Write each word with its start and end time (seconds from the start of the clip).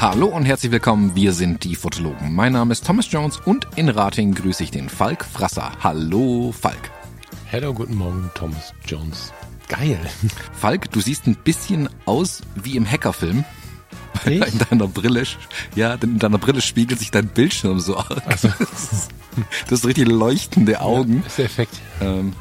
Hallo 0.00 0.28
und 0.28 0.46
herzlich 0.46 0.72
willkommen, 0.72 1.14
wir 1.14 1.34
sind 1.34 1.62
die 1.62 1.76
Fotologen. 1.76 2.34
Mein 2.34 2.54
Name 2.54 2.72
ist 2.72 2.86
Thomas 2.86 3.12
Jones 3.12 3.36
und 3.44 3.68
in 3.76 3.90
Rating 3.90 4.34
grüße 4.34 4.64
ich 4.64 4.70
den 4.70 4.88
Falk 4.88 5.24
Frasser. 5.24 5.72
Hallo 5.80 6.52
Falk. 6.58 6.90
Hallo, 7.52 7.74
guten 7.74 7.96
Morgen, 7.96 8.30
Thomas 8.34 8.72
Jones. 8.86 9.32
Geil. 9.68 10.00
Falk, 10.52 10.90
du 10.90 11.00
siehst 11.00 11.26
ein 11.26 11.36
bisschen 11.36 11.90
aus 12.06 12.40
wie 12.54 12.76
im 12.76 12.90
Hackerfilm. 12.90 13.44
In 14.24 14.58
deiner 14.70 14.86
Brille, 14.88 15.22
ja, 15.76 15.94
in 15.94 16.18
deiner 16.18 16.38
Brille 16.38 16.60
spiegelt 16.60 16.98
sich 16.98 17.10
dein 17.10 17.28
Bildschirm 17.28 17.80
so 17.80 17.96
aus. 17.96 18.06
Also, 18.26 18.48
Du 19.68 19.74
hast 19.74 19.86
richtig 19.86 20.08
leuchtende 20.08 20.80
Augen. 20.80 21.22
ist 21.26 21.38
der 21.38 21.44
Effekt. 21.44 21.74
Ähm, 22.00 22.32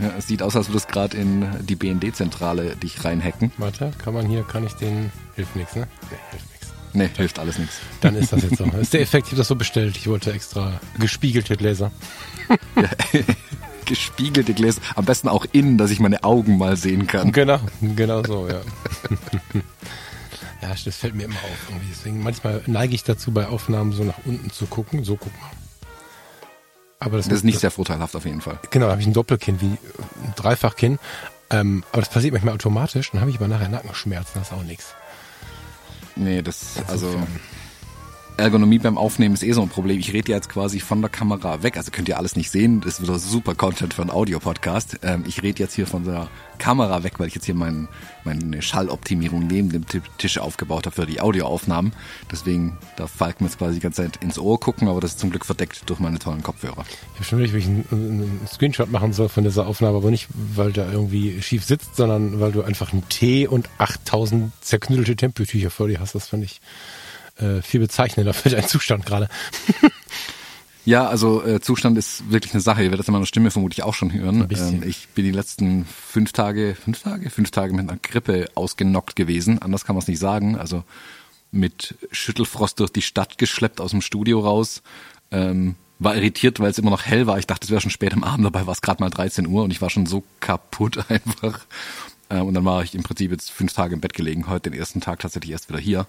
ja, 0.00 0.10
es 0.18 0.26
sieht 0.26 0.42
aus, 0.42 0.56
als 0.56 0.68
würdest 0.68 0.88
du 0.88 0.92
gerade 0.94 1.16
in 1.18 1.46
die 1.66 1.76
BND-Zentrale 1.76 2.76
dich 2.76 3.04
reinhacken. 3.04 3.52
Warte, 3.58 3.92
kann 4.02 4.14
man 4.14 4.26
hier, 4.26 4.42
kann 4.44 4.64
ich 4.64 4.72
den, 4.72 5.12
hilft 5.36 5.54
nichts, 5.56 5.76
ne? 5.76 5.86
Nee, 6.10 6.16
hilft 6.30 6.50
nichts. 6.50 6.66
Nee, 6.94 7.10
hilft 7.16 7.38
alles 7.38 7.58
nichts. 7.58 7.76
Dann 8.00 8.16
ist 8.16 8.32
das 8.32 8.42
jetzt 8.42 8.56
so. 8.56 8.64
Ist 8.64 8.94
der 8.94 9.02
Effekt, 9.02 9.26
ich 9.26 9.32
habe 9.32 9.38
das 9.38 9.48
so 9.48 9.56
bestellt. 9.56 9.96
Ich 9.98 10.06
wollte 10.08 10.32
extra 10.32 10.80
gespiegelte 10.98 11.56
Gläser. 11.56 11.92
Gespiegelte 13.84 14.54
Gläser, 14.54 14.80
am 14.94 15.04
besten 15.04 15.28
auch 15.28 15.44
innen, 15.52 15.76
dass 15.76 15.90
ich 15.90 16.00
meine 16.00 16.24
Augen 16.24 16.56
mal 16.58 16.76
sehen 16.76 17.06
kann. 17.06 17.32
Genau, 17.32 17.58
genau 17.80 18.22
so, 18.24 18.48
ja. 18.48 18.60
ja, 20.62 20.74
das 20.84 20.96
fällt 20.96 21.14
mir 21.14 21.24
immer 21.24 21.36
auf 21.36 21.68
irgendwie. 21.68 21.88
Deswegen 21.90 22.22
manchmal 22.22 22.62
neige 22.66 22.94
ich 22.94 23.04
dazu, 23.04 23.32
bei 23.32 23.46
Aufnahmen 23.46 23.92
so 23.92 24.04
nach 24.04 24.18
unten 24.24 24.50
zu 24.50 24.66
gucken. 24.66 25.04
So, 25.04 25.16
guck 25.16 25.32
mal. 25.40 25.50
Aber 26.98 27.16
das, 27.16 27.26
Das 27.28 27.38
ist 27.38 27.44
nicht 27.44 27.60
sehr 27.60 27.70
vorteilhaft 27.70 28.14
auf 28.14 28.26
jeden 28.26 28.42
Fall. 28.42 28.58
Genau, 28.70 28.86
da 28.86 28.92
habe 28.92 29.00
ich 29.00 29.06
ein 29.06 29.14
Doppelkinn, 29.14 29.60
wie 29.60 29.66
ein 29.66 29.78
Dreifachkinn. 30.36 30.98
Ähm, 31.48 31.82
aber 31.92 32.02
das 32.02 32.10
passiert 32.10 32.32
manchmal 32.32 32.54
automatisch. 32.54 33.10
Dann 33.10 33.20
habe 33.20 33.30
ich 33.30 33.36
aber 33.38 33.48
nachher 33.48 33.68
Nackenschmerzen. 33.68 34.32
Das 34.34 34.48
ist 34.48 34.52
auch 34.52 34.62
nichts. 34.62 34.94
Nee, 36.14 36.42
das, 36.42 36.74
also 36.88 37.06
Insofern. 37.06 37.40
Ergonomie 38.40 38.78
beim 38.78 38.98
Aufnehmen 38.98 39.34
ist 39.34 39.42
eh 39.42 39.52
so 39.52 39.62
ein 39.62 39.68
Problem. 39.68 39.98
Ich 40.00 40.12
rede 40.12 40.32
ja 40.32 40.36
jetzt 40.38 40.48
quasi 40.48 40.80
von 40.80 41.00
der 41.00 41.10
Kamera 41.10 41.62
weg. 41.62 41.76
Also 41.76 41.90
könnt 41.90 42.08
ihr 42.08 42.18
alles 42.18 42.36
nicht 42.36 42.50
sehen. 42.50 42.80
Das 42.80 43.00
wieder 43.02 43.18
super 43.18 43.54
Content 43.54 43.94
für 43.94 44.02
einen 44.02 44.10
Audio-Podcast. 44.10 44.98
Ähm, 45.02 45.24
ich 45.26 45.42
rede 45.42 45.62
jetzt 45.62 45.74
hier 45.74 45.86
von 45.86 46.04
der 46.04 46.28
Kamera 46.58 47.02
weg, 47.02 47.14
weil 47.18 47.28
ich 47.28 47.34
jetzt 47.34 47.46
hier 47.46 47.54
mein, 47.54 47.88
meine 48.24 48.60
Schalloptimierung 48.60 49.46
neben 49.46 49.70
dem 49.70 49.86
Ti- 49.86 50.02
Tisch 50.18 50.38
aufgebaut 50.38 50.86
habe 50.86 50.94
für 50.96 51.06
die 51.06 51.20
Audioaufnahmen. 51.20 51.92
Deswegen 52.30 52.76
darf 52.96 53.10
Falk 53.10 53.40
mir 53.40 53.46
jetzt 53.46 53.58
quasi 53.58 53.74
die 53.74 53.80
ganze 53.80 54.02
Zeit 54.02 54.22
ins 54.22 54.38
Ohr 54.38 54.60
gucken, 54.60 54.88
aber 54.88 55.00
das 55.00 55.12
ist 55.12 55.20
zum 55.20 55.30
Glück 55.30 55.46
verdeckt 55.46 55.82
durch 55.86 56.00
meine 56.00 56.18
tollen 56.18 56.42
Kopfhörer. 56.42 56.84
Ich 57.14 57.14
habe 57.16 57.24
schon 57.24 57.38
überlegt, 57.38 57.56
ich 57.56 57.66
einen, 57.66 57.86
einen 57.90 58.40
Screenshot 58.46 58.90
machen 58.90 59.12
soll 59.14 59.28
von 59.30 59.44
dieser 59.44 59.66
Aufnahme, 59.66 59.96
aber 59.98 60.10
nicht, 60.10 60.28
weil 60.54 60.72
der 60.72 60.92
irgendwie 60.92 61.40
schief 61.40 61.64
sitzt, 61.64 61.96
sondern 61.96 62.40
weil 62.40 62.52
du 62.52 62.62
einfach 62.62 62.92
einen 62.92 63.08
Tee 63.08 63.46
und 63.46 63.68
8000 63.78 64.52
zerknüllte 64.60 65.16
Tempeltücher 65.16 65.70
vor 65.70 65.88
dir 65.88 66.00
hast. 66.00 66.14
Das 66.14 66.28
fand 66.28 66.44
ich 66.44 66.60
äh, 67.40 67.62
viel 67.62 67.80
bezeichnender 67.80 68.34
für 68.34 68.50
deinen 68.50 68.68
Zustand 68.68 69.06
gerade. 69.06 69.28
Ja, 70.84 71.06
also 71.06 71.44
äh, 71.44 71.60
Zustand 71.60 71.98
ist 71.98 72.30
wirklich 72.30 72.54
eine 72.54 72.60
Sache. 72.60 72.82
Ihr 72.82 72.90
werdet 72.90 73.02
es 73.02 73.08
in 73.08 73.12
meiner 73.12 73.26
Stimme 73.26 73.50
vermutlich 73.50 73.82
auch 73.82 73.94
schon 73.94 74.12
hören. 74.12 74.48
Ähm, 74.50 74.82
ich 74.84 75.08
bin 75.08 75.24
die 75.24 75.30
letzten 75.30 75.84
fünf 75.84 76.32
Tage, 76.32 76.74
fünf 76.74 77.02
Tage, 77.02 77.30
fünf 77.30 77.50
Tage 77.50 77.74
mit 77.74 77.88
einer 77.88 77.98
Grippe 77.98 78.48
ausgenockt 78.54 79.14
gewesen. 79.14 79.60
Anders 79.60 79.84
kann 79.84 79.94
man 79.94 80.02
es 80.02 80.08
nicht 80.08 80.18
sagen. 80.18 80.56
Also 80.56 80.84
mit 81.52 81.96
Schüttelfrost 82.10 82.80
durch 82.80 82.90
die 82.90 83.02
Stadt 83.02 83.38
geschleppt 83.38 83.80
aus 83.80 83.90
dem 83.90 84.00
Studio 84.00 84.40
raus. 84.40 84.82
Ähm, 85.30 85.76
war 85.98 86.16
irritiert, 86.16 86.60
weil 86.60 86.70
es 86.70 86.78
immer 86.78 86.90
noch 86.90 87.04
hell 87.04 87.26
war. 87.26 87.38
Ich 87.38 87.46
dachte, 87.46 87.66
es 87.66 87.70
wäre 87.70 87.82
schon 87.82 87.90
spät 87.90 88.14
am 88.14 88.24
Abend. 88.24 88.46
Dabei 88.46 88.66
war 88.66 88.72
es 88.72 88.80
gerade 88.80 89.02
mal 89.02 89.10
13 89.10 89.46
Uhr 89.46 89.64
und 89.64 89.70
ich 89.70 89.82
war 89.82 89.90
schon 89.90 90.06
so 90.06 90.24
kaputt 90.40 90.98
einfach. 91.08 91.60
Ähm, 92.30 92.46
und 92.46 92.54
dann 92.54 92.64
war 92.64 92.82
ich 92.82 92.94
im 92.94 93.02
Prinzip 93.02 93.30
jetzt 93.30 93.50
fünf 93.50 93.74
Tage 93.74 93.94
im 93.94 94.00
Bett 94.00 94.14
gelegen. 94.14 94.48
Heute 94.48 94.70
den 94.70 94.78
ersten 94.78 95.02
Tag 95.02 95.18
tatsächlich 95.18 95.52
erst 95.52 95.68
wieder 95.68 95.78
hier. 95.78 96.06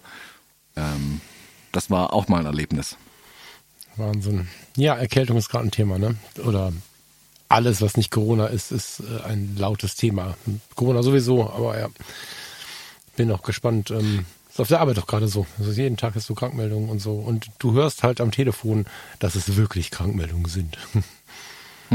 Ähm, 0.76 1.20
das 1.72 1.90
war 1.90 2.12
auch 2.12 2.28
mal 2.28 2.40
ein 2.40 2.46
Erlebnis. 2.46 2.96
Wahnsinn. 3.96 4.48
Ja, 4.76 4.94
Erkältung 4.94 5.36
ist 5.36 5.48
gerade 5.48 5.66
ein 5.66 5.70
Thema, 5.70 5.98
ne? 5.98 6.16
Oder 6.44 6.72
alles, 7.48 7.82
was 7.82 7.96
nicht 7.96 8.10
Corona 8.10 8.46
ist, 8.46 8.72
ist 8.72 9.00
äh, 9.00 9.22
ein 9.24 9.56
lautes 9.56 9.94
Thema. 9.94 10.36
Corona 10.74 11.02
sowieso, 11.02 11.50
aber 11.50 11.78
ja. 11.78 11.88
Bin 13.16 13.30
auch 13.30 13.42
gespannt. 13.42 13.90
Ähm, 13.90 14.24
ist 14.48 14.60
auf 14.60 14.68
der 14.68 14.80
Arbeit 14.80 14.98
doch 14.98 15.06
gerade 15.06 15.28
so. 15.28 15.46
Also 15.58 15.70
jeden 15.72 15.96
Tag 15.96 16.14
hast 16.14 16.28
du 16.28 16.34
Krankmeldungen 16.34 16.88
und 16.88 16.98
so. 17.00 17.14
Und 17.14 17.50
du 17.58 17.72
hörst 17.72 18.02
halt 18.02 18.20
am 18.20 18.30
Telefon, 18.30 18.86
dass 19.18 19.34
es 19.34 19.56
wirklich 19.56 19.90
Krankmeldungen 19.90 20.46
sind. 20.46 20.78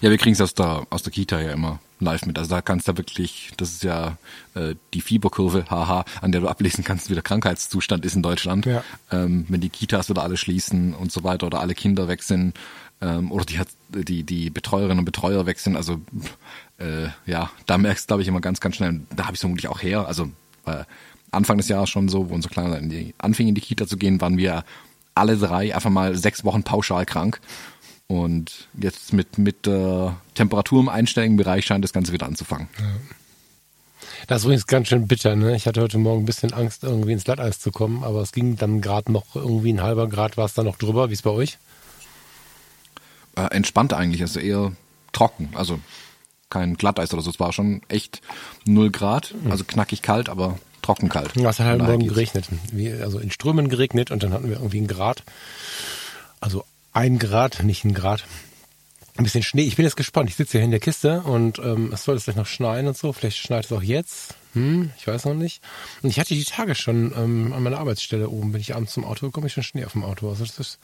Ja, 0.00 0.10
wir 0.10 0.18
kriegen 0.18 0.34
es 0.34 0.40
aus 0.40 0.54
der, 0.54 0.86
aus 0.90 1.02
der 1.02 1.12
Kita 1.12 1.40
ja 1.40 1.52
immer 1.52 1.80
live 1.98 2.26
mit. 2.26 2.38
Also 2.38 2.50
da 2.50 2.62
kannst 2.62 2.88
du 2.88 2.96
wirklich, 2.96 3.52
das 3.56 3.70
ist 3.70 3.84
ja 3.84 4.16
äh, 4.54 4.74
die 4.94 5.00
Fieberkurve, 5.00 5.64
haha, 5.70 6.04
an 6.20 6.32
der 6.32 6.40
du 6.40 6.48
ablesen 6.48 6.84
kannst, 6.84 7.10
wie 7.10 7.14
der 7.14 7.22
Krankheitszustand 7.22 8.04
ist 8.04 8.16
in 8.16 8.22
Deutschland. 8.22 8.66
Ja. 8.66 8.84
Ähm, 9.10 9.46
wenn 9.48 9.60
die 9.60 9.70
Kitas 9.70 10.08
wieder 10.08 10.22
alle 10.22 10.36
schließen 10.36 10.94
und 10.94 11.12
so 11.12 11.24
weiter 11.24 11.46
oder 11.46 11.60
alle 11.60 11.74
Kinder 11.74 12.08
weg 12.08 12.22
sind 12.22 12.54
ähm, 13.00 13.30
oder 13.30 13.44
die, 13.44 13.60
die, 14.04 14.22
die 14.24 14.50
Betreuerinnen 14.50 15.00
und 15.00 15.04
Betreuer 15.04 15.46
weg 15.46 15.58
sind. 15.58 15.76
Also 15.76 16.00
äh, 16.78 17.08
ja, 17.26 17.50
da 17.66 17.78
merkst 17.78 18.04
du, 18.04 18.06
glaube 18.08 18.22
ich, 18.22 18.28
immer 18.28 18.40
ganz, 18.40 18.60
ganz 18.60 18.76
schnell, 18.76 19.00
da 19.14 19.24
habe 19.24 19.34
ich 19.34 19.38
es 19.38 19.40
vermutlich 19.40 19.68
auch 19.68 19.82
her. 19.82 20.06
Also 20.06 20.30
äh, 20.66 20.84
Anfang 21.30 21.56
des 21.56 21.68
Jahres 21.68 21.90
schon 21.90 22.08
so, 22.08 22.30
wo 22.30 22.34
unser 22.34 22.50
Kleiner 22.50 22.78
in 22.78 22.90
die, 22.90 23.14
anfing 23.18 23.48
in 23.48 23.54
die 23.54 23.60
Kita 23.60 23.86
zu 23.86 23.96
gehen, 23.96 24.20
waren 24.20 24.36
wir 24.36 24.64
alle 25.14 25.36
drei 25.36 25.74
einfach 25.74 25.90
mal 25.90 26.16
sechs 26.16 26.44
Wochen 26.44 26.62
pauschal 26.62 27.06
krank. 27.06 27.40
Und 28.12 28.68
jetzt 28.78 29.14
mit, 29.14 29.38
mit 29.38 29.66
äh, 29.66 30.10
Temperatur 30.34 30.80
im 30.80 30.90
einstelligen 30.90 31.38
Bereich 31.38 31.64
scheint 31.64 31.82
das 31.82 31.94
Ganze 31.94 32.12
wieder 32.12 32.26
anzufangen. 32.26 32.68
Das 34.26 34.40
ist 34.40 34.44
übrigens 34.44 34.66
ganz 34.66 34.88
schön 34.88 35.08
bitter, 35.08 35.34
ne? 35.34 35.56
Ich 35.56 35.66
hatte 35.66 35.80
heute 35.80 35.96
Morgen 35.96 36.22
ein 36.22 36.26
bisschen 36.26 36.52
Angst, 36.52 36.84
irgendwie 36.84 37.12
ins 37.12 37.24
Glatteis 37.24 37.58
zu 37.58 37.72
kommen, 37.72 38.04
aber 38.04 38.20
es 38.20 38.32
ging 38.32 38.56
dann 38.56 38.82
gerade 38.82 39.10
noch 39.10 39.34
irgendwie 39.34 39.72
ein 39.72 39.80
halber 39.80 40.10
Grad 40.10 40.36
war 40.36 40.44
es 40.44 40.52
dann 40.52 40.66
noch 40.66 40.76
drüber. 40.76 41.08
Wie 41.08 41.14
ist 41.14 41.22
bei 41.22 41.30
euch? 41.30 41.56
Äh, 43.34 43.46
entspannt 43.46 43.94
eigentlich, 43.94 44.20
also 44.20 44.40
eher 44.40 44.72
trocken. 45.14 45.48
Also 45.54 45.80
kein 46.50 46.74
Glatteis 46.74 47.14
oder 47.14 47.22
so. 47.22 47.30
Es 47.30 47.40
war 47.40 47.54
schon 47.54 47.80
echt 47.88 48.20
null 48.66 48.90
Grad, 48.90 49.34
also 49.48 49.64
knackig 49.64 50.02
kalt, 50.02 50.28
aber 50.28 50.58
trocken 50.82 51.08
kalt. 51.08 51.34
Ja, 51.34 51.48
es 51.48 51.60
hat 51.60 51.66
halt 51.66 51.82
morgen 51.82 52.08
geregnet. 52.08 52.50
Wie, 52.72 52.92
also 52.92 53.18
in 53.18 53.30
Strömen 53.30 53.70
geregnet 53.70 54.10
und 54.10 54.22
dann 54.22 54.34
hatten 54.34 54.50
wir 54.50 54.56
irgendwie 54.56 54.78
einen 54.78 54.86
Grad. 54.86 55.22
Also 56.40 56.64
ein 56.92 57.18
Grad, 57.18 57.62
nicht 57.62 57.84
ein 57.84 57.94
Grad. 57.94 58.24
Ein 59.16 59.24
bisschen 59.24 59.42
Schnee. 59.42 59.62
Ich 59.64 59.76
bin 59.76 59.84
jetzt 59.84 59.96
gespannt. 59.96 60.30
Ich 60.30 60.36
sitze 60.36 60.52
hier 60.52 60.64
in 60.64 60.70
der 60.70 60.80
Kiste 60.80 61.20
und 61.20 61.58
ähm, 61.58 61.90
es 61.92 62.04
soll 62.04 62.14
jetzt 62.14 62.24
gleich 62.24 62.36
noch 62.36 62.46
schneien 62.46 62.86
und 62.86 62.96
so. 62.96 63.12
Vielleicht 63.12 63.36
schneit 63.36 63.66
es 63.66 63.72
auch 63.72 63.82
jetzt. 63.82 64.34
Hm, 64.54 64.90
ich 64.96 65.06
weiß 65.06 65.26
noch 65.26 65.34
nicht. 65.34 65.62
Und 66.02 66.08
ich 66.08 66.18
hatte 66.18 66.34
die 66.34 66.44
Tage 66.44 66.74
schon 66.74 67.12
ähm, 67.16 67.52
an 67.52 67.62
meiner 67.62 67.78
Arbeitsstelle 67.78 68.30
oben, 68.30 68.52
bin 68.52 68.60
ich 68.62 68.74
abends 68.74 68.92
zum 68.94 69.04
Auto 69.04 69.26
gekommen, 69.26 69.46
ich 69.46 69.52
schon 69.52 69.62
Schnee 69.64 69.84
auf 69.84 69.92
dem 69.92 70.04
Auto. 70.04 70.30
Also 70.30 70.44
das 70.46 70.58
ist 70.58 70.78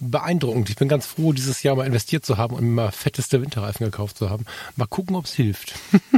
beeindruckend. 0.00 0.68
Ich 0.68 0.76
bin 0.76 0.88
ganz 0.88 1.06
froh, 1.06 1.32
dieses 1.32 1.62
Jahr 1.62 1.76
mal 1.76 1.86
investiert 1.86 2.26
zu 2.26 2.38
haben 2.38 2.56
und 2.56 2.64
mir 2.64 2.70
mal 2.70 2.90
fetteste 2.92 3.40
Winterreifen 3.40 3.84
gekauft 3.84 4.18
zu 4.18 4.30
haben. 4.30 4.46
Mal 4.74 4.86
gucken, 4.86 5.14
ob 5.14 5.26
es 5.26 5.34
hilft. 5.34 5.74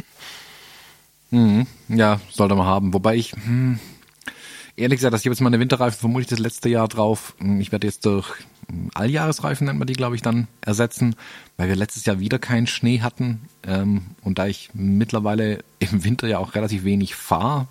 Mhm. 1.35 1.67
Ja, 1.89 2.21
sollte 2.31 2.55
man 2.55 2.67
haben. 2.67 2.93
Wobei 2.93 3.17
ich, 3.17 3.33
hm, 3.33 3.79
ehrlich 4.77 4.99
gesagt, 4.99 5.15
ich 5.17 5.23
habe 5.25 5.33
jetzt 5.33 5.41
meine 5.41 5.59
Winterreifen 5.59 5.99
vermutlich 5.99 6.29
das 6.29 6.39
letzte 6.39 6.69
Jahr 6.69 6.89
drauf. 6.89 7.35
Hm, 7.39 7.59
Ich 7.59 7.73
werde 7.73 7.87
jetzt 7.87 8.05
durch 8.05 8.29
hm, 8.29 8.45
Alljahresreifen, 8.95 9.67
nennt 9.67 9.79
man 9.79 9.87
die, 9.87 9.93
glaube 9.95 10.17
ich, 10.17 10.23
dann 10.23 10.49
ersetzen, 10.61 11.15
weil 11.57 11.69
wir 11.69 11.77
letztes 11.77 12.05
Jahr 12.05 12.21
wieder 12.21 12.39
keinen 12.39 12.67
Schnee 12.67 13.01
hatten. 13.01 13.43
Ähm, 13.67 14.03
und 14.23 14.39
da 14.39 14.47
ich 14.47 14.71
mittlerweile 14.75 15.59
im 15.79 16.05
Winter 16.05 16.27
ja 16.29 16.39
auch 16.39 16.55
relativ 16.55 16.85
wenig 16.85 17.15
fahre, 17.15 17.67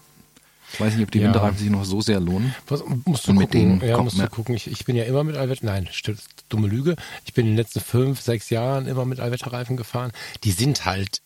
ich 0.73 0.79
weiß 0.79 0.93
nicht, 0.95 1.03
ob 1.03 1.11
die 1.11 1.19
Ja. 1.19 1.25
Winterreifen 1.27 1.57
sich 1.57 1.69
noch 1.69 1.83
so 1.83 1.99
sehr 2.01 2.19
lohnen. 2.21 2.55
Was, 2.67 2.81
musst 3.05 3.27
du 3.27 3.31
Und 3.31 3.37
mit 3.39 3.51
gucken. 3.51 3.81
ja, 3.85 3.97
musst 4.01 4.17
du 4.19 4.27
gucken. 4.27 4.55
Ich, 4.55 4.67
ich 4.71 4.85
bin 4.85 4.95
ja 4.95 5.03
immer 5.03 5.23
mit 5.25 5.35
Allwetter, 5.35 5.65
nein, 5.65 5.87
stimmt, 5.91 6.21
dumme 6.47 6.67
Lüge. 6.67 6.95
Ich 7.25 7.33
bin 7.33 7.45
in 7.45 7.51
den 7.53 7.57
letzten 7.57 7.81
fünf, 7.81 8.21
sechs 8.21 8.49
Jahren 8.49 8.87
immer 8.87 9.03
mit 9.05 9.19
Allwetterreifen 9.19 9.75
gefahren. 9.75 10.11
Die 10.45 10.51
sind 10.51 10.85
halt 10.85 11.21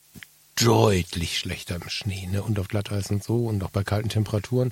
deutlich 0.62 1.38
schlechter 1.38 1.76
im 1.76 1.90
Schnee, 1.90 2.28
ne? 2.32 2.42
Und 2.42 2.58
auf 2.60 2.70
Glatteis 2.70 3.12
und 3.12 3.24
so 3.24 3.46
und 3.48 3.64
auch 3.64 3.70
bei 3.72 3.84
kalten 3.84 4.10
Temperaturen. 4.10 4.72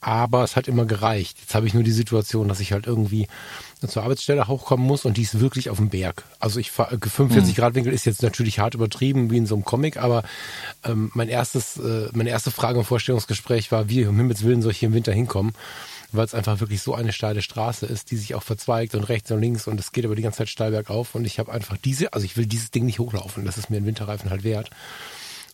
Aber 0.00 0.44
es 0.44 0.54
hat 0.54 0.68
immer 0.68 0.84
gereicht. 0.84 1.38
Jetzt 1.40 1.54
habe 1.54 1.66
ich 1.66 1.74
nur 1.74 1.82
die 1.82 1.90
Situation, 1.90 2.48
dass 2.48 2.60
ich 2.60 2.72
halt 2.72 2.86
irgendwie 2.86 3.26
zur 3.86 4.02
Arbeitsstelle 4.02 4.48
hochkommen 4.48 4.86
muss 4.86 5.04
und 5.04 5.16
die 5.16 5.22
ist 5.22 5.38
wirklich 5.38 5.70
auf 5.70 5.76
dem 5.76 5.88
Berg. 5.88 6.24
Also 6.40 6.58
ich 6.58 6.70
fahr, 6.72 6.88
45 6.88 7.54
Grad 7.54 7.74
Winkel 7.74 7.92
ist 7.92 8.06
jetzt 8.06 8.22
natürlich 8.22 8.58
hart 8.58 8.74
übertrieben 8.74 9.30
wie 9.30 9.36
in 9.36 9.46
so 9.46 9.54
einem 9.54 9.64
Comic, 9.64 9.96
aber 9.96 10.24
ähm, 10.84 11.10
mein 11.14 11.28
erstes, 11.28 11.76
äh, 11.76 12.08
meine 12.12 12.30
erste 12.30 12.50
Frage 12.50 12.80
im 12.80 12.84
Vorstellungsgespräch 12.84 13.70
war, 13.70 13.88
wie 13.88 14.04
um 14.06 14.16
Himmels 14.16 14.42
Willen 14.42 14.62
soll 14.62 14.72
ich 14.72 14.78
hier 14.78 14.88
im 14.88 14.94
Winter 14.94 15.12
hinkommen? 15.12 15.52
Weil 16.10 16.24
es 16.24 16.34
einfach 16.34 16.60
wirklich 16.60 16.82
so 16.82 16.94
eine 16.94 17.12
steile 17.12 17.42
Straße 17.42 17.86
ist, 17.86 18.10
die 18.10 18.16
sich 18.16 18.34
auch 18.34 18.42
verzweigt 18.42 18.94
und 18.94 19.04
rechts 19.04 19.30
und 19.30 19.40
links 19.40 19.68
und 19.68 19.78
es 19.78 19.92
geht 19.92 20.06
aber 20.06 20.16
die 20.16 20.22
ganze 20.22 20.38
Zeit 20.38 20.48
steil 20.48 20.70
bergauf 20.70 21.14
und 21.14 21.24
ich 21.24 21.38
habe 21.38 21.52
einfach 21.52 21.76
diese, 21.76 22.12
also 22.12 22.24
ich 22.24 22.36
will 22.36 22.46
dieses 22.46 22.70
Ding 22.70 22.86
nicht 22.86 22.98
hochlaufen, 22.98 23.44
das 23.44 23.58
ist 23.58 23.70
mir 23.70 23.76
ein 23.76 23.86
Winterreifen 23.86 24.30
halt 24.30 24.42
wert. 24.42 24.70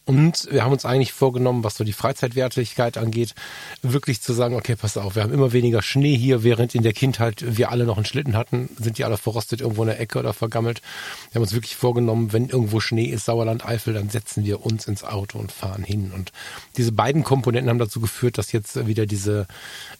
Und 0.06 0.48
wir 0.50 0.62
haben 0.62 0.72
uns 0.72 0.84
eigentlich 0.84 1.12
vorgenommen, 1.12 1.64
was 1.64 1.76
so 1.76 1.84
die 1.84 1.94
Freizeitwertigkeit 1.94 2.98
angeht, 2.98 3.34
wirklich 3.82 4.20
zu 4.20 4.34
sagen, 4.34 4.54
okay, 4.54 4.76
pass 4.76 4.98
auf, 4.98 5.14
wir 5.14 5.22
haben 5.22 5.32
immer 5.32 5.52
weniger 5.52 5.80
Schnee 5.80 6.14
hier, 6.16 6.42
während 6.42 6.74
in 6.74 6.82
der 6.82 6.92
Kindheit 6.92 7.56
wir 7.56 7.70
alle 7.70 7.84
noch 7.84 7.96
einen 7.96 8.04
Schlitten 8.04 8.36
hatten, 8.36 8.68
sind 8.78 8.98
die 8.98 9.04
alle 9.04 9.16
verrostet 9.16 9.62
irgendwo 9.62 9.82
in 9.82 9.88
der 9.88 10.00
Ecke 10.00 10.18
oder 10.18 10.34
vergammelt. 10.34 10.82
Wir 11.30 11.36
haben 11.36 11.42
uns 11.42 11.54
wirklich 11.54 11.76
vorgenommen, 11.76 12.34
wenn 12.34 12.50
irgendwo 12.50 12.80
Schnee 12.80 13.06
ist, 13.06 13.24
Sauerland, 13.24 13.64
Eifel, 13.64 13.94
dann 13.94 14.10
setzen 14.10 14.44
wir 14.44 14.66
uns 14.66 14.86
ins 14.86 15.04
Auto 15.04 15.38
und 15.38 15.52
fahren 15.52 15.84
hin. 15.84 16.12
Und 16.14 16.32
diese 16.76 16.92
beiden 16.92 17.24
Komponenten 17.24 17.70
haben 17.70 17.78
dazu 17.78 18.00
geführt, 18.00 18.36
dass 18.36 18.52
jetzt 18.52 18.86
wieder 18.86 19.06
diese 19.06 19.46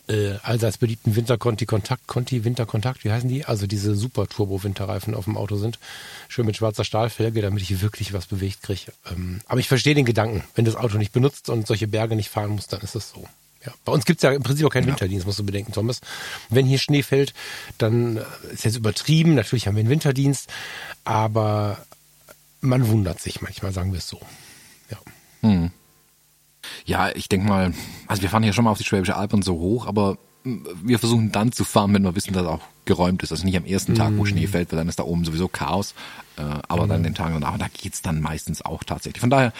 äh, 0.09 0.35
allseits 0.43 0.79
beliebten 0.79 1.17
Winterconti 1.17 1.67
Kontakt, 1.67 2.07
Conti 2.07 2.45
Winterkontakt, 2.45 3.05
wie 3.05 3.13
heißen 3.13 3.29
die? 3.29 3.45
Also 3.45 3.67
diese 3.67 3.95
Super 3.95 4.27
Turbo 4.27 4.63
Winterreifen 4.63 5.15
auf 5.15 5.25
dem 5.25 5.37
Auto 5.37 5.57
sind. 5.57 5.79
Schön 6.29 6.47
mit 6.47 6.57
schwarzer 6.57 6.85
Stahlfelge, 6.85 7.41
damit 7.41 7.63
ich 7.63 7.81
wirklich 7.81 8.13
was 8.13 8.27
bewegt 8.27 8.63
kriege. 8.63 8.93
Ähm, 9.11 9.41
aber 9.47 9.61
ich 9.61 9.69
verstehe 9.69 9.95
den 9.95 10.05
Gedanken. 10.05 10.45
Wenn 10.55 10.65
das 10.65 10.77
Auto 10.77 10.99
nicht 10.99 11.13
benutzt 11.13 11.49
und 11.49 11.67
solche 11.67 11.89
Berge 11.89 12.17
nicht 12.17 12.29
fahren 12.29 12.51
muss, 12.51 12.67
dann 12.67 12.81
ist 12.81 12.95
es 12.95 13.11
so. 13.11 13.27
Ja. 13.65 13.73
Bei 13.85 13.93
uns 13.93 14.05
gibt's 14.05 14.23
ja 14.23 14.33
im 14.33 14.43
Prinzip 14.43 14.67
auch 14.67 14.71
keinen 14.71 14.85
ja. 14.85 14.91
Winterdienst, 14.91 15.27
musst 15.27 15.39
du 15.39 15.47
bedenken, 15.47 15.73
Thomas. 15.73 16.01
Wenn 16.51 16.67
hier 16.67 16.79
Schnee 16.79 17.03
fällt, 17.03 17.33
dann 17.79 18.19
äh, 18.19 18.23
ist 18.53 18.65
jetzt 18.65 18.77
übertrieben. 18.77 19.35
Natürlich 19.35 19.67
haben 19.67 19.77
wir 19.77 19.81
einen 19.81 19.91
Winterdienst, 19.91 20.49
aber 21.05 21.79
man 22.61 22.89
wundert 22.89 23.21
sich 23.21 23.41
manchmal, 23.41 23.73
sagen 23.73 23.93
wir 23.93 23.99
es 23.99 24.09
so. 24.09 24.21
Ja. 24.91 24.99
Hm. 25.41 25.71
Ja, 26.85 27.11
ich 27.15 27.29
denke 27.29 27.49
mal, 27.49 27.73
also 28.07 28.23
wir 28.23 28.29
fahren 28.29 28.43
hier 28.43 28.53
schon 28.53 28.65
mal 28.65 28.71
auf 28.71 28.79
die 28.79 28.85
Schwäbische 28.85 29.17
Alb 29.17 29.33
und 29.33 29.45
so 29.45 29.55
hoch, 29.55 29.87
aber 29.87 30.19
wir 30.45 30.99
versuchen 30.99 31.33
dann 31.33 31.53
zu 31.53 31.65
fahren, 31.65 31.95
wenn 31.95 32.03
wir 32.03 32.15
wissen, 32.15 32.35
dass 32.35 32.47
auch 32.47 32.61
geräumt 32.85 33.23
ist. 33.23 33.33
Also 33.33 33.47
nicht 33.47 33.57
am 33.57 33.65
ersten 33.65 33.95
Tag, 33.95 34.13
wo 34.17 34.25
mm. 34.25 34.27
Schnee 34.27 34.47
fällt, 34.47 34.71
weil 34.71 34.77
dann 34.77 34.89
ist 34.89 34.99
da 34.99 35.05
oben 35.05 35.25
sowieso 35.25 35.49
Chaos. 35.49 35.95
Äh, 36.37 36.43
aber 36.69 36.87
mm. 36.87 36.89
dann 36.91 37.03
den 37.03 37.15
Tagen 37.15 37.41
danach, 37.41 37.57
da 37.57 37.67
geht's 37.73 38.03
dann 38.03 38.21
meistens 38.21 38.61
auch 38.61 38.85
tatsächlich. 38.85 39.21
Von 39.21 39.31
daher, 39.31 39.55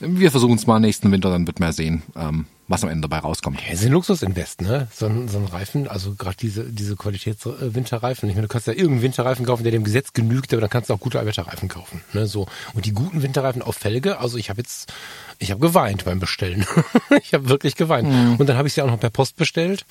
wir 0.00 0.30
versuchen 0.30 0.56
es 0.56 0.66
mal 0.66 0.80
nächsten 0.80 1.10
Winter, 1.12 1.30
dann 1.30 1.46
wird 1.46 1.60
man 1.60 1.72
sehen, 1.72 2.02
ähm, 2.16 2.46
was 2.68 2.82
am 2.84 2.90
Ende 2.90 3.08
dabei 3.08 3.20
rauskommt. 3.20 3.60
Ja, 3.66 3.72
ist 3.72 3.84
ein 3.84 3.92
Luxusinvest, 3.92 4.60
ne? 4.60 4.88
So 4.92 5.06
ein, 5.06 5.28
so 5.28 5.38
ein 5.38 5.46
Reifen, 5.46 5.88
also 5.88 6.14
gerade 6.14 6.36
diese, 6.36 6.64
diese 6.64 6.96
Qualitätswinterreifen. 6.96 8.28
Ich 8.28 8.34
meine, 8.34 8.46
du 8.46 8.52
kannst 8.52 8.66
ja 8.66 8.74
irgendeinen 8.74 9.02
Winterreifen 9.02 9.46
kaufen, 9.46 9.62
der 9.62 9.72
dem 9.72 9.84
Gesetz 9.84 10.12
genügt, 10.12 10.52
aber 10.52 10.60
dann 10.60 10.70
kannst 10.70 10.90
du 10.90 10.94
auch 10.94 11.00
gute 11.00 11.24
Wetterreifen 11.24 11.68
kaufen. 11.68 12.02
Ne? 12.12 12.26
So. 12.26 12.46
Und 12.74 12.84
die 12.84 12.92
guten 12.92 13.22
Winterreifen 13.22 13.62
auf 13.62 13.76
Felge, 13.76 14.18
also 14.18 14.36
ich 14.36 14.50
habe 14.50 14.60
jetzt, 14.60 14.92
ich 15.38 15.50
habe 15.50 15.60
geweint 15.60 16.04
beim 16.04 16.20
Bestellen. 16.20 16.66
ich 17.22 17.34
habe 17.34 17.48
wirklich 17.48 17.76
geweint. 17.76 18.08
Mhm. 18.08 18.36
Und 18.36 18.48
dann 18.48 18.56
habe 18.56 18.68
ich 18.68 18.74
sie 18.74 18.82
auch 18.82 18.88
noch 18.88 19.00
per 19.00 19.10
Post 19.10 19.36
bestellt. 19.36 19.84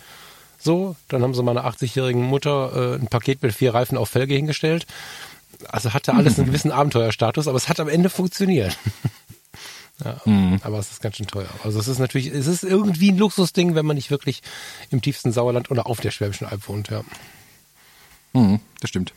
So, 0.60 0.96
dann 1.08 1.22
haben 1.22 1.34
sie 1.34 1.44
meiner 1.44 1.66
80-jährigen 1.66 2.24
Mutter 2.24 2.96
äh, 2.96 2.96
ein 2.96 3.08
Paket 3.08 3.42
mit 3.44 3.54
vier 3.54 3.74
Reifen 3.74 3.98
auf 3.98 4.10
Felge 4.10 4.36
hingestellt. 4.36 4.86
Also 5.70 5.94
hatte 5.94 6.14
alles 6.14 6.38
einen 6.38 6.48
gewissen 6.52 6.72
Abenteuerstatus, 6.72 7.48
aber 7.48 7.58
es 7.58 7.70
hat 7.70 7.80
am 7.80 7.90
Ende 7.90 8.10
funktioniert. 8.10 8.78
Ja, 10.06 10.22
mhm. 10.26 10.60
Aber 10.62 10.78
es 10.78 10.92
ist 10.92 11.02
ganz 11.02 11.18
schön 11.18 11.26
teuer. 11.26 11.50
Also 11.64 11.80
es 11.80 11.88
ist 11.88 11.98
natürlich, 11.98 12.28
es 12.28 12.46
ist 12.46 12.64
irgendwie 12.64 13.12
ein 13.12 13.18
Luxusding, 13.18 13.74
wenn 13.74 13.88
man 13.88 13.96
nicht 13.96 14.12
wirklich 14.12 14.44
im 14.92 15.02
tiefsten 15.02 15.32
Sauerland 15.32 15.72
oder 15.72 15.88
auf 15.88 16.00
der 16.00 16.12
Schwäbischen 16.12 16.46
Alb 16.46 16.68
wohnt, 16.68 16.90
ja. 16.90 17.04
Mhm, 18.34 18.60
das 18.80 18.92
stimmt. 18.92 19.14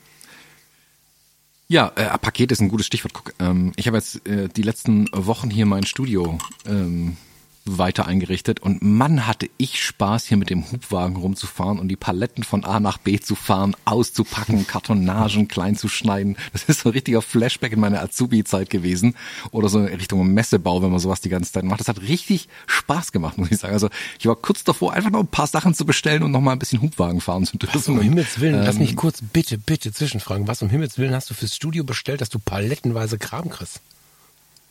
Ja, 1.70 1.92
äh, 1.94 2.18
Paket 2.18 2.50
ist 2.50 2.60
ein 2.60 2.68
gutes 2.68 2.88
Stichwort. 2.88 3.14
Guck, 3.14 3.32
ähm, 3.38 3.72
ich 3.76 3.86
habe 3.86 3.96
jetzt 3.96 4.26
äh, 4.26 4.48
die 4.48 4.62
letzten 4.62 5.06
Wochen 5.12 5.50
hier 5.50 5.66
mein 5.66 5.86
Studio 5.86 6.36
ähm, 6.66 7.16
weiter 7.64 8.06
eingerichtet 8.06 8.60
und 8.60 8.82
Mann 8.82 9.26
hatte 9.26 9.48
ich 9.58 9.84
Spaß 9.84 10.26
hier 10.26 10.36
mit 10.36 10.50
dem 10.50 10.70
Hubwagen 10.72 11.16
rumzufahren 11.16 11.78
und 11.78 11.88
die 11.88 11.96
Paletten 11.96 12.42
von 12.42 12.64
A 12.64 12.80
nach 12.80 12.98
B 12.98 13.20
zu 13.20 13.34
fahren, 13.34 13.76
auszupacken, 13.84 14.66
Kartonagen 14.66 15.46
klein 15.46 15.76
zu 15.76 15.88
schneiden. 15.88 16.36
Das 16.52 16.64
ist 16.64 16.80
so 16.80 16.88
ein 16.88 16.92
richtiger 16.92 17.22
Flashback 17.22 17.72
in 17.72 17.80
meiner 17.80 18.02
Azubi-Zeit 18.02 18.70
gewesen 18.70 19.14
oder 19.50 19.68
so 19.68 19.78
in 19.78 19.86
Richtung 19.86 20.26
Messebau, 20.32 20.82
wenn 20.82 20.90
man 20.90 21.00
sowas 21.00 21.20
die 21.20 21.28
ganze 21.28 21.52
Zeit 21.52 21.64
macht. 21.64 21.80
Das 21.80 21.88
hat 21.88 22.00
richtig 22.00 22.48
Spaß 22.66 23.12
gemacht, 23.12 23.38
muss 23.38 23.50
ich 23.50 23.58
sagen. 23.58 23.74
Also 23.74 23.88
ich 24.18 24.26
war 24.26 24.36
kurz 24.36 24.64
davor, 24.64 24.94
einfach 24.94 25.10
noch 25.10 25.20
ein 25.20 25.26
paar 25.26 25.46
Sachen 25.46 25.74
zu 25.74 25.84
bestellen 25.84 26.22
und 26.22 26.32
noch 26.32 26.40
mal 26.40 26.52
ein 26.52 26.58
bisschen 26.58 26.80
Hubwagen 26.80 27.20
fahren 27.20 27.44
zu 27.44 27.58
dürfen. 27.58 27.74
Was 27.74 27.88
um 27.88 28.00
Himmels 28.00 28.40
Willen, 28.40 28.54
ähm, 28.54 28.64
lass 28.64 28.78
mich 28.78 28.96
kurz 28.96 29.20
bitte, 29.20 29.58
bitte 29.58 29.92
zwischenfragen. 29.92 30.48
Was 30.48 30.62
um 30.62 30.70
Himmels 30.70 30.98
Willen 30.98 31.14
hast 31.14 31.30
du 31.30 31.34
fürs 31.34 31.54
Studio 31.54 31.84
bestellt, 31.84 32.20
dass 32.20 32.30
du 32.30 32.38
palettenweise 32.38 33.18
Kram 33.18 33.50
kriegst? 33.50 33.80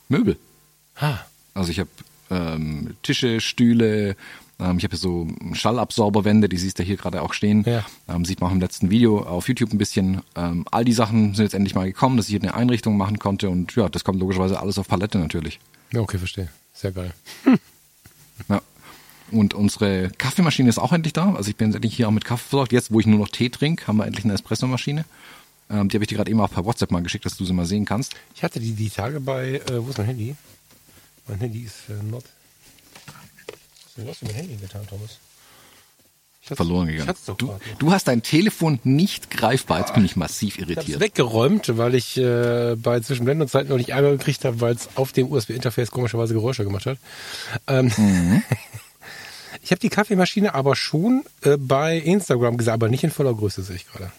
Möbel. 0.07 0.37
Ah. 0.95 1.19
Also 1.53 1.71
ich 1.71 1.79
habe 1.79 1.89
ähm, 2.29 2.95
Tische, 3.03 3.41
Stühle. 3.41 4.15
Ähm, 4.59 4.77
ich 4.77 4.83
habe 4.83 4.91
hier 4.91 4.97
so 4.97 5.27
Schallabsorberwände, 5.53 6.49
die 6.49 6.57
siehst 6.57 6.79
du 6.79 6.83
hier 6.83 6.97
gerade 6.97 7.21
auch 7.21 7.33
stehen. 7.33 7.63
Ja. 7.65 7.85
Ähm, 8.07 8.25
sieht 8.25 8.41
man 8.41 8.49
auch 8.49 8.53
im 8.53 8.59
letzten 8.59 8.89
Video 8.89 9.21
auf 9.21 9.47
YouTube 9.47 9.73
ein 9.73 9.77
bisschen. 9.77 10.21
Ähm, 10.35 10.65
all 10.71 10.85
die 10.85 10.93
Sachen 10.93 11.33
sind 11.33 11.45
jetzt 11.45 11.53
endlich 11.53 11.75
mal 11.75 11.85
gekommen, 11.85 12.17
dass 12.17 12.27
ich 12.27 12.31
hier 12.31 12.41
eine 12.41 12.53
Einrichtung 12.53 12.97
machen 12.97 13.19
konnte 13.19 13.49
und 13.49 13.75
ja, 13.75 13.89
das 13.89 14.03
kommt 14.03 14.19
logischerweise 14.19 14.59
alles 14.59 14.77
auf 14.77 14.87
Palette 14.87 15.17
natürlich. 15.17 15.59
Ja, 15.91 16.01
okay, 16.01 16.17
verstehe. 16.17 16.49
Sehr 16.73 16.91
geil. 16.91 17.13
Ja. 18.47 18.61
Und 19.31 19.53
unsere 19.53 20.09
Kaffeemaschine 20.17 20.69
ist 20.69 20.79
auch 20.79 20.93
endlich 20.93 21.13
da. 21.13 21.33
Also 21.33 21.49
ich 21.49 21.55
bin 21.55 21.67
jetzt 21.67 21.75
endlich 21.75 21.95
hier 21.95 22.07
auch 22.07 22.11
mit 22.11 22.25
Kaffee 22.25 22.47
versorgt. 22.49 22.71
Jetzt, 22.71 22.91
wo 22.91 22.99
ich 22.99 23.05
nur 23.05 23.19
noch 23.19 23.29
Tee 23.29 23.49
trinke, 23.49 23.85
haben 23.87 23.97
wir 23.97 24.05
endlich 24.05 24.25
eine 24.25 24.33
Espressomaschine. 24.33 25.05
Ähm, 25.69 25.89
die 25.89 25.97
habe 25.97 26.03
ich 26.03 26.07
dir 26.07 26.15
gerade 26.15 26.31
eben 26.31 26.39
auch 26.41 26.51
per 26.51 26.65
WhatsApp 26.65 26.91
mal 26.91 27.03
geschickt, 27.03 27.25
dass 27.25 27.37
du 27.37 27.45
sie 27.45 27.53
mal 27.53 27.65
sehen 27.65 27.85
kannst. 27.85 28.15
Ich 28.35 28.43
hatte 28.43 28.59
die 28.59 28.71
die 28.71 28.89
Tage 28.89 29.19
bei, 29.19 29.61
äh, 29.69 29.85
wo 29.85 29.89
ist 29.89 29.97
mein 29.97 30.07
Handy? 30.07 30.35
Mein 31.29 31.39
Handy 31.39 31.61
ist 31.61 31.89
äh, 31.89 32.03
not. 32.03 32.23
Was 33.95 34.07
hast 34.07 34.21
du 34.21 34.25
mit 34.25 34.35
dem 34.35 34.37
Handy 34.37 34.55
getan, 34.55 34.85
Thomas? 34.87 35.19
verloren 36.55 36.87
gegangen. 36.87 37.13
Du, 37.37 37.59
du, 37.77 37.91
hast 37.91 38.07
dein 38.07 38.23
Telefon 38.23 38.79
nicht 38.83 39.29
greifbar. 39.29 39.79
Jetzt 39.79 39.93
bin 39.93 40.03
ich 40.03 40.15
massiv 40.15 40.57
irritiert. 40.57 40.87
Ich 40.87 40.93
habe 40.95 41.05
weggeräumt, 41.05 41.77
weil 41.77 41.93
ich 41.93 42.17
äh, 42.17 42.75
bei 42.75 42.99
Zwischenblendungszeiten 43.01 43.69
noch 43.69 43.77
nicht 43.77 43.93
einmal 43.93 44.17
gekriegt 44.17 44.45
habe, 44.45 44.59
weil 44.59 44.73
es 44.73 44.89
auf 44.95 45.11
dem 45.11 45.31
USB-Interface 45.31 45.91
komischerweise 45.91 46.33
Geräusche 46.33 46.63
gemacht 46.63 46.87
hat. 46.87 46.97
Ähm, 47.67 47.91
mhm. 47.95 48.43
ich 49.61 49.71
habe 49.71 49.79
die 49.79 49.89
Kaffeemaschine 49.89 50.55
aber 50.55 50.75
schon 50.75 51.23
äh, 51.41 51.57
bei 51.57 51.97
Instagram 51.97 52.57
gesagt, 52.57 52.73
aber 52.73 52.89
nicht 52.89 53.03
in 53.03 53.11
voller 53.11 53.33
Größe, 53.33 53.61
sehe 53.61 53.75
ich 53.75 53.87
gerade. 53.87 54.11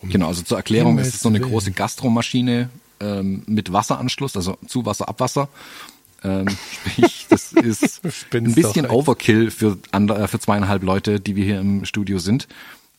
Um 0.00 0.10
genau, 0.10 0.28
also 0.28 0.42
zur 0.42 0.58
Erklärung, 0.58 0.98
es 0.98 1.08
ist 1.08 1.20
so 1.20 1.30
eine 1.30 1.40
große 1.40 1.72
Gastromaschine 1.72 2.68
ähm, 3.00 3.42
mit 3.46 3.72
Wasseranschluss, 3.72 4.36
also 4.36 4.58
zu 4.66 4.86
Wasser, 4.86 5.08
Abwasser. 5.08 5.48
Ähm, 6.22 6.48
sprich, 6.72 7.26
das 7.28 7.52
ist 7.52 8.00
ein 8.32 8.54
bisschen 8.54 8.86
Overkill 8.86 9.50
für, 9.50 9.78
andere, 9.92 10.26
für 10.28 10.40
zweieinhalb 10.40 10.82
Leute, 10.82 11.20
die 11.20 11.36
wir 11.36 11.44
hier 11.44 11.60
im 11.60 11.84
Studio 11.84 12.18
sind. 12.18 12.48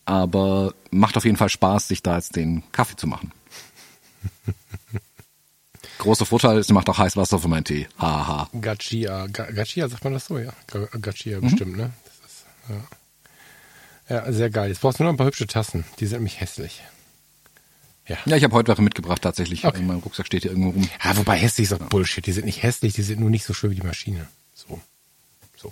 Aber 0.06 0.74
macht 0.92 1.18
auf 1.18 1.26
jeden 1.26 1.38
Fall 1.38 1.50
Spaß, 1.50 1.88
sich 1.88 2.04
da 2.04 2.16
jetzt 2.16 2.36
den 2.36 2.64
Kaffee 2.72 2.96
zu 2.96 3.08
machen. 3.08 3.32
Großer 5.98 6.26
Vorteil, 6.26 6.58
es 6.60 6.70
macht 6.70 6.90
auch 6.90 6.98
heiß 6.98 7.18
Wasser 7.18 7.40
für 7.40 7.48
meinen 7.48 7.64
Tee. 7.64 7.88
Haha. 7.98 8.50
Gachia. 8.62 9.28
Gachia, 9.28 9.88
sagt 9.88 10.04
man 10.04 10.14
das 10.14 10.26
so, 10.26 10.38
ja? 10.38 10.54
Gachia 11.02 11.38
mhm. 11.38 11.42
bestimmt, 11.42 11.78
ne? 11.78 11.92
Ist, 12.26 12.46
ja. 14.10 14.16
ja, 14.16 14.32
sehr 14.32 14.50
geil. 14.50 14.70
Jetzt 14.70 14.82
brauchst 14.82 15.00
du 15.00 15.04
nur 15.04 15.14
ein 15.14 15.18
paar 15.18 15.28
hübsche 15.28 15.48
Tassen. 15.48 15.86
Die 16.00 16.06
sind 16.06 16.18
nämlich 16.18 16.40
hässlich. 16.40 16.84
Ja, 18.08 18.18
ja 18.26 18.38
ich 18.38 18.44
habe 18.44 18.54
heute 18.56 18.70
welche 18.70 18.82
mitgebracht 18.82 19.22
tatsächlich. 19.22 19.66
Okay. 19.66 19.82
Mein 19.82 19.98
Rucksack 19.98 20.26
steht 20.28 20.44
hier 20.44 20.52
irgendwo 20.52 20.70
rum. 20.72 20.90
Ja, 21.04 21.18
wobei 21.18 21.38
hässlich 21.38 21.72
ist 21.72 21.72
doch 21.72 21.88
Bullshit. 21.90 22.26
Die 22.26 22.32
sind 22.32 22.46
nicht 22.46 22.64
hässlich, 22.64 22.94
die 22.94 23.02
sind 23.02 23.20
nur 23.20 23.30
nicht 23.30 23.46
so 23.46 23.54
schön 23.54 23.72
wie 23.72 23.76
die 23.76 23.86
Maschine. 23.86 24.28
So. 24.54 24.80
So. 25.56 25.70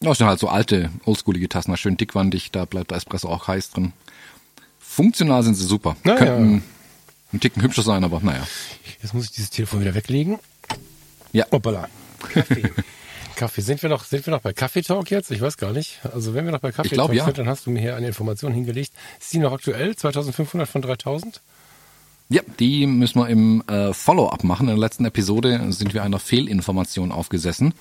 Ja, 0.00 0.10
das 0.10 0.18
sind 0.18 0.26
halt 0.26 0.38
so 0.40 0.48
alte, 0.48 0.90
oldschoolige 1.04 1.48
Tassen, 1.48 1.76
schön 1.76 1.96
dickwandig, 1.96 2.50
da 2.50 2.64
bleibt 2.64 2.90
der 2.90 2.98
Espresso 2.98 3.28
auch 3.28 3.48
heiß 3.48 3.70
drin. 3.70 3.92
Funktional 4.78 5.42
sind 5.42 5.54
sie 5.54 5.64
super. 5.64 5.96
Na, 6.04 6.16
Könnten 6.16 6.54
ja. 6.56 6.62
ein 7.32 7.40
Ticken 7.40 7.62
hübscher 7.62 7.82
sein, 7.82 8.04
aber 8.04 8.20
naja. 8.22 8.46
Jetzt 9.00 9.14
muss 9.14 9.24
ich 9.24 9.30
dieses 9.32 9.50
Telefon 9.50 9.80
wieder 9.80 9.94
weglegen. 9.94 10.38
Ja. 11.32 11.46
Hoppala. 11.50 11.88
Kaffee. 12.28 12.70
Kaffee. 13.36 13.62
Sind 13.62 13.82
wir 13.82 13.88
noch, 13.88 14.04
sind 14.04 14.26
wir 14.26 14.30
noch 14.30 14.42
bei 14.42 14.52
Kaffee 14.52 14.82
Talk 14.82 15.10
jetzt? 15.10 15.30
Ich 15.30 15.40
weiß 15.40 15.56
gar 15.56 15.72
nicht. 15.72 16.00
Also 16.12 16.34
wenn 16.34 16.44
wir 16.44 16.52
noch 16.52 16.60
bei 16.60 16.72
Kaffee 16.72 16.90
glaub, 16.90 17.08
Talk 17.08 17.16
ja. 17.16 17.24
sind, 17.24 17.38
dann 17.38 17.48
hast 17.48 17.66
du 17.66 17.70
mir 17.70 17.80
hier 17.80 17.96
eine 17.96 18.06
Information 18.06 18.52
hingelegt. 18.52 18.92
Ist 19.18 19.32
die 19.32 19.38
noch 19.38 19.52
aktuell? 19.52 19.96
2500 19.96 20.68
von 20.68 20.82
3000? 20.82 21.40
Ja, 22.32 22.40
die 22.58 22.86
müssen 22.86 23.18
wir 23.18 23.28
im 23.28 23.62
äh, 23.66 23.92
Follow-up 23.92 24.42
machen. 24.42 24.62
In 24.62 24.74
der 24.74 24.78
letzten 24.78 25.04
Episode 25.04 25.70
sind 25.70 25.92
wir 25.92 26.02
einer 26.02 26.18
Fehlinformation 26.18 27.12
aufgesessen, 27.12 27.74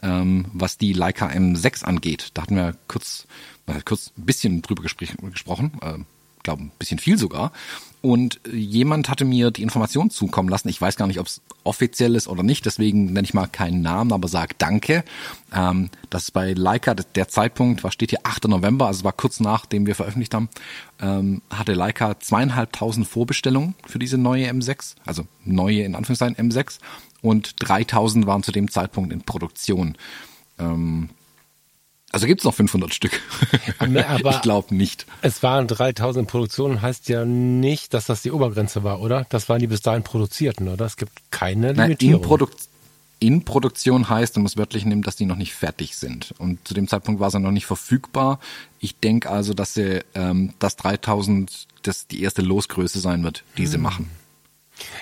ähm, 0.00 0.46
was 0.54 0.78
die 0.78 0.94
Leica 0.94 1.28
M6 1.28 1.84
angeht. 1.84 2.30
Da 2.32 2.40
hatten 2.40 2.56
wir 2.56 2.74
kurz, 2.88 3.26
äh, 3.66 3.82
kurz 3.84 4.12
ein 4.16 4.24
bisschen 4.24 4.62
drüber 4.62 4.82
gesprochen, 4.84 5.72
äh, 5.82 5.98
glaube 6.50 6.64
ein 6.64 6.72
bisschen 6.78 6.98
viel 6.98 7.16
sogar. 7.16 7.52
Und 8.02 8.40
jemand 8.50 9.10
hatte 9.10 9.26
mir 9.26 9.50
die 9.50 9.62
Information 9.62 10.08
zukommen 10.08 10.48
lassen. 10.48 10.70
Ich 10.70 10.80
weiß 10.80 10.96
gar 10.96 11.06
nicht, 11.06 11.20
ob 11.20 11.26
es 11.26 11.42
offiziell 11.64 12.14
ist 12.14 12.28
oder 12.28 12.42
nicht, 12.42 12.64
deswegen 12.64 13.12
nenne 13.12 13.24
ich 13.24 13.34
mal 13.34 13.46
keinen 13.46 13.82
Namen, 13.82 14.12
aber 14.12 14.26
sage 14.26 14.54
Danke. 14.56 15.04
Ähm, 15.54 15.90
dass 16.08 16.30
bei 16.30 16.54
Leica 16.54 16.94
der 16.94 17.28
Zeitpunkt, 17.28 17.84
was 17.84 17.92
steht 17.92 18.10
hier, 18.10 18.20
8. 18.22 18.48
November, 18.48 18.86
also 18.86 19.04
war 19.04 19.12
kurz 19.12 19.38
nachdem 19.38 19.86
wir 19.86 19.94
veröffentlicht 19.94 20.32
haben, 20.32 20.48
ähm, 21.00 21.42
hatte 21.50 21.74
Leica 21.74 22.18
zweieinhalbtausend 22.18 23.06
Vorbestellungen 23.06 23.74
für 23.86 23.98
diese 23.98 24.16
neue 24.16 24.48
M6, 24.50 24.94
also 25.04 25.26
neue 25.44 25.82
in 25.82 25.94
Anführungszeichen 25.94 26.36
M6 26.36 26.78
und 27.20 27.54
3000 27.58 28.26
waren 28.26 28.42
zu 28.42 28.52
dem 28.52 28.70
Zeitpunkt 28.70 29.12
in 29.12 29.20
Produktion. 29.20 29.96
Ähm, 30.58 31.10
Also 32.12 32.26
gibt's 32.26 32.44
noch 32.44 32.54
500 32.54 32.92
Stück. 32.92 33.20
Aber 33.78 34.30
ich 34.30 34.40
glaube 34.42 34.74
nicht. 34.74 35.06
Es 35.22 35.42
waren 35.42 35.68
3000 35.68 36.24
in 36.24 36.26
Produktion, 36.26 36.82
heißt 36.82 37.08
ja 37.08 37.24
nicht, 37.24 37.94
dass 37.94 38.06
das 38.06 38.22
die 38.22 38.32
Obergrenze 38.32 38.82
war, 38.82 39.00
oder? 39.00 39.26
Das 39.30 39.48
waren 39.48 39.60
die 39.60 39.68
bis 39.68 39.80
dahin 39.80 40.02
produzierten, 40.02 40.68
oder? 40.68 40.86
Es 40.86 40.96
gibt 40.96 41.12
keine 41.30 41.72
Nein, 41.72 41.90
Limitierung. 41.90 42.22
in, 42.22 42.28
Produk 42.28 42.50
in 43.20 43.44
Produktion 43.44 44.08
heißt, 44.08 44.36
man 44.36 44.44
muss 44.44 44.56
wörtlich 44.56 44.84
nehmen, 44.84 45.02
dass 45.02 45.14
die 45.14 45.26
noch 45.26 45.36
nicht 45.36 45.54
fertig 45.54 45.96
sind. 45.96 46.34
Und 46.38 46.66
zu 46.66 46.74
dem 46.74 46.88
Zeitpunkt 46.88 47.20
war 47.20 47.30
sie 47.30 47.38
noch 47.38 47.52
nicht 47.52 47.66
verfügbar. 47.66 48.40
Ich 48.80 48.96
denke 48.96 49.30
also, 49.30 49.54
dass 49.54 49.74
sie, 49.74 50.00
ähm, 50.14 50.54
dass 50.58 50.76
3000 50.76 51.68
das 51.82 52.06
die 52.06 52.22
erste 52.22 52.42
Losgröße 52.42 52.98
sein 52.98 53.22
wird, 53.22 53.44
die 53.56 53.66
sie 53.66 53.78
machen. 53.78 54.10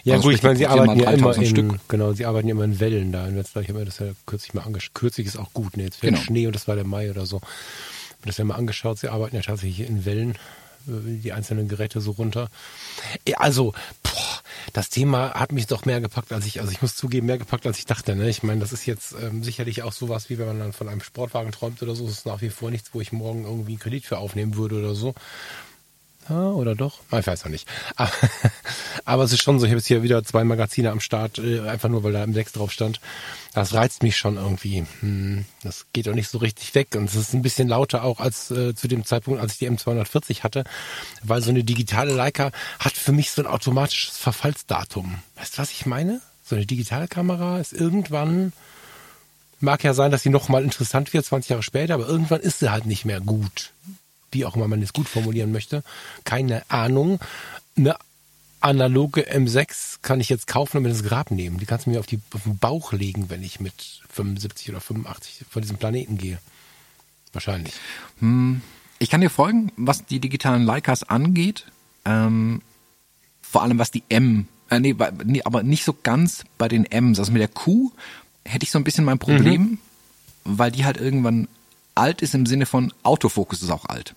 Ja 0.04 0.14
Also 0.14 0.28
gut, 0.28 0.34
ich 0.36 0.42
meine, 0.42 0.56
sie 0.56 0.64
die 0.64 0.66
produzieren 0.68 0.88
arbeiten 0.90 1.00
ja 1.00 1.10
immer 1.10 1.32
3000 1.32 1.46
in, 1.46 1.50
Stück. 1.70 1.80
genau, 1.88 2.12
sie 2.12 2.26
arbeiten 2.26 2.48
ja 2.48 2.52
immer 2.52 2.64
in 2.64 2.80
Wellen 2.80 3.12
da. 3.12 3.24
Und 3.26 3.36
jetzt, 3.36 3.56
ich 3.56 3.68
habe 3.68 3.78
mir 3.78 3.84
das 3.84 3.98
ja 3.98 4.06
kürzlich 4.26 4.54
mal 4.54 4.62
angeschaut. 4.62 4.94
Kürzlich 4.94 5.26
ist 5.26 5.36
auch 5.36 5.52
gut, 5.52 5.76
ne? 5.76 5.84
Jetzt 5.84 5.96
fällt 5.96 6.14
Genau. 6.14 6.24
Schnee 6.24 6.46
und 6.46 6.54
das 6.54 6.68
war 6.68 6.74
der 6.76 6.84
Mai 6.86 7.10
oder 7.10 7.26
so. 7.26 7.36
Ich 7.36 8.14
habe 8.16 8.26
das 8.26 8.36
ja 8.38 8.44
mal 8.44 8.54
angeschaut. 8.56 8.98
Sie 8.98 9.08
arbeiten 9.08 9.36
ja 9.36 9.42
tatsächlich 9.42 9.86
in 9.88 10.04
Wellen, 10.04 10.30
äh, 10.88 11.20
die 11.22 11.32
einzelnen 11.32 11.68
Geräte 11.68 12.00
so 12.00 12.12
runter. 12.12 12.48
Ja, 13.26 13.38
Also, 13.38 13.72
boah, 14.02 14.12
das 14.72 14.90
Thema 14.90 15.34
hat 15.34 15.52
mich 15.52 15.66
doch 15.66 15.84
mehr 15.84 16.00
gepackt, 16.00 16.32
als 16.32 16.44
ich, 16.46 16.60
also 16.60 16.72
ich 16.72 16.82
muss 16.82 16.96
zugeben, 16.96 17.26
mehr 17.26 17.38
gepackt, 17.38 17.66
als 17.66 17.78
ich 17.78 17.86
dachte. 17.86 18.16
Ne? 18.16 18.28
Ich 18.28 18.42
meine, 18.42 18.60
das 18.60 18.72
ist 18.72 18.86
jetzt 18.86 19.14
ähm, 19.22 19.42
sicherlich 19.44 19.82
auch 19.82 19.92
sowas, 19.92 20.28
wie 20.30 20.38
wenn 20.38 20.46
man 20.46 20.58
dann 20.58 20.72
von 20.72 20.88
einem 20.88 21.00
Sportwagen 21.00 21.52
träumt 21.52 21.82
oder 21.82 21.94
so. 21.94 22.04
Das 22.06 22.14
ist 22.18 22.26
nach 22.26 22.40
wie 22.42 22.50
vor 22.50 22.70
nichts, 22.70 22.90
wo 22.92 23.00
ich 23.00 23.12
morgen 23.12 23.44
irgendwie 23.44 23.72
einen 23.72 23.78
Kredit 23.78 24.04
für 24.04 24.18
aufnehmen 24.18 24.56
würde 24.56 24.78
oder 24.78 24.94
so. 24.94 25.14
Ja, 26.28 26.50
oder 26.50 26.74
doch? 26.74 27.00
Ah, 27.10 27.18
Ich 27.20 27.26
weiß 27.26 27.44
noch 27.44 27.50
nicht. 27.50 27.66
Aber, 27.96 28.12
aber 29.04 29.24
es 29.24 29.32
ist 29.32 29.42
schon 29.42 29.58
so, 29.58 29.66
ich 29.66 29.70
habe 29.70 29.78
jetzt 29.78 29.86
hier 29.86 30.02
wieder 30.02 30.22
zwei 30.24 30.44
Magazine 30.44 30.90
am 30.90 31.00
Start, 31.00 31.38
äh, 31.38 31.60
einfach 31.60 31.88
nur, 31.88 32.02
weil 32.04 32.12
da 32.12 32.22
im 32.22 32.34
6 32.34 32.52
drauf 32.52 32.70
stand. 32.70 33.00
Das 33.54 33.72
reizt 33.72 34.02
mich 34.02 34.16
schon 34.16 34.36
irgendwie. 34.36 34.84
Hm, 35.00 35.46
das 35.62 35.86
geht 35.92 36.08
auch 36.08 36.14
nicht 36.14 36.28
so 36.28 36.38
richtig 36.38 36.74
weg. 36.74 36.88
Und 36.94 37.04
es 37.08 37.14
ist 37.14 37.34
ein 37.34 37.42
bisschen 37.42 37.68
lauter 37.68 38.02
auch 38.02 38.20
als 38.20 38.50
äh, 38.50 38.74
zu 38.74 38.88
dem 38.88 39.04
Zeitpunkt, 39.04 39.40
als 39.40 39.52
ich 39.52 39.58
die 39.58 39.70
M240 39.70 40.42
hatte. 40.42 40.64
Weil 41.22 41.42
so 41.42 41.50
eine 41.50 41.64
digitale 41.64 42.12
Leica 42.12 42.50
hat 42.78 42.92
für 42.92 43.12
mich 43.12 43.30
so 43.30 43.42
ein 43.42 43.46
automatisches 43.46 44.18
Verfallsdatum. 44.18 45.18
Weißt 45.36 45.56
du, 45.56 45.62
was 45.62 45.70
ich 45.70 45.86
meine? 45.86 46.20
So 46.44 46.56
eine 46.56 46.66
digitale 46.66 47.08
Kamera 47.08 47.58
ist 47.58 47.72
irgendwann, 47.72 48.52
mag 49.60 49.82
ja 49.84 49.94
sein, 49.94 50.10
dass 50.10 50.22
sie 50.22 50.30
nochmal 50.30 50.64
interessant 50.64 51.12
wird, 51.12 51.24
20 51.24 51.50
Jahre 51.50 51.62
später, 51.62 51.94
aber 51.94 52.06
irgendwann 52.06 52.40
ist 52.40 52.60
sie 52.60 52.70
halt 52.70 52.86
nicht 52.86 53.04
mehr 53.04 53.20
gut 53.20 53.72
wie 54.32 54.44
auch 54.44 54.56
immer 54.56 54.68
man 54.68 54.82
es 54.82 54.92
gut 54.92 55.08
formulieren 55.08 55.52
möchte. 55.52 55.82
Keine 56.24 56.62
Ahnung. 56.70 57.20
Eine 57.76 57.96
analoge 58.60 59.22
M6 59.30 59.98
kann 60.02 60.20
ich 60.20 60.28
jetzt 60.28 60.46
kaufen 60.46 60.78
und 60.78 60.82
mit 60.82 60.92
ins 60.92 61.04
Grab 61.04 61.30
nehmen. 61.30 61.58
Die 61.58 61.66
kannst 61.66 61.86
du 61.86 61.90
mir 61.90 62.00
auf, 62.00 62.06
die, 62.06 62.20
auf 62.34 62.42
den 62.42 62.58
Bauch 62.58 62.92
legen, 62.92 63.30
wenn 63.30 63.42
ich 63.42 63.60
mit 63.60 64.02
75 64.10 64.70
oder 64.70 64.80
85 64.80 65.46
von 65.48 65.62
diesem 65.62 65.78
Planeten 65.78 66.18
gehe. 66.18 66.38
Wahrscheinlich. 67.32 67.74
Ich 68.98 69.10
kann 69.10 69.20
dir 69.20 69.30
folgen, 69.30 69.70
was 69.76 70.06
die 70.06 70.18
digitalen 70.18 70.64
Leicas 70.64 71.04
angeht. 71.04 71.66
Ähm, 72.04 72.62
vor 73.42 73.62
allem 73.62 73.78
was 73.78 73.90
die 73.90 74.02
M, 74.08 74.48
äh, 74.70 74.80
nee, 74.80 74.94
nee, 75.24 75.42
aber 75.44 75.62
nicht 75.62 75.84
so 75.84 75.96
ganz 76.02 76.44
bei 76.58 76.68
den 76.68 76.84
Ms. 76.84 77.18
Also 77.18 77.32
mit 77.32 77.40
der 77.40 77.48
Q 77.48 77.92
hätte 78.44 78.64
ich 78.64 78.70
so 78.70 78.78
ein 78.78 78.84
bisschen 78.84 79.04
mein 79.04 79.18
Problem, 79.18 79.78
weil 80.44 80.70
die 80.70 80.84
halt 80.84 80.98
irgendwann 80.98 81.48
alt 81.98 82.22
ist 82.22 82.34
im 82.34 82.46
Sinne 82.46 82.64
von 82.64 82.92
Autofokus 83.02 83.62
ist 83.62 83.70
auch 83.70 83.84
alt. 83.84 84.14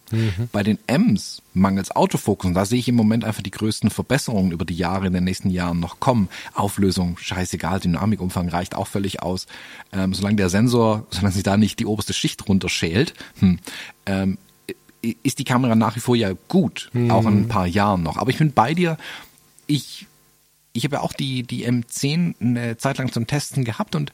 Bei 0.52 0.64
den 0.64 0.78
Ms 0.88 1.42
mangels 1.54 1.96
Autofokus, 1.96 2.48
und 2.48 2.54
da 2.54 2.66
sehe 2.66 2.80
ich 2.80 2.88
im 2.88 2.96
Moment 2.96 3.26
einfach 3.26 3.42
die 3.42 3.52
größten 3.52 3.90
Verbesserungen 3.90 4.52
über 4.52 4.66
die 4.66 4.76
Jahre 4.76 5.08
in 5.08 5.14
den 5.14 5.24
nächsten 5.24 5.50
Jahren 5.50 5.80
noch 5.80 6.00
kommen. 6.00 6.30
Auflösung, 6.54 7.18
scheißegal, 7.18 7.80
Dynamikumfang 7.80 8.48
reicht 8.50 8.76
auch 8.76 8.88
völlig 8.88 9.22
aus. 9.22 9.48
Ähm, 9.92 10.14
solange 10.14 10.38
der 10.38 10.50
Sensor, 10.50 11.06
solange 11.10 11.34
sich 11.34 11.44
da 11.44 11.58
nicht 11.58 11.80
die 11.80 11.86
oberste 11.86 12.14
Schicht 12.14 12.48
runterschält, 12.48 13.14
hm, 13.40 13.60
ähm, 14.06 14.38
ist 15.24 15.40
die 15.40 15.44
Kamera 15.44 15.76
nach 15.76 15.96
wie 15.96 16.00
vor 16.00 16.16
ja 16.16 16.34
gut, 16.48 16.92
auch 17.10 17.26
in 17.26 17.42
ein 17.42 17.48
paar 17.48 17.66
Jahren 17.66 18.04
noch. 18.04 18.18
Aber 18.18 18.30
ich 18.30 18.38
bin 18.38 18.54
bei 18.54 18.76
dir, 18.76 18.98
ich, 19.66 20.06
ich 20.74 20.84
habe 20.84 20.98
ja 20.98 21.02
auch 21.02 21.14
die, 21.14 21.42
die 21.42 21.68
M10 21.68 22.36
eine 22.40 22.78
Zeit 22.78 23.00
lang 23.00 23.12
zum 23.12 23.26
Testen 23.26 23.66
gehabt 23.66 23.96
und 23.96 24.12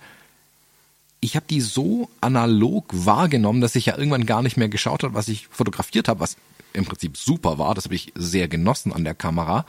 ich 1.19 1.36
habe 1.36 1.45
die 1.50 1.62
so 1.62 2.09
analog 2.21 2.86
wahrgenommen, 2.91 3.62
dass 3.62 3.75
ich 3.75 3.88
ja 3.88 3.97
irgendwann 3.97 4.25
gar 4.25 4.41
nicht 4.41 4.57
mehr 4.57 4.69
geschaut 4.69 5.03
habe, 5.03 5.13
was 5.13 5.27
ich 5.27 5.47
fotografiert 5.47 6.07
habe, 6.07 6.19
was 6.19 6.38
im 6.74 6.86
Prinzip 6.86 7.17
super 7.17 7.57
war. 7.57 7.74
Das 7.75 7.86
habe 7.86 7.95
ich 7.95 8.13
sehr 8.15 8.47
genossen 8.47 8.93
an 8.93 9.03
der 9.03 9.15
Kamera. 9.15 9.65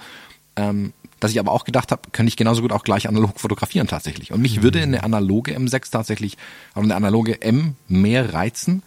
Ähm, 0.56 0.92
dass 1.20 1.32
ich 1.32 1.40
aber 1.40 1.52
auch 1.52 1.64
gedacht 1.64 1.90
habe, 1.90 2.02
könnte 2.12 2.28
ich 2.28 2.36
genauso 2.36 2.62
gut 2.62 2.72
auch 2.72 2.84
gleich 2.84 3.08
analog 3.08 3.40
fotografieren 3.40 3.88
tatsächlich. 3.88 4.32
Und 4.32 4.40
mich 4.40 4.62
würde 4.62 4.80
eine 4.80 5.02
analoge 5.02 5.56
M6 5.56 5.90
tatsächlich, 5.90 6.36
oder 6.74 6.84
eine 6.84 6.94
analoge 6.94 7.42
M 7.42 7.74
mehr 7.88 8.34
reizen, 8.34 8.82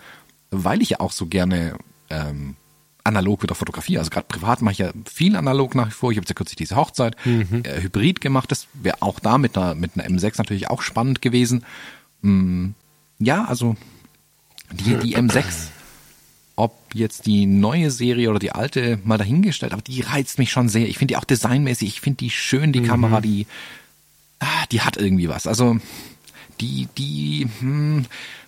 weil 0.49 0.81
ich 0.81 0.91
ja 0.91 0.99
auch 1.01 1.11
so 1.11 1.25
gerne 1.25 1.75
ähm, 2.09 2.55
analog 3.03 3.43
wieder 3.43 3.55
fotografiere. 3.55 3.99
Also 3.99 4.11
gerade 4.11 4.27
privat 4.27 4.61
mache 4.61 4.73
ich 4.73 4.77
ja 4.77 4.91
viel 5.09 5.35
analog 5.35 5.75
nach 5.75 5.87
wie 5.87 5.91
vor. 5.91 6.11
Ich 6.11 6.17
habe 6.17 6.23
jetzt 6.23 6.29
ja 6.29 6.35
kürzlich 6.35 6.57
diese 6.57 6.75
Hochzeit 6.75 7.15
äh, 7.25 7.81
Hybrid 7.81 8.21
gemacht. 8.21 8.51
Das 8.51 8.67
wäre 8.73 9.01
auch 9.01 9.19
da 9.19 9.37
mit 9.37 9.57
einer, 9.57 9.75
mit 9.75 9.91
einer 9.95 10.07
M6 10.07 10.35
natürlich 10.37 10.69
auch 10.69 10.81
spannend 10.81 11.21
gewesen. 11.21 11.65
Mm, 12.21 12.69
ja, 13.19 13.45
also 13.45 13.75
die, 14.71 14.95
die 14.97 15.17
M6, 15.17 15.69
ob 16.55 16.77
jetzt 16.93 17.25
die 17.25 17.45
neue 17.45 17.91
Serie 17.91 18.29
oder 18.29 18.39
die 18.39 18.51
alte 18.51 18.99
mal 19.03 19.17
dahingestellt, 19.17 19.73
aber 19.73 19.81
die 19.81 20.01
reizt 20.01 20.37
mich 20.37 20.51
schon 20.51 20.69
sehr. 20.69 20.87
Ich 20.87 20.97
finde 20.97 21.13
die 21.13 21.17
auch 21.17 21.25
designmäßig, 21.25 21.87
ich 21.89 22.01
finde 22.01 22.17
die 22.17 22.29
schön, 22.29 22.71
die 22.71 22.83
Kamera, 22.83 23.21
die, 23.21 23.47
ah, 24.39 24.65
die 24.71 24.81
hat 24.81 24.97
irgendwie 24.97 25.29
was. 25.29 25.47
Also 25.47 25.77
die, 26.61 26.87
die, 26.97 27.47
hm, 27.59 28.05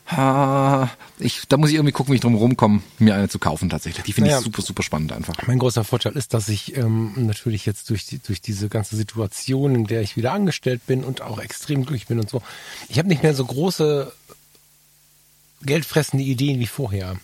ah, 0.07 0.87
ich, 1.19 1.41
da 1.49 1.57
muss 1.57 1.69
ich 1.69 1.75
irgendwie 1.75 1.91
gucken, 1.91 2.11
wie 2.11 2.15
ich 2.15 2.21
drum 2.21 2.35
rumkomme, 2.35 2.81
mir 2.99 3.15
eine 3.15 3.29
zu 3.29 3.39
kaufen 3.39 3.69
tatsächlich. 3.69 4.05
Die 4.05 4.13
finde 4.13 4.29
Naja. 4.29 4.39
ich 4.39 4.45
super, 4.45 4.61
super 4.61 4.83
spannend 4.83 5.11
einfach. 5.11 5.35
Mein 5.47 5.59
großer 5.59 5.83
Vorteil 5.83 6.13
ist, 6.13 6.33
dass 6.33 6.49
ich 6.49 6.77
ähm, 6.77 7.13
natürlich 7.15 7.65
jetzt 7.65 7.89
durch, 7.89 8.05
die, 8.05 8.19
durch 8.19 8.41
diese 8.41 8.69
ganze 8.69 8.95
Situation, 8.95 9.75
in 9.75 9.85
der 9.85 10.01
ich 10.01 10.15
wieder 10.15 10.31
angestellt 10.33 10.85
bin 10.85 11.03
und 11.03 11.21
auch 11.21 11.39
extrem 11.39 11.81
glücklich 11.81 12.07
bin 12.07 12.19
und 12.19 12.29
so, 12.29 12.41
ich 12.89 12.99
habe 12.99 13.07
nicht 13.07 13.23
mehr 13.23 13.33
so 13.33 13.45
große 13.45 14.13
geldfressende 15.63 16.23
Ideen 16.23 16.59
wie 16.59 16.67
vorher. 16.67 17.17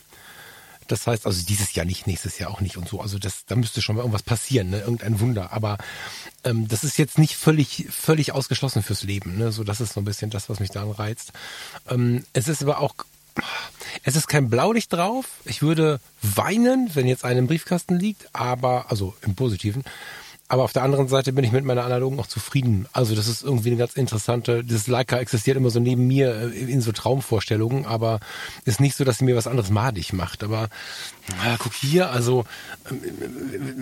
Das 0.89 1.05
heißt, 1.05 1.25
also 1.27 1.46
dieses 1.46 1.75
Jahr 1.75 1.86
nicht, 1.86 2.08
nächstes 2.08 2.39
Jahr 2.39 2.50
auch 2.50 2.62
nicht 2.62 2.75
und 2.75 2.89
so. 2.89 3.00
Also 3.00 3.19
das, 3.19 3.46
da 3.46 3.55
müsste 3.55 3.81
schon 3.81 3.96
mal 3.96 4.01
irgendwas 4.01 4.24
passieren, 4.24 4.72
ne? 4.72 4.79
irgendein 4.79 5.19
Wunder. 5.19 5.53
Aber 5.53 5.77
ähm, 6.43 6.67
das 6.67 6.84
ist 6.84 6.98
jetzt 6.98 7.19
nicht 7.19 7.36
völlig, 7.36 7.88
völlig 7.91 8.31
ausgeschlossen 8.31 8.81
fürs 8.81 9.03
Leben. 9.03 9.38
Ne? 9.38 9.51
So, 9.51 9.63
das 9.63 9.81
ist 9.81 9.93
so 9.93 10.01
ein 10.01 10.05
bisschen 10.05 10.31
das, 10.31 10.50
was 10.50 10.60
mich 10.60 10.72
daran 10.72 10.91
reizt. 10.91 11.31
Ähm, 11.88 12.25
es 12.34 12.48
ist 12.48 12.63
aber 12.63 12.79
auch, 12.79 12.96
es 14.03 14.15
ist 14.15 14.27
kein 14.27 14.50
Blaulicht 14.50 14.91
drauf. 14.91 15.25
Ich 15.46 15.62
würde 15.62 16.00
weinen, 16.24 16.89
wenn 16.96 17.08
jetzt 17.08 17.24
einer 17.24 17.39
im 17.39 17.48
Briefkasten 17.48 18.00
liegt, 18.00 18.27
aber, 18.34 18.89
also 18.89 19.15
im 19.22 19.36
Positiven. 19.36 19.84
Aber 20.50 20.63
auf 20.63 20.74
der 20.74 20.82
anderen 20.82 21.08
Seite 21.08 21.32
bin 21.32 21.44
ich 21.44 21.51
mit 21.51 21.63
meiner 21.63 21.86
analogen 21.86 22.20
auch 22.20 22.25
zufrieden. 22.25 22.88
Also 22.91 23.15
das 23.15 23.27
ist 23.27 23.44
irgendwie 23.44 23.70
eine 23.70 23.77
ganz 23.77 23.94
interessante, 23.94 24.63
dieses 24.63 24.88
Leica 24.88 25.20
existiert 25.20 25.58
immer 25.58 25.70
so 25.70 25.79
neben 25.79 26.08
mir 26.08 26.51
äh, 26.51 26.72
in 26.72 26.82
so 26.82 26.91
Traumvorstellungen, 26.91 27.86
aber 27.86 28.20
ist 28.65 28.82
nicht 28.82 28.96
so, 28.96 29.03
dass 29.03 29.20
sie 29.20 29.25
mir 29.25 29.36
was 29.36 29.46
anderes 29.46 29.70
madig 29.70 30.12
macht. 30.12 30.44
Aber 30.44 30.70
ah, 31.44 31.56
guck 31.60 31.74
hier, 31.75 32.10
also 32.10 32.46
ähm, 32.89 32.98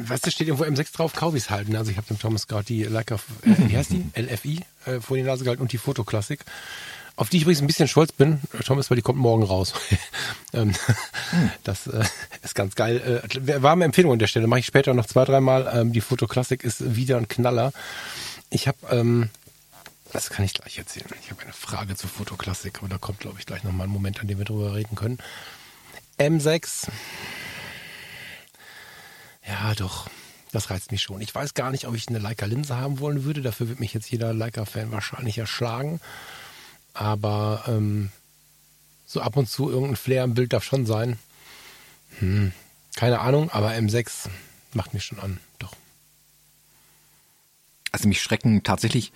äh, 0.05 0.09
weißt 0.09 0.25
du, 0.25 0.31
steht 0.31 0.49
irgendwo 0.49 0.65
M6 0.65 0.93
drauf, 0.93 1.13
kaufe 1.13 1.37
ich's 1.37 1.49
halten. 1.49 1.73
Also 1.77 1.89
ich 1.89 1.95
habe 1.95 2.07
dem 2.07 2.19
Thomas 2.19 2.47
gerade 2.47 2.65
die 2.65 2.83
Leica, 2.83 3.15
äh, 3.15 3.19
wie 3.69 3.77
heißt 3.77 3.91
die? 3.91 4.03
LFI 4.21 4.59
äh, 4.85 4.99
vor 4.99 5.15
die 5.15 5.23
Nase 5.23 5.45
gehalten 5.45 5.61
und 5.61 5.71
die 5.71 5.77
Fotoklassik. 5.77 6.41
Auf 7.17 7.29
die 7.29 7.37
ich 7.37 7.43
übrigens 7.43 7.61
ein 7.61 7.67
bisschen 7.67 7.87
stolz 7.87 8.11
bin, 8.11 8.39
Thomas, 8.63 8.89
weil 8.91 8.95
die 8.95 9.01
kommt 9.01 9.19
morgen 9.19 9.43
raus. 9.43 9.73
Ähm, 10.53 10.73
Das 11.63 11.87
äh, 11.87 12.05
ist 12.41 12.55
ganz 12.55 12.75
geil. 12.75 13.21
Äh, 13.45 13.61
warme 13.61 13.83
Empfehlung 13.83 14.13
an 14.13 14.19
der 14.19 14.27
Stelle. 14.27 14.47
Mache 14.47 14.61
ich 14.61 14.65
später 14.65 14.93
noch 14.93 15.05
zwei, 15.05 15.25
dreimal. 15.25 15.69
Ähm, 15.73 15.91
die 15.91 15.99
Fotoklassik 15.99 16.63
ist 16.63 16.95
wieder 16.95 17.17
ein 17.17 17.27
Knaller. 17.27 17.73
Ich 18.49 18.67
habe, 18.69 18.77
ähm, 18.89 19.29
das 20.13 20.29
kann 20.29 20.45
ich 20.45 20.53
gleich 20.53 20.77
erzählen. 20.77 21.09
Ich 21.21 21.29
habe 21.31 21.41
eine 21.41 21.51
Frage 21.51 21.95
zur 21.97 22.09
Fotoklassik, 22.09 22.77
aber 22.79 22.87
da 22.87 22.97
kommt, 22.97 23.19
glaube 23.19 23.39
ich, 23.39 23.45
gleich 23.45 23.63
nochmal 23.65 23.87
ein 23.87 23.91
Moment, 23.91 24.21
an 24.21 24.27
dem 24.27 24.37
wir 24.37 24.45
drüber 24.45 24.73
reden 24.75 24.95
können. 24.95 25.17
M6. 26.17 26.87
Ja, 29.45 29.75
doch. 29.75 30.09
Das 30.53 30.69
reizt 30.69 30.91
mich 30.91 31.01
schon. 31.01 31.19
Ich 31.19 31.35
weiß 31.35 31.55
gar 31.55 31.71
nicht, 31.71 31.87
ob 31.87 31.95
ich 31.95 32.07
eine 32.07 32.19
Leica-Linse 32.19 32.77
haben 32.77 32.99
wollen 32.99 33.25
würde. 33.25 33.41
Dafür 33.41 33.67
wird 33.67 33.81
mich 33.81 33.93
jetzt 33.93 34.09
jeder 34.09 34.33
Leica-Fan 34.33 34.93
wahrscheinlich 34.93 35.37
erschlagen. 35.37 35.99
Aber 36.97 37.63
ähm, 37.67 38.09
so 39.05 39.21
ab 39.21 39.37
und 39.37 39.49
zu 39.49 39.69
irgendein 39.69 39.95
Flair 39.95 40.23
im 40.23 40.33
Bild 40.33 40.53
darf 40.53 40.63
schon 40.63 40.85
sein. 40.85 41.17
Hm, 42.19 42.51
keine 42.95 43.19
Ahnung, 43.19 43.51
aber 43.51 43.71
M6 43.71 44.27
macht 44.73 44.93
mich 44.93 45.03
schon 45.05 45.19
an. 45.19 45.39
Doch. 45.59 45.73
Also 47.91 48.07
mich 48.07 48.21
schrecken 48.21 48.63
tatsächlich 48.63 49.11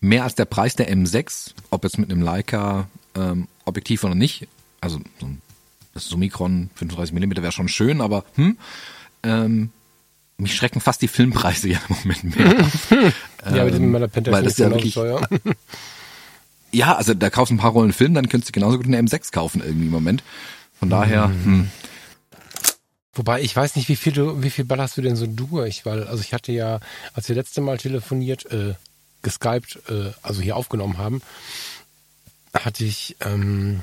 mehr 0.00 0.24
als 0.24 0.34
der 0.34 0.46
Preis 0.46 0.76
der 0.76 0.90
M6, 0.90 1.52
ob 1.70 1.84
jetzt 1.84 1.98
mit 1.98 2.10
einem 2.10 2.22
Leica 2.22 2.88
ähm, 3.14 3.48
Objektiv 3.64 4.04
oder 4.04 4.14
nicht. 4.14 4.48
Also 4.80 5.00
so 5.20 5.26
ein 5.26 5.42
das 5.96 6.08
Summicron 6.08 6.68
35 6.74 7.14
mm 7.14 7.36
wäre 7.42 7.52
schon 7.52 7.68
schön, 7.68 8.02
aber 8.02 8.24
hm, 8.34 8.58
ähm, 9.22 9.70
mich 10.36 10.54
schrecken 10.54 10.80
fast 10.80 11.00
die 11.00 11.08
Filmpreise 11.08 11.68
ja 11.68 11.80
im 11.88 11.96
Moment 11.96 12.36
mehr. 12.36 13.12
ja, 13.56 13.64
mit 13.64 13.74
dem 13.74 13.90
meiner 13.90 14.08
das 14.08 14.46
ist 14.46 14.58
ja 14.58 14.70
wirklich- 14.70 14.94
teuer. 14.94 15.26
Ja, 16.76 16.94
also 16.96 17.14
da 17.14 17.30
kaufst 17.30 17.50
du 17.50 17.54
ein 17.54 17.58
paar 17.58 17.70
Rollen 17.72 17.92
Film, 17.94 18.12
dann 18.14 18.28
könntest 18.28 18.50
du 18.50 18.52
genauso 18.52 18.76
gut 18.76 18.86
eine 18.86 19.00
M6 19.00 19.32
kaufen 19.32 19.62
irgendwie 19.64 19.86
im 19.86 19.92
Moment. 19.92 20.22
Von 20.78 20.90
daher, 20.90 21.28
Mhm. 21.28 21.44
hm, 21.44 21.70
Wobei 23.14 23.40
ich 23.40 23.56
weiß 23.56 23.76
nicht, 23.76 23.88
wie 23.88 23.96
viel 23.96 24.12
du, 24.12 24.42
wie 24.42 24.50
viel 24.50 24.66
ballerst 24.66 24.98
du 24.98 25.00
denn 25.00 25.16
so 25.16 25.26
durch, 25.26 25.86
weil 25.86 26.04
also 26.06 26.20
ich 26.22 26.34
hatte 26.34 26.52
ja, 26.52 26.80
als 27.14 27.30
wir 27.30 27.34
letzte 27.34 27.62
Mal 27.62 27.78
telefoniert, 27.78 28.44
äh, 28.52 28.74
geskypt, 29.22 29.78
äh, 29.88 30.12
also 30.20 30.42
hier 30.42 30.54
aufgenommen 30.54 30.98
haben, 30.98 31.22
hatte 32.52 32.84
ich 32.84 33.16
ähm, 33.20 33.80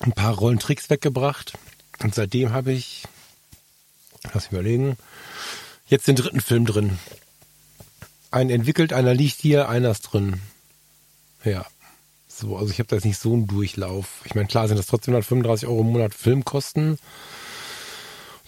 ein 0.00 0.10
paar 0.10 0.34
Rollentricks 0.34 0.90
weggebracht 0.90 1.52
und 2.02 2.12
seitdem 2.12 2.52
habe 2.52 2.72
ich, 2.72 3.04
lass 4.32 4.46
mich 4.50 4.52
überlegen, 4.52 4.96
jetzt 5.86 6.08
den 6.08 6.16
dritten 6.16 6.40
Film 6.40 6.66
drin. 6.66 6.98
Einen 8.32 8.50
entwickelt, 8.50 8.92
einer 8.92 9.14
liegt 9.14 9.40
hier, 9.40 9.68
einer 9.68 9.92
ist 9.92 10.02
drin. 10.02 10.40
Ja. 11.44 11.64
So, 12.36 12.56
also 12.56 12.72
ich 12.72 12.80
habe 12.80 12.88
da 12.88 12.96
jetzt 12.96 13.04
nicht 13.04 13.18
so 13.18 13.32
einen 13.32 13.46
Durchlauf. 13.46 14.22
Ich 14.24 14.34
meine, 14.34 14.48
klar 14.48 14.66
sind 14.66 14.76
das 14.76 14.86
trotzdem 14.86 15.14
135 15.14 15.68
Euro 15.68 15.82
im 15.82 15.92
Monat 15.92 16.14
Filmkosten. 16.14 16.98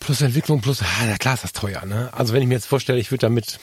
Plus 0.01 0.21
Entwicklung, 0.23 0.61
plus, 0.61 0.83
ah, 0.83 1.07
na 1.07 1.17
klar 1.19 1.35
ist 1.35 1.45
das 1.45 1.53
teuer, 1.53 1.85
ne? 1.87 2.11
Also 2.13 2.33
wenn 2.33 2.43
ich 2.43 2.49
mir 2.49 2.55
jetzt 2.55 2.67
vorstelle, 2.67 2.99
ich 2.99 3.13
würde 3.13 3.23
damit 3.23 3.61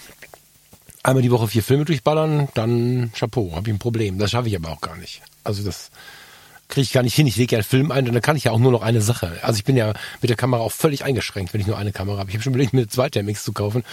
einmal 1.03 1.21
die 1.21 1.31
Woche 1.31 1.49
vier 1.49 1.61
Filme 1.61 1.83
durchballern, 1.83 2.47
dann 2.53 3.11
Chapeau, 3.13 3.51
habe 3.53 3.69
ich 3.69 3.75
ein 3.75 3.79
Problem. 3.79 4.17
Das 4.17 4.31
schaffe 4.31 4.47
ich 4.47 4.55
aber 4.55 4.69
auch 4.69 4.79
gar 4.79 4.95
nicht. 4.95 5.21
Also 5.43 5.61
das 5.61 5.91
kriege 6.67 6.83
ich 6.83 6.91
gar 6.91 7.03
nicht 7.03 7.13
hin. 7.13 7.27
Ich 7.27 7.35
lege 7.35 7.53
ja 7.53 7.59
einen 7.59 7.65
Film 7.65 7.91
ein 7.91 8.07
und 8.07 8.13
dann 8.13 8.21
kann 8.21 8.35
ich 8.35 8.45
ja 8.45 8.51
auch 8.51 8.59
nur 8.59 8.71
noch 8.71 8.81
eine 8.81 9.01
Sache. 9.01 9.37
Also 9.41 9.57
ich 9.57 9.63
bin 9.63 9.77
ja 9.77 9.93
mit 10.21 10.29
der 10.29 10.37
Kamera 10.37 10.61
auch 10.61 10.71
völlig 10.71 11.03
eingeschränkt, 11.03 11.53
wenn 11.53 11.61
ich 11.61 11.67
nur 11.67 11.77
eine 11.77 11.91
Kamera 11.91 12.17
habe. 12.17 12.29
Ich 12.29 12.35
habe 12.35 12.43
schon 12.43 12.53
überlegt, 12.53 12.73
mir 12.73 12.79
eine 12.79 12.87
zweite 12.87 13.21
MX 13.21 13.43
zu 13.43 13.53
kaufen, 13.53 13.83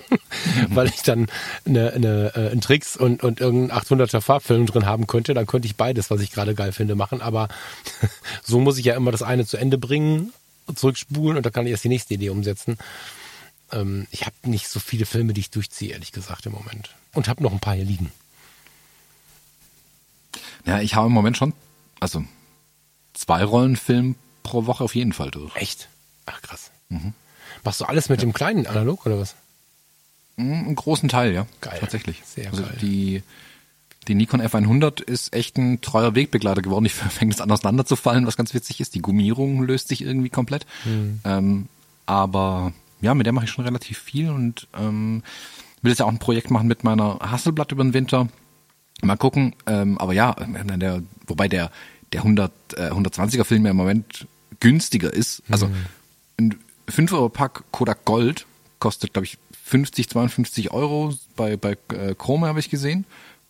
weil 0.68 0.88
ich 0.88 1.02
dann 1.02 1.28
eine, 1.64 1.92
eine, 1.92 2.32
äh, 2.34 2.50
einen 2.50 2.60
Tricks 2.60 2.96
und, 2.96 3.22
und 3.22 3.40
irgendeinen 3.40 3.80
800er 3.80 4.20
Farbfilm 4.20 4.66
drin 4.66 4.86
haben 4.86 5.06
könnte. 5.06 5.34
Dann 5.34 5.46
könnte 5.46 5.66
ich 5.66 5.76
beides, 5.76 6.10
was 6.10 6.20
ich 6.20 6.32
gerade 6.32 6.54
geil 6.54 6.72
finde, 6.72 6.94
machen. 6.94 7.20
Aber 7.20 7.48
so 8.42 8.58
muss 8.58 8.78
ich 8.78 8.84
ja 8.84 8.96
immer 8.96 9.12
das 9.12 9.22
eine 9.22 9.46
zu 9.46 9.56
Ende 9.56 9.78
bringen, 9.78 10.32
zurückspulen 10.74 11.36
und 11.36 11.46
dann 11.46 11.52
kann 11.52 11.66
ich 11.66 11.72
erst 11.72 11.84
die 11.84 11.88
nächste 11.88 12.14
Idee 12.14 12.30
umsetzen. 12.30 12.78
Ähm, 13.70 14.06
ich 14.10 14.26
habe 14.26 14.34
nicht 14.44 14.68
so 14.68 14.80
viele 14.80 15.06
Filme, 15.06 15.34
die 15.34 15.40
ich 15.40 15.50
durchziehe, 15.50 15.92
ehrlich 15.92 16.12
gesagt, 16.12 16.46
im 16.46 16.52
Moment. 16.52 16.90
Und 17.12 17.28
habe 17.28 17.42
noch 17.42 17.52
ein 17.52 17.60
paar 17.60 17.74
hier 17.74 17.84
liegen. 17.84 18.10
ja, 20.64 20.80
ich 20.80 20.94
habe 20.94 21.06
im 21.06 21.12
Moment 21.12 21.36
schon, 21.36 21.52
also 22.00 22.24
zwei 23.14 23.44
Rollenfilm 23.44 24.14
pro 24.42 24.66
Woche 24.66 24.84
auf 24.84 24.94
jeden 24.94 25.12
Fall 25.12 25.30
durch. 25.30 25.54
Echt? 25.56 25.88
Ach, 26.26 26.40
krass. 26.42 26.70
Machst 27.64 27.80
du 27.80 27.84
alles 27.84 28.08
mit 28.08 28.22
dem 28.22 28.32
kleinen 28.32 28.66
Analog 28.66 29.06
oder 29.06 29.18
was? 29.18 29.34
Mm, 30.36 30.52
Einen 30.52 30.74
großen 30.74 31.08
Teil, 31.08 31.34
ja. 31.34 31.46
Geil. 31.60 31.78
Tatsächlich. 31.80 32.22
Sehr 32.24 32.50
also 32.50 32.62
geil. 32.62 32.76
Die, 32.80 33.22
die 34.06 34.14
Nikon 34.14 34.40
F100 34.40 35.02
ist 35.02 35.34
echt 35.34 35.58
ein 35.58 35.80
treuer 35.80 36.14
Wegbegleiter 36.14 36.62
geworden. 36.62 36.84
Ich 36.86 36.94
fängt 36.94 37.34
es 37.34 37.40
an 37.40 37.50
auseinanderzufallen, 37.50 38.26
was 38.26 38.36
ganz 38.36 38.54
witzig 38.54 38.80
ist. 38.80 38.94
Die 38.94 39.02
Gummierung 39.02 39.62
löst 39.62 39.88
sich 39.88 40.02
irgendwie 40.02 40.30
komplett. 40.30 40.66
Hm. 40.84 41.20
Ähm, 41.24 41.68
aber 42.06 42.72
ja, 43.00 43.14
mit 43.14 43.26
der 43.26 43.32
mache 43.32 43.44
ich 43.44 43.50
schon 43.50 43.64
relativ 43.64 43.98
viel 43.98 44.30
und 44.30 44.66
ähm, 44.78 45.22
will 45.82 45.90
jetzt 45.90 45.98
ja 45.98 46.06
auch 46.06 46.10
ein 46.10 46.18
Projekt 46.18 46.50
machen 46.50 46.68
mit 46.68 46.84
meiner 46.84 47.18
Hasselblatt 47.20 47.72
über 47.72 47.84
den 47.84 47.94
Winter. 47.94 48.28
Mal 49.02 49.16
gucken. 49.16 49.54
Ähm, 49.66 49.98
aber 49.98 50.12
ja, 50.12 50.32
äh, 50.32 50.78
der, 50.78 51.02
wobei 51.26 51.48
der, 51.48 51.70
der 52.12 52.20
100, 52.20 52.52
äh, 52.76 52.90
120er 52.90 53.44
Film 53.44 53.64
ja 53.64 53.70
im 53.70 53.76
Moment 53.76 54.26
günstiger 54.60 55.12
ist. 55.12 55.42
Also 55.50 55.66
Hm. 55.66 55.74
ein 56.38 56.54
5 56.88 57.12
Euro 57.12 57.28
Pack 57.28 57.64
Kodak 57.70 58.04
Gold 58.04 58.46
kostet, 58.78 59.12
glaube 59.12 59.26
ich, 59.26 59.38
50, 59.64 60.08
52 60.08 60.70
Euro 60.72 61.14
bei, 61.36 61.56
bei 61.56 61.76
äh, 61.92 62.14
Chrome 62.16 62.46
habe 62.46 62.58
ich 62.58 62.70
gesehen. 62.70 63.04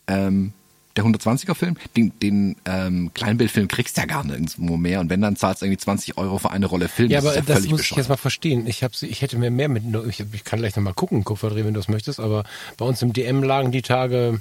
Ähm, 0.08 0.52
der 0.96 1.04
120er 1.04 1.54
Film, 1.54 1.76
den, 1.96 2.12
den 2.20 2.56
ähm, 2.64 3.12
Kleinbildfilm 3.14 3.68
kriegst 3.68 3.96
du 3.96 4.00
ja 4.00 4.06
gar 4.06 4.24
nirgendwo 4.24 4.76
mehr. 4.76 4.98
Und 4.98 5.10
wenn, 5.10 5.20
dann 5.20 5.36
zahlst 5.36 5.62
du 5.62 5.66
irgendwie 5.66 5.78
20 5.78 6.18
Euro 6.18 6.38
für 6.38 6.50
eine 6.50 6.66
Rolle 6.66 6.88
Film. 6.88 7.08
Ja, 7.08 7.20
das 7.20 7.36
aber 7.36 7.36
ja 7.36 7.42
das 7.42 7.56
muss 7.58 7.64
ich 7.66 7.76
bescheuert. 7.76 7.98
jetzt 7.98 8.08
mal 8.08 8.16
verstehen. 8.16 8.66
Ich, 8.66 8.82
hab, 8.82 9.00
ich 9.00 9.22
hätte 9.22 9.38
mir 9.38 9.52
mehr 9.52 9.68
mit, 9.68 9.84
ich, 10.08 10.24
ich 10.32 10.44
kann 10.44 10.58
gleich 10.58 10.74
nochmal 10.74 10.94
gucken, 10.94 11.22
Kupferdreh, 11.22 11.64
wenn 11.64 11.74
du 11.74 11.78
das 11.78 11.88
möchtest, 11.88 12.18
aber 12.18 12.42
bei 12.76 12.84
uns 12.84 13.00
im 13.00 13.12
DM 13.12 13.44
lagen 13.44 13.70
die 13.70 13.82
Tage 13.82 14.40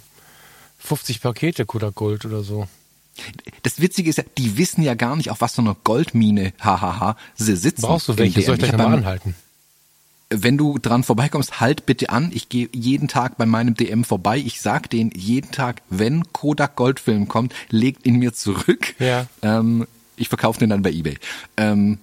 50 0.79 1.21
Pakete 1.21 1.65
Kodak 1.65 1.95
Gold 1.95 2.25
oder 2.25 2.43
so. 2.43 2.67
Das 3.63 3.81
Witzige 3.81 4.09
ist 4.11 4.17
ja, 4.17 4.23
die 4.37 4.57
wissen 4.57 4.83
ja 4.83 4.93
gar 4.93 5.15
nicht, 5.15 5.31
auf 5.31 5.41
was 5.41 5.55
für 5.55 5.61
einer 5.61 5.75
Goldmine, 5.83 6.53
hahaha, 6.59 7.17
sie 7.35 7.55
sitzen. 7.55 7.81
Brauchst 7.81 8.07
du 8.07 8.17
welche? 8.17 8.41
Soll 8.43 8.55
ich 8.55 8.59
gleich 8.59 8.71
beim- 8.77 8.93
anhalten? 8.93 9.35
wenn 10.29 10.57
du 10.57 10.77
dran 10.77 11.03
vorbeikommst, 11.03 11.61
halt 11.61 11.85
bitte 11.85 12.09
an. 12.09 12.31
Ich 12.33 12.49
gehe 12.49 12.67
jeden 12.73 13.07
Tag 13.07 13.37
bei 13.37 13.45
meinem 13.45 13.75
DM 13.75 14.03
vorbei. 14.03 14.37
Ich 14.37 14.59
sag 14.59 14.89
denen 14.89 15.11
jeden 15.15 15.51
Tag, 15.51 15.81
wenn 15.89 16.31
Kodak 16.33 16.75
Goldfilm 16.75 17.29
kommt, 17.29 17.53
legt 17.69 18.05
ihn 18.05 18.17
mir 18.17 18.33
zurück. 18.33 18.93
Ja. 18.99 19.27
Ähm, 19.41 19.87
ich 20.17 20.27
verkaufe 20.27 20.59
den 20.59 20.69
dann 20.69 20.81
bei 20.81 20.91
eBay. 20.91 21.17
Ähm, 21.55 21.99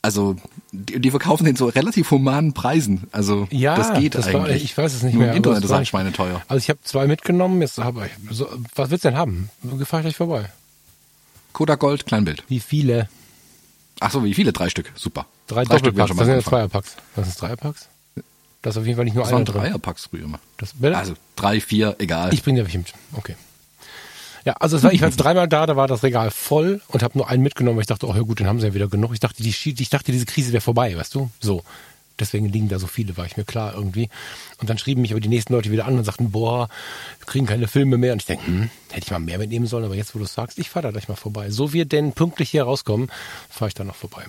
also 0.00 0.36
die, 0.72 1.00
die 1.00 1.10
verkaufen 1.10 1.44
den 1.44 1.56
zu 1.56 1.66
relativ 1.66 2.10
humanen 2.10 2.52
Preisen. 2.52 3.08
Also 3.12 3.48
Ja, 3.50 3.76
das 3.76 3.92
geht 3.98 4.14
das 4.14 4.32
war, 4.32 4.44
eigentlich. 4.44 4.64
ich 4.64 4.76
weiß 4.76 4.92
es 4.94 5.02
nicht 5.02 5.14
Nur 5.14 5.22
mehr. 5.24 5.32
Im 5.32 5.38
Internet 5.38 5.64
ist 5.64 5.68
war 5.70 5.76
halt 5.76 5.82
nicht- 5.82 5.88
schweineteuer. 5.90 6.42
Also 6.48 6.58
ich 6.58 6.68
habe 6.70 6.80
zwei 6.84 7.06
mitgenommen, 7.06 7.60
jetzt 7.60 7.78
habe 7.78 8.06
ich, 8.06 8.34
so, 8.36 8.48
was 8.74 8.90
willst 8.90 9.04
du 9.04 9.08
denn 9.10 9.18
haben? 9.18 9.50
Fahr 9.84 10.00
ich 10.00 10.04
gleich 10.04 10.16
vorbei. 10.16 10.46
Kodak 11.52 11.80
Gold, 11.80 12.06
Kleinbild. 12.06 12.44
Wie 12.48 12.60
viele? 12.60 13.08
Ach 13.98 14.10
so, 14.10 14.24
wie 14.24 14.34
viele? 14.34 14.52
Drei 14.52 14.68
Stück. 14.68 14.92
Super. 14.94 15.26
Drei, 15.46 15.64
Stück 15.64 15.72
wäre 15.72 16.06
Doppelpacks, 16.06 16.08
schon 16.08 16.16
das 16.18 16.26
sind 16.26 16.36
ja. 16.36 16.42
Zweierpacks. 16.44 16.96
Das 17.16 17.28
ist 17.28 17.42
Dreierpacks? 17.42 17.88
Das 18.62 18.76
ist 18.76 18.80
auf 18.80 18.86
jeden 18.86 18.96
Fall 18.96 19.04
nicht 19.04 19.14
nur 19.14 19.24
Das 19.24 19.32
einer 19.32 19.38
waren 19.38 19.44
drin. 19.46 19.60
Dreierpacks 19.62 20.06
früher 20.06 20.22
immer. 20.24 20.38
Das? 20.58 20.74
Also 20.94 21.14
drei, 21.36 21.60
vier, 21.60 21.96
egal. 21.98 22.32
Ich 22.32 22.42
bringe 22.42 22.62
welche 22.62 22.78
mit. 22.78 22.92
Okay. 23.14 23.34
Ja, 24.44 24.54
also 24.54 24.82
war, 24.82 24.92
ich 24.92 25.00
war 25.00 25.08
jetzt 25.08 25.18
dreimal 25.18 25.48
da, 25.48 25.66
da 25.66 25.76
war 25.76 25.86
das 25.86 26.02
Regal 26.02 26.30
voll 26.30 26.80
und 26.88 27.02
habe 27.02 27.18
nur 27.18 27.28
einen 27.28 27.42
mitgenommen, 27.42 27.76
weil 27.76 27.82
ich 27.82 27.88
dachte, 27.88 28.06
oh 28.08 28.14
ja 28.14 28.20
gut, 28.22 28.40
dann 28.40 28.46
haben 28.46 28.60
sie 28.60 28.66
ja 28.66 28.74
wieder 28.74 28.88
genug. 28.88 29.12
Ich 29.12 29.20
dachte, 29.20 29.42
die, 29.42 29.50
ich 29.50 29.90
dachte, 29.90 30.12
diese 30.12 30.26
Krise 30.26 30.52
wäre 30.52 30.60
vorbei, 30.62 30.96
weißt 30.96 31.14
du? 31.14 31.30
So. 31.40 31.62
Deswegen 32.18 32.50
liegen 32.50 32.68
da 32.68 32.78
so 32.78 32.86
viele, 32.86 33.16
war 33.16 33.24
ich 33.24 33.38
mir 33.38 33.44
klar 33.44 33.72
irgendwie. 33.74 34.10
Und 34.58 34.68
dann 34.68 34.76
schrieben 34.76 35.00
mich 35.00 35.12
aber 35.12 35.20
die 35.20 35.28
nächsten 35.28 35.54
Leute 35.54 35.70
wieder 35.70 35.86
an 35.86 35.96
und 35.96 36.04
sagten, 36.04 36.30
boah, 36.30 36.68
wir 37.18 37.26
kriegen 37.26 37.46
keine 37.46 37.66
Filme 37.66 37.96
mehr. 37.96 38.12
Und 38.12 38.20
ich 38.20 38.26
denke, 38.26 38.46
hm, 38.46 38.70
hätte 38.90 39.06
ich 39.06 39.10
mal 39.10 39.18
mehr 39.20 39.38
mitnehmen 39.38 39.66
sollen, 39.66 39.86
aber 39.86 39.94
jetzt, 39.94 40.14
wo 40.14 40.18
du 40.18 40.26
es 40.26 40.34
sagst, 40.34 40.58
ich 40.58 40.68
fahre 40.68 40.84
da 40.88 40.90
gleich 40.90 41.08
mal 41.08 41.16
vorbei. 41.16 41.50
So 41.50 41.72
wir 41.72 41.86
denn 41.86 42.12
pünktlich 42.12 42.50
hier 42.50 42.64
rauskommen, 42.64 43.10
fahre 43.48 43.68
ich 43.68 43.74
da 43.74 43.84
noch 43.84 43.94
vorbei. 43.94 44.24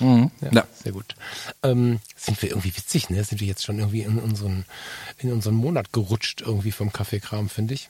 Mhm. 0.00 0.30
Ja, 0.40 0.48
Ja. 0.52 0.66
sehr 0.82 0.92
gut. 0.92 1.14
Ähm, 1.62 2.00
sind 2.16 2.40
wir 2.42 2.48
irgendwie 2.50 2.76
witzig, 2.76 3.10
ne? 3.10 3.22
Sind 3.22 3.40
wir 3.40 3.46
jetzt 3.46 3.64
schon 3.64 3.78
irgendwie 3.78 4.02
in 4.02 4.18
unseren, 4.18 4.64
in 5.18 5.30
unseren 5.32 5.54
Monat 5.54 5.92
gerutscht 5.92 6.40
irgendwie 6.40 6.72
vom 6.72 6.92
Kaffeekram, 6.92 7.48
finde 7.48 7.74
ich. 7.74 7.88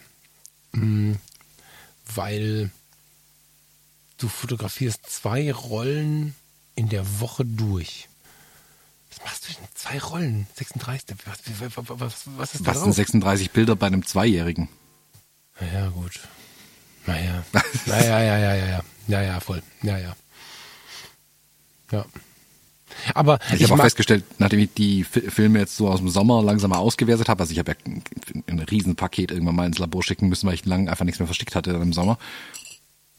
Mm, 0.73 1.15
weil 2.15 2.71
du 4.19 4.29
fotografierst 4.29 5.07
zwei 5.09 5.53
Rollen 5.53 6.35
in 6.75 6.89
der 6.89 7.21
Woche 7.21 7.45
durch. 7.45 8.09
Was 9.11 9.25
machst 9.25 9.49
du 9.49 9.53
denn? 9.53 9.69
Zwei 9.75 9.99
Rollen? 9.99 10.47
36? 10.55 11.17
Was, 11.27 11.39
was, 11.77 12.01
was, 12.01 12.23
was 12.37 12.55
ist 12.55 12.61
da 12.63 12.69
Was 12.69 12.77
sind 12.77 12.87
drauf? 12.87 12.95
36 12.95 13.51
Bilder 13.51 13.77
bei 13.77 13.87
einem 13.89 14.07
Zweijährigen? 14.07 14.69
Naja, 15.61 15.89
gut. 15.91 16.21
Naja. 17.07 17.45
Naja, 17.87 18.21
ja, 18.21 18.39
ja, 18.39 18.55
ja, 18.55 18.67
ja. 18.69 18.81
Ja, 19.09 19.23
ja, 19.23 19.41
voll. 19.41 19.63
Ja, 19.83 19.99
ja. 19.99 20.17
Ja. 21.91 22.07
Aber 23.15 23.39
Ich, 23.55 23.65
habe 23.65 23.75
auch 23.75 23.85
festgestellt, 23.85 24.25
nachdem 24.39 24.61
ich 24.61 24.75
die 24.75 25.05
Fi- 25.05 25.31
Filme 25.31 25.59
jetzt 25.59 25.77
so 25.77 25.89
aus 25.89 26.01
dem 26.01 26.09
Sommer 26.09 26.43
langsam 26.43 26.71
mal 26.71 26.79
ausgewertet 26.79 27.29
habe, 27.29 27.43
also 27.43 27.53
ich 27.53 27.59
habe 27.59 27.73
ja 27.73 27.77
ein, 27.87 28.03
ein 28.47 28.59
Riesenpaket 28.61 29.31
irgendwann 29.31 29.57
mal 29.57 29.67
ins 29.67 29.79
Labor 29.79 30.03
schicken 30.03 30.29
müssen, 30.29 30.47
weil 30.47 30.55
ich 30.55 30.65
lang 30.67 30.89
einfach 30.89 31.05
nichts 31.05 31.19
mehr 31.19 31.27
versteckt 31.27 31.55
hatte 31.55 31.73
dann 31.73 31.83
im 31.83 31.93
Sommer. 31.93 32.19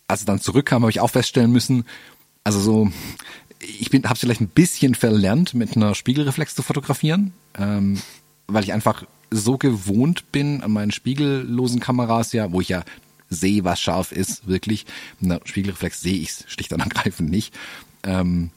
Als 0.08 0.22
es 0.22 0.26
dann 0.26 0.42
zurückkam, 0.42 0.84
habe 0.84 0.92
ich 0.92 1.00
auch 1.00 1.10
feststellen 1.10 1.52
müssen, 1.52 1.86
also 2.44 2.60
so, 2.60 2.92
ich 3.60 3.90
bin, 3.90 4.04
habe 4.04 4.20
vielleicht 4.20 4.42
ein 4.42 4.50
bisschen 4.50 4.96
verlernt, 4.96 5.54
mit 5.54 5.76
einer 5.76 5.96
Spiegelreflex 5.96 6.56
zu 6.56 6.62
fotografieren, 6.62 7.32
ähm, 7.58 8.02
weil 8.48 8.64
ich 8.64 8.74
einfach 8.74 9.06
so 9.32 9.58
gewohnt 9.58 10.32
bin 10.32 10.62
an 10.62 10.72
meinen 10.72 10.92
spiegellosen 10.92 11.80
Kameras 11.80 12.34
ja, 12.34 12.52
wo 12.52 12.62
ich 12.62 12.70
ja 12.70 12.84
sehe, 13.30 13.64
was 13.64 13.82
scharf 13.82 14.12
ist, 14.12 14.48
wirklich. 14.48 14.86
Mit 15.20 15.32
einer 15.32 15.42
Spiegelreflex 15.46 16.02
sehe 16.02 16.18
ich 16.18 16.30
es 16.30 16.44
schlicht 16.48 16.72
und 16.74 16.82
ergreifend 16.82 17.32
nicht. 17.32 17.54
Ähm, 18.04 18.52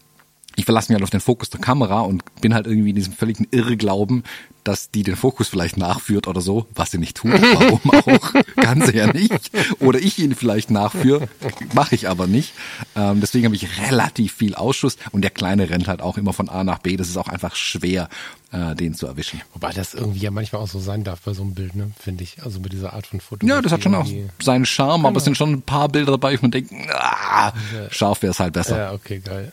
ich 0.57 0.65
verlasse 0.65 0.91
mich 0.91 0.97
halt 0.97 1.05
auf 1.05 1.11
den 1.11 1.21
Fokus 1.21 1.51
der 1.51 1.61
Kamera 1.61 2.01
und 2.01 2.25
bin 2.41 2.55
halt 2.55 2.67
irgendwie 2.67 2.91
in 2.91 2.97
diesem 2.97 3.13
völligen 3.13 3.47
Irrglauben, 3.51 4.25
dass 4.65 4.91
die 4.91 5.05
den 5.05 5.15
Fokus 5.15 5.49
vielleicht 5.49 5.77
nachführt 5.77 6.27
oder 6.27 6.41
so, 6.41 6.67
was 6.75 6.91
sie 6.91 6.99
nicht 6.99 7.19
tut, 7.19 7.33
warum 7.55 7.81
auch, 7.93 8.33
kann 8.57 8.85
sie 8.85 8.97
ja 8.97 9.13
nicht. 9.13 9.51
Oder 9.81 10.01
ich 10.01 10.19
ihn 10.19 10.35
vielleicht 10.35 10.71
nachführe, 10.71 11.29
mache 11.75 11.95
ich 11.95 12.09
aber 12.09 12.27
nicht. 12.27 12.55
Ähm, 12.97 13.21
deswegen 13.21 13.45
habe 13.45 13.55
ich 13.55 13.81
relativ 13.81 14.33
viel 14.33 14.55
Ausschuss 14.55 14.97
und 15.13 15.23
der 15.23 15.31
Kleine 15.31 15.71
rennt 15.71 15.89
halt 15.89 16.01
auch 16.01 16.17
immer 16.19 16.33
von 16.33 16.49
A 16.49 16.65
nach 16.65 16.79
B. 16.79 16.97
Das 16.97 17.09
ist 17.09 17.17
auch 17.17 17.29
einfach 17.29 17.55
schwer, 17.55 18.09
äh, 18.51 18.75
den 18.75 18.95
zu 18.95 19.07
erwischen. 19.07 19.41
Wobei 19.53 19.73
das 19.73 19.95
irgendwie 19.95 20.21
ja 20.21 20.31
manchmal 20.31 20.63
auch 20.63 20.69
so 20.69 20.81
sein 20.81 21.05
darf 21.05 21.21
bei 21.21 21.35
so 21.35 21.43
einem 21.43 21.55
Bild, 21.55 21.77
ne? 21.77 21.93
Finde 22.01 22.25
ich. 22.25 22.43
Also 22.43 22.61
mit 22.61 22.73
dieser 22.73 22.95
Art 22.95 23.07
von 23.07 23.21
Foto. 23.21 23.47
Ja, 23.47 23.61
das 23.63 23.73
hat 23.73 23.83
schon 23.83 23.95
auch 23.95 24.09
seinen 24.43 24.67
Charme, 24.67 25.07
aber 25.07 25.19
es 25.19 25.25
sind 25.25 25.37
schon 25.37 25.53
ein 25.53 25.63
paar 25.63 25.89
Bilder 25.89 26.13
dabei, 26.13 26.37
wo 26.39 26.43
man 26.43 26.51
denkt, 26.51 26.73
ah, 26.93 27.53
scharf 27.91 28.23
wäre 28.23 28.33
es 28.33 28.41
halt 28.41 28.55
besser. 28.55 28.79
Ja, 28.79 28.93
okay, 28.93 29.21
geil. 29.21 29.53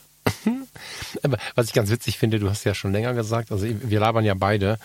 Was 1.54 1.66
ich 1.66 1.72
ganz 1.72 1.90
witzig 1.90 2.18
finde, 2.18 2.38
du 2.38 2.48
hast 2.48 2.64
ja 2.64 2.74
schon 2.74 2.92
länger 2.92 3.14
gesagt, 3.14 3.52
also 3.52 3.66
wir 3.66 4.00
labern 4.00 4.24
ja 4.24 4.34
beide. 4.34 4.78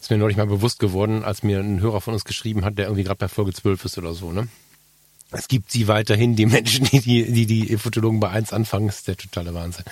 Ist 0.00 0.10
mir 0.10 0.18
neulich 0.18 0.36
mal 0.36 0.46
bewusst 0.46 0.78
geworden, 0.78 1.24
als 1.24 1.42
mir 1.42 1.60
ein 1.60 1.80
Hörer 1.80 2.00
von 2.00 2.14
uns 2.14 2.24
geschrieben 2.24 2.64
hat, 2.64 2.78
der 2.78 2.86
irgendwie 2.86 3.04
gerade 3.04 3.18
bei 3.18 3.28
Folge 3.28 3.52
12 3.52 3.84
ist 3.84 3.98
oder 3.98 4.14
so, 4.14 4.32
ne? 4.32 4.48
Es 5.30 5.48
gibt 5.48 5.70
sie 5.70 5.88
weiterhin, 5.88 6.36
die 6.36 6.46
Menschen, 6.46 6.84
die 6.84 7.00
die, 7.00 7.32
die, 7.32 7.46
die 7.46 7.76
Fotologen 7.78 8.20
bei 8.20 8.28
eins 8.28 8.52
anfangen, 8.52 8.88
das 8.88 8.98
ist 8.98 9.08
der 9.08 9.16
totale 9.16 9.54
Wahnsinn. 9.54 9.84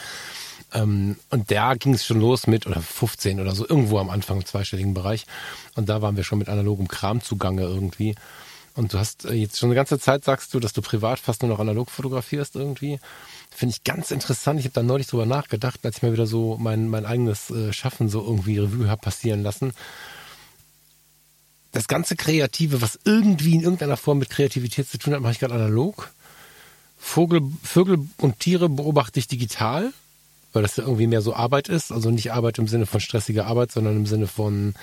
Ähm, 0.73 1.17
und 1.31 1.51
da 1.51 1.75
ging 1.75 1.95
es 1.95 2.05
schon 2.05 2.21
los 2.21 2.47
mit, 2.47 2.67
oder 2.67 2.81
15 2.81 3.41
oder 3.41 3.55
so, 3.55 3.67
irgendwo 3.67 3.99
am 3.99 4.11
Anfang 4.11 4.39
im 4.39 4.45
zweistelligen 4.45 4.95
Bereich. 4.95 5.27
Und 5.75 5.89
da 5.89 6.03
waren 6.03 6.17
wir 6.17 6.25
schon 6.25 6.39
mit 6.39 6.49
analogem 6.49 6.89
Kram 6.89 7.23
zugange 7.23 7.63
irgendwie. 7.63 8.15
Und 8.75 8.93
du 8.93 8.99
hast 8.99 9.25
äh, 9.25 9.35
jetzt 9.35 9.59
schon 9.59 9.69
eine 9.69 9.75
ganze 9.75 9.99
Zeit, 9.99 10.25
sagst 10.25 10.55
du, 10.55 10.61
dass 10.61 10.73
du 10.73 10.83
privat 10.83 11.19
fast 11.19 11.43
nur 11.43 11.51
noch 11.51 11.59
analog 11.59 11.91
fotografierst 11.91 12.57
irgendwie. 12.57 12.99
Finde 13.51 13.75
ich 13.75 13.85
ganz 13.85 14.11
interessant. 14.11 14.61
Ich 14.61 14.67
habe 14.67 14.75
da 14.75 14.83
neulich 14.83 15.09
drüber 15.09 15.27
nachgedacht, 15.27 15.81
als 15.85 15.99
ich 15.99 16.03
mir 16.03 16.13
wieder 16.13 16.27
so 16.27 16.57
mein, 16.59 16.89
mein 16.89 17.05
eigenes 17.05 17.51
äh, 17.51 17.73
Schaffen 17.73 18.09
so 18.09 18.25
irgendwie 18.25 18.59
Revue 18.59 18.89
habe 18.89 19.01
passieren 19.01 19.43
lassen. 19.43 19.73
Das 21.73 21.89
ganze 21.89 22.17
Kreative, 22.17 22.83
was 22.83 22.99
irgendwie 23.05 23.55
in 23.55 23.63
irgendeiner 23.63 23.97
Form 23.97 24.19
mit 24.19 24.31
Kreativität 24.31 24.89
zu 24.89 24.99
tun 24.99 25.15
hat, 25.15 25.21
mache 25.21 25.33
ich 25.33 25.41
gerade 25.41 25.55
analog. 25.55 26.11
Vogel, 26.99 27.43
Vögel 27.63 27.99
und 28.19 28.41
Tiere 28.41 28.69
beobachte 28.69 29.19
ich 29.19 29.29
digital 29.29 29.93
weil 30.53 30.63
das 30.63 30.77
ja 30.77 30.85
irgendwie 30.85 31.07
mehr 31.07 31.23
so 31.23 31.35
Arbeit 31.35 31.69
ist. 31.69 31.93
Also 31.93 32.11
nicht 32.11 32.33
Arbeit 32.33 32.59
im 32.59 32.69
Sinne 32.69 32.87
von 32.87 33.01
stressiger 33.01 33.47
Arbeit, 33.47 33.73
sondern 33.73 33.97
im 33.97 34.07
Sinne 34.07 34.27
von, 34.27 34.75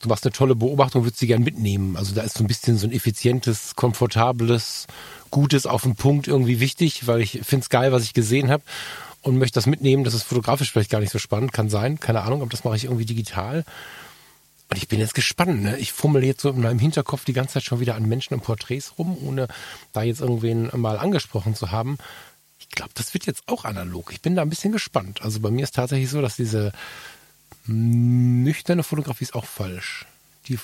du 0.00 0.08
machst 0.08 0.24
eine 0.24 0.32
tolle 0.32 0.54
Beobachtung, 0.54 1.04
würdest 1.04 1.20
sie 1.20 1.26
gern 1.26 1.42
mitnehmen. 1.42 1.96
Also 1.96 2.14
da 2.14 2.22
ist 2.22 2.36
so 2.36 2.44
ein 2.44 2.48
bisschen 2.48 2.78
so 2.78 2.86
ein 2.86 2.92
effizientes, 2.92 3.76
komfortables, 3.76 4.86
gutes 5.30 5.66
auf 5.66 5.82
den 5.82 5.94
Punkt 5.94 6.26
irgendwie 6.26 6.60
wichtig, 6.60 7.06
weil 7.06 7.20
ich 7.20 7.40
finde 7.42 7.62
es 7.62 7.70
geil, 7.70 7.92
was 7.92 8.02
ich 8.02 8.14
gesehen 8.14 8.50
habe 8.50 8.62
und 9.22 9.38
möchte 9.38 9.54
das 9.54 9.66
mitnehmen. 9.66 10.04
Das 10.04 10.14
ist 10.14 10.24
fotografisch 10.24 10.72
vielleicht 10.72 10.90
gar 10.90 11.00
nicht 11.00 11.12
so 11.12 11.18
spannend, 11.18 11.52
kann 11.52 11.68
sein, 11.68 12.00
keine 12.00 12.22
Ahnung, 12.22 12.40
aber 12.40 12.50
das 12.50 12.64
mache 12.64 12.76
ich 12.76 12.84
irgendwie 12.84 13.06
digital. 13.06 13.64
Und 14.70 14.76
ich 14.76 14.88
bin 14.88 15.00
jetzt 15.00 15.14
gespannt. 15.14 15.62
Ne? 15.62 15.78
Ich 15.78 15.92
fummel 15.92 16.24
jetzt 16.24 16.42
so 16.42 16.50
in 16.50 16.60
meinem 16.60 16.78
Hinterkopf 16.78 17.24
die 17.24 17.32
ganze 17.32 17.54
Zeit 17.54 17.64
schon 17.64 17.80
wieder 17.80 17.96
an 17.96 18.06
Menschen 18.08 18.34
und 18.34 18.42
Porträts 18.42 18.94
rum, 18.98 19.18
ohne 19.26 19.48
da 19.92 20.02
jetzt 20.02 20.20
irgendwen 20.20 20.70
mal 20.74 20.98
angesprochen 20.98 21.54
zu 21.54 21.70
haben 21.70 21.98
ich 22.60 22.76
glaube, 22.76 22.92
das 22.94 23.14
wird 23.14 23.26
jetzt 23.26 23.42
auch 23.46 23.64
analog. 23.64 24.12
Ich 24.12 24.20
bin 24.20 24.36
da 24.36 24.42
ein 24.42 24.50
bisschen 24.50 24.72
gespannt. 24.72 25.22
Also 25.22 25.40
bei 25.40 25.50
mir 25.50 25.64
ist 25.64 25.74
tatsächlich 25.74 26.08
so, 26.08 26.22
dass 26.22 26.36
diese 26.36 26.72
nüchterne 27.70 28.82
Fotografie 28.82 29.24
ist 29.24 29.34
auch 29.34 29.44
falsch. 29.44 30.06
Die, 30.48 30.58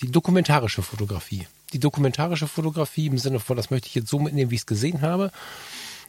die 0.00 0.10
dokumentarische 0.10 0.82
Fotografie. 0.82 1.46
Die 1.72 1.78
dokumentarische 1.78 2.48
Fotografie 2.48 3.06
im 3.06 3.18
Sinne 3.18 3.40
von, 3.40 3.56
das 3.56 3.70
möchte 3.70 3.88
ich 3.88 3.94
jetzt 3.94 4.08
so 4.08 4.18
mitnehmen, 4.18 4.50
wie 4.50 4.56
ich 4.56 4.62
es 4.62 4.66
gesehen 4.66 5.02
habe, 5.02 5.30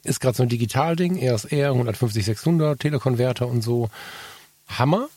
ist 0.03 0.19
gerade 0.19 0.37
so 0.37 0.43
ein 0.43 0.49
Digitalding, 0.49 1.17
RSR, 1.21 1.71
150, 1.71 2.23
600, 2.25 2.79
Telekonverter 2.79 3.47
und 3.47 3.61
so. 3.61 3.89
Hammer. 4.67 5.09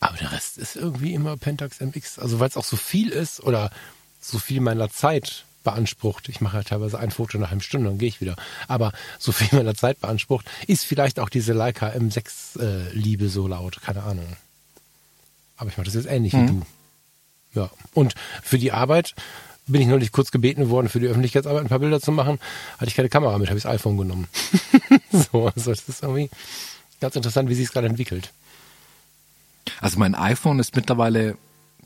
Aber 0.00 0.16
der 0.16 0.32
Rest 0.32 0.58
ist 0.58 0.76
irgendwie 0.76 1.14
immer 1.14 1.36
Pentax 1.36 1.80
MX. 1.80 2.18
Also 2.18 2.40
weil 2.40 2.48
es 2.48 2.56
auch 2.56 2.64
so 2.64 2.76
viel 2.76 3.10
ist 3.10 3.40
oder 3.40 3.70
so 4.20 4.38
viel 4.38 4.60
meiner 4.60 4.90
Zeit 4.90 5.44
beansprucht. 5.64 6.28
Ich 6.28 6.40
mache 6.40 6.58
ja 6.58 6.62
teilweise 6.62 6.98
ein 6.98 7.10
Foto 7.10 7.38
nach 7.38 7.50
einer 7.50 7.60
Stunde, 7.60 7.88
dann 7.88 7.98
gehe 7.98 8.08
ich 8.08 8.20
wieder. 8.20 8.36
Aber 8.68 8.92
so 9.18 9.32
viel 9.32 9.48
meiner 9.58 9.74
Zeit 9.74 10.00
beansprucht, 10.00 10.46
ist 10.68 10.84
vielleicht 10.84 11.18
auch 11.18 11.28
diese 11.28 11.52
Leica 11.52 11.88
M6 11.88 12.60
äh, 12.60 12.92
Liebe 12.92 13.28
so 13.28 13.48
laut. 13.48 13.80
Keine 13.82 14.04
Ahnung. 14.04 14.36
Aber 15.56 15.70
ich 15.70 15.76
mache 15.76 15.86
das 15.86 15.94
jetzt 15.94 16.08
ähnlich 16.08 16.32
mhm. 16.34 16.42
wie 16.42 16.46
du. 16.46 16.62
Ja. 17.60 17.70
Und 17.92 18.14
für 18.42 18.58
die 18.58 18.72
Arbeit 18.72 19.14
bin 19.66 19.80
ich 19.80 19.86
neulich 19.86 20.12
kurz 20.12 20.30
gebeten 20.30 20.68
worden, 20.68 20.88
für 20.88 21.00
die 21.00 21.06
Öffentlichkeitsarbeit 21.06 21.62
ein 21.62 21.68
paar 21.68 21.78
Bilder 21.78 22.00
zu 22.00 22.12
machen. 22.12 22.38
Hatte 22.74 22.88
ich 22.88 22.94
keine 22.94 23.08
Kamera 23.08 23.38
mit, 23.38 23.48
habe 23.48 23.58
ich 23.58 23.64
das 23.64 23.72
iPhone 23.72 23.96
genommen. 23.96 24.28
so, 25.12 25.46
also 25.46 25.70
das 25.70 25.88
ist 25.88 26.02
irgendwie 26.02 26.30
ganz 27.00 27.16
interessant, 27.16 27.48
wie 27.48 27.54
sich 27.54 27.66
es 27.66 27.72
gerade 27.72 27.86
entwickelt. 27.86 28.32
Also 29.80 29.98
mein 29.98 30.14
iPhone 30.14 30.58
ist 30.58 30.76
mittlerweile 30.76 31.36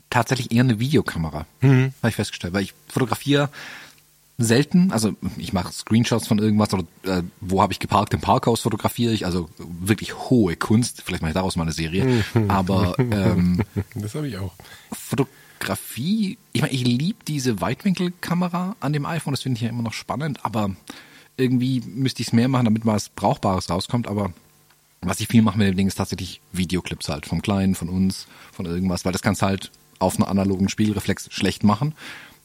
tatsächlich 0.09 0.51
eher 0.51 0.63
eine 0.63 0.79
Videokamera, 0.79 1.45
mhm. 1.61 1.93
habe 2.01 2.09
ich 2.09 2.15
festgestellt, 2.15 2.53
weil 2.53 2.63
ich 2.63 2.73
fotografiere 2.87 3.49
selten, 4.39 4.91
also 4.91 5.15
ich 5.37 5.51
mache 5.51 5.73
Screenshots 5.73 6.27
von 6.27 6.39
irgendwas 6.39 6.73
oder 6.73 6.83
äh, 7.03 7.23
wo 7.41 7.61
habe 7.61 7.73
ich 7.73 7.79
geparkt 7.79 8.13
im 8.13 8.21
Parkhaus 8.21 8.61
fotografiere 8.61 9.13
ich, 9.13 9.25
also 9.25 9.49
wirklich 9.57 10.15
hohe 10.15 10.55
Kunst, 10.55 11.01
vielleicht 11.03 11.21
mache 11.21 11.31
ich 11.31 11.35
daraus 11.35 11.57
mal 11.57 11.63
eine 11.63 11.73
Serie, 11.73 12.23
mhm. 12.33 12.49
aber 12.49 12.97
ähm, 12.97 13.61
das 13.95 14.15
habe 14.15 14.29
ich 14.29 14.37
auch. 14.37 14.53
Fotografie, 14.93 16.37
ich 16.53 16.61
meine, 16.61 16.73
ich 16.73 16.85
liebe 16.85 17.19
diese 17.27 17.59
Weitwinkelkamera 17.59 18.77
an 18.79 18.93
dem 18.93 19.05
iPhone, 19.05 19.33
das 19.33 19.41
finde 19.41 19.57
ich 19.57 19.63
ja 19.63 19.69
immer 19.69 19.83
noch 19.83 19.93
spannend, 19.93 20.45
aber 20.45 20.71
irgendwie 21.35 21.81
müsste 21.81 22.21
ich 22.21 22.29
es 22.29 22.33
mehr 22.33 22.47
machen, 22.47 22.65
damit 22.65 22.85
mal 22.85 22.93
was 22.93 23.09
Brauchbares 23.09 23.69
rauskommt, 23.69 24.07
aber 24.07 24.31
was 25.01 25.19
ich 25.19 25.27
viel 25.27 25.41
mache 25.41 25.57
mit 25.57 25.67
dem 25.67 25.75
Ding 25.75 25.87
ist 25.87 25.95
tatsächlich 25.95 26.41
Videoclips 26.53 27.09
halt, 27.09 27.25
vom 27.25 27.41
Kleinen, 27.41 27.75
von 27.75 27.89
uns, 27.89 28.27
von 28.53 28.65
irgendwas, 28.65 29.03
weil 29.03 29.11
das 29.11 29.21
kannst 29.21 29.41
halt 29.41 29.71
auf 29.99 30.17
einer 30.17 30.27
analogen 30.27 30.69
Spielreflex 30.69 31.27
schlecht 31.31 31.63
machen. 31.63 31.93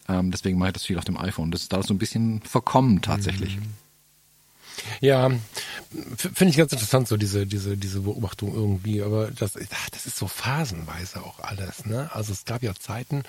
Ähm, 0.09 0.31
deswegen 0.31 0.59
mache 0.59 0.71
ich 0.71 0.75
das 0.75 0.85
viel 0.85 0.99
auf 0.99 1.05
dem 1.05 1.17
iPhone. 1.17 1.51
Das 1.51 1.63
ist 1.63 1.73
da 1.73 1.83
so 1.83 1.95
ein 1.95 1.99
bisschen 1.99 2.43
verkommen 2.43 3.01
tatsächlich. 3.01 3.57
Mhm. 3.57 3.63
Ja, 5.01 5.31
finde 6.17 6.51
ich 6.51 6.57
ganz 6.57 6.73
interessant, 6.73 7.09
so 7.09 7.17
diese, 7.17 7.47
diese, 7.47 7.77
diese 7.77 8.01
Beobachtung 8.01 8.55
irgendwie. 8.55 9.03
Aber 9.03 9.31
das, 9.31 9.53
das 9.53 10.07
ist 10.07 10.17
so 10.17 10.27
phasenweise 10.27 11.23
auch 11.23 11.41
alles, 11.41 11.87
ne? 11.87 12.11
Also 12.13 12.33
es 12.33 12.45
gab 12.45 12.63
ja 12.63 12.75
Zeiten, 12.75 13.23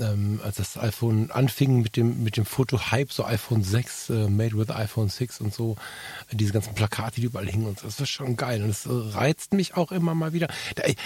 ähm, 0.00 0.40
als 0.42 0.56
das 0.56 0.76
iPhone 0.76 1.30
anfing 1.30 1.80
mit 1.82 1.96
dem, 1.96 2.22
mit 2.22 2.36
dem 2.36 2.44
Foto-Hype, 2.44 3.12
so 3.12 3.24
iPhone 3.24 3.62
6, 3.62 4.10
äh, 4.10 4.28
made 4.28 4.56
with 4.56 4.70
iPhone 4.70 5.08
6 5.08 5.40
und 5.40 5.54
so, 5.54 5.76
diese 6.32 6.52
ganzen 6.52 6.74
Plakate, 6.74 7.20
die 7.20 7.26
überall 7.26 7.46
hingen 7.46 7.66
und 7.66 7.78
so, 7.78 7.86
das 7.86 8.00
war 8.00 8.06
schon 8.06 8.36
geil. 8.36 8.62
Und 8.62 8.70
es 8.70 8.86
reizt 8.86 9.52
mich 9.52 9.76
auch 9.76 9.92
immer 9.92 10.14
mal 10.14 10.32
wieder. 10.32 10.48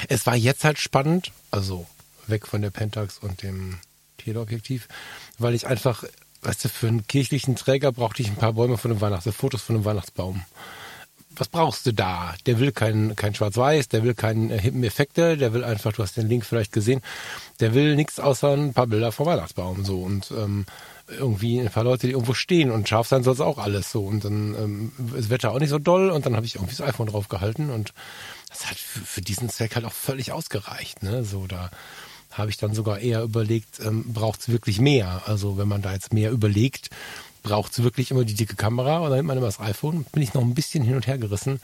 Es 0.09 0.27
war 0.27 0.37
jetzt 0.37 0.65
halt 0.65 0.79
spannend, 0.79 1.33
also 1.51 1.87
weg 2.27 2.47
von 2.47 2.63
der 2.63 2.71
Pentax 2.71 3.19
und 3.19 3.43
dem 3.43 3.79
Teleobjektiv, 4.19 4.89
weil 5.39 5.55
ich 5.55 5.67
einfach, 5.67 6.05
weißt 6.43 6.65
du, 6.65 6.69
für 6.69 6.89
einen 6.89 7.07
kirchlichen 7.07 7.57
Träger 7.57 7.93
brauchte 7.93 8.23
ich 8.23 8.29
ein 8.29 8.37
paar 8.37 8.53
Bäume 8.53 8.79
von 8.79 8.91
einem 8.91 9.01
Weihnachts, 9.01 9.29
Fotos 9.35 9.63
von 9.63 9.77
einem 9.77 9.85
Weihnachtsbaum. 9.85 10.45
Was 11.37 11.49
brauchst 11.49 11.87
du 11.87 11.93
da? 11.93 12.35
Der 12.45 12.59
will 12.59 12.73
kein, 12.73 13.15
kein 13.17 13.35
Schwarz-Weiß, 13.35 13.89
der 13.89 14.03
will 14.03 14.15
keinen 14.15 14.51
äh, 14.51 14.59
hippen 14.59 14.83
Effekte, 14.85 15.37
der 15.37 15.55
will 15.55 15.65
einfach, 15.65 15.93
du 15.93 16.03
hast 16.03 16.17
den 16.17 16.29
Link 16.29 16.45
vielleicht 16.45 16.73
gesehen, 16.73 17.01
der 17.61 17.73
will 17.73 17.97
nichts 17.97 18.21
außer 18.21 18.53
ein 18.53 18.75
paar 18.75 18.89
Bilder 18.89 19.13
vom 19.13 19.27
Weihnachtsbaum 19.27 19.85
so 19.85 20.03
und 20.03 20.31
ähm, 20.33 20.67
irgendwie 21.09 21.61
ein 21.61 21.71
paar 21.71 21.85
Leute, 21.85 22.07
die 22.07 22.13
irgendwo 22.13 22.35
stehen 22.35 22.71
und 22.71 22.89
scharf 22.89 23.09
sein 23.09 23.23
soll 23.23 23.35
es 23.35 23.41
auch 23.41 23.59
alles 23.59 23.91
so 23.91 24.05
und 24.05 24.25
dann 24.25 24.55
ähm, 24.55 24.93
ist 25.17 25.31
Wetter 25.31 25.53
auch 25.53 25.61
nicht 25.61 25.71
so 25.71 25.79
doll 25.79 26.11
und 26.11 26.27
dann 26.27 26.37
habe 26.37 26.47
ich 26.47 26.57
irgendwie 26.57 26.77
das 26.77 26.87
iPhone 26.87 27.07
drauf 27.07 27.29
gehalten 27.29 27.71
und 27.71 27.95
das 28.49 28.69
hat 28.69 28.77
für, 28.77 29.01
für 29.01 29.21
diesen 29.21 29.49
Zweck 29.49 29.77
halt 29.77 29.85
auch 29.85 29.93
völlig 29.93 30.33
ausgereicht, 30.33 31.03
ne? 31.03 31.25
So 31.25 31.47
da 31.47 31.71
habe 32.41 32.51
ich 32.51 32.57
dann 32.57 32.75
sogar 32.75 32.99
eher 32.99 33.23
überlegt, 33.23 33.81
ähm, 33.81 34.13
braucht 34.13 34.41
es 34.41 34.49
wirklich 34.49 34.81
mehr? 34.81 35.23
Also 35.27 35.59
wenn 35.59 35.69
man 35.69 35.83
da 35.83 35.93
jetzt 35.93 36.13
mehr 36.13 36.31
überlegt, 36.31 36.91
braucht 37.43 37.73
es 37.73 37.83
wirklich 37.83 38.11
immer 38.11 38.25
die 38.25 38.35
dicke 38.35 38.57
Kamera 38.57 39.01
oder 39.01 39.17
nimmt 39.17 39.29
man 39.29 39.39
immer 39.39 39.47
das 39.47 39.61
iPhone? 39.61 40.05
Bin 40.13 40.23
ich 40.23 40.35
noch 40.35 40.43
ein 40.43 40.55
bisschen 40.55 40.85
hin 40.85 40.97
und 40.97 41.07
her 41.07 41.19
gerissen. 41.19 41.61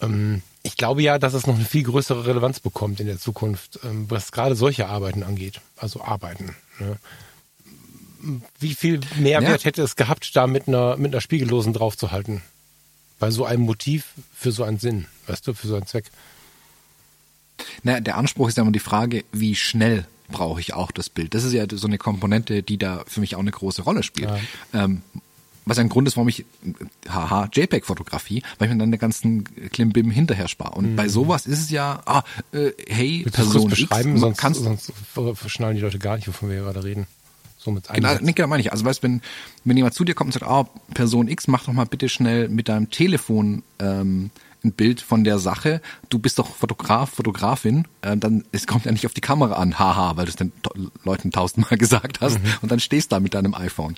Ähm, 0.00 0.42
ich 0.62 0.76
glaube 0.76 1.02
ja, 1.02 1.18
dass 1.18 1.34
es 1.34 1.46
noch 1.46 1.54
eine 1.54 1.64
viel 1.64 1.84
größere 1.84 2.26
Relevanz 2.26 2.60
bekommt 2.60 3.00
in 3.00 3.06
der 3.06 3.18
Zukunft, 3.18 3.80
ähm, 3.84 4.10
was 4.10 4.32
gerade 4.32 4.56
solche 4.56 4.88
Arbeiten 4.88 5.22
angeht. 5.22 5.60
Also 5.76 6.02
Arbeiten. 6.02 6.56
Ne? 6.78 6.98
Wie 8.58 8.74
viel 8.74 9.00
Mehrwert 9.18 9.62
ja. 9.62 9.66
hätte 9.66 9.82
es 9.82 9.94
gehabt, 9.94 10.34
da 10.34 10.46
mit 10.46 10.66
einer, 10.68 10.96
mit 10.96 11.12
einer 11.12 11.20
Spiegellosen 11.20 11.72
draufzuhalten? 11.72 12.42
Bei 13.18 13.30
so 13.30 13.44
einem 13.44 13.62
Motiv 13.62 14.06
für 14.34 14.52
so 14.52 14.64
einen 14.64 14.78
Sinn, 14.78 15.06
weißt 15.26 15.46
du, 15.46 15.54
für 15.54 15.68
so 15.68 15.76
einen 15.76 15.86
Zweck. 15.86 16.10
Na, 17.82 18.00
der 18.00 18.16
Anspruch 18.16 18.48
ist 18.48 18.56
ja 18.56 18.62
immer 18.62 18.72
die 18.72 18.78
Frage, 18.78 19.24
wie 19.32 19.54
schnell 19.54 20.06
brauche 20.28 20.60
ich 20.60 20.74
auch 20.74 20.90
das 20.90 21.08
Bild. 21.08 21.34
Das 21.34 21.44
ist 21.44 21.52
ja 21.52 21.66
so 21.70 21.86
eine 21.86 21.98
Komponente, 21.98 22.62
die 22.62 22.78
da 22.78 23.04
für 23.06 23.20
mich 23.20 23.36
auch 23.36 23.40
eine 23.40 23.50
große 23.50 23.82
Rolle 23.82 24.02
spielt. 24.02 24.30
Ja. 24.72 24.84
Ähm, 24.84 25.02
was 25.66 25.78
ein 25.78 25.88
Grund 25.88 26.06
ist, 26.06 26.16
warum 26.16 26.28
ich, 26.28 26.44
haha, 27.08 27.48
JPEG-Fotografie, 27.52 28.42
weil 28.58 28.68
ich 28.68 28.74
mir 28.74 28.78
dann 28.78 28.92
den 28.92 29.00
ganzen 29.00 29.44
Klimbim 29.70 30.12
hinterher 30.12 30.46
spare. 30.46 30.76
Und 30.76 30.92
mhm. 30.92 30.96
bei 30.96 31.08
sowas 31.08 31.46
ist 31.46 31.58
es 31.58 31.70
ja, 31.70 32.02
ah, 32.06 32.22
äh, 32.52 32.70
hey, 32.88 33.22
Willst 33.24 33.36
Person 33.36 33.68
beschreiben, 33.68 34.12
X, 34.12 34.20
sonst, 34.20 34.38
kannst, 34.38 34.62
sonst 34.62 34.92
schnallen 35.48 35.74
die 35.74 35.82
Leute 35.82 35.98
gar 35.98 36.16
nicht, 36.16 36.28
wovon 36.28 36.50
wir 36.50 36.60
gerade 36.60 36.84
reden. 36.84 37.08
So 37.58 37.72
mit 37.72 37.88
genau, 37.88 38.14
nee, 38.20 38.32
genau, 38.32 38.46
meine 38.46 38.60
ich. 38.60 38.70
Also 38.70 38.84
weißt, 38.84 39.02
wenn, 39.02 39.22
wenn 39.64 39.76
jemand 39.76 39.94
zu 39.94 40.04
dir 40.04 40.14
kommt 40.14 40.28
und 40.28 40.40
sagt, 40.40 40.48
ah, 40.48 40.68
Person 40.94 41.26
X, 41.26 41.48
mach 41.48 41.64
doch 41.64 41.72
mal 41.72 41.84
bitte 41.84 42.08
schnell 42.08 42.48
mit 42.48 42.68
deinem 42.68 42.90
Telefon 42.92 43.64
ähm, 43.80 44.30
ein 44.66 44.72
Bild 44.72 45.00
von 45.00 45.24
der 45.24 45.38
Sache, 45.38 45.80
du 46.08 46.18
bist 46.18 46.38
doch 46.38 46.54
Fotograf, 46.54 47.10
Fotografin, 47.10 47.86
äh, 48.02 48.16
dann 48.16 48.44
es 48.52 48.66
kommt 48.66 48.84
ja 48.84 48.92
nicht 48.92 49.06
auf 49.06 49.14
die 49.14 49.20
Kamera 49.20 49.54
an, 49.54 49.78
haha, 49.78 50.16
weil 50.16 50.26
du 50.26 50.30
es 50.30 50.36
den 50.36 50.52
Leuten 51.04 51.30
tausendmal 51.30 51.78
gesagt 51.78 52.20
hast 52.20 52.38
mhm. 52.42 52.52
und 52.62 52.72
dann 52.72 52.80
stehst 52.80 53.12
da 53.12 53.20
mit 53.20 53.34
deinem 53.34 53.54
iPhone. 53.54 53.96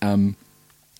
Ähm, 0.00 0.36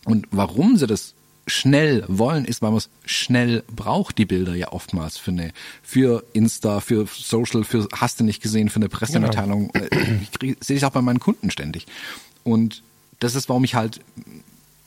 und 0.05 0.29
warum 0.31 0.77
sie 0.77 0.87
das 0.87 1.15
schnell 1.49 2.05
wollen, 2.09 2.45
ist, 2.45 2.61
weil 2.61 2.71
man 2.71 2.79
es 2.79 2.91
schnell 3.05 3.63
braucht, 3.75 4.19
die 4.19 4.25
Bilder 4.25 4.55
ja 4.55 4.73
oftmals 4.73 5.17
für 5.17 5.31
eine, 5.31 5.53
für 5.83 6.25
Insta, 6.33 6.81
für 6.81 7.07
Social, 7.07 7.65
für 7.65 7.87
hast 7.93 8.19
du 8.19 8.25
nicht 8.25 8.43
gesehen, 8.43 8.69
für 8.69 8.77
eine 8.77 8.89
Pressemitteilung. 8.89 9.71
Genau. 9.73 9.87
Äh, 9.87 10.19
ich 10.41 10.57
sehe 10.61 10.77
es 10.77 10.85
auch 10.85 10.91
bei 10.91 11.03
meinen 11.03 11.21
Kunden 11.21 11.51
ständig. 11.51 11.87
Und 12.43 12.83
das 13.21 13.35
ist, 13.35 13.49
warum 13.49 13.65
ich 13.65 13.75
halt 13.75 14.01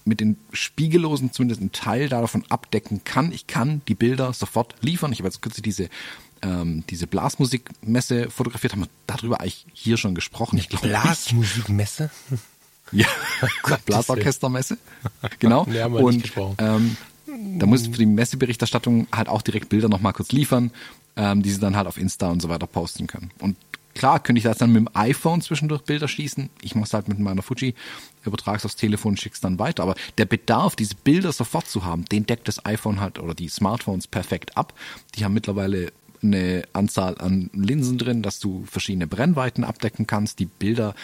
mit 0.09 0.19
den 0.19 0.37
Spiegellosen 0.51 1.31
zumindest 1.31 1.61
einen 1.61 1.71
Teil 1.71 2.09
davon 2.09 2.43
abdecken 2.49 3.03
kann. 3.05 3.31
Ich 3.31 3.47
kann 3.47 3.81
die 3.87 3.95
Bilder 3.95 4.33
sofort 4.33 4.75
liefern. 4.81 5.13
Ich 5.13 5.19
habe 5.19 5.27
jetzt 5.27 5.41
kürzlich 5.41 5.63
diese 5.63 5.89
ähm, 6.41 6.83
diese 6.89 7.07
Blasmusikmesse 7.07 8.29
fotografiert, 8.29 8.73
haben 8.73 8.81
wir 8.81 8.89
darüber 9.07 9.41
eigentlich 9.41 9.65
hier 9.73 9.97
schon 9.97 10.15
gesprochen. 10.15 10.57
Ich 10.57 10.69
glaube, 10.69 10.87
Blasmusikmesse? 10.87 12.09
Ja, 12.91 13.05
Blasorchestermesse. 13.85 14.79
Genau. 15.37 15.63
Nee, 15.69 15.79
haben 15.79 15.93
wir 15.93 16.01
und 16.01 16.15
nicht 16.15 16.23
gesprochen. 16.23 16.55
ähm, 16.57 16.97
da 17.59 17.67
muss 17.67 17.83
für 17.85 17.97
die 17.97 18.07
Messeberichterstattung 18.07 19.07
halt 19.11 19.29
auch 19.29 19.43
direkt 19.43 19.69
Bilder 19.69 19.89
nochmal 19.89 20.13
kurz 20.13 20.31
liefern, 20.31 20.71
ähm, 21.15 21.43
die 21.43 21.51
sie 21.51 21.59
dann 21.59 21.75
halt 21.75 21.85
auf 21.85 21.97
Insta 21.97 22.31
und 22.31 22.41
so 22.41 22.49
weiter 22.49 22.65
posten 22.65 23.05
können. 23.05 23.29
Und 23.37 23.57
klar 23.99 24.21
könnte 24.21 24.37
ich 24.37 24.45
das 24.45 24.59
dann 24.59 24.71
mit 24.71 24.79
dem 24.79 24.89
iPhone 24.93 25.41
zwischendurch 25.41 25.81
Bilder 25.81 26.07
schießen. 26.07 26.49
Ich 26.61 26.73
mache 26.73 26.85
es 26.85 26.93
halt 26.93 27.09
mit 27.09 27.19
meiner 27.19 27.41
Fuji, 27.41 27.75
übertrage 28.23 28.59
es 28.59 28.65
aufs 28.65 28.77
Telefon, 28.77 29.17
schick's 29.17 29.41
dann 29.41 29.59
weiter. 29.59 29.83
Aber 29.83 29.95
der 30.17 30.23
Bedarf, 30.23 30.77
diese 30.77 30.95
Bilder 30.95 31.33
sofort 31.33 31.67
zu 31.67 31.83
haben, 31.83 32.05
den 32.05 32.25
deckt 32.25 32.47
das 32.47 32.65
iPhone 32.65 33.01
halt 33.01 33.19
oder 33.19 33.35
die 33.35 33.49
Smartphones 33.49 34.07
perfekt 34.07 34.55
ab. 34.55 34.73
Die 35.15 35.25
haben 35.25 35.33
mittlerweile 35.33 35.91
eine 36.23 36.63
Anzahl 36.71 37.17
an 37.17 37.49
Linsen 37.53 37.97
drin, 37.97 38.21
dass 38.21 38.39
du 38.39 38.63
verschiedene 38.65 39.05
Brennweiten 39.05 39.65
abdecken 39.65 40.07
kannst. 40.07 40.39
Die 40.39 40.45
Bilder 40.45 40.95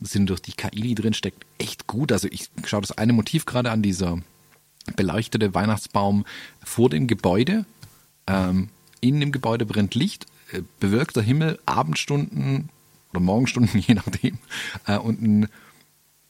sind 0.00 0.28
durch 0.28 0.42
die 0.42 0.52
KI, 0.52 0.80
die 0.80 0.94
drin 0.96 1.14
steckt, 1.14 1.46
echt 1.58 1.86
gut. 1.86 2.10
Also 2.10 2.26
ich 2.32 2.50
schaue 2.66 2.80
das 2.80 2.98
eine 2.98 3.12
Motiv 3.12 3.46
gerade 3.46 3.70
an, 3.70 3.80
dieser 3.80 4.18
beleuchtete 4.96 5.54
Weihnachtsbaum 5.54 6.24
vor 6.64 6.90
dem 6.90 7.06
Gebäude. 7.06 7.64
Ähm, 8.26 8.70
in 9.00 9.20
dem 9.20 9.30
Gebäude 9.30 9.66
brennt 9.66 9.94
Licht, 9.94 10.26
bewölkter 10.78 11.22
Himmel, 11.22 11.58
Abendstunden 11.66 12.68
oder 13.10 13.20
Morgenstunden, 13.20 13.80
je 13.86 13.94
nachdem, 13.94 14.38
äh, 14.86 14.98
und 14.98 15.22
ein 15.22 15.48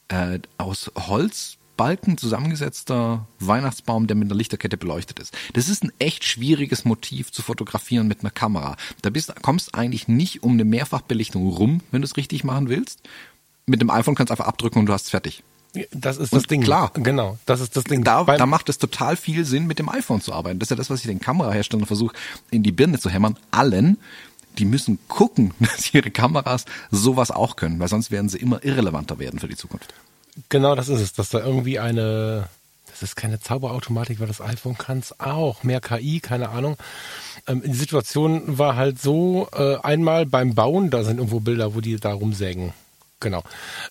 äh, 0.08 0.40
aus 0.58 0.90
Holzbalken 0.96 2.18
zusammengesetzter 2.18 3.26
Weihnachtsbaum, 3.38 4.06
der 4.06 4.16
mit 4.16 4.28
einer 4.28 4.36
Lichterkette 4.36 4.76
beleuchtet 4.76 5.18
ist. 5.18 5.36
Das 5.54 5.68
ist 5.68 5.84
ein 5.84 5.92
echt 5.98 6.24
schwieriges 6.24 6.84
Motiv 6.84 7.32
zu 7.32 7.42
fotografieren 7.42 8.08
mit 8.08 8.20
einer 8.20 8.30
Kamera. 8.30 8.76
Da 9.02 9.10
bist, 9.10 9.32
kommst 9.42 9.74
eigentlich 9.74 10.08
nicht 10.08 10.42
um 10.42 10.52
eine 10.52 10.64
Mehrfachbelichtung 10.64 11.48
rum, 11.48 11.82
wenn 11.90 12.02
du 12.02 12.06
es 12.06 12.16
richtig 12.16 12.44
machen 12.44 12.68
willst. 12.68 13.08
Mit 13.66 13.80
dem 13.80 13.90
iPhone 13.90 14.16
kannst 14.16 14.30
du 14.30 14.32
einfach 14.32 14.48
abdrücken 14.48 14.80
und 14.80 14.86
du 14.86 14.92
hast 14.92 15.04
es 15.04 15.10
fertig. 15.10 15.44
Das 15.92 16.16
ist 16.16 16.32
das 16.32 16.42
Und 16.42 16.50
Ding. 16.50 16.62
klar. 16.62 16.90
Genau, 16.94 17.38
das 17.46 17.60
ist 17.60 17.76
das 17.76 17.84
Ding. 17.84 18.02
Da, 18.02 18.24
Beim- 18.24 18.38
da 18.38 18.46
macht 18.46 18.68
es 18.68 18.78
total 18.78 19.16
viel 19.16 19.44
Sinn, 19.44 19.66
mit 19.66 19.78
dem 19.78 19.88
iPhone 19.88 20.20
zu 20.20 20.32
arbeiten. 20.32 20.58
Das 20.58 20.66
ist 20.66 20.70
ja 20.70 20.76
das, 20.76 20.90
was 20.90 21.00
ich 21.00 21.06
den 21.06 21.20
Kameraherstellern 21.20 21.86
versuche, 21.86 22.14
in 22.50 22.62
die 22.62 22.72
Birne 22.72 22.98
zu 22.98 23.08
hämmern. 23.10 23.36
Allen, 23.52 23.98
die 24.58 24.64
müssen 24.64 24.98
gucken, 25.08 25.54
dass 25.60 25.94
ihre 25.94 26.10
Kameras 26.10 26.64
sowas 26.90 27.30
auch 27.30 27.54
können, 27.56 27.78
weil 27.78 27.88
sonst 27.88 28.10
werden 28.10 28.28
sie 28.28 28.38
immer 28.38 28.64
irrelevanter 28.64 29.18
werden 29.20 29.38
für 29.38 29.48
die 29.48 29.56
Zukunft. 29.56 29.94
Genau, 30.48 30.74
das 30.74 30.88
ist 30.88 31.00
es, 31.00 31.12
dass 31.12 31.28
da 31.28 31.38
irgendwie 31.40 31.78
eine, 31.78 32.48
das 32.90 33.02
ist 33.02 33.14
keine 33.16 33.40
Zauberautomatik, 33.40 34.18
weil 34.20 34.26
das 34.28 34.40
iPhone 34.40 34.76
kann 34.78 34.98
es 34.98 35.18
auch, 35.20 35.62
mehr 35.64 35.80
KI, 35.80 36.20
keine 36.20 36.48
Ahnung. 36.50 36.76
Ähm, 37.46 37.62
die 37.64 37.74
Situation 37.74 38.58
war 38.58 38.74
halt 38.76 39.00
so, 39.00 39.48
äh, 39.52 39.76
einmal 39.82 40.26
beim 40.26 40.54
Bauen, 40.54 40.90
da 40.90 41.04
sind 41.04 41.18
irgendwo 41.18 41.40
Bilder, 41.40 41.74
wo 41.74 41.80
die 41.80 41.96
da 41.96 42.12
rumsägen. 42.12 42.72
Genau. 43.20 43.42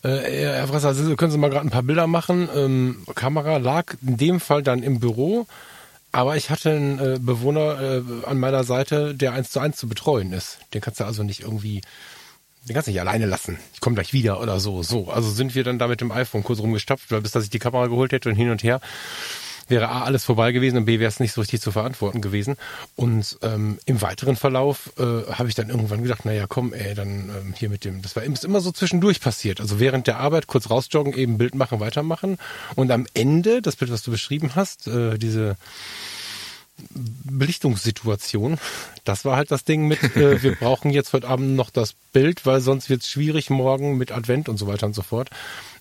Äh, 0.04 0.10
Herr 0.10 0.68
Fresser, 0.68 0.90
also 0.90 1.16
können 1.16 1.32
Sie 1.32 1.38
mal 1.38 1.50
gerade 1.50 1.68
ein 1.68 1.72
paar 1.72 1.84
Bilder 1.84 2.08
machen? 2.08 2.50
Ähm, 2.56 3.06
Kamera 3.16 3.58
lag 3.58 3.94
in 4.06 4.18
dem 4.18 4.40
Fall 4.40 4.64
dann 4.64 4.82
im 4.84 5.00
Büro, 5.00 5.46
aber 6.12 6.36
ich 6.36 6.50
hatte 6.50 6.72
einen 6.72 7.00
äh, 7.00 7.20
Bewohner 7.20 7.80
äh, 7.80 8.02
an 8.26 8.40
meiner 8.40 8.64
Seite, 8.64 9.14
der 9.14 9.34
eins 9.34 9.52
zu 9.52 9.60
eins 9.60 9.78
zu 9.78 9.88
betreuen 9.88 10.34
ist. 10.34 10.58
Den 10.74 10.82
kannst 10.82 11.00
du 11.00 11.06
also 11.06 11.24
nicht 11.24 11.42
irgendwie 11.42 11.82
den 12.68 12.74
kannst 12.74 12.88
du 12.88 12.92
nicht 12.92 13.00
alleine 13.00 13.26
lassen. 13.26 13.58
Ich 13.74 13.80
komme 13.80 13.96
gleich 13.96 14.14
wieder 14.14 14.42
oder 14.42 14.60
so. 14.60 14.84
So, 14.84 15.10
also 15.10 15.30
sind 15.32 15.56
wir 15.56 15.64
dann 15.64 15.80
da 15.80 15.88
mit 15.88 16.02
dem 16.02 16.12
iPhone 16.12 16.44
kurz 16.44 16.60
rumgestapft, 16.60 17.12
weil 17.12 17.22
bis 17.22 17.32
dass 17.32 17.44
ich 17.44 17.50
die 17.50 17.60
Kamera 17.60 17.88
geholt 17.88 18.12
hätte 18.12 18.30
und 18.30 18.36
hin 18.36 18.50
und 18.50 18.64
her 18.64 18.82
wäre 19.70 19.90
A 19.90 20.04
alles 20.04 20.26
vorbei 20.26 20.52
gewesen 20.52 20.78
und 20.78 20.86
B 20.86 21.00
wäre 21.00 21.10
es 21.10 21.20
nicht 21.20 21.34
so 21.34 21.42
richtig 21.42 21.62
zu 21.62 21.72
verantworten 21.72 22.22
gewesen. 22.22 22.58
Und 22.96 23.38
ähm, 23.42 23.80
im 23.86 24.02
weiteren 24.02 24.36
Verlauf 24.36 24.92
äh, 24.98 25.32
habe 25.32 25.50
ich 25.50 25.56
dann 25.56 25.70
irgendwann 25.70 26.04
gedacht, 26.04 26.26
naja, 26.26 26.46
komm, 26.48 26.74
ey, 26.74 26.94
dann 26.94 27.30
ähm, 27.30 27.54
hier 27.58 27.70
mit 27.70 27.86
dem, 27.86 28.02
das 28.02 28.16
war 28.16 28.24
ist 28.24 28.46
immer 28.46 28.62
so 28.62 28.72
zwischendurch 28.72 29.22
passiert. 29.22 29.62
Also 29.62 29.80
während 29.80 30.08
der 30.08 30.18
Arbeit 30.20 30.48
kurz 30.48 30.70
rausjoggen, 30.70 31.14
eben 31.14 31.38
Bild 31.38 31.56
machen, 31.56 31.80
weitermachen. 31.80 32.38
Und 32.76 32.92
am 32.92 33.08
Ende, 33.14 33.62
das 33.62 33.76
Bild, 33.76 33.92
was 33.92 34.04
du 34.04 34.12
beschrieben 34.12 34.52
hast, 34.56 34.88
äh, 34.88 35.18
diese 35.18 35.58
Belichtungssituation. 36.92 38.58
Das 39.04 39.26
war 39.26 39.36
halt 39.36 39.52
das 39.52 39.64
Ding 39.64 39.88
mit, 39.88 40.02
äh, 40.16 40.42
wir 40.44 40.56
brauchen 40.56 40.92
jetzt 40.92 41.14
heute 41.14 41.28
Abend 41.28 41.56
noch 41.56 41.70
das 41.70 41.94
Bild, 42.14 42.46
weil 42.46 42.62
sonst 42.62 42.90
wird 42.90 43.02
es 43.02 43.10
schwierig 43.10 43.50
morgen 43.50 43.98
mit 43.98 44.12
Advent 44.12 44.50
und 44.50 44.58
so 44.58 44.68
weiter 44.68 44.86
und 44.86 44.96
so 44.96 45.02
fort. 45.02 45.30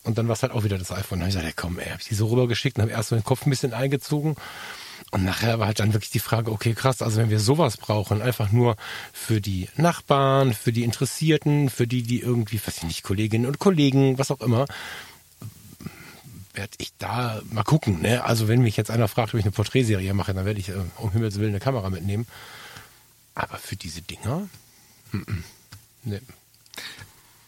Und 0.04 0.18
dann 0.18 0.28
war 0.28 0.34
es 0.34 0.42
halt 0.42 0.52
auch 0.52 0.64
wieder 0.64 0.78
das 0.78 0.92
iPhone. 0.92 1.18
Da 1.18 1.24
habe 1.24 1.30
ich 1.30 1.36
gesagt, 1.36 1.46
ja, 1.46 1.62
komm, 1.62 1.78
ey, 1.78 1.90
hab 1.90 2.00
ich 2.00 2.08
die 2.08 2.14
so 2.14 2.26
rübergeschickt 2.28 2.76
und 2.76 2.82
habe 2.82 2.92
erst 2.92 3.10
so 3.10 3.16
den 3.16 3.24
Kopf 3.24 3.46
ein 3.46 3.50
bisschen 3.50 3.74
eingezogen. 3.74 4.36
Und 5.10 5.24
nachher 5.24 5.58
war 5.58 5.66
halt 5.66 5.80
dann 5.80 5.92
wirklich 5.92 6.10
die 6.10 6.18
Frage, 6.18 6.50
okay, 6.50 6.74
krass, 6.74 7.02
also 7.02 7.18
wenn 7.18 7.30
wir 7.30 7.40
sowas 7.40 7.76
brauchen, 7.76 8.20
einfach 8.20 8.52
nur 8.52 8.76
für 9.12 9.40
die 9.40 9.68
Nachbarn, 9.76 10.52
für 10.52 10.72
die 10.72 10.84
Interessierten, 10.84 11.70
für 11.70 11.86
die, 11.86 12.02
die 12.02 12.20
irgendwie, 12.20 12.60
weiß 12.64 12.78
ich 12.78 12.84
nicht, 12.84 13.02
Kolleginnen 13.04 13.46
und 13.46 13.58
Kollegen, 13.58 14.18
was 14.18 14.30
auch 14.30 14.40
immer, 14.40 14.66
werde 16.52 16.72
ich 16.78 16.92
da 16.98 17.40
mal 17.50 17.62
gucken. 17.62 18.02
Ne? 18.02 18.24
Also 18.24 18.48
wenn 18.48 18.60
mich 18.60 18.76
jetzt 18.76 18.90
einer 18.90 19.08
fragt, 19.08 19.32
ob 19.32 19.38
ich 19.38 19.44
eine 19.44 19.52
Porträtserie 19.52 20.12
mache, 20.12 20.34
dann 20.34 20.44
werde 20.44 20.60
ich 20.60 20.68
äh, 20.70 20.74
um 20.96 21.12
Himmels 21.12 21.38
Willen 21.38 21.50
eine 21.50 21.60
Kamera 21.60 21.88
mitnehmen. 21.88 22.26
Aber 23.34 23.56
für 23.56 23.76
diese 23.76 24.02
Dinger? 24.02 24.48
Mhm. 25.12 25.44
Ne. 26.02 26.20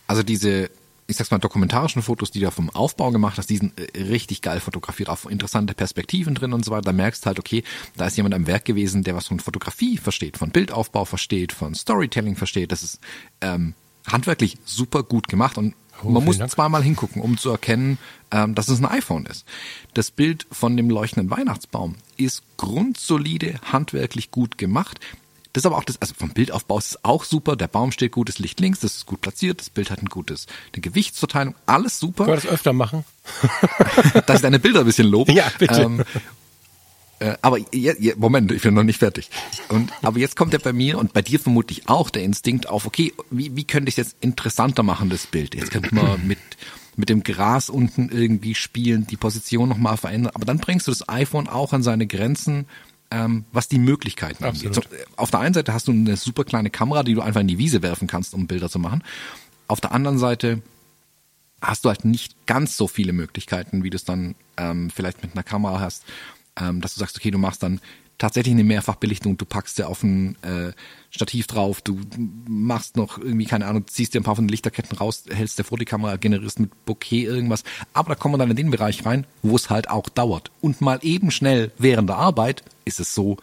Also 0.07 0.23
diese, 0.23 0.71
ich 1.11 1.17
sag's 1.17 1.31
mal, 1.31 1.39
dokumentarischen 1.39 2.03
Fotos, 2.03 2.31
die 2.31 2.41
du 2.41 2.51
vom 2.51 2.71
Aufbau 2.71 3.11
gemacht 3.11 3.39
hast, 3.39 3.51
die 3.51 3.57
sind 3.57 3.79
äh, 3.79 4.03
richtig 4.03 4.43
geil 4.43 4.61
fotografiert, 4.61 5.09
auch 5.09 5.27
interessante 5.27 5.75
Perspektiven 5.75 6.35
drin 6.35 6.53
und 6.53 6.65
so 6.65 6.71
weiter. 6.71 6.83
Da 6.83 6.93
merkst 6.93 7.27
halt, 7.27 7.39
okay, 7.39 7.65
da 7.97 8.07
ist 8.07 8.17
jemand 8.17 8.35
am 8.35 8.47
Werk 8.47 8.65
gewesen, 8.65 9.03
der 9.03 9.15
was 9.15 9.27
von 9.27 9.41
Fotografie 9.41 9.99
versteht, 9.99 10.39
von 10.39 10.51
Bildaufbau 10.51 11.05
versteht, 11.05 11.53
von 11.53 11.75
Storytelling 11.75 12.37
versteht. 12.37 12.73
Das 12.73 12.83
ist 12.83 13.01
ähm, 13.41 13.75
handwerklich 14.07 14.59
super 14.65 15.03
gut 15.03 15.29
gemacht 15.29 15.59
und 15.59 15.75
Oh, 16.03 16.09
man 16.09 16.25
muss 16.25 16.39
Dank. 16.39 16.51
zweimal 16.51 16.83
hingucken, 16.83 17.21
um 17.21 17.37
zu 17.37 17.51
erkennen, 17.51 17.99
ähm, 18.31 18.55
dass 18.55 18.69
es 18.69 18.79
ein 18.79 18.87
iPhone 18.87 19.27
ist. 19.27 19.45
Das 19.93 20.11
Bild 20.11 20.47
von 20.51 20.77
dem 20.77 20.89
leuchtenden 20.89 21.31
Weihnachtsbaum 21.31 21.97
ist 22.17 22.43
grundsolide, 22.57 23.61
handwerklich 23.71 24.31
gut 24.31 24.57
gemacht. 24.57 24.99
Das 25.53 25.63
ist 25.63 25.67
aber 25.67 25.79
auch 25.79 25.85
das, 25.85 26.01
also 26.01 26.15
vom 26.15 26.31
Bildaufbau 26.31 26.79
ist 26.79 26.87
es 26.93 27.05
auch 27.05 27.25
super. 27.25 27.57
Der 27.57 27.69
Baum 27.69 27.91
steht 27.91 28.13
gut, 28.13 28.29
das 28.29 28.39
Licht 28.39 28.61
links, 28.61 28.81
das 28.81 28.97
ist 28.97 29.07
gut 29.07 29.21
platziert, 29.21 29.61
das 29.61 29.71
Bild 29.71 29.91
hat 29.91 30.01
ein 30.01 30.07
gutes, 30.07 30.47
eine 30.73 30.81
Gewichtsverteilung, 30.81 31.55
alles 31.67 31.99
super 31.99 32.27
wir 32.27 32.37
das 32.37 32.47
öfter 32.47 32.73
machen? 32.73 33.05
dass 34.27 34.37
ich 34.37 34.43
deine 34.43 34.61
Bilder 34.61 34.81
ein 34.81 34.87
bisschen 34.87 35.09
lobe. 35.09 35.33
Ja, 35.33 35.51
bitte. 35.59 35.83
Ähm, 35.83 36.05
äh, 37.19 37.37
aber 37.43 37.59
je, 37.59 37.95
je, 37.99 38.15
Moment, 38.17 38.53
ich 38.53 38.63
bin 38.63 38.75
noch 38.75 38.85
nicht 38.85 38.99
fertig. 38.99 39.29
Und 39.69 39.93
aber 40.03 40.19
jetzt 40.19 40.37
kommt 40.37 40.53
ja 40.53 40.59
bei 40.59 40.73
mir 40.73 40.99
und 40.99 41.13
bei 41.13 41.23
dir 41.23 41.41
vermutlich 41.41 41.89
auch 41.89 42.11
der 42.11 42.23
Instinkt 42.23 42.69
auf, 42.69 42.87
okay, 42.87 43.13
wie, 43.31 43.55
wie 43.57 43.65
könnte 43.65 43.89
ich 43.89 43.99
es 43.99 44.09
jetzt 44.09 44.17
interessanter 44.21 44.83
machen, 44.83 45.11
das 45.11 45.27
Bild? 45.27 45.55
Jetzt 45.55 45.71
könnte 45.71 45.95
man 45.95 46.27
mit 46.27 46.39
mit 46.97 47.09
dem 47.09 47.23
Gras 47.23 47.71
unten 47.71 48.11
irgendwie 48.11 48.55
spielen, 48.55 49.07
die 49.07 49.17
Position 49.17 49.69
nochmal 49.69 49.97
verändern. 49.97 50.33
Aber 50.35 50.45
dann 50.45 50.59
bringst 50.59 50.87
du 50.87 50.91
das 50.91 51.09
iPhone 51.09 51.49
auch 51.49 51.73
an 51.73 51.83
seine 51.83 52.07
Grenzen, 52.07 52.67
ähm, 53.11 53.45
was 53.53 53.69
die 53.69 53.79
Möglichkeiten 53.79 54.45
angeht. 54.45 54.69
Absolut. 54.69 54.91
So, 54.91 54.97
äh, 54.97 55.05
auf 55.17 55.31
der 55.31 55.41
einen 55.41 55.55
Seite 55.55 55.73
hast 55.73 55.89
du 55.89 55.93
eine 55.93 56.17
super 56.17 56.45
kleine 56.45 56.71
Kamera, 56.71 57.03
die 57.03 57.15
du 57.15 57.23
einfach 57.23 57.41
in 57.41 57.49
die 57.49 57.59
Wiese 57.59 57.83
werfen 57.83 58.07
kannst, 58.07 58.35
um 58.35 58.47
Bilder 58.47 58.69
zu 58.69 58.79
machen. 58.79 59.03
Auf 59.67 59.81
der 59.81 59.93
anderen 59.93 60.19
Seite 60.19 60.63
hast 61.61 61.85
du 61.85 61.89
halt 61.89 62.05
nicht 62.05 62.47
ganz 62.47 62.77
so 62.77 62.89
viele 62.89 63.13
Möglichkeiten, 63.13 63.85
wie 63.85 63.91
du 63.91 63.97
es 63.97 64.05
dann 64.05 64.35
ähm, 64.57 64.91
vielleicht 64.91 65.23
mit 65.23 65.33
einer 65.33 65.43
Kamera 65.43 65.81
hast, 65.81 66.05
ähm, 66.57 66.81
dass 66.81 66.95
du 66.95 67.01
sagst, 67.01 67.17
okay, 67.17 67.31
du 67.31 67.39
machst 67.39 67.63
dann 67.63 67.81
tatsächlich 68.21 68.53
eine 68.53 68.65
Mehrfachbelichtung, 68.65 69.37
du 69.37 69.45
packst 69.45 69.79
dir 69.79 69.89
auf 69.89 70.03
ein 70.05 70.37
äh, 70.43 70.73
Stativ 71.11 71.49
drauf, 71.49 71.81
du 71.81 71.99
machst 72.47 72.97
noch 72.97 73.19
irgendwie, 73.19 73.47
keine 73.47 73.67
Ahnung, 73.67 73.87
ziehst 73.89 74.15
dir 74.15 74.21
ein 74.21 74.25
paar 74.25 74.37
von 74.37 74.45
den 74.45 74.51
Lichterketten 74.51 74.97
raus, 74.97 75.25
hältst 75.29 75.59
dir 75.59 75.65
vor 75.65 75.79
die 75.79 75.85
Kamera, 75.85 76.17
generierst 76.17 76.61
mit 76.61 76.85
Bouquet 76.85 77.25
irgendwas. 77.25 77.65
Aber 77.93 78.11
da 78.11 78.15
kommen 78.15 78.35
wir 78.35 78.39
dann 78.39 78.51
in 78.51 78.57
den 78.57 78.71
Bereich 78.71 79.05
rein, 79.05 79.27
wo 79.43 79.57
es 79.57 79.71
halt 79.71 79.91
auch 79.91 80.09
dauert. 80.09 80.53
Und 80.61 80.81
mal 80.81 81.01
eben 81.03 81.31
schnell 81.31 81.73
während 81.79 82.09
der 82.09 82.17
Arbeit 82.17 82.63
ist 82.85 83.01
es 83.01 83.15
so 83.15 83.39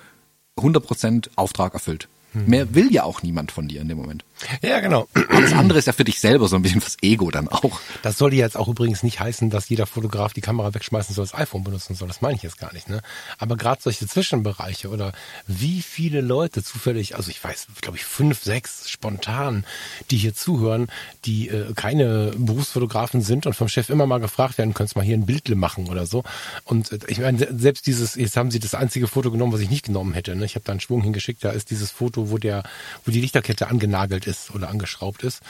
100% 0.57 1.29
Auftrag 1.35 1.73
erfüllt. 1.73 2.07
Mehr 2.33 2.75
will 2.75 2.93
ja 2.93 3.03
auch 3.03 3.23
niemand 3.23 3.51
von 3.51 3.67
dir 3.67 3.81
in 3.81 3.87
dem 3.87 3.97
Moment. 3.97 4.23
Ja, 4.61 4.79
genau. 4.79 5.07
Alles 5.29 5.53
andere 5.53 5.79
ist 5.79 5.85
ja 5.85 5.93
für 5.93 6.03
dich 6.03 6.19
selber 6.19 6.47
so 6.47 6.55
ein 6.55 6.61
bisschen 6.61 6.81
fürs 6.81 6.97
Ego 7.01 7.31
dann 7.31 7.47
auch. 7.47 7.79
Das 8.03 8.17
soll 8.17 8.33
jetzt 8.33 8.55
auch 8.55 8.67
übrigens 8.67 9.01
nicht 9.01 9.19
heißen, 9.19 9.49
dass 9.49 9.67
jeder 9.69 9.85
Fotograf 9.87 10.33
die 10.33 10.41
Kamera 10.41 10.73
wegschmeißen 10.73 11.15
soll, 11.15 11.25
das 11.25 11.33
iPhone 11.33 11.63
benutzen 11.63 11.95
soll. 11.95 12.07
Das 12.07 12.21
meine 12.21 12.35
ich 12.35 12.43
jetzt 12.43 12.59
gar 12.59 12.71
nicht. 12.73 12.87
Ne? 12.87 13.01
Aber 13.39 13.57
gerade 13.57 13.81
solche 13.81 14.05
Zwischenbereiche 14.07 14.89
oder 14.89 15.11
wie 15.47 15.81
viele 15.81 16.21
Leute 16.21 16.63
zufällig, 16.63 17.15
also 17.15 17.31
ich 17.31 17.43
weiß, 17.43 17.67
glaube 17.81 17.97
ich, 17.97 18.05
fünf, 18.05 18.43
sechs 18.43 18.89
spontan, 18.89 19.65
die 20.11 20.17
hier 20.17 20.35
zuhören, 20.35 20.87
die 21.25 21.49
äh, 21.49 21.73
keine 21.73 22.31
Berufsfotografen 22.37 23.21
sind 23.21 23.47
und 23.47 23.53
vom 23.55 23.67
Chef 23.67 23.89
immer 23.89 24.05
mal 24.05 24.19
gefragt 24.19 24.57
werden, 24.59 24.73
könntest 24.75 24.95
du 24.95 24.99
mal 24.99 25.05
hier 25.05 25.17
ein 25.17 25.25
Bildle 25.25 25.55
machen 25.55 25.87
oder 25.89 26.05
so. 26.05 26.23
Und 26.63 26.91
äh, 26.91 26.99
ich 27.07 27.19
meine, 27.19 27.39
se- 27.39 27.49
selbst 27.57 27.87
dieses, 27.87 28.15
jetzt 28.15 28.37
haben 28.37 28.51
sie 28.51 28.59
das 28.59 28.75
einzige 28.75 29.07
Foto 29.07 29.31
genommen, 29.31 29.53
was 29.53 29.61
ich 29.61 29.69
nicht 29.69 29.85
genommen 29.85 30.13
hätte. 30.13 30.35
Ne? 30.35 30.45
Ich 30.45 30.55
habe 30.55 30.63
da 30.65 30.73
einen 30.73 30.79
Schwung 30.81 31.01
hingeschickt, 31.01 31.43
da 31.43 31.49
ist 31.49 31.71
dieses 31.71 31.89
Foto, 31.89 32.29
wo 32.29 32.37
der, 32.37 32.63
wo 33.03 33.11
die 33.11 33.21
Lichterkette 33.21 33.67
angenagelt 33.67 34.26
ist 34.27 34.51
oder 34.51 34.69
angeschraubt 34.69 35.23
ist. 35.23 35.41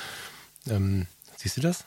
Ähm, 0.69 1.07
siehst 1.35 1.57
du 1.57 1.61
das? 1.61 1.83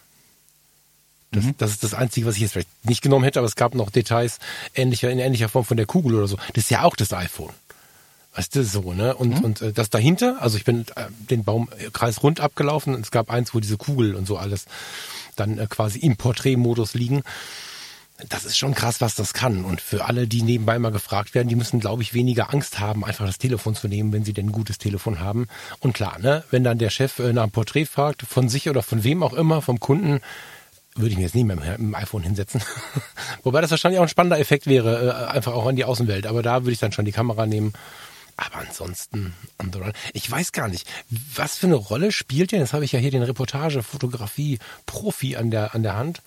Das, 1.33 1.45
das 1.59 1.71
ist 1.71 1.85
das 1.85 1.95
Einzige, 1.95 2.27
was 2.27 2.35
ich 2.35 2.43
jetzt 2.43 2.53
vielleicht 2.53 2.85
nicht 2.85 3.03
genommen 3.03 3.25
hätte, 3.25 3.39
aber 3.39 3.47
es 3.47 3.55
gab 3.55 3.75
noch 3.75 3.91
Details 3.91 4.41
ähnlicher, 4.75 5.11
in 5.11 5.21
ähnlicher 5.21 5.49
Form 5.49 5.65
von 5.65 5.77
der 5.77 5.87
Kugel 5.87 6.17
oder 6.17 6.27
so. 6.27 6.37
Das 6.55 6.65
ist 6.65 6.71
ja 6.71 6.83
auch 6.83 6.97
das 6.97 7.13
iPhone. 7.13 7.53
Weißt 8.35 8.55
du, 8.55 8.65
so, 8.65 8.93
ne? 8.93 9.15
Und, 9.15 9.43
und 9.43 9.61
äh, 9.61 9.73
das 9.73 9.91
dahinter, 9.91 10.39
also 10.41 10.57
ich 10.57 10.65
bin 10.65 10.87
äh, 10.95 11.07
den 11.31 11.45
Baumkreis 11.45 12.23
rund 12.23 12.41
abgelaufen 12.41 12.95
und 12.95 13.03
es 13.03 13.11
gab 13.11 13.31
eins, 13.31 13.55
wo 13.55 13.61
diese 13.61 13.77
Kugel 13.77 14.15
und 14.15 14.27
so 14.27 14.39
alles 14.39 14.67
dann 15.37 15.59
äh, 15.59 15.67
quasi 15.69 15.99
im 16.01 16.17
Porträtmodus 16.17 16.95
liegen. 16.95 17.23
Das 18.29 18.45
ist 18.45 18.59
schon 18.59 18.75
krass, 18.75 19.01
was 19.01 19.15
das 19.15 19.35
kann. 19.35 19.65
Und 19.65 19.81
für 19.81 20.05
alle, 20.05 20.27
die 20.27 20.43
nebenbei 20.43 20.79
mal 20.79 20.93
gefragt 20.93 21.35
werden, 21.35 21.49
die 21.49 21.57
müssen, 21.57 21.81
glaube 21.81 22.03
ich, 22.03 22.15
weniger 22.15 22.53
Angst 22.53 22.79
haben, 22.79 23.05
einfach 23.05 23.27
das 23.27 23.39
Telefon 23.39 23.75
zu 23.75 23.89
nehmen, 23.89 24.13
wenn 24.13 24.25
sie 24.25 24.33
denn 24.33 24.47
ein 24.47 24.53
gutes 24.53 24.79
Telefon 24.79 25.21
haben. 25.21 25.49
Und 25.81 25.93
klar, 25.93 26.19
ne, 26.19 26.45
wenn 26.51 26.65
dann 26.65 26.79
der 26.79 26.91
Chef 26.91 27.19
äh, 27.19 27.33
nach 27.33 27.45
einem 27.45 27.53
Porträt 27.53 27.87
fragt, 27.87 28.23
von 28.23 28.49
sich 28.49 28.69
oder 28.69 28.83
von 28.83 29.05
wem 29.05 29.23
auch 29.23 29.33
immer, 29.33 29.63
vom 29.63 29.81
Kunden, 29.81 30.21
würde 30.97 31.13
ich 31.13 31.17
mir 31.17 31.25
jetzt 31.25 31.35
nie 31.35 31.45
mehr 31.45 31.57
mit 31.57 31.79
dem 31.79 31.95
iPhone 31.95 32.23
hinsetzen. 32.23 32.63
Wobei 33.43 33.61
das 33.61 33.71
wahrscheinlich 33.71 34.01
auch 34.01 34.05
ein 34.05 34.09
spannender 34.09 34.39
Effekt 34.39 34.67
wäre, 34.67 35.09
äh, 35.09 35.33
einfach 35.33 35.53
auch 35.53 35.67
an 35.67 35.77
die 35.77 35.85
Außenwelt. 35.85 36.27
Aber 36.27 36.43
da 36.43 36.63
würde 36.63 36.73
ich 36.73 36.79
dann 36.79 36.93
schon 36.93 37.05
die 37.05 37.13
Kamera 37.13 37.45
nehmen. 37.47 37.75
Aber 38.37 38.57
ansonsten. 38.57 39.35
Ich 40.15 40.31
weiß 40.31 40.53
gar 40.53 40.69
nicht, 40.69 40.89
was 41.35 41.59
für 41.59 41.67
eine 41.67 41.75
Rolle 41.75 42.11
spielt 42.11 42.53
denn, 42.53 42.61
jetzt 42.61 42.73
habe 42.73 42.87
ich 42.87 42.93
ja 42.93 42.99
hier 42.99 43.11
den 43.11 43.23
Reportage-Fotografie-Profi 43.23 45.37
an 45.37 45.51
der, 45.51 45.75
an 45.75 45.83
der 45.83 45.97
Hand. 45.97 46.23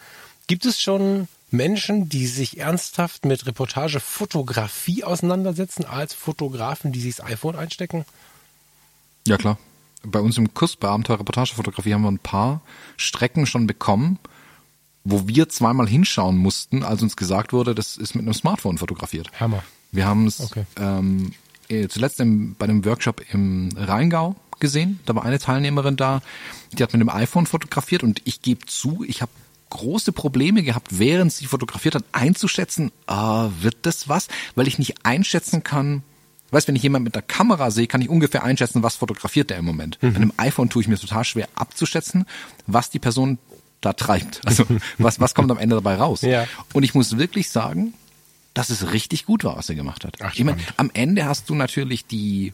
Gibt 0.45 0.65
es 0.65 0.79
schon 0.79 1.27
Menschen, 1.54 2.10
die 2.10 2.28
sich 2.28 2.58
ernsthaft 2.60 3.26
mit 3.26 3.46
Reportage-Fotografie 3.46 5.04
auseinandersetzen, 5.04 5.86
als 5.86 6.13
Fotografen, 6.13 6.92
die 6.92 7.00
sich 7.00 7.16
das 7.18 7.26
iPhone 7.26 7.56
einstecken? 7.56 8.06
Ja, 9.28 9.38
klar. 9.38 9.58
Bei 10.06 10.20
uns 10.20 10.38
im 10.38 10.54
Kurs 10.54 10.76
bei 10.76 10.89
Abenteuer 10.89 11.20
Reportagefotografie 11.20 11.94
haben 11.94 12.02
wir 12.02 12.12
ein 12.12 12.20
paar 12.20 12.62
Strecken 12.98 13.46
schon 13.46 13.68
bekommen, 13.68 14.20
wo 15.06 15.28
wir 15.28 15.48
zweimal 15.48 15.88
hinschauen 15.88 16.38
mussten, 16.38 16.84
als 16.84 17.02
uns 17.02 17.16
gesagt 17.16 17.54
wurde, 17.54 17.74
das 17.76 17.98
ist 17.98 18.16
mit 18.16 18.24
einem 18.24 18.34
Smartphone 18.34 18.78
fotografiert. 18.78 19.32
Hammer. 19.39 19.63
Wir 19.92 20.06
haben 20.08 20.28
es 20.28 20.39
Okay. 20.42 20.66
ähm, 20.78 21.34
eh, 21.70 21.88
zuletzt 21.88 22.20
im, 22.20 22.56
bei 22.56 22.66
einem 22.66 22.84
Workshop 22.84 23.22
im 23.32 23.70
Rheingau 23.78 24.36
gesehen. 24.60 25.00
Da 25.06 25.16
war 25.16 25.24
eine 25.24 25.39
Teilnehmerin 25.39 25.96
da, 25.96 26.22
die 26.74 26.84
hat 26.84 26.94
mit 26.94 27.02
dem 27.02 27.10
iPhone 27.10 27.46
fotografiert 27.46 28.04
und 28.04 28.22
ich 28.26 28.42
gebe 28.42 28.66
zu, 28.66 29.06
ich 29.08 29.22
habe 29.22 29.32
große 29.74 30.12
Probleme 30.12 30.64
gehabt, 30.64 31.00
während 31.00 31.34
sie 31.34 31.46
fotografiert 31.46 31.96
hat, 31.96 32.06
einzuschätzen, 32.12 32.92
ah, 33.08 33.50
wird 33.60 33.78
das 33.82 34.08
was? 34.08 34.28
Weil 34.56 34.68
ich 34.68 34.78
nicht 34.78 35.06
einschätzen 35.06 35.64
kann, 35.64 36.04
weißt, 36.52 36.68
wenn 36.68 36.76
ich 36.76 36.84
jemand 36.84 37.04
mit 37.04 37.16
der 37.16 37.24
Kamera 37.24 37.72
sehe, 37.72 37.88
kann 37.88 38.02
ich 38.02 38.10
ungefähr 38.10 38.44
einschätzen, 38.44 38.84
was 38.84 38.96
fotografiert 38.96 39.50
der 39.50 39.58
im 39.58 39.66
Moment. 39.66 39.98
Bei 40.00 40.16
einem 40.16 40.32
iPhone 40.38 40.70
tue 40.70 40.84
ich 40.84 40.88
mir 40.88 40.98
total 40.98 41.26
schwer 41.26 41.50
abzuschätzen, 41.56 42.26
was 42.68 42.92
die 42.92 43.00
Person 43.00 43.40
da 43.82 43.94
treibt. 43.94 44.42
Also 44.46 44.66
was, 44.98 45.20
was 45.20 45.34
kommt 45.34 45.50
am 45.52 45.58
Ende 45.58 45.76
dabei 45.76 45.96
raus? 45.96 46.22
Ja. 46.22 46.48
Und 46.74 46.84
ich 46.84 46.94
muss 46.94 47.18
wirklich 47.18 47.50
sagen, 47.50 47.94
dass 48.54 48.70
es 48.70 48.92
richtig 48.92 49.26
gut 49.26 49.44
war, 49.44 49.58
was 49.58 49.68
er 49.70 49.76
gemacht 49.76 50.06
hat. 50.06 50.18
Ach, 50.22 50.34
ich 50.36 50.44
meine, 50.44 50.60
am 50.78 50.92
Ende 50.94 51.26
hast 51.26 51.50
du 51.50 51.56
natürlich 51.56 52.06
die, 52.06 52.54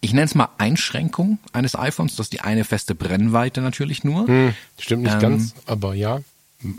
ich 0.00 0.12
nenne 0.12 0.24
es 0.26 0.34
mal 0.34 0.48
Einschränkung 0.58 1.38
eines 1.52 1.74
iPhones, 1.76 2.16
das 2.16 2.26
ist 2.26 2.32
die 2.32 2.40
eine 2.40 2.64
feste 2.64 2.94
Brennweite 2.94 3.60
natürlich 3.60 4.04
nur. 4.04 4.26
Hm, 4.26 4.54
stimmt 4.78 5.02
nicht 5.04 5.14
Ähm, 5.14 5.20
ganz, 5.20 5.54
aber 5.66 5.94
ja. 5.94 6.20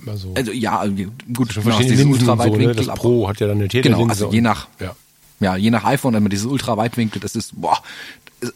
Also, 0.06 0.34
Also 0.36 0.52
ja, 0.52 0.86
gut, 0.86 1.54
schon 1.54 1.64
du 1.64 1.70
hast 1.70 1.78
verschiedene 1.78 1.84
dieses 1.84 1.98
Linsen 2.06 2.12
und 2.14 2.20
so, 2.20 2.26
ne? 2.26 2.32
Ultraweitwinkel, 2.32 2.86
Das 2.86 2.96
Pro 2.96 3.28
hat 3.30 3.40
ja 3.40 3.48
dann 3.48 3.58
eine 3.58 3.68
Telelinse. 3.68 3.98
Genau, 4.00 4.10
also 4.10 4.32
je 4.32 4.38
und- 4.40 4.44
nach, 4.44 4.68
Ja. 4.80 4.96
ja, 5.40 5.56
je 5.56 5.70
nach 5.72 5.84
iPhone, 5.86 6.16
immer 6.16 6.30
dieses 6.30 6.46
Ultraweitwinkel, 6.46 7.20
das 7.22 7.36
ist 7.36 7.60
boah, 7.60 7.82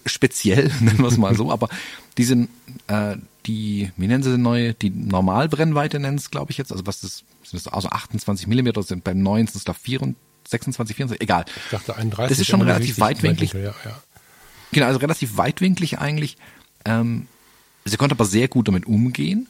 speziell, 0.06 0.72
nennen 0.80 1.00
wir 1.00 1.08
es 1.08 1.18
mal 1.18 1.36
so, 1.36 1.52
aber 1.52 1.70
diese, 2.18 2.48
äh, 2.88 3.16
die, 3.46 3.92
wie 3.98 4.08
nennen 4.08 4.24
sie 4.24 4.32
denn 4.32 4.42
neue, 4.42 4.74
die 4.74 4.90
Normalbrennweite 4.90 6.00
nennen 6.00 6.18
es, 6.18 6.30
glaube 6.32 6.52
ich 6.52 6.58
jetzt, 6.58 6.72
also 6.72 6.86
was 6.86 7.02
das, 7.02 7.24
das 7.44 7.54
ist 7.54 7.68
also 7.68 7.90
28 7.90 8.48
Millimeter 8.48 8.84
sind, 8.84 9.04
beim 9.04 9.22
neuen 9.22 9.48
sind 9.48 9.58
es 9.58 9.64
da 9.64 9.74
24, 9.74 10.16
26, 10.50 10.96
24, 10.98 11.22
egal. 11.22 11.46
Ich 11.66 11.72
dachte 11.72 11.96
31. 11.96 12.30
Das 12.30 12.40
ist 12.40 12.48
schon 12.48 12.62
relativ 12.62 13.00
weitwinklig. 13.00 13.54
Ja, 13.54 13.60
ja. 13.62 13.74
Genau, 14.72 14.86
also 14.88 15.00
relativ 15.00 15.38
weitwinklig 15.38 16.00
eigentlich. 16.00 16.38
Ähm, 16.86 17.28
sie 17.86 17.98
konnte 17.98 18.16
aber 18.16 18.26
sehr 18.26 18.48
gut 18.48 18.68
damit 18.68 18.86
umgehen. 18.86 19.48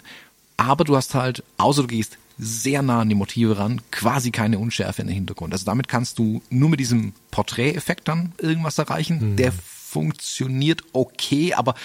Aber 0.58 0.84
du 0.84 0.96
hast 0.96 1.16
halt, 1.16 1.44
außer 1.58 1.84
du 1.84 1.88
gehst 1.88 2.18
sehr 2.38 2.82
nah 2.82 3.02
an 3.02 3.10
die 3.10 3.16
Motive 3.16 3.58
ran, 3.58 3.82
quasi 3.92 4.32
keine 4.32 4.60
Unschärfe 4.60 5.02
in 5.02 5.08
den 5.08 5.16
Hintergrund. 5.16 5.54
Also 5.54 5.66
damit 5.66 5.88
kannst 5.88 6.18
du 6.20 6.42
nur 6.50 6.70
mit 6.70 6.80
diesem 6.80 7.14
Porträteffekt 7.30 8.08
dann 8.08 8.34
irgendwas 8.40 8.78
erreichen. 8.78 9.36
Der 9.36 9.52
funktioniert 9.52 10.82
okay, 10.94 11.54
aber 11.54 11.76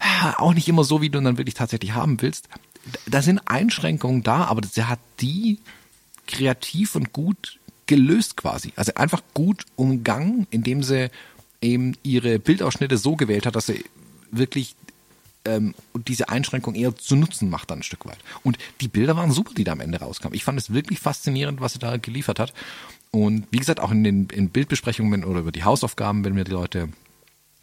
ah, 0.00 0.34
auch 0.38 0.54
nicht 0.54 0.68
immer 0.68 0.84
so, 0.84 1.00
wie 1.00 1.10
du 1.10 1.18
ihn 1.18 1.24
dann 1.24 1.38
wirklich 1.38 1.54
tatsächlich 1.54 1.94
haben 1.94 2.20
willst. 2.20 2.48
Da 3.06 3.22
sind 3.22 3.40
Einschränkungen 3.46 4.22
da, 4.22 4.44
aber 4.44 4.62
der 4.62 4.88
hat 4.88 4.98
die 5.20 5.58
kreativ 6.26 6.96
und 6.96 7.12
gut 7.12 7.58
gelöst 7.86 8.36
quasi. 8.36 8.72
Also 8.76 8.94
einfach 8.94 9.22
gut 9.34 9.66
umgangen, 9.76 10.46
indem 10.50 10.82
sie 10.82 11.10
eben 11.62 11.96
ihre 12.02 12.38
Bildausschnitte 12.38 12.98
so 12.98 13.16
gewählt 13.16 13.46
hat, 13.46 13.56
dass 13.56 13.66
sie 13.66 13.84
wirklich 14.30 14.74
ähm, 15.44 15.74
diese 15.94 16.28
Einschränkung 16.28 16.74
eher 16.74 16.94
zu 16.94 17.16
nutzen 17.16 17.50
macht 17.50 17.70
dann 17.70 17.80
ein 17.80 17.82
Stück 17.82 18.06
weit. 18.06 18.18
Und 18.42 18.58
die 18.80 18.88
Bilder 18.88 19.16
waren 19.16 19.32
super, 19.32 19.52
die 19.54 19.64
da 19.64 19.72
am 19.72 19.80
Ende 19.80 19.98
rauskamen. 19.98 20.34
Ich 20.34 20.44
fand 20.44 20.58
es 20.58 20.72
wirklich 20.72 21.00
faszinierend, 21.00 21.60
was 21.60 21.72
sie 21.72 21.78
da 21.78 21.96
geliefert 21.96 22.38
hat. 22.38 22.52
Und 23.10 23.46
wie 23.50 23.58
gesagt, 23.58 23.80
auch 23.80 23.90
in 23.90 24.04
den 24.04 24.26
in 24.26 24.50
Bildbesprechungen 24.50 25.24
oder 25.24 25.40
über 25.40 25.52
die 25.52 25.64
Hausaufgaben, 25.64 26.24
wenn 26.24 26.36
wir 26.36 26.44
die 26.44 26.52
Leute 26.52 26.88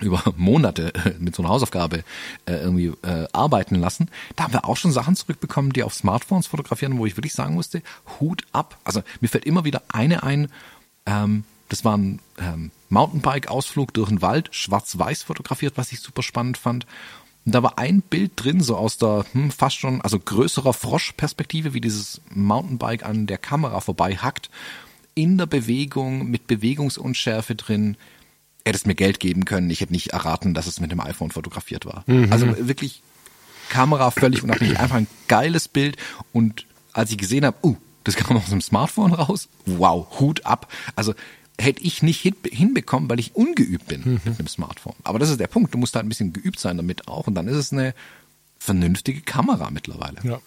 über 0.02 0.24
Monate 0.38 0.94
äh, 0.94 1.14
mit 1.20 1.36
so 1.36 1.44
einer 1.44 1.50
Hausaufgabe 1.50 2.04
äh, 2.46 2.54
irgendwie 2.54 2.94
äh, 3.02 3.28
arbeiten 3.34 3.76
lassen. 3.76 4.10
Da 4.36 4.46
haben 4.46 4.54
wir 4.54 4.66
auch 4.66 4.78
schon 4.78 4.92
Sachen 4.92 5.16
zurückbekommen, 5.16 5.74
die 5.74 5.84
auf 5.84 5.94
Smartphones 5.94 6.48
fotografieren, 6.48 6.98
wo 6.98 7.06
ich 7.06 7.18
wirklich 7.18 7.34
sagen 7.34 7.56
musste, 7.56 7.82
Hut 8.20 8.44
ab. 8.52 8.78
Also 8.84 9.04
mir 9.22 9.28
fällt 9.28 9.46
immer 9.46 9.66
wieder 9.66 9.82
eine 9.90 10.24
ein, 10.24 10.50
ähm, 11.06 11.44
das 11.70 11.86
war 11.86 11.98
ein 11.98 12.20
ähm, 12.40 12.72
Mountainbike-Ausflug 12.90 13.94
durch 13.94 14.10
den 14.10 14.22
Wald, 14.22 14.50
schwarz-weiß 14.52 15.24
fotografiert, 15.24 15.78
was 15.78 15.92
ich 15.92 16.02
super 16.02 16.24
spannend 16.24 16.58
fand. 16.58 16.86
Und 17.46 17.56
da 17.56 17.64
war 17.64 17.80
ein 17.80 18.02
Bild 18.02 18.32
drin, 18.36 18.62
so 18.62 18.76
aus 18.76 18.98
der 18.98 19.26
hm, 19.32 19.52
fast 19.52 19.78
schon, 19.78 20.02
also 20.02 20.20
größerer 20.20 20.74
Froschperspektive, 20.74 21.74
wie 21.74 21.82
dieses 21.82 22.22
Mountainbike 22.34 23.06
an 23.06 23.28
der 23.28 23.38
Kamera 23.38 23.80
vorbei 23.80 24.16
hackt, 24.16 24.50
in 25.16 25.38
der 25.38 25.46
Bewegung, 25.46 26.30
mit 26.30 26.48
Bewegungsunschärfe 26.48 27.56
drin. 27.56 27.98
Hättest 28.66 28.88
mir 28.88 28.96
Geld 28.96 29.20
geben 29.20 29.46
können, 29.46 29.70
ich 29.70 29.82
hätte 29.82 29.94
nicht 29.94 30.10
erraten, 30.10 30.54
dass 30.54 30.68
es 30.68 30.80
mit 30.80 30.92
dem 30.92 31.00
iPhone 31.00 31.32
fotografiert 31.32 31.86
war. 31.86 32.04
Also 32.30 32.68
wirklich 32.68 33.02
Kamera 33.70 34.12
völlig 34.12 34.44
unabhängig, 34.44 34.80
einfach 34.80 34.98
ein 34.98 35.08
geiles 35.28 35.68
Bild. 35.68 35.98
Und 36.34 36.66
als 36.94 37.12
ich 37.12 37.18
gesehen 37.18 37.46
habe, 37.46 37.58
uh, 37.64 37.78
das 38.04 38.16
kam 38.16 38.38
aus 38.38 38.50
dem 38.50 38.62
Smartphone 38.62 39.14
raus, 39.14 39.50
wow, 39.66 40.08
Hut 40.20 40.46
ab. 40.46 40.72
Also 40.96 41.14
hätte 41.60 41.84
ich 41.84 42.02
nicht 42.02 42.22
hin, 42.22 42.36
hinbekommen, 42.50 43.10
weil 43.10 43.19
ich 43.19 43.36
ungeübt 43.36 43.88
bin 43.88 44.22
mit 44.24 44.39
einem 44.39 44.48
Smartphone. 44.48 44.95
Aber 45.04 45.19
das 45.19 45.30
ist 45.30 45.39
der 45.39 45.48
Punkt, 45.48 45.74
du 45.74 45.78
musst 45.78 45.95
halt 45.95 46.06
ein 46.06 46.10
bisschen 46.10 46.34
geübt 46.34 46.60
sein 46.60 46.78
damit 46.78 47.08
auch. 47.08 47.28
Und 47.28 47.36
dann 47.36 47.48
ist 47.48 47.58
es 47.58 47.74
eine 47.74 47.93
vernünftige 48.58 49.22
Kamera 49.22 49.69
mittlerweile. 49.69 50.17
Ja. 50.24 50.39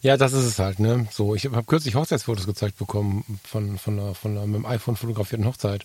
Ja, 0.00 0.16
das 0.16 0.32
ist 0.32 0.44
es 0.44 0.58
halt, 0.58 0.78
ne? 0.78 1.06
So, 1.10 1.34
ich 1.34 1.44
habe 1.44 1.62
kürzlich 1.64 1.94
Hochzeitsfotos 1.94 2.46
gezeigt 2.46 2.78
bekommen 2.78 3.38
von, 3.44 3.78
von, 3.78 3.98
einer, 3.98 4.14
von 4.14 4.30
einer 4.32 4.46
mit 4.46 4.56
dem 4.56 4.66
iPhone 4.66 4.96
fotografierten 4.96 5.46
Hochzeit. 5.46 5.84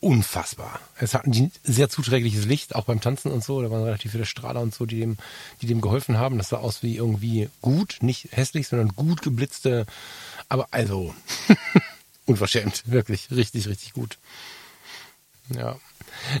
Unfassbar. 0.00 0.80
Es 0.98 1.14
hatten 1.14 1.30
die 1.30 1.52
sehr 1.62 1.88
zuträgliches 1.88 2.44
Licht, 2.44 2.74
auch 2.74 2.86
beim 2.86 3.00
Tanzen 3.00 3.30
und 3.30 3.44
so. 3.44 3.62
Da 3.62 3.70
waren 3.70 3.84
relativ 3.84 4.10
viele 4.10 4.26
Strahler 4.26 4.60
und 4.60 4.74
so, 4.74 4.84
die 4.84 4.98
dem, 4.98 5.16
die 5.60 5.66
dem 5.66 5.80
geholfen 5.80 6.18
haben. 6.18 6.38
Das 6.38 6.48
sah 6.48 6.56
aus 6.56 6.82
wie 6.82 6.96
irgendwie 6.96 7.48
gut, 7.60 7.98
nicht 8.00 8.30
hässlich, 8.32 8.66
sondern 8.66 8.88
gut 8.96 9.22
geblitzte. 9.22 9.86
Aber 10.48 10.66
also, 10.72 11.14
unverschämt. 12.26 12.82
Wirklich, 12.86 13.30
richtig, 13.30 13.68
richtig 13.68 13.92
gut. 13.92 14.18
Ja. 15.54 15.76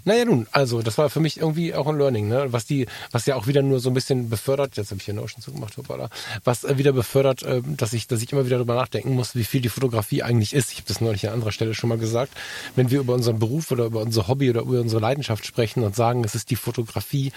Naja, 0.04 0.24
nun, 0.24 0.46
also 0.52 0.82
das 0.82 0.98
war 0.98 1.10
für 1.10 1.20
mich 1.20 1.38
irgendwie 1.38 1.74
auch 1.74 1.86
ein 1.86 1.98
Learning, 1.98 2.28
ne? 2.28 2.52
Was 2.52 2.66
die, 2.66 2.86
was 3.10 3.26
ja 3.26 3.36
auch 3.36 3.46
wieder 3.46 3.62
nur 3.62 3.80
so 3.80 3.90
ein 3.90 3.94
bisschen 3.94 4.28
befördert, 4.28 4.76
jetzt 4.76 4.90
habe 4.90 4.98
ich 4.98 5.04
hier 5.06 5.14
Notion 5.14 5.42
zugemacht, 5.42 5.76
hoppala, 5.76 6.08
was 6.44 6.64
äh, 6.64 6.78
wieder 6.78 6.92
befördert, 6.92 7.42
äh, 7.42 7.62
dass 7.64 7.92
ich, 7.92 8.06
dass 8.06 8.22
ich 8.22 8.32
immer 8.32 8.44
wieder 8.46 8.56
darüber 8.56 8.74
nachdenken 8.74 9.14
muss, 9.14 9.34
wie 9.34 9.44
viel 9.44 9.60
die 9.60 9.68
Fotografie 9.68 10.22
eigentlich 10.22 10.54
ist. 10.54 10.72
Ich 10.72 10.78
habe 10.78 10.88
das 10.88 11.00
neulich 11.00 11.26
an 11.26 11.34
anderer 11.34 11.52
Stelle 11.52 11.74
schon 11.74 11.88
mal 11.88 11.98
gesagt. 11.98 12.32
Wenn 12.76 12.90
wir 12.90 13.00
über 13.00 13.14
unseren 13.14 13.38
Beruf 13.38 13.70
oder 13.70 13.86
über 13.86 14.00
unser 14.00 14.28
Hobby 14.28 14.50
oder 14.50 14.62
über 14.62 14.80
unsere 14.80 15.00
Leidenschaft 15.00 15.46
sprechen 15.46 15.82
und 15.82 15.96
sagen, 15.96 16.22
es 16.24 16.34
ist 16.34 16.50
die 16.50 16.56
Fotografie, 16.56 17.32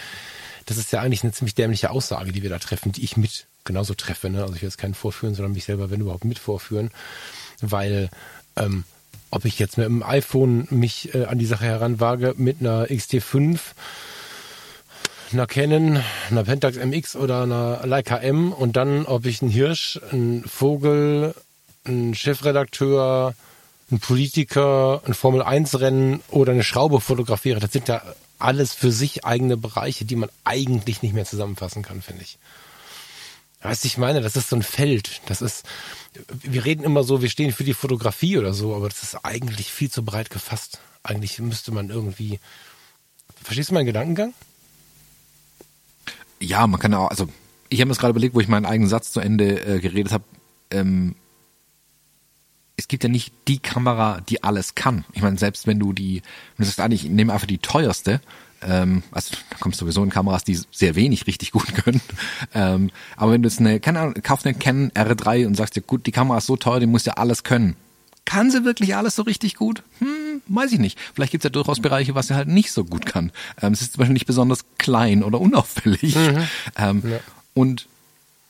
das 0.66 0.78
ist 0.78 0.92
ja 0.92 1.02
eigentlich 1.02 1.24
eine 1.24 1.32
ziemlich 1.32 1.56
dämliche 1.56 1.92
Aussage, 1.92 2.32
die 2.32 2.44
wir 2.44 2.50
da 2.50 2.60
treffen, 2.60 2.92
die 2.92 3.04
ich 3.04 3.18
mit 3.18 3.48
genauso 3.64 3.94
treffe. 3.94 4.30
Ne? 4.30 4.42
Also 4.42 4.56
ich 4.56 4.62
will 4.62 4.70
jetzt 4.70 4.78
keinen 4.78 4.94
vorführen, 4.94 5.36
sondern 5.36 5.54
mich 5.54 5.66
selber, 5.66 5.90
wenn 5.90 6.02
überhaupt, 6.02 6.26
mit 6.26 6.40
vorführen. 6.40 6.92
Weil 7.62 8.10
ähm, 8.56 8.84
ob 9.32 9.46
ich 9.46 9.60
jetzt 9.60 9.78
mit 9.78 9.88
dem 9.88 10.04
iPhone 10.04 10.68
mich 10.70 11.14
äh, 11.14 11.26
an 11.26 11.38
die 11.38 11.46
Sache 11.46 11.66
heranwage 11.66 12.34
mit 12.38 12.62
einer 12.62 12.86
XT5, 12.86 13.60
einer 15.34 15.48
Canon, 15.48 16.02
einer 16.30 16.44
Pentax 16.44 16.78
MX 16.78 17.16
oder 17.16 17.44
einer 17.44 17.86
Leica 17.86 18.18
M 18.18 18.54
und 18.54 18.78
dann, 18.78 19.06
ob 19.06 19.26
ich 19.26 19.42
einen 19.42 19.52
Hirsch, 19.52 20.00
einen 20.12 20.44
Vogel, 20.46 21.34
einen 21.84 22.16
Chefredakteur, 22.16 23.34
einen 23.92 24.00
Politiker, 24.00 25.02
ein 25.06 25.14
Formel-1-Rennen 25.14 26.22
oder 26.30 26.54
eine 26.54 26.64
Schraube 26.64 27.02
fotografiere, 27.02 27.60
das 27.60 27.72
sind 27.72 27.88
ja 27.88 28.02
alles 28.40 28.74
für 28.74 28.92
sich 28.92 29.26
eigene 29.26 29.58
Bereiche, 29.58 30.06
die 30.06 30.16
man 30.16 30.30
eigentlich 30.44 31.02
nicht 31.02 31.14
mehr 31.14 31.26
zusammenfassen 31.26 31.84
kann, 31.84 32.02
finde 32.02 32.24
ich. 32.24 32.38
Weißt 33.66 33.84
du, 33.84 33.88
ich 33.88 33.98
meine, 33.98 34.22
das 34.22 34.36
ist 34.36 34.50
so 34.50 34.56
ein 34.56 34.62
Feld. 34.62 35.22
Das 35.26 35.42
ist, 35.42 35.66
wir 36.30 36.66
reden 36.66 36.84
immer 36.84 37.04
so, 37.04 37.24
wir 37.24 37.30
stehen 37.30 37.52
für 37.52 37.64
die 37.64 37.74
Fotografie 37.74 38.38
oder 38.38 38.54
so, 38.54 38.76
aber 38.76 38.90
das 38.90 39.02
ist 39.02 39.26
eigentlich 39.26 39.72
viel 39.72 39.90
zu 39.90 40.06
breit 40.06 40.30
gefasst. 40.30 40.80
Eigentlich 41.02 41.40
müsste 41.40 41.72
man 41.72 41.90
irgendwie, 41.90 42.40
verstehst 43.44 43.72
du 43.72 43.74
meinen 43.74 43.88
Gedankengang? 43.88 44.36
Ja, 46.40 46.68
man 46.68 46.80
kann 46.80 46.94
auch, 46.94 47.10
also 47.10 47.28
ich 47.70 47.80
habe 47.80 47.88
mir 47.88 47.94
das 47.94 48.00
gerade 48.00 48.12
überlegt, 48.12 48.36
wo 48.36 48.40
ich 48.40 48.48
meinen 48.48 48.68
eigenen 48.68 48.90
Satz 48.90 49.12
zu 49.12 49.20
Ende 49.20 49.66
äh, 49.66 49.80
geredet 49.80 50.14
habe. 50.14 50.26
Ähm, 50.70 51.16
es 52.78 52.88
gibt 52.88 53.04
ja 53.04 53.10
nicht 53.10 53.34
die 53.48 53.60
Kamera, 53.60 54.22
die 54.22 54.44
alles 54.44 54.76
kann. 54.76 55.06
Ich 55.14 55.24
meine, 55.24 55.40
selbst 55.40 55.66
wenn 55.66 55.80
du 55.80 55.92
die, 55.92 56.22
wenn 56.56 56.64
du 56.64 56.66
sagst, 56.66 56.82
eigentlich, 56.82 57.06
ich 57.06 57.10
nehme 57.10 57.34
einfach 57.34 57.48
die 57.48 57.58
teuerste, 57.58 58.22
ähm, 58.62 59.04
also 59.12 59.36
da 59.50 59.58
kommst 59.60 59.80
du 59.80 59.86
sowieso 59.86 60.04
in 60.04 60.10
Kameras, 60.10 60.44
die 60.44 60.60
sehr 60.72 60.96
wenig 60.96 61.28
richtig 61.28 61.52
gut 61.52 61.74
können. 61.76 62.02
Ähm, 62.54 62.92
aber 63.16 63.32
wenn 63.32 63.44
du 63.44 63.50
jetzt 63.50 63.60
eine, 63.60 63.80
keine 63.80 64.00
Ahnung, 64.00 64.16
kaufst 64.24 64.46
eine 64.46 64.58
Canon 64.58 64.92
R3 64.92 65.46
und 65.46 65.56
sagst 65.56 65.76
dir, 65.76 65.82
gut, 65.82 66.06
die 66.06 66.12
Kamera 66.12 66.38
ist 66.38 66.48
so 66.48 66.56
teuer, 66.56 66.80
die 66.80 66.86
muss 66.86 67.06
ja 67.06 67.14
alles 67.14 67.44
können. 67.44 67.76
Kann 68.26 68.50
sie 68.50 68.66
wirklich 68.66 68.96
alles 68.96 69.16
so 69.16 69.22
richtig 69.22 69.56
gut? 69.56 69.84
Hm, 70.00 70.42
weiß 70.48 70.72
ich 70.72 70.80
nicht. 70.80 70.98
Vielleicht 71.14 71.32
gibt's 71.32 71.44
ja 71.44 71.52
durchaus 71.52 71.80
Bereiche, 71.80 72.16
was 72.16 72.28
sie 72.28 72.36
halt 72.36 72.48
nicht 72.48 72.72
so 72.72 72.84
gut 72.84 73.06
kann. 73.06 73.32
Ähm, 73.62 73.74
es 73.74 73.82
ist 73.82 73.94
zum 73.94 74.00
Beispiel 74.00 74.14
nicht 74.14 74.26
besonders 74.26 74.66
klein 74.80 75.24
oder 75.24 75.40
unauffällig. 75.40 76.16
Mhm. 76.16 76.48
Ähm, 76.76 77.04
ja. 77.06 77.20
Und 77.54 77.88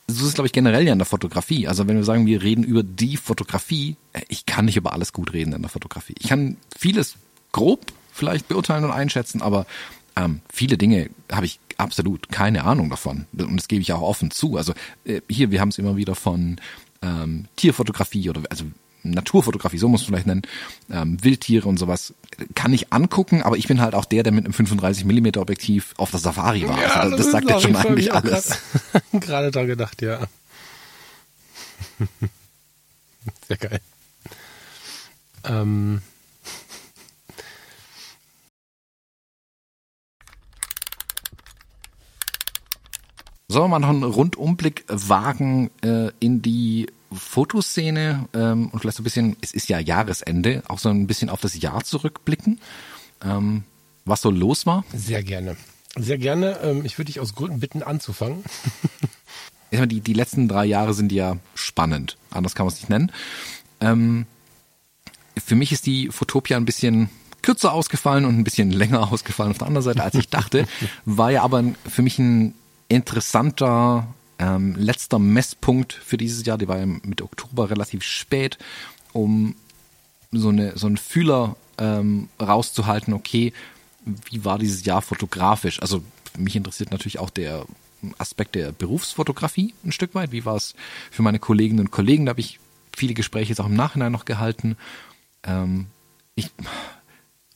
so 0.08 0.22
ist 0.22 0.28
es, 0.28 0.34
glaube 0.34 0.46
ich, 0.46 0.52
generell 0.52 0.86
ja 0.86 0.92
in 0.92 0.98
der 0.98 1.06
Fotografie. 1.06 1.68
Also 1.68 1.86
wenn 1.88 1.96
wir 1.96 2.04
sagen, 2.04 2.26
wir 2.26 2.42
reden 2.42 2.64
über 2.64 2.82
die 2.82 3.16
Fotografie, 3.16 3.96
äh, 4.12 4.22
ich 4.28 4.46
kann 4.46 4.64
nicht 4.64 4.76
über 4.76 4.92
alles 4.92 5.12
gut 5.12 5.32
reden 5.32 5.52
in 5.52 5.62
der 5.62 5.70
Fotografie. 5.70 6.14
Ich 6.18 6.28
kann 6.28 6.56
vieles 6.76 7.16
grob 7.52 7.92
vielleicht 8.16 8.48
beurteilen 8.48 8.84
und 8.84 8.90
einschätzen, 8.90 9.42
aber 9.42 9.66
ähm, 10.16 10.40
viele 10.52 10.78
Dinge 10.78 11.10
habe 11.30 11.46
ich 11.46 11.60
absolut 11.76 12.30
keine 12.30 12.64
Ahnung 12.64 12.90
davon. 12.90 13.26
Und 13.36 13.56
das 13.56 13.68
gebe 13.68 13.82
ich 13.82 13.92
auch 13.92 14.02
offen 14.02 14.30
zu. 14.30 14.56
Also 14.56 14.72
äh, 15.04 15.20
hier, 15.28 15.50
wir 15.50 15.60
haben 15.60 15.68
es 15.68 15.78
immer 15.78 15.96
wieder 15.96 16.14
von 16.14 16.56
ähm, 17.02 17.46
Tierfotografie 17.56 18.30
oder 18.30 18.42
also 18.50 18.64
Naturfotografie, 19.02 19.78
so 19.78 19.88
muss 19.88 20.02
man 20.02 20.06
vielleicht 20.08 20.26
nennen, 20.26 20.42
ähm, 20.90 21.22
Wildtiere 21.22 21.68
und 21.68 21.78
sowas, 21.78 22.14
kann 22.54 22.72
ich 22.72 22.92
angucken, 22.92 23.42
aber 23.42 23.56
ich 23.56 23.68
bin 23.68 23.80
halt 23.80 23.94
auch 23.94 24.04
der, 24.04 24.24
der 24.24 24.32
mit 24.32 24.44
einem 24.44 24.52
35 24.52 25.04
mm 25.04 25.38
Objektiv 25.38 25.94
auf 25.96 26.10
der 26.10 26.18
Safari 26.18 26.66
war. 26.68 26.80
Ja, 26.80 26.88
also, 26.94 27.16
das, 27.16 27.26
das 27.26 27.32
sagt 27.32 27.48
ja 27.48 27.60
schon 27.60 27.76
eigentlich 27.76 28.12
alles. 28.12 28.58
Gerade 29.12 29.52
dran 29.52 29.68
gedacht, 29.68 30.02
ja. 30.02 30.26
Sehr 33.48 33.56
geil. 33.56 33.80
Ähm. 35.44 36.02
Sollen 43.48 43.64
wir 43.64 43.68
mal 43.68 43.78
noch 43.78 43.90
einen 43.90 44.02
Rundumblick 44.02 44.84
wagen 44.88 45.70
äh, 45.82 46.10
in 46.18 46.42
die 46.42 46.88
Fotoszene 47.12 48.28
ähm, 48.34 48.68
und 48.70 48.80
vielleicht 48.80 48.96
so 48.96 49.02
ein 49.02 49.04
bisschen, 49.04 49.36
es 49.40 49.54
ist 49.54 49.68
ja 49.68 49.78
Jahresende, 49.78 50.62
auch 50.68 50.80
so 50.80 50.88
ein 50.88 51.06
bisschen 51.06 51.30
auf 51.30 51.40
das 51.40 51.60
Jahr 51.60 51.84
zurückblicken, 51.84 52.60
ähm, 53.24 53.62
was 54.04 54.20
so 54.22 54.30
los 54.30 54.66
war? 54.66 54.84
Sehr 54.92 55.22
gerne. 55.22 55.56
Sehr 55.96 56.18
gerne. 56.18 56.58
Ähm, 56.62 56.84
ich 56.84 56.98
würde 56.98 57.06
dich 57.06 57.20
aus 57.20 57.34
Gründen 57.34 57.60
bitten, 57.60 57.82
anzufangen. 57.82 58.44
Ich 59.70 59.78
meine, 59.78 59.88
die, 59.88 60.00
die 60.00 60.12
letzten 60.12 60.46
drei 60.46 60.64
Jahre 60.64 60.94
sind 60.94 61.10
ja 61.10 61.38
spannend. 61.56 62.16
Anders 62.30 62.54
kann 62.54 62.66
man 62.66 62.72
es 62.72 62.80
nicht 62.80 62.88
nennen. 62.88 63.10
Ähm, 63.80 64.26
für 65.36 65.56
mich 65.56 65.72
ist 65.72 65.86
die 65.86 66.08
Fotopia 66.08 66.56
ein 66.56 66.64
bisschen 66.64 67.10
kürzer 67.42 67.72
ausgefallen 67.72 68.24
und 68.24 68.38
ein 68.38 68.44
bisschen 68.44 68.70
länger 68.72 69.12
ausgefallen 69.12 69.50
auf 69.50 69.58
der 69.58 69.66
anderen 69.66 69.84
Seite, 69.84 70.02
als 70.02 70.14
ich 70.14 70.28
dachte. 70.28 70.66
War 71.04 71.30
ja 71.30 71.42
aber 71.42 71.64
für 71.88 72.02
mich 72.02 72.18
ein 72.18 72.54
interessanter 72.88 74.06
ähm, 74.38 74.74
letzter 74.76 75.18
Messpunkt 75.18 75.92
für 75.92 76.16
dieses 76.16 76.44
Jahr, 76.44 76.58
die 76.58 76.68
war 76.68 76.78
ja 76.78 76.86
mit 76.86 77.22
Oktober 77.22 77.70
relativ 77.70 78.02
spät, 78.02 78.58
um 79.12 79.56
so, 80.32 80.50
eine, 80.50 80.76
so 80.76 80.86
einen 80.86 80.96
Fühler 80.96 81.56
ähm, 81.78 82.28
rauszuhalten, 82.40 83.14
okay, 83.14 83.52
wie 84.30 84.44
war 84.44 84.58
dieses 84.58 84.84
Jahr 84.84 85.02
fotografisch? 85.02 85.80
Also 85.80 86.02
mich 86.36 86.56
interessiert 86.56 86.90
natürlich 86.90 87.18
auch 87.18 87.30
der 87.30 87.66
Aspekt 88.18 88.54
der 88.54 88.72
Berufsfotografie 88.72 89.74
ein 89.84 89.92
Stück 89.92 90.14
weit. 90.14 90.32
Wie 90.32 90.44
war 90.44 90.56
es 90.56 90.74
für 91.10 91.22
meine 91.22 91.38
Kolleginnen 91.38 91.80
und 91.80 91.90
Kollegen? 91.90 92.26
Da 92.26 92.30
habe 92.30 92.40
ich 92.40 92.60
viele 92.94 93.14
Gespräche 93.14 93.50
jetzt 93.50 93.60
auch 93.60 93.66
im 93.66 93.74
Nachhinein 93.74 94.12
noch 94.12 94.26
gehalten. 94.26 94.76
Ähm, 95.42 95.86
ich 96.34 96.50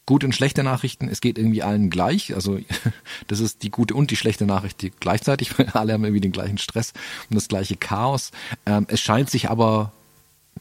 gute 0.07 0.27
und 0.27 0.33
schlechte 0.33 0.63
Nachrichten, 0.63 1.09
es 1.09 1.21
geht 1.21 1.39
irgendwie 1.39 1.63
allen 1.63 1.91
gleich. 1.91 2.35
Also 2.35 2.59
das 3.29 3.41
ist 3.41 3.63
die 3.63 3.71
gute 3.71 3.95
und 3.95 4.11
die 4.11 4.17
schlechte 4.17 4.47
Nachricht 4.47 4.83
die 4.83 4.91
gleichzeitig, 4.91 5.59
weil 5.59 5.69
alle 5.71 5.93
haben 5.93 6.05
irgendwie 6.05 6.21
den 6.21 6.33
gleichen 6.33 6.59
Stress 6.59 6.93
und 7.29 7.37
das 7.37 7.49
gleiche 7.49 7.77
Chaos. 7.77 8.31
Ähm, 8.67 8.87
es 8.89 9.01
scheint 9.01 9.31
sich 9.31 9.51
aber 9.51 9.93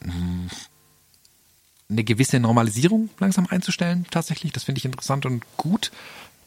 mh, 0.02 0.12
hm, 0.12 0.50
eine 1.90 2.04
gewisse 2.04 2.38
Normalisierung 2.38 3.10
langsam 3.18 3.46
einzustellen, 3.48 4.06
tatsächlich. 4.10 4.52
Das 4.52 4.64
finde 4.64 4.78
ich 4.78 4.84
interessant 4.84 5.26
und 5.26 5.44
gut, 5.56 5.90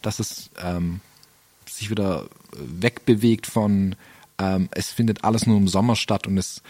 dass 0.02 0.20
es 0.20 0.50
ähm, 0.62 1.02
sich 1.70 1.90
wieder 1.90 2.28
wegbewegt 2.54 3.46
von 3.46 3.96
ähm, 4.40 4.70
es 4.72 4.92
findet 4.92 5.24
alles 5.24 5.46
nur 5.46 5.58
im 5.58 5.68
Sommer 5.68 5.96
statt 5.96 6.28
und 6.28 6.38
es 6.38 6.62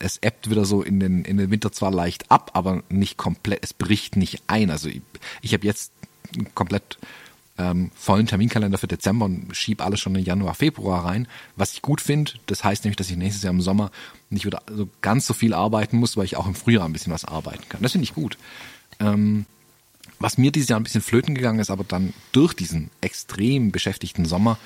es 0.00 0.18
ebbt 0.22 0.50
wieder 0.50 0.64
so 0.64 0.82
in 0.82 0.98
den, 0.98 1.24
in 1.24 1.36
den 1.36 1.50
Winter 1.50 1.70
zwar 1.70 1.92
leicht 1.92 2.30
ab, 2.30 2.50
aber 2.54 2.82
nicht 2.88 3.16
komplett, 3.16 3.60
es 3.62 3.72
bricht 3.72 4.16
nicht 4.16 4.42
ein. 4.48 4.70
Also 4.70 4.88
ich, 4.88 5.02
ich 5.42 5.52
habe 5.52 5.66
jetzt 5.66 5.92
einen 6.34 6.52
komplett 6.54 6.98
ähm, 7.58 7.90
vollen 7.94 8.26
Terminkalender 8.26 8.78
für 8.78 8.88
Dezember 8.88 9.26
und 9.26 9.54
schieb 9.54 9.84
alles 9.84 10.00
schon 10.00 10.14
in 10.16 10.24
Januar, 10.24 10.54
Februar 10.54 11.04
rein, 11.04 11.28
was 11.54 11.74
ich 11.74 11.82
gut 11.82 12.00
finde. 12.00 12.32
Das 12.46 12.64
heißt 12.64 12.84
nämlich, 12.84 12.96
dass 12.96 13.10
ich 13.10 13.16
nächstes 13.16 13.42
Jahr 13.42 13.52
im 13.52 13.60
Sommer 13.60 13.90
nicht 14.30 14.46
wieder 14.46 14.62
so 14.74 14.88
ganz 15.02 15.26
so 15.26 15.34
viel 15.34 15.52
arbeiten 15.52 15.98
muss, 15.98 16.16
weil 16.16 16.24
ich 16.24 16.36
auch 16.36 16.46
im 16.46 16.54
Frühjahr 16.54 16.86
ein 16.86 16.92
bisschen 16.92 17.12
was 17.12 17.26
arbeiten 17.26 17.68
kann. 17.68 17.82
Das 17.82 17.92
finde 17.92 18.04
ich 18.04 18.14
gut. 18.14 18.38
Ähm, 18.98 19.44
was 20.18 20.38
mir 20.38 20.50
dieses 20.50 20.68
Jahr 20.68 20.80
ein 20.80 20.84
bisschen 20.84 21.02
flöten 21.02 21.34
gegangen 21.34 21.60
ist, 21.60 21.70
aber 21.70 21.84
dann 21.84 22.14
durch 22.32 22.54
diesen 22.54 22.90
extrem 23.00 23.70
beschäftigten 23.70 24.24
Sommer, 24.24 24.58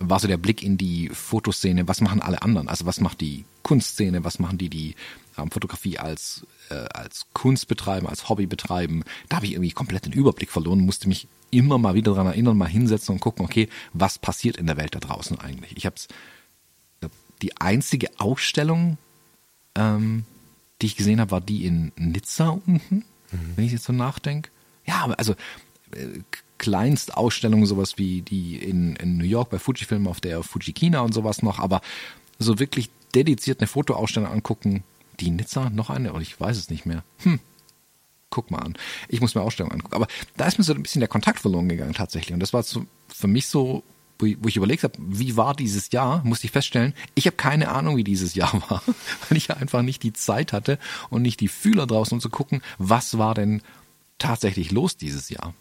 war 0.00 0.20
so 0.20 0.28
der 0.28 0.36
Blick 0.36 0.62
in 0.62 0.76
die 0.78 1.08
Fotoszene, 1.08 1.88
was 1.88 2.00
machen 2.00 2.20
alle 2.20 2.42
anderen? 2.42 2.68
Also 2.68 2.86
was 2.86 3.00
macht 3.00 3.20
die 3.20 3.44
Kunstszene, 3.62 4.24
was 4.24 4.38
machen 4.38 4.58
die, 4.58 4.68
die 4.68 4.94
ähm, 5.36 5.50
Fotografie 5.50 5.98
als, 5.98 6.46
äh, 6.70 6.74
als 6.74 7.26
Kunst 7.32 7.68
betreiben, 7.68 8.06
als 8.06 8.28
Hobby 8.28 8.46
betreiben? 8.46 9.04
Da 9.28 9.36
habe 9.36 9.46
ich 9.46 9.52
irgendwie 9.52 9.72
komplett 9.72 10.06
den 10.06 10.12
Überblick 10.12 10.50
verloren, 10.50 10.80
musste 10.80 11.08
mich 11.08 11.28
immer 11.50 11.78
mal 11.78 11.94
wieder 11.94 12.12
daran 12.12 12.26
erinnern, 12.26 12.56
mal 12.56 12.68
hinsetzen 12.68 13.14
und 13.14 13.20
gucken, 13.20 13.44
okay, 13.44 13.68
was 13.92 14.18
passiert 14.18 14.56
in 14.56 14.66
der 14.66 14.76
Welt 14.76 14.94
da 14.94 15.00
draußen 15.00 15.38
eigentlich? 15.38 15.76
Ich 15.76 15.86
habe 15.86 15.96
die 17.42 17.56
einzige 17.60 18.08
Ausstellung, 18.18 18.98
ähm, 19.74 20.24
die 20.80 20.86
ich 20.86 20.96
gesehen 20.96 21.20
habe, 21.20 21.30
war 21.30 21.40
die 21.40 21.64
in 21.64 21.92
Nizza 21.96 22.48
unten, 22.48 23.04
mhm. 23.30 23.52
wenn 23.56 23.64
ich 23.64 23.72
jetzt 23.72 23.84
so 23.84 23.92
nachdenke. 23.92 24.50
Ja, 24.84 25.00
aber 25.02 25.18
also 25.18 25.34
äh, 25.92 26.20
Kleinstausstellungen, 26.58 27.66
sowas 27.66 27.98
wie 27.98 28.22
die 28.22 28.56
in, 28.56 28.96
in 28.96 29.16
New 29.16 29.24
York 29.24 29.50
bei 29.50 29.58
Fujifilm 29.58 30.06
auf 30.06 30.20
der 30.20 30.42
Fujikina 30.42 31.00
und 31.00 31.14
sowas 31.14 31.42
noch, 31.42 31.58
aber 31.58 31.80
so 32.38 32.58
wirklich 32.58 32.90
dediziert 33.14 33.60
eine 33.60 33.66
Fotoausstellung 33.66 34.30
angucken, 34.30 34.84
die 35.20 35.30
Nizza, 35.30 35.70
noch 35.70 35.90
eine, 35.90 36.12
oder 36.12 36.22
ich 36.22 36.38
weiß 36.38 36.56
es 36.56 36.70
nicht 36.70 36.86
mehr. 36.86 37.02
Hm, 37.18 37.40
guck 38.30 38.50
mal 38.50 38.58
an. 38.58 38.74
Ich 39.08 39.20
muss 39.20 39.34
mir 39.34 39.42
Ausstellungen 39.42 39.74
angucken. 39.74 39.94
Aber 39.94 40.06
da 40.36 40.46
ist 40.46 40.58
mir 40.58 40.64
so 40.64 40.74
ein 40.74 40.82
bisschen 40.82 41.00
der 41.00 41.08
Kontakt 41.08 41.40
verloren 41.40 41.68
gegangen 41.68 41.94
tatsächlich. 41.94 42.34
Und 42.34 42.40
das 42.40 42.52
war 42.52 42.62
so 42.62 42.86
für 43.08 43.26
mich 43.26 43.46
so, 43.46 43.82
wo 44.18 44.26
ich 44.26 44.56
überlegt 44.56 44.82
habe, 44.82 44.94
wie 44.98 45.36
war 45.36 45.54
dieses 45.54 45.90
Jahr, 45.92 46.22
musste 46.24 46.46
ich 46.46 46.52
feststellen, 46.52 46.92
ich 47.14 47.26
habe 47.26 47.36
keine 47.36 47.68
Ahnung, 47.68 47.96
wie 47.96 48.04
dieses 48.04 48.34
Jahr 48.34 48.52
war, 48.68 48.82
weil 49.28 49.38
ich 49.38 49.50
einfach 49.50 49.82
nicht 49.82 50.02
die 50.02 50.12
Zeit 50.12 50.52
hatte 50.52 50.78
und 51.10 51.22
nicht 51.22 51.40
die 51.40 51.48
Fühler 51.48 51.86
draußen, 51.86 52.14
um 52.16 52.20
zu 52.20 52.30
gucken, 52.30 52.62
was 52.78 53.18
war 53.18 53.34
denn 53.34 53.62
tatsächlich 54.18 54.72
los 54.72 54.96
dieses 54.96 55.28
Jahr. 55.30 55.54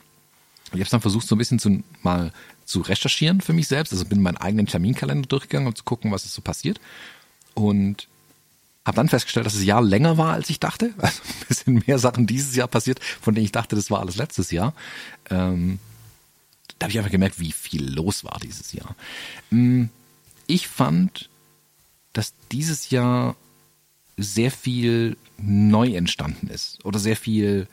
Ich 0.73 0.79
habe 0.79 0.89
dann 0.89 1.01
versucht, 1.01 1.27
so 1.27 1.35
ein 1.35 1.37
bisschen 1.37 1.59
zu, 1.59 1.83
mal 2.03 2.31
zu 2.65 2.81
recherchieren 2.81 3.41
für 3.41 3.53
mich 3.53 3.67
selbst. 3.67 3.93
Also 3.93 4.05
bin 4.05 4.21
meinen 4.21 4.37
eigenen 4.37 4.67
Terminkalender 4.67 5.27
durchgegangen, 5.27 5.67
um 5.67 5.75
zu 5.75 5.83
gucken, 5.83 6.11
was 6.11 6.25
ist 6.25 6.33
so 6.33 6.41
passiert. 6.41 6.79
Und 7.53 8.07
habe 8.85 8.95
dann 8.95 9.09
festgestellt, 9.09 9.45
dass 9.45 9.53
das 9.53 9.63
Jahr 9.63 9.81
länger 9.81 10.17
war, 10.17 10.33
als 10.33 10.49
ich 10.49 10.59
dachte. 10.59 10.93
Also 11.01 11.21
ein 11.23 11.47
bisschen 11.47 11.83
mehr 11.85 11.99
Sachen 11.99 12.27
dieses 12.27 12.55
Jahr 12.55 12.67
passiert, 12.67 12.99
von 13.03 13.35
denen 13.35 13.45
ich 13.45 13.51
dachte, 13.51 13.75
das 13.75 13.91
war 13.91 13.99
alles 13.99 14.17
letztes 14.17 14.51
Jahr. 14.51 14.73
Ähm, 15.29 15.79
da 16.79 16.85
habe 16.85 16.91
ich 16.91 16.97
einfach 16.97 17.11
gemerkt, 17.11 17.39
wie 17.39 17.51
viel 17.51 17.93
los 17.93 18.23
war 18.23 18.39
dieses 18.41 18.73
Jahr. 18.73 18.95
Hm, 19.49 19.89
ich 20.47 20.67
fand, 20.67 21.29
dass 22.13 22.33
dieses 22.51 22.89
Jahr 22.89 23.35
sehr 24.15 24.51
viel 24.51 25.17
neu 25.37 25.93
entstanden 25.93 26.47
ist 26.47 26.83
oder 26.85 26.99
sehr 26.99 27.15
viel 27.15 27.67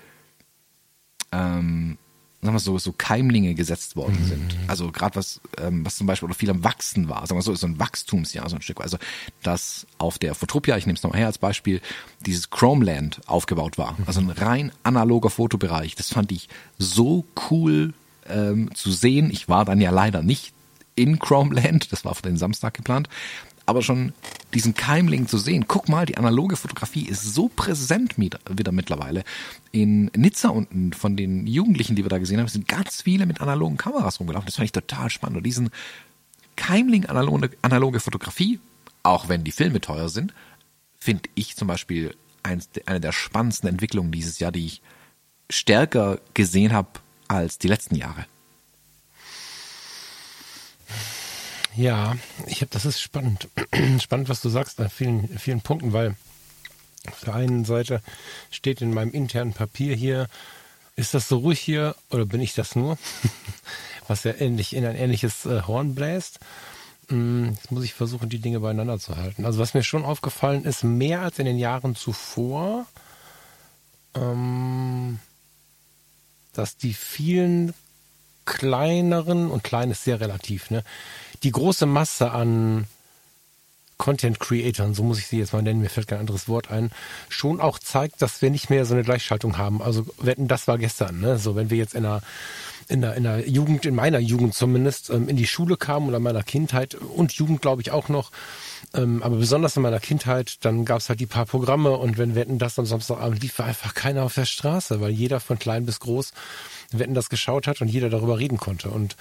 ähm, 1.32 1.96
sagen 2.44 2.54
wir 2.54 2.60
so, 2.60 2.78
so 2.78 2.92
Keimlinge 2.92 3.54
gesetzt 3.54 3.96
worden 3.96 4.18
mhm. 4.22 4.28
sind. 4.28 4.56
Also 4.66 4.90
gerade 4.92 5.16
was, 5.16 5.40
ähm, 5.58 5.84
was 5.84 5.96
zum 5.96 6.06
Beispiel 6.06 6.26
oder 6.26 6.34
viel 6.34 6.50
am 6.50 6.62
Wachsen 6.64 7.08
war, 7.08 7.26
sagen 7.26 7.38
wir 7.38 7.42
so, 7.42 7.52
ist 7.52 7.60
so 7.60 7.66
ein 7.66 7.78
Wachstumsjahr, 7.78 8.48
so 8.48 8.56
ein 8.56 8.62
Stück. 8.62 8.80
Also 8.80 8.98
dass 9.42 9.86
auf 9.98 10.18
der 10.18 10.34
Fotopia, 10.34 10.76
ich 10.76 10.86
nehme 10.86 10.96
es 10.96 11.02
nochmal 11.02 11.20
her 11.20 11.26
als 11.26 11.38
Beispiel, 11.38 11.80
dieses 12.24 12.50
Chromeland 12.50 13.20
aufgebaut 13.26 13.78
war. 13.78 13.96
Also 14.06 14.20
ein 14.20 14.30
rein 14.30 14.72
analoger 14.82 15.30
Fotobereich. 15.30 15.94
Das 15.94 16.10
fand 16.10 16.32
ich 16.32 16.48
so 16.78 17.24
cool 17.50 17.94
ähm, 18.28 18.74
zu 18.74 18.92
sehen. 18.92 19.30
Ich 19.30 19.48
war 19.48 19.64
dann 19.64 19.80
ja 19.80 19.90
leider 19.90 20.22
nicht 20.22 20.52
in 20.96 21.18
Chromeland, 21.18 21.92
das 21.92 22.04
war 22.04 22.14
für 22.14 22.22
den 22.22 22.36
Samstag 22.36 22.74
geplant, 22.74 23.08
aber 23.66 23.82
schon 23.82 24.12
diesen 24.52 24.74
Keimling 24.74 25.26
zu 25.26 25.38
sehen. 25.38 25.66
Guck 25.66 25.88
mal, 25.88 26.06
die 26.06 26.16
analoge 26.16 26.56
Fotografie 26.56 27.06
ist 27.06 27.34
so 27.34 27.48
präsent 27.48 28.18
wieder 28.18 28.72
mittlerweile. 28.72 29.24
In 29.72 30.10
Nizza 30.16 30.50
unten 30.50 30.92
von 30.92 31.16
den 31.16 31.46
Jugendlichen, 31.46 31.96
die 31.96 32.04
wir 32.04 32.10
da 32.10 32.18
gesehen 32.18 32.40
haben, 32.40 32.48
sind 32.48 32.68
ganz 32.68 33.02
viele 33.02 33.26
mit 33.26 33.40
analogen 33.40 33.76
Kameras 33.76 34.20
rumgelaufen. 34.20 34.46
Das 34.46 34.56
fand 34.56 34.66
ich 34.66 34.72
total 34.72 35.10
spannend. 35.10 35.38
Und 35.38 35.46
diesen 35.46 35.70
Keimling 36.56 37.06
analoge, 37.06 37.50
analoge 37.62 38.00
Fotografie 38.00 38.60
auch 39.04 39.28
wenn 39.28 39.44
die 39.44 39.52
Filme 39.52 39.80
teuer 39.80 40.08
sind, 40.08 40.34
finde 40.98 41.28
ich 41.36 41.54
zum 41.54 41.68
Beispiel 41.68 42.16
eins, 42.42 42.68
eine 42.86 43.00
der 43.00 43.12
spannendsten 43.12 43.68
Entwicklungen 43.68 44.10
dieses 44.10 44.40
Jahr, 44.40 44.50
die 44.50 44.66
ich 44.66 44.82
stärker 45.50 46.18
gesehen 46.32 46.72
habe 46.72 46.88
als 47.28 47.58
die 47.58 47.68
letzten 47.68 47.94
Jahre. 47.94 48.26
Ja, 51.76 52.16
ich 52.46 52.60
habe, 52.60 52.70
das 52.70 52.84
ist 52.84 53.00
spannend. 53.00 53.48
spannend, 54.00 54.28
was 54.28 54.40
du 54.40 54.48
sagst 54.48 54.80
an 54.80 54.90
vielen, 54.90 55.38
vielen 55.38 55.60
Punkten, 55.60 55.92
weil 55.92 56.16
auf 57.10 57.20
der 57.20 57.34
einen 57.34 57.64
Seite 57.64 58.00
steht 58.50 58.80
in 58.80 58.94
meinem 58.94 59.12
internen 59.12 59.52
Papier 59.52 59.94
hier, 59.94 60.28
ist 60.96 61.14
das 61.14 61.28
so 61.28 61.38
ruhig 61.38 61.60
hier 61.60 61.96
oder 62.10 62.26
bin 62.26 62.40
ich 62.40 62.54
das 62.54 62.76
nur? 62.76 62.96
was 64.08 64.24
ja 64.24 64.34
ähnlich 64.38 64.74
in 64.74 64.84
ein 64.84 64.96
ähnliches 64.96 65.46
äh, 65.46 65.62
Horn 65.62 65.94
bläst. 65.94 66.38
Mm, 67.08 67.50
jetzt 67.50 67.72
muss 67.72 67.84
ich 67.84 67.94
versuchen, 67.94 68.28
die 68.28 68.38
Dinge 68.38 68.60
beieinander 68.60 68.98
zu 68.98 69.16
halten. 69.16 69.44
Also 69.44 69.58
was 69.58 69.74
mir 69.74 69.82
schon 69.82 70.04
aufgefallen 70.04 70.64
ist, 70.64 70.84
mehr 70.84 71.22
als 71.22 71.38
in 71.38 71.46
den 71.46 71.58
Jahren 71.58 71.96
zuvor, 71.96 72.86
ähm, 74.14 75.18
dass 76.52 76.76
die 76.76 76.94
vielen 76.94 77.74
kleineren, 78.44 79.50
und 79.50 79.64
klein 79.64 79.90
ist 79.90 80.04
sehr 80.04 80.20
relativ, 80.20 80.70
ne, 80.70 80.84
die 81.44 81.52
große 81.52 81.86
Masse 81.86 82.32
an 82.32 82.86
Content 83.96 84.40
Creatoren, 84.40 84.94
so 84.94 85.04
muss 85.04 85.18
ich 85.18 85.28
sie 85.28 85.38
jetzt 85.38 85.52
mal 85.52 85.62
nennen, 85.62 85.80
mir 85.80 85.88
fällt 85.88 86.08
kein 86.08 86.18
anderes 86.18 86.48
Wort 86.48 86.70
ein, 86.70 86.90
schon 87.28 87.60
auch 87.60 87.78
zeigt, 87.78 88.20
dass 88.22 88.42
wir 88.42 88.50
nicht 88.50 88.68
mehr 88.68 88.84
so 88.86 88.94
eine 88.94 89.04
Gleichschaltung 89.04 89.56
haben. 89.56 89.80
Also 89.80 90.04
wetten, 90.18 90.48
das 90.48 90.66
war 90.66 90.78
gestern, 90.78 91.20
ne? 91.20 91.38
So 91.38 91.54
wenn 91.54 91.70
wir 91.70 91.78
jetzt 91.78 91.94
in 91.94 92.04
einer 92.04 92.22
in 92.86 93.00
der, 93.00 93.14
in 93.14 93.22
der 93.22 93.48
Jugend, 93.48 93.86
in 93.86 93.94
meiner 93.94 94.18
Jugend 94.18 94.54
zumindest, 94.54 95.08
ähm, 95.08 95.28
in 95.28 95.36
die 95.36 95.46
Schule 95.46 95.78
kamen 95.78 96.08
oder 96.08 96.18
meiner 96.18 96.42
Kindheit 96.42 96.94
und 96.94 97.32
Jugend 97.32 97.62
glaube 97.62 97.80
ich 97.80 97.90
auch 97.90 98.10
noch, 98.10 98.30
ähm, 98.92 99.22
aber 99.22 99.36
besonders 99.36 99.76
in 99.76 99.82
meiner 99.82 100.00
Kindheit, 100.00 100.56
dann 100.66 100.84
gab 100.84 100.98
es 100.98 101.08
halt 101.08 101.20
die 101.20 101.26
paar 101.26 101.46
Programme 101.46 101.96
und 101.96 102.18
wenn 102.18 102.34
Wetten 102.34 102.58
das 102.58 102.78
am 102.78 102.84
Samstagabend 102.84 103.42
lief, 103.42 103.58
war 103.58 103.66
einfach 103.66 103.94
keiner 103.94 104.24
auf 104.24 104.34
der 104.34 104.44
Straße, 104.44 105.00
weil 105.00 105.12
jeder 105.12 105.40
von 105.40 105.58
klein 105.58 105.86
bis 105.86 106.00
groß 106.00 106.32
Wetten 106.92 107.14
das 107.14 107.30
geschaut 107.30 107.66
hat 107.66 107.80
und 107.80 107.88
jeder 107.88 108.10
darüber 108.10 108.38
reden 108.38 108.58
konnte. 108.58 108.90
Und 108.90 109.16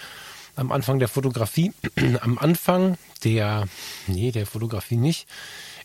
am 0.56 0.72
Anfang 0.72 1.00
der 1.00 1.08
Fotografie, 1.08 1.74
am 2.22 2.38
Anfang 2.38 2.98
der, 3.24 3.68
nee, 4.08 4.32
der 4.32 4.46
Fotografie 4.46 4.98
nicht, 4.98 5.28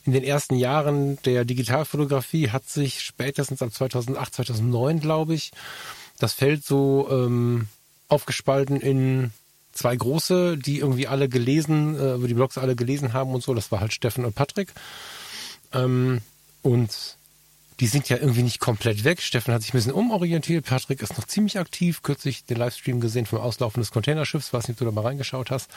in 0.05 0.13
den 0.13 0.25
ersten 0.25 0.57
Jahren 0.57 1.19
der 1.25 1.45
Digitalfotografie 1.45 2.51
hat 2.51 2.69
sich 2.69 3.03
spätestens 3.03 3.61
ab 3.61 3.73
2008, 3.73 4.35
2009, 4.35 5.01
glaube 5.01 5.35
ich, 5.35 5.51
das 6.19 6.33
Feld 6.33 6.65
so 6.65 7.09
ähm, 7.11 7.69
aufgespalten 8.09 8.81
in 8.81 9.33
zwei 9.73 9.95
große, 9.95 10.57
die 10.57 10.79
irgendwie 10.79 11.07
alle 11.07 11.29
gelesen, 11.29 11.95
äh, 11.97 12.27
die 12.27 12.35
Blogs 12.35 12.59
alle 12.59 12.75
gelesen 12.75 13.13
haben 13.13 13.35
und 13.35 13.43
so. 13.43 13.55
Das 13.55 13.71
war 13.71 13.81
halt 13.81 13.93
Steffen 13.93 14.25
und 14.25 14.35
Patrick. 14.35 14.73
Ähm, 15.73 16.21
und 16.63 17.18
die 17.81 17.87
sind 17.87 18.09
ja 18.09 18.17
irgendwie 18.17 18.43
nicht 18.43 18.59
komplett 18.59 19.05
weg. 19.05 19.23
Steffen 19.23 19.55
hat 19.55 19.63
sich 19.63 19.73
ein 19.73 19.79
bisschen 19.79 19.93
umorientiert. 19.93 20.67
Patrick 20.67 21.01
ist 21.01 21.17
noch 21.17 21.27
ziemlich 21.27 21.59
aktiv. 21.59 22.03
Kürzlich 22.03 22.45
den 22.45 22.57
Livestream 22.57 23.01
gesehen 23.01 23.27
vom 23.27 23.41
Auslaufen 23.41 23.81
des 23.81 23.93
Containerschiffs. 23.93 24.53
Weiß 24.53 24.67
nicht, 24.67 24.77
ob 24.77 24.79
du 24.79 24.85
da 24.87 24.91
mal 24.91 25.03
reingeschaut 25.03 25.51
hast. 25.51 25.71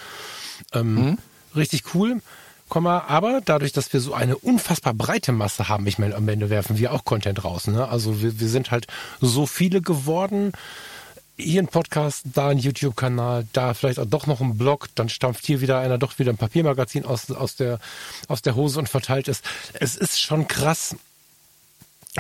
Ähm, 0.74 0.96
mhm. 0.96 1.18
Richtig 1.56 1.94
cool. 1.94 2.22
Aber 2.74 3.42
dadurch, 3.44 3.74
dass 3.74 3.92
wir 3.92 4.00
so 4.00 4.14
eine 4.14 4.38
unfassbar 4.38 4.94
breite 4.94 5.34
Masse 5.34 5.68
haben, 5.68 5.86
ich 5.88 6.00
meine, 6.00 6.16
am 6.16 6.28
Ende 6.30 6.50
werfen 6.50 6.78
wir 6.78 6.94
auch 6.94 7.04
Content 7.04 7.44
raus. 7.44 7.68
Ne? 7.68 7.88
Also 7.88 8.22
wir, 8.22 8.40
wir 8.40 8.48
sind 8.48 8.72
halt 8.72 8.88
so 9.20 9.46
viele 9.46 9.82
geworden. 9.82 10.54
Hier 11.36 11.62
ein 11.62 11.68
Podcast, 11.68 12.24
da 12.34 12.50
ein 12.50 12.60
YouTube-Kanal, 12.60 13.46
da 13.52 13.74
vielleicht 13.74 14.00
auch 14.00 14.06
doch 14.06 14.26
noch 14.26 14.40
ein 14.40 14.58
Blog, 14.58 14.88
dann 14.96 15.10
stampft 15.10 15.46
hier 15.46 15.60
wieder 15.60 15.80
einer 15.80 15.98
doch 15.98 16.18
wieder 16.18 16.32
ein 16.32 16.38
Papiermagazin 16.38 17.04
aus, 17.04 17.30
aus, 17.32 17.56
der, 17.56 17.80
aus 18.28 18.42
der 18.42 18.56
Hose 18.56 18.80
und 18.80 18.88
verteilt 18.88 19.28
es. 19.28 19.42
Es 19.74 19.98
ist 19.98 20.22
schon 20.22 20.48
krass, 20.48 20.96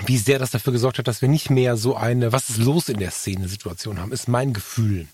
wie 0.05 0.17
sehr 0.17 0.39
das 0.39 0.51
dafür 0.51 0.71
gesorgt 0.71 0.99
hat, 0.99 1.07
dass 1.07 1.21
wir 1.21 1.27
nicht 1.27 1.49
mehr 1.49 1.75
so 1.75 1.95
eine, 1.97 2.31
was 2.31 2.49
ist 2.49 2.57
los 2.57 2.87
in 2.87 2.99
der 2.99 3.11
Szene 3.11 3.49
Situation 3.49 3.99
haben, 3.99 4.13
ist 4.13 4.29
mein 4.29 4.53
Gefühl. 4.53 5.07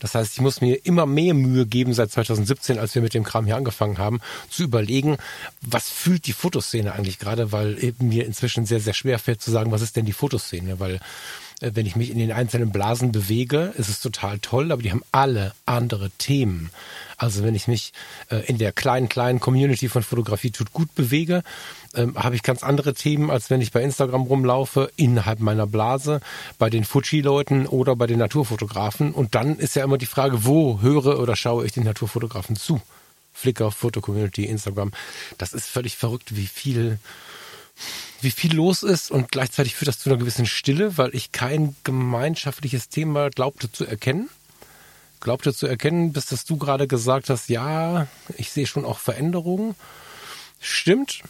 Das 0.00 0.14
heißt, 0.14 0.34
ich 0.34 0.40
muss 0.40 0.60
mir 0.60 0.84
immer 0.84 1.06
mehr 1.06 1.32
Mühe 1.32 1.64
geben 1.64 1.94
seit 1.94 2.10
2017, 2.10 2.78
als 2.78 2.94
wir 2.94 3.02
mit 3.02 3.14
dem 3.14 3.22
Kram 3.22 3.46
hier 3.46 3.56
angefangen 3.56 3.98
haben, 3.98 4.20
zu 4.50 4.64
überlegen, 4.64 5.16
was 5.60 5.88
fühlt 5.88 6.26
die 6.26 6.32
Fotoszene 6.32 6.92
eigentlich 6.92 7.18
gerade, 7.18 7.52
weil 7.52 7.94
mir 8.00 8.26
inzwischen 8.26 8.66
sehr, 8.66 8.80
sehr 8.80 8.94
schwer 8.94 9.18
fällt 9.18 9.40
zu 9.40 9.50
sagen, 9.50 9.70
was 9.70 9.82
ist 9.82 9.96
denn 9.96 10.06
die 10.06 10.12
Fotoszene, 10.12 10.80
weil 10.80 11.00
wenn 11.60 11.86
ich 11.86 11.96
mich 11.96 12.10
in 12.10 12.18
den 12.18 12.32
einzelnen 12.32 12.70
Blasen 12.70 13.12
bewege, 13.12 13.72
ist 13.78 13.88
es 13.88 14.00
total 14.00 14.38
toll, 14.40 14.72
aber 14.72 14.82
die 14.82 14.90
haben 14.90 15.02
alle 15.10 15.54
andere 15.64 16.10
Themen. 16.10 16.70
Also 17.16 17.42
wenn 17.44 17.54
ich 17.54 17.66
mich 17.66 17.94
äh, 18.30 18.44
in 18.46 18.58
der 18.58 18.72
kleinen, 18.72 19.08
kleinen 19.08 19.40
Community 19.40 19.88
von 19.88 20.02
Fotografie 20.02 20.50
tut 20.50 20.74
gut 20.74 20.94
bewege, 20.94 21.42
ähm, 21.94 22.14
habe 22.22 22.34
ich 22.34 22.42
ganz 22.42 22.62
andere 22.62 22.92
Themen, 22.92 23.30
als 23.30 23.48
wenn 23.48 23.62
ich 23.62 23.72
bei 23.72 23.82
Instagram 23.82 24.22
rumlaufe, 24.22 24.90
innerhalb 24.96 25.40
meiner 25.40 25.66
Blase, 25.66 26.20
bei 26.58 26.68
den 26.68 26.84
Fuji-Leuten 26.84 27.66
oder 27.66 27.96
bei 27.96 28.06
den 28.06 28.18
Naturfotografen. 28.18 29.12
Und 29.12 29.34
dann 29.34 29.56
ist 29.58 29.76
ja 29.76 29.84
immer 29.84 29.98
die 29.98 30.06
Frage, 30.06 30.44
wo 30.44 30.82
höre 30.82 31.18
oder 31.18 31.36
schaue 31.36 31.64
ich 31.64 31.72
den 31.72 31.84
Naturfotografen 31.84 32.56
zu? 32.56 32.82
Flickr, 33.32 33.70
Foto-Community, 33.70 34.44
Instagram. 34.44 34.92
Das 35.38 35.54
ist 35.54 35.66
völlig 35.66 35.96
verrückt, 35.96 36.36
wie 36.36 36.46
viel 36.46 36.98
wie 38.20 38.30
viel 38.30 38.54
los 38.54 38.82
ist 38.82 39.10
und 39.10 39.30
gleichzeitig 39.30 39.74
führt 39.74 39.88
das 39.88 39.98
zu 39.98 40.10
einer 40.10 40.18
gewissen 40.18 40.46
Stille, 40.46 40.96
weil 40.98 41.14
ich 41.14 41.32
kein 41.32 41.76
gemeinschaftliches 41.84 42.88
Thema 42.88 43.30
glaubte 43.30 43.70
zu 43.70 43.84
erkennen. 43.84 44.28
Glaubte 45.20 45.54
zu 45.54 45.66
erkennen, 45.66 46.12
bis 46.12 46.26
dass 46.26 46.44
du 46.44 46.56
gerade 46.56 46.86
gesagt 46.86 47.30
hast, 47.30 47.48
ja, 47.48 48.06
ich 48.36 48.50
sehe 48.50 48.66
schon 48.66 48.84
auch 48.84 48.98
Veränderungen. 48.98 49.74
Stimmt. 50.60 51.22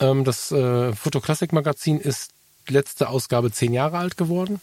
Ähm, 0.00 0.24
das 0.24 0.50
äh, 0.50 0.92
Fotoklassik-Magazin 0.92 2.00
ist 2.00 2.30
letzte 2.68 3.08
Ausgabe 3.08 3.52
zehn 3.52 3.72
Jahre 3.72 3.98
alt 3.98 4.16
geworden. 4.16 4.60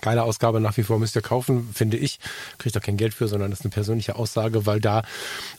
Geile 0.00 0.24
Ausgabe 0.24 0.60
nach 0.60 0.76
wie 0.76 0.82
vor 0.82 0.98
müsst 0.98 1.16
ihr 1.16 1.22
kaufen, 1.22 1.70
finde 1.72 1.96
ich. 1.96 2.18
Kriegt 2.58 2.76
da 2.76 2.80
kein 2.80 2.96
Geld 2.96 3.14
für, 3.14 3.28
sondern 3.28 3.50
das 3.50 3.60
ist 3.60 3.64
eine 3.64 3.72
persönliche 3.72 4.16
Aussage, 4.16 4.66
weil 4.66 4.80
da 4.80 5.02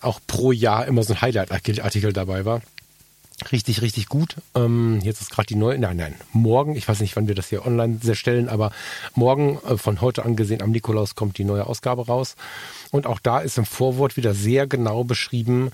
auch 0.02 0.20
pro 0.28 0.52
Jahr 0.52 0.86
immer 0.86 1.04
so 1.04 1.14
ein 1.14 1.22
Highlight-Artikel 1.22 2.14
dabei 2.14 2.46
war. 2.46 2.62
Richtig, 3.52 3.84
richtig 3.84 4.10
gut. 4.10 4.38
Ähm, 4.56 5.00
jetzt 5.04 5.22
ist 5.22 5.30
gerade 5.30 5.46
die 5.46 5.56
neue, 5.56 5.78
nein, 5.78 5.98
nein, 5.98 6.16
morgen, 6.34 6.76
ich 6.76 6.88
weiß 6.88 7.02
nicht, 7.02 7.16
wann 7.16 7.28
wir 7.28 7.36
das 7.36 7.50
hier 7.50 7.68
online 7.68 8.00
stellen, 8.16 8.50
aber 8.50 8.72
morgen, 9.14 9.60
äh, 9.68 9.78
von 9.78 10.02
heute 10.02 10.26
an 10.26 10.36
gesehen, 10.36 10.64
am 10.64 10.72
Nikolaus 10.72 11.14
kommt 11.14 11.38
die 11.38 11.44
neue 11.44 11.68
Ausgabe 11.68 12.08
raus. 12.08 12.36
Und 12.90 13.06
auch 13.06 13.20
da 13.20 13.40
ist 13.40 13.60
im 13.60 13.66
Vorwort 13.66 14.18
wieder 14.18 14.34
sehr 14.34 14.66
genau 14.66 15.04
beschrieben, 15.04 15.72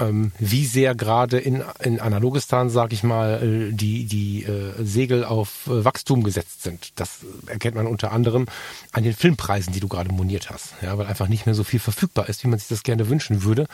ähm, 0.00 0.32
wie 0.38 0.66
sehr 0.66 0.94
gerade 0.94 1.38
in, 1.38 1.62
in 1.78 2.00
Analogistan, 2.00 2.68
sag 2.68 2.92
ich 2.92 3.02
mal, 3.02 3.42
äh, 3.42 3.72
die, 3.72 4.04
die 4.04 4.44
äh, 4.44 4.74
Segel 4.84 5.24
auf 5.24 5.66
äh, 5.68 5.84
Wachstum 5.84 6.22
gesetzt 6.22 6.62
sind. 6.62 6.92
Das 6.96 7.20
erkennt 7.46 7.76
man 7.76 7.86
unter 7.86 8.12
anderem 8.12 8.44
an 8.92 9.04
den 9.04 9.14
Filmpreisen, 9.14 9.72
die 9.72 9.80
du 9.80 9.88
gerade 9.88 10.12
moniert 10.12 10.50
hast. 10.50 10.74
Ja, 10.82 10.98
weil 10.98 11.06
einfach 11.06 11.28
nicht 11.28 11.46
mehr 11.46 11.54
so 11.54 11.64
viel 11.64 11.80
verfügbar 11.80 12.28
ist, 12.28 12.44
wie 12.44 12.48
man 12.48 12.58
sich 12.58 12.68
das 12.68 12.82
gerne 12.82 13.08
wünschen 13.08 13.42
würde. 13.42 13.66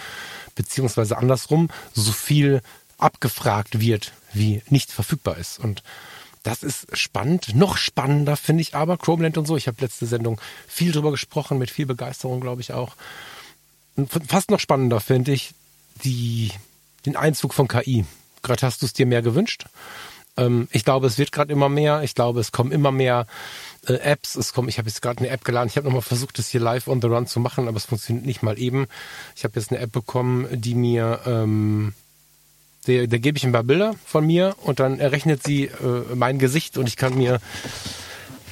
Beziehungsweise 0.55 1.19
andersrum, 1.19 1.71
so 1.93 2.13
viel 2.13 2.61
abgefragt 2.99 3.81
wird, 3.81 4.13
wie 4.33 4.63
nicht 4.69 4.91
verfügbar 4.91 5.37
ist. 5.37 5.59
Und 5.59 5.83
das 6.43 6.63
ist 6.63 6.97
spannend. 6.97 7.55
Noch 7.55 7.77
spannender 7.77 8.37
finde 8.37 8.63
ich 8.63 8.75
aber 8.75 8.97
Chromeland 8.97 9.37
und 9.37 9.47
so. 9.47 9.57
Ich 9.57 9.67
habe 9.67 9.81
letzte 9.81 10.07
Sendung 10.07 10.41
viel 10.69 10.93
drüber 10.93 11.11
gesprochen, 11.11 11.59
mit 11.59 11.71
viel 11.71 11.87
Begeisterung, 11.87 12.41
glaube 12.41 12.61
ich 12.61 12.73
auch. 12.73 12.95
Und 13.97 14.11
fast 14.29 14.51
noch 14.51 14.61
spannender 14.61 15.01
finde 15.01 15.33
ich 15.33 15.53
die, 16.05 16.53
den 17.05 17.17
Einzug 17.17 17.55
von 17.55 17.67
KI. 17.67 18.05
Gerade 18.43 18.63
hast 18.63 18.83
du 18.83 18.87
es 18.87 18.93
dir 18.93 19.07
mehr 19.07 19.23
gewünscht. 19.23 19.67
Ähm, 20.37 20.69
ich 20.71 20.85
glaube, 20.85 21.07
es 21.07 21.19
wird 21.19 21.33
gerade 21.33 21.53
immer 21.53 21.69
mehr. 21.69 22.03
Ich 22.03 22.15
glaube, 22.15 22.41
es 22.41 22.53
kommen 22.53 22.71
immer 22.71 22.93
mehr 22.93 23.27
äh, 23.89 23.95
Apps. 23.95 24.37
Es 24.37 24.53
kommen, 24.53 24.69
ich 24.69 24.79
habe 24.79 24.89
jetzt 24.89 25.03
gerade 25.03 25.19
eine 25.19 25.31
App 25.31 25.45
geladen. 25.45 25.69
Ich 25.69 25.77
habe 25.77 25.87
nochmal 25.87 26.03
versucht, 26.03 26.39
das 26.39 26.49
hier 26.49 26.61
live 26.61 26.89
on 26.89 27.01
the 27.01 27.09
run 27.09 27.27
zu 27.27 27.41
machen, 27.41 27.69
aber 27.69 27.77
es 27.77 27.87
funktioniert 27.87 28.27
nicht 28.27 28.43
mal 28.43 28.59
eben. 28.59 28.87
Ich 29.35 29.45
habe 29.45 29.59
jetzt 29.59 29.73
eine 29.73 29.81
App 29.81 29.93
bekommen, 29.93 30.47
die 30.53 30.75
mir 30.75 31.21
ähm, 31.27 31.95
der, 32.87 33.07
der 33.07 33.19
gebe 33.19 33.39
ich 33.39 33.45
ein 33.45 33.53
paar 33.53 33.65
Bilder 33.65 33.95
von 34.05 34.27
mir 34.27 34.55
und 34.63 34.81
dann 34.81 34.99
errechnet 34.99 35.43
sie 35.43 35.65
äh, 35.65 36.15
mein 36.15 36.39
Gesicht 36.39 36.79
und 36.79 36.89
ich 36.89 36.97
kann 36.97 37.17
mir 37.17 37.41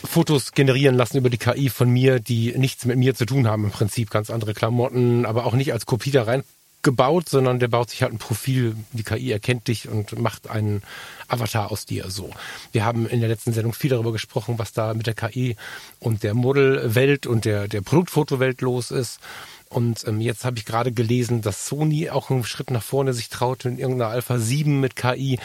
Fotos 0.05 0.53
generieren 0.53 0.97
lassen 0.97 1.17
über 1.17 1.31
die 1.31 1.39
KI 1.39 1.71
von 1.71 1.91
mir, 1.91 2.21
die 2.21 2.57
nichts 2.57 2.85
mit 2.85 2.99
mir 2.99 3.15
zu 3.15 3.27
tun 3.27 3.49
haben 3.49 3.65
im 3.65 3.71
Prinzip. 3.71 4.11
Ganz 4.11 4.31
andere 4.31 4.55
Klamotten, 4.55 5.27
aber 5.27 5.47
auch 5.47 5.55
nicht 5.55 5.73
als 5.73 5.87
Kopie 5.87 6.11
da 6.11 6.25
rein 6.25 6.45
gebaut, 6.85 7.29
sondern 7.29 7.59
der 7.59 7.69
baut 7.69 7.91
sich 7.91 8.03
halt 8.03 8.13
ein 8.13 8.19
Profil. 8.19 8.77
Die 8.93 9.03
KI 9.03 9.33
erkennt 9.33 9.67
dich 9.67 9.89
und 9.89 10.17
macht 10.19 10.49
einen 10.49 10.83
Avatar 11.27 11.73
aus 11.73 11.87
dir. 11.87 12.11
So. 12.11 12.31
Wir 12.71 12.85
haben 12.85 13.09
in 13.09 13.21
der 13.21 13.29
letzten 13.29 13.53
Sendung 13.53 13.73
viel 13.73 13.91
darüber 13.91 14.13
gesprochen, 14.13 14.59
was 14.59 14.73
da 14.73 14.95
mit 14.95 15.09
der 15.09 15.15
KI 15.15 15.57
und 15.99 16.23
der 16.23 16.35
Modelwelt 16.35 17.27
und 17.27 17.47
der, 17.47 17.67
der 17.67 17.81
Produktfotowelt 17.81 18.61
los 18.61 18.93
ist. 18.93 19.19
Und 19.75 20.07
ähm, 20.07 20.21
jetzt 20.21 20.45
habe 20.45 20.57
ich 20.57 20.65
gerade 20.65 20.93
gelesen, 20.93 21.43
dass 21.43 21.67
Sony 21.67 22.09
auch 22.09 22.31
einen 22.31 22.45
Schritt 22.45 22.71
nach 22.71 22.83
vorne 22.83 23.13
sich 23.13 23.29
traut 23.29 23.65
in 23.65 23.77
irgendeiner 23.77 24.13
Alpha 24.13 24.39
7 24.39 24.79
mit 24.79 24.95
KI. 24.95 25.41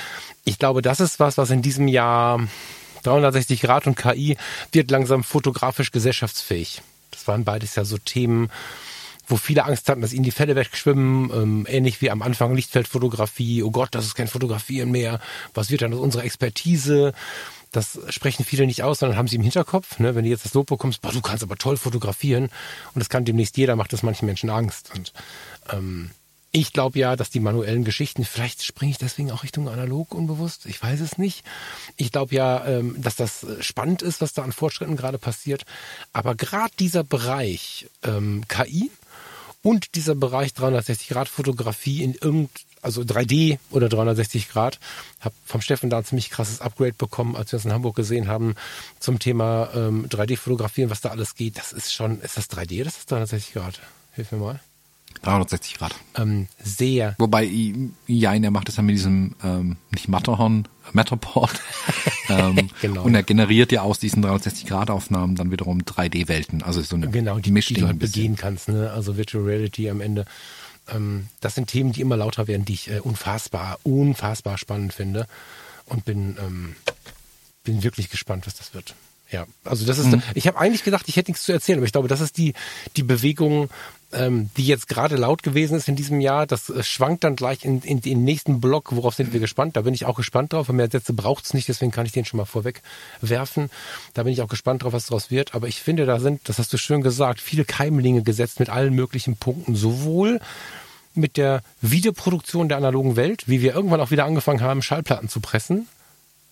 Ich 0.46 0.60
glaube, 0.60 0.84
das 0.84 1.00
ist 1.00 1.20
was, 1.20 1.40
was 1.40 1.50
in 1.50 1.64
diesem 1.64 1.88
Jahr 1.88 2.40
360 3.04 3.60
Grad 3.62 3.88
und 3.88 3.96
KI 3.96 4.38
wird 4.72 4.92
langsam 4.92 5.24
fotografisch 5.24 5.92
gesellschaftsfähig. 5.92 6.84
Das 7.10 7.28
waren 7.28 7.44
beides 7.44 7.74
ja 7.74 7.86
so 7.86 7.98
Themen, 7.98 8.52
wo 9.28 9.36
viele 9.36 9.66
Angst 9.66 9.90
hatten, 9.90 10.02
dass 10.02 10.14
ihnen 10.14 10.24
die 10.24 10.32
Fälle 10.32 10.56
wegschwimmen, 10.56 11.32
ähm, 11.34 11.68
ähnlich 11.68 12.00
wie 12.02 12.12
am 12.12 12.22
Anfang 12.22 12.54
Lichtfeldfotografie, 12.54 13.64
oh 13.64 13.72
Gott, 13.72 13.90
das 13.96 14.06
ist 14.06 14.14
kein 14.14 14.28
Fotografieren 14.28 14.92
mehr, 14.92 15.20
was 15.56 15.72
wird 15.72 15.82
dann 15.82 15.94
aus 15.94 16.00
unserer 16.00 16.24
Expertise? 16.24 17.14
Das 17.72 18.00
sprechen 18.10 18.46
viele 18.46 18.66
nicht 18.66 18.84
aus, 18.84 19.00
sondern 19.00 19.18
haben 19.18 19.28
sie 19.28 19.36
im 19.36 19.44
Hinterkopf. 19.44 20.00
Ne? 20.00 20.16
Wenn 20.16 20.24
du 20.24 20.30
jetzt 20.30 20.46
das 20.46 20.54
Lob 20.54 20.68
bekommst, 20.68 21.02
boah, 21.02 21.12
du 21.12 21.22
kannst 21.22 21.44
aber 21.44 21.56
toll 21.56 21.78
fotografieren 21.78 22.46
und 22.94 23.00
das 23.00 23.10
kann 23.10 23.26
demnächst 23.26 23.58
jeder, 23.58 23.76
macht 23.76 23.94
das 23.94 24.04
manchen 24.04 24.26
Menschen 24.26 24.50
Angst. 24.50 24.92
Und 24.96 25.14
ähm, 25.72 26.12
ich 26.52 26.74
glaube 26.74 26.98
ja, 26.98 27.16
dass 27.16 27.30
die 27.30 27.40
manuellen 27.40 27.84
Geschichten, 27.84 28.26
vielleicht 28.26 28.64
springe 28.64 28.92
ich 28.92 28.98
deswegen 28.98 29.32
auch 29.32 29.44
Richtung 29.44 29.70
analog 29.70 30.16
unbewusst, 30.16 30.66
ich 30.66 30.82
weiß 30.82 31.00
es 31.00 31.20
nicht. 31.20 31.44
Ich 31.96 32.12
glaube 32.12 32.34
ja, 32.34 32.66
ähm, 32.66 32.96
dass 32.98 33.16
das 33.16 33.46
spannend 33.60 34.02
ist, 34.02 34.20
was 34.22 34.34
da 34.34 34.44
an 34.44 34.52
Fortschritten 34.52 34.96
gerade 34.96 35.20
passiert. 35.20 35.66
Aber 36.12 36.34
gerade 36.34 36.74
dieser 36.80 37.04
Bereich 37.04 37.88
ähm, 38.04 38.46
KI 38.48 38.90
und 39.62 39.96
dieser 39.96 40.16
Bereich 40.16 40.52
360-Grad-Fotografie 40.54 42.02
in 42.02 42.16
irgend, 42.16 42.50
also 42.82 43.02
3D 43.02 43.60
oder 43.72 43.90
360 43.90 44.50
Grad, 44.50 44.80
habe 45.20 45.36
vom 45.46 45.62
Steffen 45.62 45.90
da 45.90 46.00
ein 46.00 46.06
ziemlich 46.06 46.30
krasses 46.30 46.62
Upgrade 46.62 46.94
bekommen, 46.94 47.36
als 47.36 47.52
wir 47.52 47.58
uns 47.58 47.66
in 47.66 47.74
Hamburg 47.74 47.96
gesehen 47.96 48.28
haben 48.28 48.56
zum 49.00 49.20
Thema 49.20 49.70
ähm, 49.76 50.08
3D-Fotografieren, 50.08 50.90
was 50.90 51.02
da 51.02 51.10
alles 51.10 51.36
geht. 51.36 51.58
Das 51.58 51.72
ist 51.72 51.94
schon, 51.94 52.22
ist 52.22 52.38
das 52.38 52.50
3D 52.50 52.82
oder 52.82 52.88
ist 52.88 52.98
das 52.98 53.06
360 53.08 53.54
Grad? 53.54 53.80
Hilf 54.14 54.32
mir 54.32 54.40
mal. 54.40 54.60
360 55.22 55.78
Grad. 55.78 55.96
Ähm, 56.16 56.48
sehr. 56.64 57.16
Wobei, 57.18 57.50
Jain, 58.08 58.44
er 58.44 58.52
macht 58.52 58.68
das 58.70 58.78
ja 58.78 58.84
mit 58.84 58.96
diesem, 58.96 59.36
ähm, 59.44 59.76
nicht 59.92 60.08
Matterhorn, 60.08 60.68
Matterport. 60.94 61.60
ähm, 62.30 62.70
genau. 62.82 63.04
Und 63.04 63.16
er 63.16 63.24
generiert 63.24 63.72
ja 63.72 63.82
aus 63.82 64.00
diesen 64.00 64.24
360-Grad-Aufnahmen 64.24 65.36
dann 65.36 65.52
wiederum 65.52 65.80
3D-Welten. 65.82 66.64
Also 66.64 66.82
so 66.82 66.96
eine 66.96 67.10
Genau, 67.10 67.40
die, 67.40 67.52
die 67.52 67.74
du 67.74 67.88
halt 67.88 68.00
begehen 68.00 68.36
kannst, 68.36 68.70
ne? 68.70 68.92
Also 68.92 69.18
Virtual 69.18 69.44
Reality 69.44 69.90
am 69.90 70.00
Ende. 70.02 70.26
Ähm, 70.94 71.28
das 71.42 71.56
sind 71.56 71.68
Themen, 71.68 71.92
die 71.92 72.02
immer 72.02 72.18
lauter 72.18 72.48
werden, 72.48 72.66
die 72.66 72.74
ich 72.74 72.90
äh, 72.90 73.00
unfassbar, 73.00 73.80
unfassbar 73.84 74.58
spannend 74.58 74.94
finde. 74.94 75.28
Und 75.86 76.06
bin, 76.06 76.38
ähm, 76.40 76.76
bin 77.64 77.84
wirklich 77.84 78.10
gespannt, 78.10 78.46
was 78.46 78.56
das 78.56 78.74
wird. 78.74 78.96
Ja, 79.32 79.46
also 79.64 79.86
das 79.86 80.00
ist, 80.00 80.08
mhm. 80.08 80.24
ich 80.34 80.48
habe 80.48 80.58
eigentlich 80.60 80.84
gedacht, 80.84 81.08
ich 81.08 81.16
hätte 81.16 81.30
nichts 81.32 81.44
zu 81.44 81.52
erzählen, 81.52 81.80
aber 81.80 81.86
ich 81.86 81.92
glaube, 81.92 82.08
das 82.08 82.22
ist 82.22 82.38
die, 82.38 82.54
die 82.98 83.04
Bewegung, 83.04 83.70
ähm, 84.12 84.50
die 84.58 84.66
jetzt 84.66 84.88
gerade 84.88 85.16
laut 85.16 85.44
gewesen 85.44 85.76
ist 85.76 85.88
in 85.88 85.96
diesem 85.96 86.20
Jahr. 86.20 86.48
Das 86.48 86.70
äh, 86.70 86.84
schwankt 86.84 87.24
dann 87.24 87.36
gleich 87.36 87.64
in, 87.64 87.82
in, 87.82 88.02
den 88.02 88.24
nächsten 88.24 88.60
Block. 88.60 88.96
Worauf 88.96 89.16
sind 89.16 89.34
wir 89.34 89.40
gespannt? 89.40 89.76
Da 89.76 89.82
bin 89.82 89.94
ich 89.94 90.06
auch 90.06 90.16
gespannt 90.16 90.54
drauf. 90.54 90.70
Mehr 90.70 90.90
Sätze 90.90 91.14
braucht 91.14 91.46
es 91.46 91.54
nicht, 91.54 91.68
deswegen 91.68 91.92
kann 91.92 92.06
ich 92.06 92.12
den 92.12 92.26
schon 92.26 92.38
mal 92.38 92.46
vorweg 92.46 92.82
werfen. 93.22 93.70
Da 94.14 94.24
bin 94.24 94.34
ich 94.34 94.42
auch 94.42 94.48
gespannt 94.48 94.84
drauf, 94.84 94.94
was 94.94 95.08
daraus 95.08 95.30
wird. 95.30 95.54
Aber 95.54 95.68
ich 95.68 95.82
finde, 95.82 96.06
da 96.06 96.20
sind, 96.20 96.48
das 96.50 96.60
hast 96.60 96.74
du 96.74 96.78
schön 96.78 97.02
gesagt, 97.02 97.40
viele 97.40 97.66
Keimlinge 97.66 98.24
gesetzt 98.24 98.60
mit 98.60 98.70
allen 98.70 98.96
möglichen 98.96 99.36
Punkten. 99.36 99.76
Sowohl 99.76 100.40
mit 101.14 101.38
der 101.38 101.62
Videoproduktion 101.82 102.70
der 102.70 102.78
analogen 102.78 103.16
Welt, 103.16 103.48
wie 103.48 103.62
wir 103.62 103.74
irgendwann 103.74 104.02
auch 104.02 104.12
wieder 104.12 104.26
angefangen 104.26 104.62
haben, 104.62 104.82
Schallplatten 104.82 105.30
zu 105.30 105.40
pressen, 105.40 105.88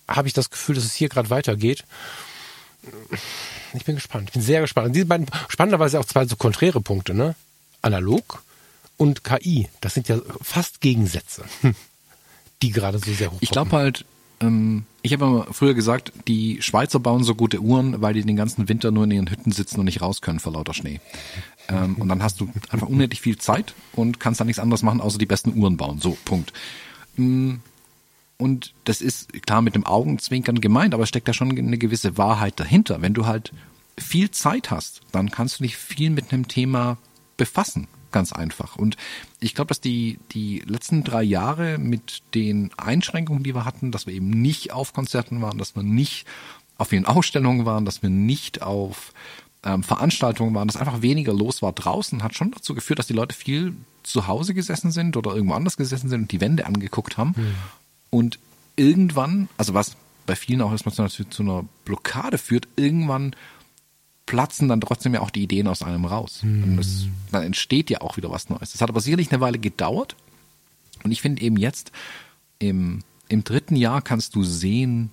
habe 0.06 0.28
ich 0.28 0.34
das 0.34 0.50
Gefühl, 0.50 0.74
dass 0.74 0.84
es 0.84 0.94
hier 0.94 1.08
gerade 1.08 1.30
weitergeht 1.30 1.84
ich 3.74 3.84
bin 3.84 3.96
gespannt. 3.96 4.28
Ich 4.28 4.32
bin 4.34 4.42
sehr 4.42 4.60
gespannt. 4.60 4.88
Und 4.88 4.92
diese 4.94 5.06
beiden, 5.06 5.26
spannenderweise 5.48 6.00
auch 6.00 6.04
zwei 6.04 6.24
so 6.26 6.36
konträre 6.36 6.80
Punkte, 6.80 7.14
ne? 7.14 7.34
Analog 7.88 8.42
und 8.96 9.24
KI. 9.24 9.68
Das 9.80 9.94
sind 9.94 10.08
ja 10.08 10.20
fast 10.42 10.80
Gegensätze, 10.80 11.44
die 12.62 12.70
gerade 12.70 12.98
so 12.98 13.12
sehr 13.12 13.32
hoch 13.32 13.38
Ich 13.40 13.50
glaube 13.50 13.72
halt, 13.72 14.04
ähm, 14.40 14.84
ich 15.02 15.12
habe 15.12 15.24
immer 15.24 15.46
früher 15.52 15.74
gesagt, 15.74 16.12
die 16.26 16.60
Schweizer 16.60 17.00
bauen 17.00 17.24
so 17.24 17.34
gute 17.34 17.60
Uhren, 17.60 18.00
weil 18.02 18.14
die 18.14 18.22
den 18.22 18.36
ganzen 18.36 18.68
Winter 18.68 18.90
nur 18.90 19.04
in 19.04 19.10
ihren 19.10 19.30
Hütten 19.30 19.52
sitzen 19.52 19.80
und 19.80 19.86
nicht 19.86 20.02
raus 20.02 20.20
können 20.20 20.40
vor 20.40 20.52
lauter 20.52 20.74
Schnee. 20.74 21.00
Ähm, 21.68 21.96
und 21.96 22.08
dann 22.08 22.22
hast 22.22 22.40
du 22.40 22.50
einfach 22.70 22.88
unendlich 22.88 23.20
viel 23.20 23.38
Zeit 23.38 23.74
und 23.92 24.20
kannst 24.20 24.40
dann 24.40 24.46
nichts 24.46 24.60
anderes 24.60 24.82
machen, 24.82 25.00
außer 25.00 25.18
die 25.18 25.26
besten 25.26 25.56
Uhren 25.58 25.76
bauen. 25.76 26.00
So, 26.00 26.16
Punkt. 26.24 26.52
Mm, 27.16 27.56
und 28.36 28.72
das 28.84 29.00
ist 29.00 29.32
klar 29.46 29.62
mit 29.62 29.74
dem 29.74 29.86
Augenzwinkern 29.86 30.60
gemeint, 30.60 30.94
aber 30.94 31.02
es 31.02 31.08
steckt 31.08 31.26
da 31.26 31.32
schon 31.32 31.50
eine 31.50 31.78
gewisse 31.78 32.16
Wahrheit 32.16 32.60
dahinter. 32.60 33.02
Wenn 33.02 33.14
du 33.14 33.26
halt 33.26 33.52
viel 33.96 34.30
Zeit 34.30 34.70
hast, 34.70 35.00
dann 35.10 35.30
kannst 35.30 35.58
du 35.58 35.64
dich 35.64 35.76
viel 35.76 36.10
mit 36.10 36.32
einem 36.32 36.46
Thema 36.46 36.98
befassen. 37.38 37.88
Ganz 38.12 38.32
einfach. 38.32 38.76
Und 38.76 38.98
ich 39.40 39.54
glaube, 39.54 39.68
dass 39.68 39.80
die, 39.80 40.18
die 40.32 40.62
letzten 40.66 41.04
drei 41.04 41.22
Jahre 41.22 41.78
mit 41.78 42.22
den 42.34 42.70
Einschränkungen, 42.76 43.42
die 43.42 43.54
wir 43.54 43.64
hatten, 43.64 43.92
dass 43.92 44.06
wir 44.06 44.12
eben 44.12 44.30
nicht 44.30 44.72
auf 44.72 44.92
Konzerten 44.92 45.40
waren, 45.40 45.56
dass 45.56 45.74
wir 45.74 45.82
nicht 45.82 46.26
auf 46.76 46.88
vielen 46.88 47.06
Ausstellungen 47.06 47.64
waren, 47.64 47.84
dass 47.84 48.02
wir 48.02 48.10
nicht 48.10 48.62
auf 48.62 49.12
ähm, 49.64 49.82
Veranstaltungen 49.82 50.54
waren, 50.54 50.68
dass 50.68 50.76
einfach 50.76 51.02
weniger 51.02 51.32
los 51.32 51.62
war 51.62 51.72
draußen, 51.72 52.22
hat 52.22 52.34
schon 52.34 52.50
dazu 52.50 52.74
geführt, 52.74 52.98
dass 52.98 53.08
die 53.08 53.14
Leute 53.14 53.34
viel 53.34 53.74
zu 54.02 54.26
Hause 54.26 54.54
gesessen 54.54 54.90
sind 54.90 55.16
oder 55.16 55.34
irgendwo 55.34 55.54
anders 55.54 55.76
gesessen 55.76 56.08
sind 56.08 56.22
und 56.22 56.32
die 56.32 56.40
Wände 56.40 56.66
angeguckt 56.66 57.18
haben. 57.18 57.34
Mhm. 57.36 57.54
Und 58.10 58.38
irgendwann, 58.76 59.48
also 59.58 59.74
was 59.74 59.96
bei 60.24 60.36
vielen 60.36 60.62
auch 60.62 60.72
erstmal 60.72 61.10
zu, 61.10 61.28
zu 61.28 61.42
einer 61.42 61.64
Blockade 61.84 62.38
führt, 62.38 62.68
irgendwann 62.76 63.34
platzen 64.28 64.68
dann 64.68 64.82
trotzdem 64.82 65.14
ja 65.14 65.20
auch 65.20 65.30
die 65.30 65.42
Ideen 65.42 65.66
aus 65.66 65.82
einem 65.82 66.04
raus. 66.04 66.40
Mhm. 66.42 66.64
Und 66.64 66.76
das, 66.76 67.06
dann 67.32 67.44
entsteht 67.44 67.88
ja 67.88 68.02
auch 68.02 68.18
wieder 68.18 68.30
was 68.30 68.50
Neues. 68.50 68.72
Das 68.72 68.82
hat 68.82 68.90
aber 68.90 69.00
sicherlich 69.00 69.32
eine 69.32 69.40
Weile 69.40 69.58
gedauert. 69.58 70.16
Und 71.02 71.12
ich 71.12 71.22
finde 71.22 71.40
eben 71.40 71.56
jetzt, 71.56 71.92
im, 72.58 73.00
im 73.30 73.42
dritten 73.42 73.74
Jahr 73.74 74.02
kannst 74.02 74.34
du 74.34 74.44
sehen, 74.44 75.10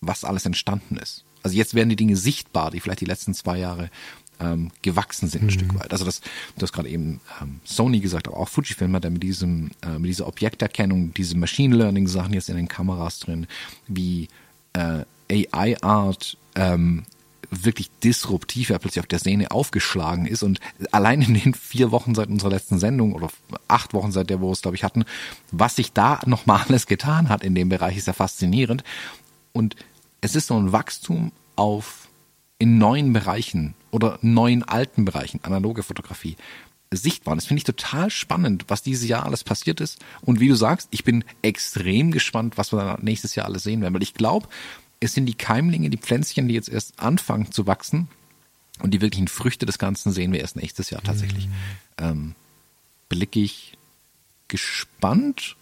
was 0.00 0.22
alles 0.22 0.46
entstanden 0.46 0.96
ist. 0.98 1.24
Also 1.42 1.56
jetzt 1.56 1.74
werden 1.74 1.88
die 1.88 1.96
Dinge 1.96 2.16
sichtbar, 2.16 2.70
die 2.70 2.78
vielleicht 2.78 3.00
die 3.00 3.06
letzten 3.06 3.34
zwei 3.34 3.58
Jahre 3.58 3.90
ähm, 4.38 4.70
gewachsen 4.82 5.28
sind, 5.28 5.42
ein 5.42 5.46
mhm. 5.46 5.50
Stück 5.50 5.74
weit. 5.74 5.90
Also 5.90 6.04
das, 6.04 6.20
du 6.20 6.62
hast 6.62 6.72
gerade 6.72 6.90
eben 6.90 7.20
ähm, 7.40 7.58
Sony 7.64 7.98
gesagt, 7.98 8.28
aber 8.28 8.36
auch 8.36 8.48
Fujifilm 8.48 8.94
hat 8.94 9.04
da 9.04 9.10
mit 9.10 9.24
diesem, 9.24 9.72
äh, 9.82 9.98
mit 9.98 10.10
dieser 10.10 10.28
Objekterkennung, 10.28 11.12
diese 11.14 11.36
Machine 11.36 11.74
Learning 11.74 12.06
Sachen 12.06 12.34
jetzt 12.34 12.48
in 12.48 12.56
den 12.56 12.68
Kameras 12.68 13.18
drin, 13.18 13.48
wie 13.88 14.28
äh, 14.74 15.04
AI 15.28 15.82
Art 15.82 16.36
ähm, 16.54 17.02
wirklich 17.52 17.90
disruptiv 18.02 18.70
ja 18.70 18.78
plötzlich 18.78 19.00
auf 19.00 19.06
der 19.06 19.18
Szene 19.18 19.50
aufgeschlagen 19.50 20.26
ist 20.26 20.42
und 20.42 20.58
allein 20.90 21.22
in 21.22 21.34
den 21.34 21.54
vier 21.54 21.90
Wochen 21.90 22.14
seit 22.14 22.28
unserer 22.28 22.50
letzten 22.50 22.78
Sendung 22.78 23.12
oder 23.12 23.28
acht 23.68 23.92
Wochen 23.94 24.10
seit 24.10 24.30
der, 24.30 24.40
wo 24.40 24.48
wir 24.48 24.52
es 24.52 24.62
glaube 24.62 24.76
ich 24.76 24.84
hatten, 24.84 25.04
was 25.50 25.76
sich 25.76 25.92
da 25.92 26.20
nochmal 26.26 26.64
alles 26.66 26.86
getan 26.86 27.28
hat 27.28 27.44
in 27.44 27.54
dem 27.54 27.68
Bereich, 27.68 27.96
ist 27.96 28.06
ja 28.06 28.12
faszinierend 28.14 28.82
und 29.52 29.76
es 30.20 30.34
ist 30.34 30.46
so 30.46 30.58
ein 30.58 30.72
Wachstum 30.72 31.32
auf 31.56 32.08
in 32.58 32.78
neuen 32.78 33.12
Bereichen 33.12 33.74
oder 33.90 34.18
neuen 34.22 34.62
alten 34.62 35.04
Bereichen, 35.04 35.40
analoge 35.42 35.82
Fotografie, 35.82 36.36
sichtbar. 36.92 37.34
Das 37.34 37.46
finde 37.46 37.58
ich 37.58 37.64
total 37.64 38.10
spannend, 38.10 38.64
was 38.68 38.82
dieses 38.82 39.08
Jahr 39.08 39.24
alles 39.26 39.44
passiert 39.44 39.80
ist. 39.80 39.98
Und 40.20 40.40
wie 40.40 40.48
du 40.48 40.54
sagst, 40.54 40.88
ich 40.90 41.04
bin 41.04 41.24
extrem 41.42 42.10
gespannt, 42.10 42.58
was 42.58 42.72
wir 42.72 42.84
dann 42.84 43.02
nächstes 43.02 43.34
Jahr 43.34 43.46
alles 43.46 43.62
sehen 43.62 43.80
werden. 43.80 43.94
Weil 43.94 44.02
ich 44.02 44.14
glaube, 44.14 44.48
es 45.02 45.14
sind 45.14 45.26
die 45.26 45.34
Keimlinge, 45.34 45.90
die 45.90 45.98
Pflänzchen, 45.98 46.48
die 46.48 46.54
jetzt 46.54 46.68
erst 46.68 46.98
anfangen 47.00 47.50
zu 47.50 47.66
wachsen. 47.66 48.08
Und 48.80 48.92
die 48.92 49.00
wirklichen 49.00 49.28
Früchte 49.28 49.66
des 49.66 49.78
Ganzen 49.78 50.12
sehen 50.12 50.32
wir 50.32 50.40
erst 50.40 50.56
nächstes 50.56 50.90
Jahr 50.90 51.02
tatsächlich. 51.02 51.46
Mhm. 51.46 51.52
Ähm, 51.98 52.34
blicke 53.08 53.40
ich 53.40 53.76
gespannt 54.48 55.56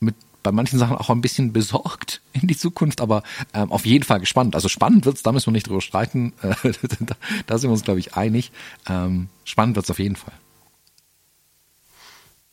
mit 0.00 0.16
bei 0.42 0.52
manchen 0.52 0.78
Sachen 0.78 0.96
auch 0.96 1.10
ein 1.10 1.20
bisschen 1.20 1.52
besorgt 1.52 2.22
in 2.32 2.48
die 2.48 2.56
Zukunft, 2.56 3.00
aber 3.00 3.22
ähm, 3.52 3.70
auf 3.70 3.84
jeden 3.84 4.04
Fall 4.04 4.20
gespannt. 4.20 4.54
Also 4.54 4.68
spannend 4.68 5.04
wird's, 5.04 5.22
da 5.22 5.32
müssen 5.32 5.46
wir 5.46 5.52
nicht 5.52 5.66
drüber 5.66 5.82
streiten. 5.82 6.32
Da, 6.42 7.16
da, 7.46 7.58
sind 7.58 7.68
wir 7.68 7.74
uns, 7.74 7.84
glaube 7.84 8.00
ich, 8.00 8.14
einig. 8.14 8.52
Ähm, 8.88 9.28
spannend 9.44 9.76
wird's 9.76 9.90
auf 9.90 9.98
jeden 9.98 10.16
Fall. 10.16 10.34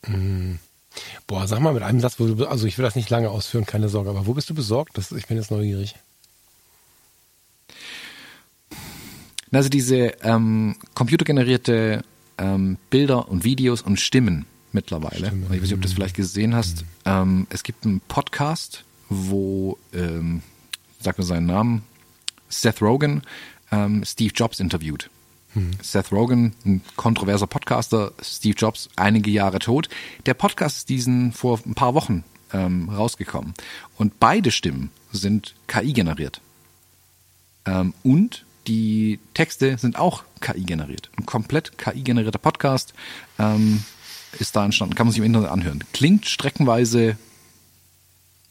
Mhm. 0.06 0.58
Boah, 1.26 1.46
sag 1.46 1.60
mal 1.60 1.74
mit 1.74 1.82
einem 1.82 2.00
Satz, 2.00 2.18
wo 2.18 2.26
du, 2.26 2.46
also 2.46 2.66
ich 2.66 2.78
will 2.78 2.84
das 2.84 2.96
nicht 2.96 3.10
lange 3.10 3.30
ausführen, 3.30 3.66
keine 3.66 3.88
Sorge, 3.88 4.10
aber 4.10 4.26
wo 4.26 4.34
bist 4.34 4.50
du 4.50 4.54
besorgt? 4.54 4.96
Das, 4.96 5.12
ich 5.12 5.26
bin 5.26 5.36
jetzt 5.36 5.50
neugierig. 5.50 5.94
Also 9.50 9.68
diese 9.68 10.12
ähm, 10.22 10.76
computergenerierte 10.94 12.02
ähm, 12.36 12.76
Bilder 12.90 13.28
und 13.28 13.44
Videos 13.44 13.82
und 13.82 13.98
Stimmen, 13.98 14.46
mittlerweile. 14.72 15.26
Stimmt. 15.26 15.44
Ich 15.46 15.50
weiß 15.50 15.60
nicht, 15.62 15.74
ob 15.74 15.80
du 15.80 15.86
das 15.88 15.92
vielleicht 15.94 16.16
gesehen 16.16 16.54
hast. 16.54 16.82
Mhm. 16.82 16.86
Ähm, 17.06 17.46
es 17.50 17.62
gibt 17.62 17.86
einen 17.86 18.00
Podcast, 18.00 18.84
wo, 19.08 19.78
ähm, 19.94 20.42
sag 21.00 21.18
mir 21.18 21.24
seinen 21.24 21.46
Namen, 21.46 21.82
Seth 22.48 22.82
Rogen 22.82 23.22
ähm, 23.70 24.04
Steve 24.04 24.32
Jobs 24.34 24.60
interviewt. 24.60 25.10
Seth 25.82 26.12
Rogen, 26.12 26.54
ein 26.64 26.82
kontroverser 26.96 27.46
Podcaster, 27.46 28.12
Steve 28.22 28.56
Jobs 28.56 28.88
einige 28.96 29.30
Jahre 29.30 29.58
tot. 29.58 29.88
Der 30.26 30.34
Podcast 30.34 30.78
ist 30.78 30.88
diesen 30.88 31.32
vor 31.32 31.58
ein 31.66 31.74
paar 31.74 31.94
Wochen 31.94 32.24
ähm, 32.52 32.88
rausgekommen. 32.88 33.54
Und 33.96 34.20
beide 34.20 34.50
Stimmen 34.50 34.90
sind 35.12 35.54
KI 35.66 35.92
generiert. 35.92 36.40
Ähm, 37.66 37.94
und 38.02 38.44
die 38.66 39.18
Texte 39.34 39.78
sind 39.78 39.98
auch 39.98 40.24
KI 40.40 40.64
generiert. 40.64 41.10
Ein 41.16 41.26
komplett 41.26 41.78
KI 41.78 42.02
generierter 42.02 42.38
Podcast. 42.38 42.92
Ähm, 43.38 43.82
ist 44.38 44.54
da 44.54 44.64
entstanden. 44.64 44.94
Kann 44.94 45.06
man 45.06 45.12
sich 45.12 45.18
im 45.18 45.24
Internet 45.24 45.50
anhören. 45.50 45.82
Klingt 45.92 46.26
streckenweise 46.26 47.16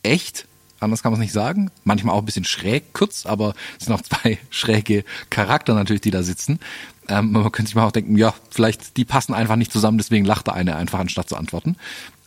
echt, 0.03 0.47
anders 0.79 1.03
kann 1.03 1.11
man 1.11 1.19
es 1.19 1.25
nicht 1.25 1.33
sagen. 1.33 1.71
Manchmal 1.83 2.15
auch 2.15 2.19
ein 2.19 2.25
bisschen 2.25 2.45
schräg, 2.45 2.93
kurz, 2.93 3.25
aber 3.25 3.53
es 3.79 3.85
sind 3.85 3.93
auch 3.93 4.01
zwei 4.01 4.37
schräge 4.49 5.03
Charakter 5.29 5.73
natürlich, 5.73 6.01
die 6.01 6.11
da 6.11 6.23
sitzen. 6.23 6.59
Ähm, 7.07 7.31
man 7.31 7.51
könnte 7.51 7.69
sich 7.69 7.75
mal 7.75 7.85
auch 7.85 7.91
denken, 7.91 8.17
ja, 8.17 8.33
vielleicht 8.49 8.97
die 8.97 9.05
passen 9.05 9.33
einfach 9.33 9.55
nicht 9.55 9.71
zusammen, 9.71 9.97
deswegen 9.97 10.25
lacht 10.25 10.47
der 10.47 10.53
eine 10.53 10.75
einfach, 10.75 10.99
anstatt 10.99 11.29
zu 11.29 11.35
antworten. 11.35 11.75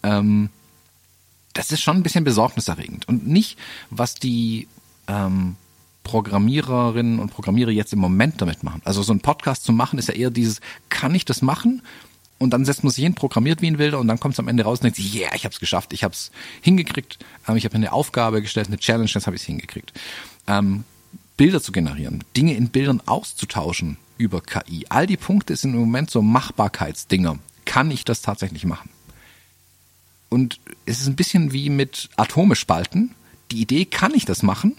Ähm, 0.03 0.51
das 1.53 1.72
ist 1.72 1.80
schon 1.82 1.96
ein 1.96 2.03
bisschen 2.03 2.24
besorgniserregend. 2.24 3.09
Und 3.09 3.26
nicht, 3.26 3.59
was 3.90 4.14
die 4.14 4.68
ähm, 5.09 5.57
Programmiererinnen 6.05 7.18
und 7.18 7.30
Programmierer 7.30 7.70
jetzt 7.70 7.92
im 7.92 7.98
Moment 7.98 8.40
damit 8.40 8.62
machen. 8.62 8.80
Also 8.84 9.03
so 9.03 9.12
ein 9.12 9.20
Podcast 9.20 9.64
zu 9.64 9.72
machen, 9.72 9.98
ist 9.98 10.09
ja 10.09 10.14
eher 10.14 10.30
dieses, 10.30 10.61
kann 10.88 11.14
ich 11.14 11.24
das 11.24 11.42
machen? 11.42 11.82
Und 12.41 12.51
dann 12.51 12.64
setzt 12.64 12.82
man 12.82 12.91
sich 12.91 13.05
hin, 13.05 13.14
programmiert 13.14 13.61
wie 13.61 13.66
ein 13.66 13.78
Wilder 13.78 13.99
und 13.99 14.09
dann 14.09 14.18
kommt 14.18 14.32
es 14.32 14.41
am 14.41 14.49
Ende 14.49 14.62
raus 14.62 14.78
und 14.78 14.84
denkt 14.84 14.97
sich, 14.97 15.14
yeah, 15.14 15.34
ich 15.34 15.45
habe 15.45 15.53
es 15.53 15.61
geschafft, 15.61 15.93
ich 15.93 16.03
habe 16.03 16.14
es 16.14 16.30
hingekriegt, 16.62 17.18
ähm, 17.47 17.57
ich 17.57 17.66
habe 17.66 17.74
eine 17.74 17.93
Aufgabe 17.93 18.41
gestellt, 18.41 18.68
eine 18.68 18.78
Challenge, 18.78 19.11
jetzt 19.12 19.26
habe 19.26 19.36
ich 19.36 19.43
es 19.43 19.47
hingekriegt. 19.47 19.93
Ähm, 20.47 20.84
Bilder 21.36 21.61
zu 21.61 21.70
generieren, 21.70 22.24
Dinge 22.34 22.55
in 22.55 22.70
Bildern 22.70 23.03
auszutauschen 23.05 23.99
über 24.16 24.41
KI. 24.41 24.86
All 24.88 25.07
die 25.07 25.18
Punkte 25.18 25.55
sind 25.55 25.74
im 25.74 25.80
Moment 25.80 26.11
so 26.11 26.22
Machbarkeitsdinger. 26.22 27.38
Kann 27.66 27.91
ich 27.91 28.07
das 28.07 28.22
tatsächlich 28.22 28.64
machen? 28.64 28.88
Und 30.30 30.61
es 30.86 31.03
ist 31.03 31.09
ein 31.09 31.16
bisschen 31.16 31.53
wie 31.53 31.68
mit 31.68 32.09
Atome 32.16 32.57
spalten. 32.57 33.14
Die 33.51 33.61
Idee, 33.61 33.84
kann 33.84 34.14
ich 34.14 34.24
das 34.24 34.43
machen, 34.43 34.76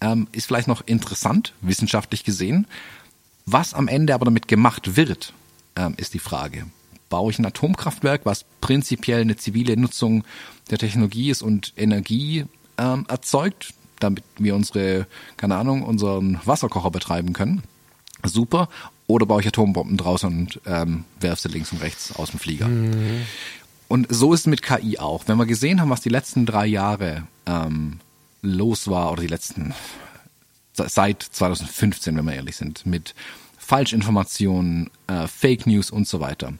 ähm, 0.00 0.28
ist 0.30 0.46
vielleicht 0.46 0.68
noch 0.68 0.86
interessant, 0.86 1.54
wissenschaftlich 1.60 2.22
gesehen. 2.22 2.68
Was 3.46 3.74
am 3.74 3.88
Ende 3.88 4.14
aber 4.14 4.26
damit 4.26 4.46
gemacht 4.46 4.96
wird, 4.96 5.32
ähm, 5.74 5.94
ist 5.96 6.14
die 6.14 6.20
Frage. 6.20 6.66
Baue 7.10 7.30
ich 7.30 7.38
ein 7.38 7.44
Atomkraftwerk, 7.44 8.22
was 8.24 8.46
prinzipiell 8.62 9.20
eine 9.20 9.36
zivile 9.36 9.76
Nutzung 9.76 10.24
der 10.70 10.78
Technologie 10.78 11.28
ist 11.28 11.42
und 11.42 11.74
Energie 11.76 12.46
ähm, 12.78 13.04
erzeugt, 13.08 13.74
damit 13.98 14.24
wir 14.38 14.54
unsere, 14.54 15.06
keine 15.36 15.56
Ahnung, 15.56 15.82
unseren 15.82 16.40
Wasserkocher 16.46 16.90
betreiben 16.90 17.34
können? 17.34 17.62
Super. 18.24 18.68
Oder 19.06 19.26
baue 19.26 19.40
ich 19.40 19.48
Atombomben 19.48 19.96
draußen 19.96 20.28
und 20.28 20.60
ähm, 20.66 21.04
werfe 21.18 21.42
sie 21.42 21.52
links 21.52 21.72
und 21.72 21.82
rechts 21.82 22.14
aus 22.14 22.30
dem 22.30 22.38
Flieger? 22.38 22.68
Mhm. 22.68 23.26
Und 23.88 24.06
so 24.08 24.32
ist 24.32 24.40
es 24.40 24.46
mit 24.46 24.62
KI 24.62 24.98
auch. 24.98 25.24
Wenn 25.26 25.36
wir 25.36 25.46
gesehen 25.46 25.80
haben, 25.80 25.90
was 25.90 26.00
die 26.00 26.10
letzten 26.10 26.46
drei 26.46 26.64
Jahre 26.64 27.26
ähm, 27.46 27.98
los 28.40 28.86
war, 28.86 29.10
oder 29.10 29.22
die 29.22 29.28
letzten, 29.28 29.74
seit 30.74 31.22
2015, 31.22 32.16
wenn 32.16 32.24
wir 32.24 32.34
ehrlich 32.34 32.56
sind, 32.56 32.86
mit 32.86 33.16
Falschinformationen, 33.70 34.90
äh, 35.06 35.28
Fake 35.28 35.64
News 35.64 35.92
und 35.92 36.08
so 36.08 36.18
weiter. 36.18 36.54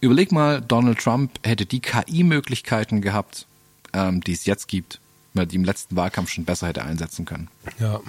Überleg 0.00 0.32
mal, 0.32 0.60
Donald 0.60 0.98
Trump 0.98 1.38
hätte 1.44 1.64
die 1.64 1.78
KI-Möglichkeiten 1.78 3.00
gehabt, 3.00 3.46
ähm, 3.92 4.20
die 4.20 4.32
es 4.32 4.46
jetzt 4.46 4.66
gibt, 4.66 5.00
die 5.34 5.54
im 5.54 5.62
letzten 5.62 5.94
Wahlkampf 5.94 6.30
schon 6.30 6.44
besser 6.44 6.66
hätte 6.66 6.82
einsetzen 6.82 7.24
können. 7.24 7.46
Ja. 7.78 8.00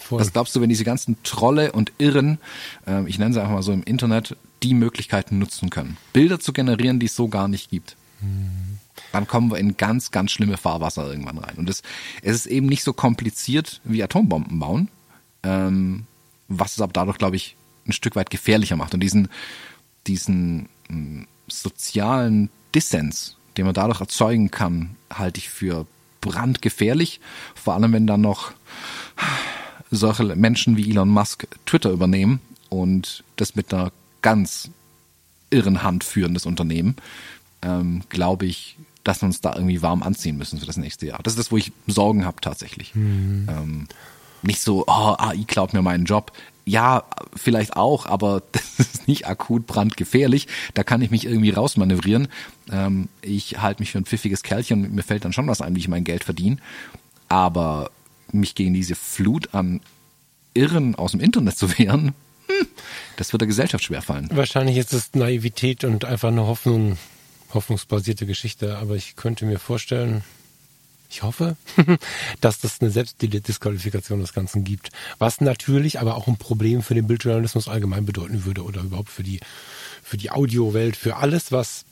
Voll. 0.00 0.20
Was 0.20 0.32
glaubst 0.32 0.56
du, 0.56 0.62
wenn 0.62 0.70
diese 0.70 0.84
ganzen 0.84 1.22
Trolle 1.24 1.72
und 1.72 1.92
Irren, 1.98 2.38
äh, 2.86 3.06
ich 3.06 3.18
nenne 3.18 3.34
sie 3.34 3.40
einfach 3.40 3.52
mal 3.52 3.62
so 3.62 3.72
im 3.72 3.82
Internet, 3.82 4.34
die 4.62 4.72
Möglichkeiten 4.72 5.38
nutzen 5.38 5.68
können? 5.68 5.98
Bilder 6.14 6.40
zu 6.40 6.54
generieren, 6.54 6.98
die 6.98 7.06
es 7.06 7.16
so 7.16 7.28
gar 7.28 7.48
nicht 7.48 7.68
gibt 7.68 7.96
dann 9.12 9.26
kommen 9.26 9.50
wir 9.50 9.58
in 9.58 9.76
ganz, 9.76 10.10
ganz 10.10 10.32
schlimme 10.32 10.56
Fahrwasser 10.56 11.06
irgendwann 11.06 11.36
rein. 11.36 11.56
Und 11.56 11.68
es, 11.68 11.82
es 12.22 12.36
ist 12.36 12.46
eben 12.46 12.66
nicht 12.66 12.82
so 12.82 12.94
kompliziert 12.94 13.82
wie 13.84 14.02
Atombomben 14.02 14.58
bauen, 14.58 14.88
ähm, 15.42 16.06
was 16.48 16.72
es 16.72 16.80
aber 16.80 16.94
dadurch, 16.94 17.18
glaube 17.18 17.36
ich, 17.36 17.56
ein 17.86 17.92
Stück 17.92 18.16
weit 18.16 18.30
gefährlicher 18.30 18.76
macht. 18.76 18.94
Und 18.94 19.00
diesen, 19.00 19.28
diesen 20.06 20.68
hm, 20.88 21.26
sozialen 21.48 22.50
Dissens, 22.74 23.36
den 23.56 23.64
man 23.64 23.74
dadurch 23.74 24.00
erzeugen 24.00 24.50
kann, 24.50 24.96
halte 25.12 25.38
ich 25.38 25.48
für 25.48 25.86
brandgefährlich. 26.20 27.20
Vor 27.54 27.74
allem, 27.74 27.92
wenn 27.92 28.06
dann 28.06 28.20
noch 28.20 28.52
solche 29.90 30.24
Menschen 30.36 30.76
wie 30.76 30.90
Elon 30.90 31.08
Musk 31.08 31.46
Twitter 31.64 31.90
übernehmen 31.90 32.40
und 32.68 33.24
das 33.36 33.54
mit 33.54 33.72
einer 33.72 33.92
ganz 34.22 34.70
irren 35.50 35.82
Hand 35.82 36.02
führen, 36.02 36.34
das 36.34 36.46
Unternehmen 36.46 36.96
ähm, 37.62 38.02
glaube 38.08 38.46
ich, 38.46 38.76
dass 39.04 39.22
wir 39.22 39.26
uns 39.26 39.40
da 39.40 39.54
irgendwie 39.54 39.82
warm 39.82 40.02
anziehen 40.02 40.36
müssen 40.36 40.58
für 40.58 40.66
das 40.66 40.76
nächste 40.76 41.06
Jahr. 41.06 41.20
Das 41.22 41.34
ist 41.34 41.38
das, 41.38 41.52
wo 41.52 41.56
ich 41.56 41.72
Sorgen 41.86 42.24
habe 42.24 42.40
tatsächlich. 42.40 42.94
Mhm. 42.94 43.46
Ähm, 43.48 43.88
nicht 44.42 44.60
so, 44.60 44.84
oh, 44.86 45.14
AI 45.18 45.44
klaut 45.46 45.72
mir 45.72 45.82
meinen 45.82 46.04
Job. 46.04 46.32
Ja, 46.68 47.04
vielleicht 47.36 47.76
auch, 47.76 48.06
aber 48.06 48.42
das 48.52 48.78
ist 48.78 49.08
nicht 49.08 49.26
akut 49.26 49.66
brandgefährlich. 49.66 50.48
Da 50.74 50.82
kann 50.82 51.00
ich 51.00 51.10
mich 51.10 51.24
irgendwie 51.24 51.50
rausmanövrieren. 51.50 52.28
Ähm, 52.70 53.08
ich 53.22 53.62
halte 53.62 53.80
mich 53.80 53.92
für 53.92 53.98
ein 53.98 54.04
pfiffiges 54.04 54.42
Kerlchen 54.42 54.84
und 54.84 54.94
mir 54.94 55.02
fällt 55.02 55.24
dann 55.24 55.32
schon 55.32 55.46
was 55.46 55.60
ein, 55.60 55.76
wie 55.76 55.80
ich 55.80 55.88
mein 55.88 56.04
Geld 56.04 56.24
verdiene. 56.24 56.58
Aber 57.28 57.90
mich 58.32 58.54
gegen 58.54 58.74
diese 58.74 58.96
Flut 58.96 59.54
an 59.54 59.80
Irren 60.54 60.96
aus 60.96 61.12
dem 61.12 61.20
Internet 61.20 61.56
zu 61.56 61.78
wehren, 61.78 62.14
hm, 62.48 62.66
das 63.16 63.32
wird 63.32 63.42
der 63.42 63.48
Gesellschaft 63.48 63.84
schwerfallen. 63.84 64.28
Wahrscheinlich 64.32 64.76
ist 64.76 64.92
es 64.92 65.14
Naivität 65.14 65.84
und 65.84 66.04
einfach 66.04 66.28
eine 66.28 66.46
Hoffnung, 66.46 66.98
hoffnungsbasierte 67.54 68.26
Geschichte, 68.26 68.78
aber 68.78 68.96
ich 68.96 69.14
könnte 69.14 69.46
mir 69.46 69.58
vorstellen, 69.58 70.24
ich 71.10 71.22
hoffe, 71.22 71.56
dass 72.40 72.60
das 72.60 72.80
eine 72.80 72.90
Selbstdisqualifikation 72.90 74.20
des 74.20 74.32
Ganzen 74.32 74.64
gibt. 74.64 74.90
Was 75.18 75.40
natürlich 75.40 76.00
aber 76.00 76.16
auch 76.16 76.26
ein 76.28 76.36
Problem 76.36 76.82
für 76.82 76.94
den 76.94 77.06
Bildjournalismus 77.06 77.68
allgemein 77.68 78.06
bedeuten 78.06 78.44
würde 78.44 78.62
oder 78.62 78.82
überhaupt 78.82 79.10
für 79.10 79.22
die, 79.22 79.40
für 80.02 80.16
die 80.16 80.30
Audiowelt, 80.30 80.96
für 80.96 81.16
alles, 81.16 81.52
was, 81.52 81.84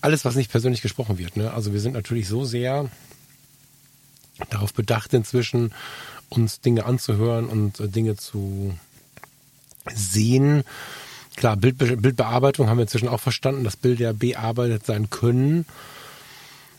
alles, 0.00 0.24
was 0.24 0.34
nicht 0.34 0.50
persönlich 0.50 0.82
gesprochen 0.82 1.18
wird. 1.18 1.36
Ne? 1.36 1.52
Also 1.52 1.72
wir 1.72 1.80
sind 1.80 1.92
natürlich 1.92 2.28
so 2.28 2.44
sehr 2.44 2.90
darauf 4.50 4.74
bedacht 4.74 5.14
inzwischen, 5.14 5.72
uns 6.28 6.60
Dinge 6.60 6.84
anzuhören 6.84 7.46
und 7.46 7.78
äh, 7.80 7.88
Dinge 7.88 8.16
zu 8.16 8.76
sehen, 9.94 10.64
Klar, 11.36 11.56
Bildbe 11.56 11.96
Bildbearbeitung 11.96 12.68
haben 12.68 12.78
wir 12.78 12.82
inzwischen 12.82 13.08
auch 13.08 13.20
verstanden, 13.20 13.64
dass 13.64 13.76
Bilder 13.76 14.12
bearbeitet 14.12 14.86
sein 14.86 15.10
können. 15.10 15.66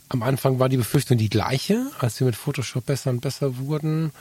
Am 0.10 0.24
Anfang 0.24 0.60
war 0.60 0.70
die 0.70 0.78
Befürchtung 0.78 1.18
die 1.18 1.30
gleiche, 1.30 1.92
als 2.00 2.20
wir 2.20 2.26
mit 2.26 2.36
Photoshop 2.36 2.86
besser 2.86 3.10
und 3.10 3.22
besser 3.22 3.58
wurden. 3.58 4.12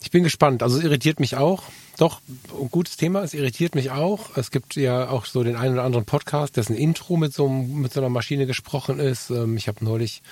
Ich 0.00 0.10
bin 0.10 0.22
gespannt. 0.22 0.62
Also 0.62 0.78
es 0.78 0.84
irritiert 0.84 1.18
mich 1.18 1.36
auch. 1.36 1.64
Doch, 1.96 2.20
ein 2.60 2.70
gutes 2.70 2.96
Thema. 2.96 3.22
Es 3.22 3.34
irritiert 3.34 3.74
mich 3.74 3.90
auch. 3.90 4.36
Es 4.36 4.52
gibt 4.52 4.76
ja 4.76 5.08
auch 5.08 5.24
so 5.24 5.42
den 5.42 5.56
einen 5.56 5.74
oder 5.74 5.82
anderen 5.82 6.04
Podcast, 6.04 6.56
dessen 6.56 6.76
Intro 6.76 7.16
mit 7.16 7.34
so, 7.34 7.48
mit 7.48 7.92
so 7.92 8.00
einer 8.00 8.08
Maschine 8.08 8.46
gesprochen 8.46 9.00
ist. 9.00 9.30
Ähm, 9.30 9.56
ich 9.56 9.66
habe 9.66 9.84
neulich 9.84 10.22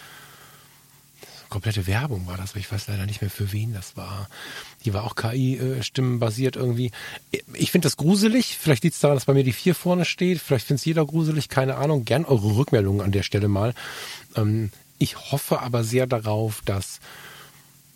komplette 1.48 1.86
Werbung 1.86 2.26
war 2.26 2.36
das, 2.36 2.50
aber 2.50 2.60
ich 2.60 2.70
weiß 2.70 2.88
leider 2.88 3.06
nicht 3.06 3.20
mehr 3.20 3.30
für 3.30 3.52
wen 3.52 3.72
das 3.72 3.96
war. 3.96 4.28
Die 4.84 4.94
war 4.94 5.04
auch 5.04 5.14
KI-Stimmenbasiert 5.16 6.56
irgendwie. 6.56 6.90
Ich 7.54 7.70
finde 7.70 7.86
das 7.86 7.96
gruselig. 7.96 8.56
Vielleicht 8.58 8.84
liegt 8.84 8.94
es 8.94 9.00
daran, 9.00 9.16
dass 9.16 9.24
bei 9.24 9.34
mir 9.34 9.44
die 9.44 9.52
vier 9.52 9.74
vorne 9.74 10.04
steht. 10.04 10.40
Vielleicht 10.40 10.66
findet 10.66 10.80
es 10.80 10.84
jeder 10.84 11.04
gruselig. 11.04 11.48
Keine 11.48 11.76
Ahnung. 11.76 12.04
Gern 12.04 12.24
eure 12.24 12.56
Rückmeldungen 12.56 13.00
an 13.00 13.12
der 13.12 13.22
Stelle 13.22 13.48
mal. 13.48 13.74
Ähm, 14.36 14.70
ich 14.98 15.30
hoffe 15.30 15.60
aber 15.60 15.84
sehr 15.84 16.06
darauf, 16.06 16.62
dass 16.64 17.00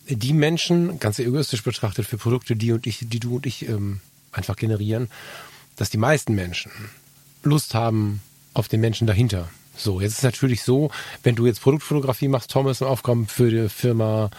die 0.09 0.33
Menschen, 0.33 0.99
ganz 0.99 1.19
egoistisch 1.19 1.63
betrachtet, 1.63 2.07
für 2.07 2.19
Produkte, 2.19 2.57
die 2.57 2.73
und 2.73 2.87
ich, 2.87 3.07
die 3.09 3.21
du 3.21 3.37
und 3.37 3.47
ich 3.47 3.69
ähm, 3.69 4.01
einfach 4.33 4.57
generieren, 4.57 5.09
dass 5.77 5.91
die 5.91 5.99
meisten 5.99 6.35
Menschen 6.35 6.73
Lust 7.43 7.75
haben 7.75 8.21
auf 8.53 8.69
den 8.69 8.81
Menschen 8.81 9.07
dahinter 9.07 9.49
so, 9.77 10.01
jetzt 10.01 10.19
ist 10.19 10.25
natürlich 10.25 10.63
so, 10.63 10.91
wenn 11.23 11.37
du 11.37 11.47
jetzt 11.47 11.63
Produktfotografie 11.63 12.29
machst, 12.29 12.51
Thomas, 12.51 12.83
und 12.83 12.89
Aufgaben 12.89 13.27
für 13.27 13.51
die 13.51 13.69
Firma 13.69 14.31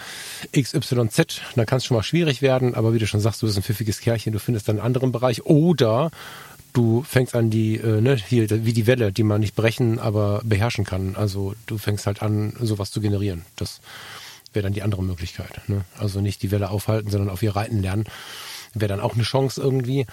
XYZ, 0.55 1.41
dann 1.55 1.65
kann 1.65 1.77
es 1.77 1.85
schon 1.85 1.97
mal 1.97 2.03
schwierig 2.03 2.41
werden, 2.41 2.75
aber 2.75 2.93
wie 2.93 2.99
du 2.99 3.07
schon 3.07 3.21
sagst, 3.21 3.41
du 3.41 3.47
bist 3.47 3.57
ein 3.57 3.63
pfiffiges 3.63 4.01
Kerlchen, 4.01 4.33
du 4.33 4.39
findest 4.39 4.67
dann 4.67 4.77
einen 4.77 4.85
anderen 4.85 5.11
Bereich 5.11 5.45
oder 5.45 6.11
du 6.73 7.03
fängst 7.03 7.35
an 7.35 7.49
die, 7.49 7.77
äh, 7.77 8.01
ne, 8.01 8.15
hier, 8.15 8.49
wie 8.65 8.73
die 8.73 8.87
Welle, 8.87 9.11
die 9.11 9.23
man 9.23 9.41
nicht 9.41 9.55
brechen, 9.55 9.99
aber 9.99 10.41
beherrschen 10.43 10.85
kann. 10.85 11.15
Also 11.15 11.55
du 11.65 11.77
fängst 11.77 12.05
halt 12.07 12.21
an, 12.21 12.53
sowas 12.59 12.91
zu 12.91 13.01
generieren. 13.01 13.43
Das 13.55 13.81
wäre 14.53 14.63
dann 14.63 14.73
die 14.73 14.83
andere 14.83 15.03
Möglichkeit. 15.03 15.61
Ne? 15.67 15.85
Also 15.97 16.21
nicht 16.21 16.43
die 16.43 16.51
Welle 16.51 16.69
aufhalten, 16.69 17.09
sondern 17.09 17.29
auf 17.29 17.41
ihr 17.41 17.55
reiten 17.55 17.81
lernen 17.81 18.05
wäre 18.73 18.89
dann 18.89 18.99
auch 18.99 19.15
eine 19.15 19.23
Chance 19.23 19.61
irgendwie. 19.61 20.05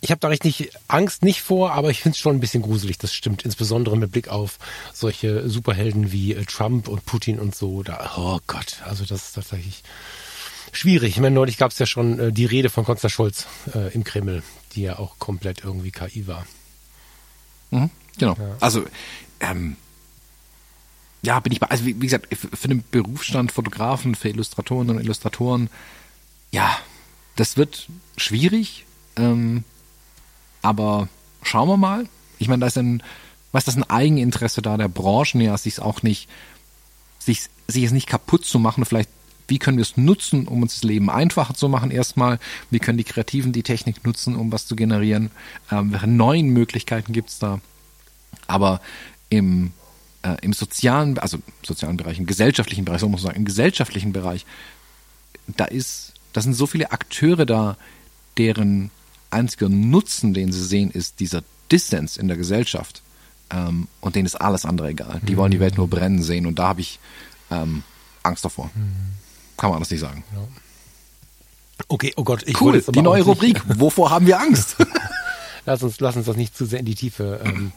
Ich 0.00 0.10
habe 0.10 0.20
da 0.20 0.28
richtig 0.28 0.70
Angst 0.88 1.22
nicht 1.22 1.42
vor, 1.42 1.72
aber 1.72 1.90
ich 1.90 2.02
finde 2.02 2.14
es 2.14 2.20
schon 2.20 2.36
ein 2.36 2.40
bisschen 2.40 2.62
gruselig, 2.62 2.98
das 2.98 3.12
stimmt. 3.12 3.44
Insbesondere 3.44 3.96
mit 3.96 4.12
Blick 4.12 4.28
auf 4.28 4.58
solche 4.92 5.48
Superhelden 5.48 6.12
wie 6.12 6.34
äh, 6.34 6.44
Trump 6.44 6.88
und 6.88 7.04
Putin 7.04 7.38
und 7.38 7.54
so. 7.54 7.82
Da, 7.82 8.12
oh 8.16 8.38
Gott, 8.46 8.80
also 8.84 9.04
das 9.04 9.26
ist 9.26 9.32
tatsächlich 9.34 9.82
schwierig. 10.72 11.10
Ich 11.10 11.20
meine, 11.20 11.34
neulich 11.34 11.58
gab 11.58 11.72
es 11.72 11.78
ja 11.78 11.86
schon 11.86 12.18
äh, 12.18 12.32
die 12.32 12.46
Rede 12.46 12.70
von 12.70 12.84
Konstantin 12.84 13.14
Scholz 13.14 13.46
äh, 13.74 13.92
im 13.92 14.04
Kreml, 14.04 14.42
die 14.74 14.82
ja 14.82 14.98
auch 14.98 15.18
komplett 15.18 15.64
irgendwie 15.64 15.90
KI 15.90 16.26
war. 16.26 16.46
Mhm, 17.70 17.90
genau. 18.18 18.36
Ja. 18.38 18.56
Also, 18.60 18.84
ähm, 19.40 19.76
ja, 21.22 21.40
bin 21.40 21.52
ich 21.52 21.60
bei, 21.60 21.66
also 21.68 21.84
wie, 21.84 22.00
wie 22.00 22.06
gesagt, 22.06 22.28
für 22.34 22.68
den 22.68 22.84
Berufsstand 22.90 23.52
Fotografen, 23.52 24.14
für 24.14 24.28
Illustratoren 24.28 24.90
und 24.90 25.00
Illustratoren, 25.00 25.70
ja, 26.52 26.78
das 27.36 27.56
wird 27.56 27.88
schwierig, 28.16 28.86
ähm, 29.16 29.64
aber 30.62 31.08
schauen 31.42 31.68
wir 31.68 31.76
mal. 31.76 32.08
Ich 32.38 32.48
meine, 32.48 32.60
da 32.60 32.66
ist 32.66 32.78
ein, 32.78 33.02
was 33.52 33.64
das 33.64 33.76
ein 33.76 33.88
Eigeninteresse 33.88 34.62
da 34.62 34.76
der 34.76 34.88
Branchen, 34.88 35.40
ja, 35.40 35.56
sich 35.56 35.80
auch 35.80 36.02
nicht, 36.02 36.28
sich, 37.18 37.42
sich 37.68 37.84
es 37.84 37.92
nicht 37.92 38.08
kaputt 38.08 38.44
zu 38.44 38.58
machen, 38.58 38.84
vielleicht 38.84 39.10
wie 39.48 39.58
können 39.58 39.76
wir 39.76 39.82
es 39.82 39.96
nutzen, 39.96 40.48
um 40.48 40.62
uns 40.62 40.74
das 40.74 40.82
Leben 40.82 41.08
einfacher 41.08 41.54
zu 41.54 41.68
machen 41.68 41.90
erstmal, 41.90 42.38
wie 42.70 42.78
können 42.78 42.98
die 42.98 43.04
Kreativen 43.04 43.52
die 43.52 43.62
Technik 43.62 44.04
nutzen, 44.04 44.34
um 44.34 44.50
was 44.50 44.66
zu 44.66 44.76
generieren, 44.76 45.30
ähm, 45.70 45.92
welche 45.92 46.08
neuen 46.08 46.48
Möglichkeiten 46.48 47.12
gibt's 47.12 47.38
da. 47.38 47.60
Aber 48.48 48.80
im, 49.28 49.72
äh, 50.22 50.36
im 50.42 50.52
sozialen, 50.52 51.18
also 51.18 51.38
sozialen 51.62 51.96
Bereich, 51.96 52.18
im 52.18 52.26
gesellschaftlichen 52.26 52.84
Bereich, 52.84 53.00
so 53.00 53.08
muss 53.08 53.22
man 53.22 53.28
sagen, 53.28 53.38
im 53.38 53.44
gesellschaftlichen 53.44 54.12
Bereich, 54.12 54.46
da 55.46 55.64
ist, 55.64 56.14
da 56.36 56.42
sind 56.42 56.52
so 56.52 56.66
viele 56.66 56.92
Akteure 56.92 57.46
da, 57.46 57.78
deren 58.36 58.90
einziger 59.30 59.70
Nutzen, 59.70 60.34
den 60.34 60.52
sie 60.52 60.62
sehen, 60.62 60.90
ist 60.90 61.18
dieser 61.18 61.42
Dissens 61.72 62.18
in 62.18 62.28
der 62.28 62.36
Gesellschaft. 62.36 63.02
Ähm, 63.48 63.88
und 64.02 64.16
denen 64.16 64.26
ist 64.26 64.34
alles 64.34 64.66
andere 64.66 64.88
egal. 64.88 65.20
Die 65.22 65.38
wollen 65.38 65.50
die 65.50 65.60
Welt 65.60 65.78
nur 65.78 65.88
brennen 65.88 66.22
sehen 66.22 66.44
und 66.44 66.58
da 66.58 66.68
habe 66.68 66.82
ich 66.82 66.98
ähm, 67.50 67.84
Angst 68.22 68.44
davor. 68.44 68.70
Kann 69.56 69.70
man 69.70 69.78
das 69.78 69.90
nicht 69.90 70.00
sagen. 70.00 70.24
Ja. 70.34 70.46
Okay, 71.88 72.12
oh 72.16 72.24
Gott, 72.24 72.42
ich 72.46 72.60
Cool, 72.60 72.82
die 72.82 73.02
neue 73.02 73.22
Rubrik. 73.22 73.62
Wovor 73.80 74.10
haben 74.10 74.26
wir 74.26 74.38
Angst? 74.38 74.76
Lass 75.64 75.82
uns, 75.82 76.00
lass 76.00 76.16
uns 76.16 76.26
das 76.26 76.36
nicht 76.36 76.56
zu 76.56 76.66
sehr 76.66 76.80
in 76.80 76.86
die 76.86 76.94
Tiefe 76.94 77.40
ähm, 77.44 77.72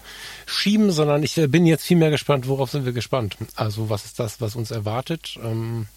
schieben, 0.45 0.91
sondern 0.91 1.23
ich 1.23 1.37
äh, 1.37 1.47
bin 1.47 1.65
jetzt 1.65 1.85
viel 1.85 1.97
mehr 1.97 2.11
gespannt, 2.11 2.47
worauf 2.47 2.69
sind 2.69 2.85
wir 2.85 2.93
gespannt? 2.93 3.37
Also 3.55 3.89
was 3.89 4.05
ist 4.05 4.19
das, 4.19 4.41
was 4.41 4.55
uns 4.55 4.69
erwartet? 4.69 5.39
Ähm, 5.43 5.87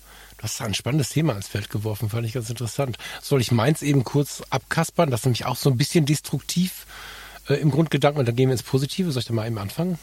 du 0.43 0.47
hast 0.47 0.61
da 0.61 0.65
ein 0.65 0.75
spannendes 0.75 1.11
Thema 1.11 1.35
ins 1.35 1.47
Feld 1.47 1.71
geworfen, 1.71 2.11
fand 2.11 2.27
ich 2.27 2.33
ganz 2.33 2.51
interessant. 2.51 2.99
Soll 3.23 3.41
ich 3.41 3.53
meins 3.53 3.81
eben 3.81 4.03
kurz 4.03 4.43
abkaspern? 4.51 5.09
Das 5.09 5.21
ist 5.21 5.27
nämlich 5.27 5.45
auch 5.45 5.55
so 5.55 5.71
ein 5.71 5.77
bisschen 5.77 6.05
destruktiv 6.05 6.85
äh, 7.49 7.55
im 7.55 7.71
Grundgedanken 7.71 8.19
und 8.19 8.27
dann 8.27 8.35
gehen 8.35 8.49
wir 8.49 8.55
ins 8.55 8.65
Positive. 8.65 9.13
Soll 9.13 9.21
ich 9.21 9.27
da 9.27 9.35
mal 9.35 9.47
eben 9.47 9.59
anfangen? 9.59 10.01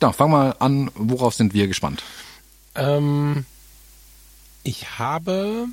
Ja, 0.00 0.12
fang 0.12 0.30
mal 0.30 0.54
an, 0.60 0.88
worauf 0.94 1.34
sind 1.34 1.52
wir 1.52 1.66
gespannt? 1.66 2.04
Ähm, 2.76 3.44
ich 4.62 5.00
habe 5.00 5.66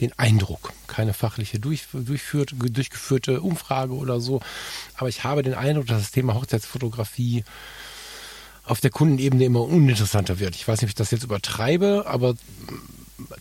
den 0.00 0.18
Eindruck, 0.18 0.72
keine 0.86 1.12
fachliche 1.12 1.60
durch, 1.60 1.88
durchführt, 1.92 2.54
durchgeführte 2.56 3.42
Umfrage 3.42 3.92
oder 3.92 4.18
so, 4.18 4.40
aber 4.96 5.10
ich 5.10 5.24
habe 5.24 5.42
den 5.42 5.54
Eindruck, 5.54 5.86
dass 5.88 6.00
das 6.00 6.10
Thema 6.10 6.34
Hochzeitsfotografie 6.34 7.44
auf 8.64 8.80
der 8.80 8.90
Kundenebene 8.90 9.44
immer 9.44 9.62
uninteressanter 9.62 10.38
wird. 10.38 10.54
Ich 10.54 10.66
weiß 10.66 10.80
nicht, 10.80 10.86
ob 10.86 10.90
ich 10.90 10.94
das 10.94 11.10
jetzt 11.10 11.24
übertreibe, 11.24 12.04
aber 12.06 12.34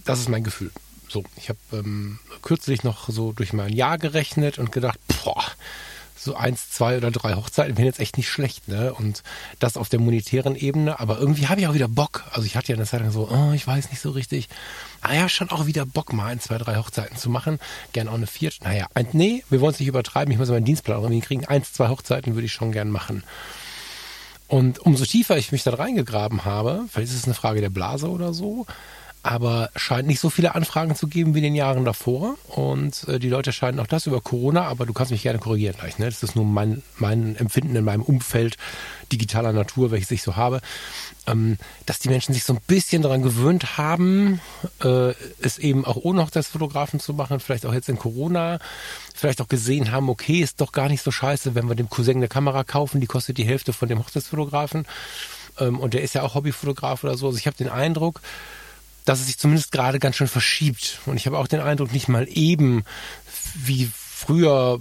das 0.04 0.20
ist 0.20 0.30
mein 0.30 0.44
Gefühl. 0.44 0.72
So, 1.08 1.24
ich 1.36 1.50
habe 1.50 1.60
ähm, 1.74 2.20
kürzlich 2.42 2.84
noch 2.84 3.10
so 3.10 3.34
durch 3.34 3.54
mein 3.54 3.74
Jahr 3.74 3.98
gerechnet 3.98 4.58
und 4.58 4.72
gedacht, 4.72 4.98
boah, 5.24 5.44
so 6.16 6.36
eins, 6.36 6.70
zwei 6.70 6.98
oder 6.98 7.10
drei 7.10 7.34
Hochzeiten 7.34 7.78
wären 7.78 7.88
jetzt 7.88 8.00
echt 8.00 8.16
nicht 8.16 8.30
schlecht, 8.30 8.68
ne? 8.68 8.94
Und 8.94 9.24
das 9.60 9.76
auf 9.76 9.90
der 9.90 10.00
monetären 10.00 10.56
Ebene, 10.56 11.00
aber 11.00 11.18
irgendwie 11.18 11.48
habe 11.48 11.60
ich 11.60 11.68
auch 11.68 11.74
wieder 11.74 11.88
Bock. 11.88 12.24
Also 12.32 12.46
ich 12.46 12.56
hatte 12.56 12.72
ja 12.72 12.76
eine 12.78 12.86
Zeit 12.86 13.02
lang 13.02 13.12
so, 13.12 13.28
oh, 13.30 13.54
ich 13.54 13.66
weiß 13.66 13.90
nicht 13.90 14.00
so 14.00 14.12
richtig. 14.12 14.48
Ah 15.02 15.16
ja, 15.16 15.28
schon 15.28 15.50
auch 15.50 15.66
wieder 15.66 15.86
Bock, 15.86 16.14
mal 16.14 16.28
ein, 16.28 16.40
zwei, 16.40 16.58
drei 16.60 16.76
Hochzeiten 16.76 17.18
zu 17.18 17.30
machen. 17.30 17.60
Gern 17.92 18.08
auch 18.08 18.14
eine 18.14 18.28
vierte. 18.28 18.64
Naja, 18.64 18.88
ein, 18.94 19.08
nee, 19.14 19.44
wir 19.50 19.62
wollen 19.62 19.74
es 19.74 19.80
nicht 19.80 19.90
übertreiben. 19.90 20.32
Ich 20.32 20.38
muss 20.38 20.50
meinen 20.50 20.66
Dienstplan 20.66 21.02
irgendwie 21.02 21.22
kriegen. 21.22 21.46
Eins, 21.46 21.74
zwei 21.74 21.90
Hochzeiten 21.90 22.36
würde 22.36 22.46
ich 22.46 22.54
schon 22.54 22.72
gern 22.72 22.92
machen. 22.92 23.24
Und 24.52 24.80
umso 24.80 25.06
tiefer 25.06 25.38
ich 25.38 25.54
mich 25.54 25.64
da 25.64 25.74
reingegraben 25.74 26.44
habe, 26.44 26.84
vielleicht 26.90 27.14
ist 27.14 27.20
es 27.20 27.24
eine 27.24 27.34
Frage 27.34 27.62
der 27.62 27.70
Blase 27.70 28.10
oder 28.10 28.34
so, 28.34 28.66
aber 29.24 29.70
scheint 29.76 30.08
nicht 30.08 30.20
so 30.20 30.30
viele 30.30 30.56
Anfragen 30.56 30.96
zu 30.96 31.08
geben 31.08 31.36
wie 31.36 31.40
in 31.40 31.44
den 31.44 31.56
Jahren 31.56 31.86
davor. 31.86 32.38
Und 32.48 33.08
äh, 33.08 33.20
die 33.20 33.30
Leute 33.30 33.54
scheinen 33.54 33.80
auch 33.80 33.88
das 33.88 34.08
über 34.08 34.20
Corona, 34.20 34.64
aber 34.64 34.86
du 34.86 34.94
kannst 34.94 35.12
mich 35.12 35.22
gerne 35.22 35.38
korrigieren 35.38 35.76
gleich. 35.78 36.00
Ne? 36.00 36.06
Das 36.06 36.24
ist 36.24 36.36
nur 36.36 36.46
mein, 36.46 36.82
mein 36.98 37.36
Empfinden 37.36 37.76
in 37.76 37.86
meinem 37.86 38.02
Umfeld 38.02 38.58
digitaler 39.12 39.54
Natur, 39.54 39.92
welches 39.92 40.10
ich 40.12 40.24
so 40.24 40.36
habe, 40.36 40.62
ähm, 41.28 41.58
dass 41.86 42.00
die 42.00 42.10
Menschen 42.10 42.34
sich 42.34 42.44
so 42.44 42.54
ein 42.54 42.60
bisschen 42.66 43.04
daran 43.04 43.22
gewöhnt 43.22 43.78
haben, 43.78 44.42
äh, 44.84 45.14
es 45.42 45.60
eben 45.60 45.86
auch 45.86 45.98
ohne 45.98 46.24
Hochzeitsfotografen 46.24 47.00
zu 47.00 47.14
machen, 47.14 47.40
vielleicht 47.40 47.66
auch 47.66 47.74
jetzt 47.74 47.90
in 47.90 48.00
Corona, 48.00 48.60
vielleicht 49.14 49.42
auch 49.42 49.50
gesehen 49.50 49.92
haben, 49.92 50.10
okay, 50.10 50.40
ist 50.40 50.62
doch 50.62 50.72
gar 50.72 50.90
nicht 50.90 51.04
so 51.04 51.12
scheiße, 51.12 51.54
wenn 51.54 51.68
wir 51.68 51.76
dem 51.76 51.90
Cousin 51.90 52.18
eine 52.18 52.28
Kamera 52.28 52.64
kaufen, 52.64 53.02
die 53.02 53.08
kostet 53.08 53.38
die 53.38 53.46
Hälfte 53.46 53.74
von 53.74 53.88
dem 53.88 54.00
Hochzeitsfotografen. 54.00 54.88
Ähm, 55.60 55.80
und 55.80 55.94
der 55.94 56.02
ist 56.02 56.16
ja 56.16 56.24
auch 56.24 56.36
Hobbyfotograf 56.36 57.04
oder 57.04 57.18
so. 57.18 57.28
Also 57.28 57.38
ich 57.38 57.46
habe 57.46 57.58
den 57.58 57.70
Eindruck, 57.70 58.22
dass 59.06 59.20
es 59.20 59.28
sich 59.28 59.38
zumindest 59.38 59.72
gerade 59.72 60.00
ganz 60.00 60.16
schön 60.16 60.28
verschiebt. 60.28 61.00
Und 61.06 61.18
ich 61.18 61.26
habe 61.26 61.38
auch 61.38 61.48
den 61.48 61.60
Eindruck, 61.60 61.92
nicht 61.92 62.08
mal 62.08 62.28
eben 62.30 62.84
wie 63.56 63.90
früher 63.94 64.80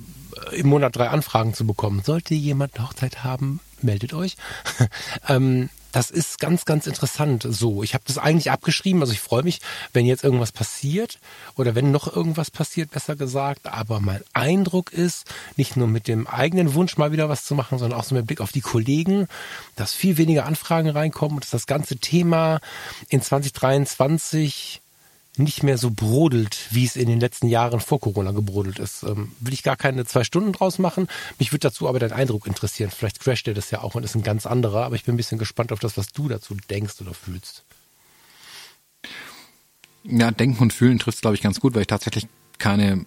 im 0.53 0.69
Monat 0.69 0.97
drei 0.97 1.09
Anfragen 1.09 1.55
zu 1.55 1.67
bekommen. 1.67 2.03
Sollte 2.05 2.35
jemand 2.35 2.77
eine 2.77 2.89
Hochzeit 2.89 3.25
haben, 3.25 3.61
meldet 3.83 4.13
euch. 4.13 4.37
ähm, 5.29 5.71
das 5.93 6.11
ist 6.11 6.39
ganz, 6.39 6.65
ganz 6.65 6.87
interessant 6.87 7.47
so. 7.49 7.83
Ich 7.83 7.95
habe 7.95 8.05
das 8.07 8.19
eigentlich 8.19 8.51
abgeschrieben, 8.51 9.01
also 9.01 9.13
ich 9.13 9.21
freue 9.21 9.43
mich, 9.43 9.61
wenn 9.93 10.07
jetzt 10.07 10.25
irgendwas 10.25 10.53
passiert 10.53 11.19
oder 11.57 11.75
wenn 11.75 11.91
noch 11.91 12.15
irgendwas 12.15 12.51
passiert, 12.51 12.91
besser 12.91 13.17
gesagt. 13.17 13.67
Aber 13.67 14.01
mein 14.01 14.23
Eindruck 14.33 14.93
ist, 14.93 15.25
nicht 15.57 15.77
nur 15.77 15.89
mit 15.89 16.09
dem 16.09 16.27
eigenen 16.27 16.75
Wunsch 16.75 16.97
mal 16.97 17.13
wieder 17.13 17.29
was 17.29 17.45
zu 17.45 17.55
machen, 17.55 17.79
sondern 17.79 17.99
auch 17.99 18.05
so 18.05 18.15
mit 18.15 18.27
Blick 18.27 18.41
auf 18.41 18.53
die 18.53 18.61
Kollegen, 18.61 19.29
dass 19.77 19.95
viel 19.95 20.17
weniger 20.17 20.47
Anfragen 20.47 20.91
reinkommen 20.91 21.37
und 21.37 21.45
dass 21.45 21.51
das 21.51 21.67
ganze 21.67 21.97
Thema 21.97 22.61
in 23.09 23.23
2023 23.23 24.81
nicht 25.43 25.63
mehr 25.63 25.79
so 25.79 25.91
brodelt, 25.91 26.67
wie 26.71 26.85
es 26.85 26.97
in 26.97 27.09
den 27.09 27.21
letzten 27.21 27.49
Jahren 27.49 27.81
vor 27.81 28.01
Corona 28.01 28.33
gebrodelt 28.33 28.79
ist. 28.79 29.03
Ähm, 29.03 29.33
will 29.41 29.53
ich 29.53 29.63
gar 29.63 29.77
keine 29.77 30.05
zwei 30.05 30.25
Stunden 30.25 30.53
draus 30.53 30.79
machen. 30.79 31.09
Mich 31.39 31.53
würde 31.53 31.69
dazu 31.69 31.89
aber 31.89 31.99
dein 31.99 32.13
Eindruck 32.13 32.47
interessieren. 32.47 32.91
Vielleicht 32.91 33.21
crasht 33.21 33.47
dir 33.47 33.55
das 33.55 33.71
ja 33.71 33.83
auch 33.83 33.95
und 33.95 34.05
ist 34.05 34.15
ein 34.15 34.23
ganz 34.23 34.47
anderer, 34.47 34.85
aber 34.85 34.97
ich 34.97 35.05
bin 35.05 35.15
ein 35.15 35.17
bisschen 35.17 35.39
gespannt 35.39 35.73
auf 35.73 35.81
das, 35.81 35.97
was 35.97 36.09
du 36.09 36.29
dazu 36.29 36.55
denkst 36.69 37.01
oder 37.01 37.15
fühlst. 37.15 37.65
Ja, 40.05 40.31
Denken 40.31 40.63
und 40.63 40.73
Fühlen 40.73 40.99
trifft 40.99 41.21
glaube 41.21 41.35
ich, 41.35 41.43
ganz 41.43 41.61
gut, 41.61 41.75
weil 41.75 41.83
ich 41.83 41.89
tatsächlich 41.89 42.27
keine 42.59 43.05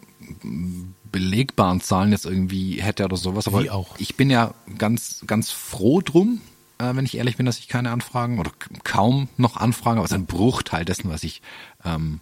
belegbaren 1.12 1.80
Zahlen 1.80 2.12
jetzt 2.12 2.26
irgendwie 2.26 2.82
hätte 2.82 3.06
oder 3.06 3.18
sowas. 3.18 3.48
Aber 3.48 3.64
Wie 3.64 3.70
auch. 3.70 3.96
ich 4.00 4.16
bin 4.16 4.30
ja 4.30 4.54
ganz, 4.78 5.24
ganz 5.28 5.52
froh 5.52 6.02
drum, 6.02 6.42
äh, 6.80 6.96
wenn 6.96 7.06
ich 7.06 7.18
ehrlich 7.18 7.38
bin, 7.38 7.46
dass 7.46 7.60
ich 7.60 7.68
keine 7.68 7.92
Anfragen 7.92 8.40
oder 8.40 8.52
kaum 8.84 9.30
noch 9.38 9.58
Anfragen, 9.58 9.98
aber 9.98 10.06
es 10.06 10.12
ist 10.12 10.18
ein 10.18 10.26
Bruchteil 10.26 10.86
dessen, 10.86 11.10
was 11.10 11.24
ich 11.24 11.42
ähm, 11.86 12.20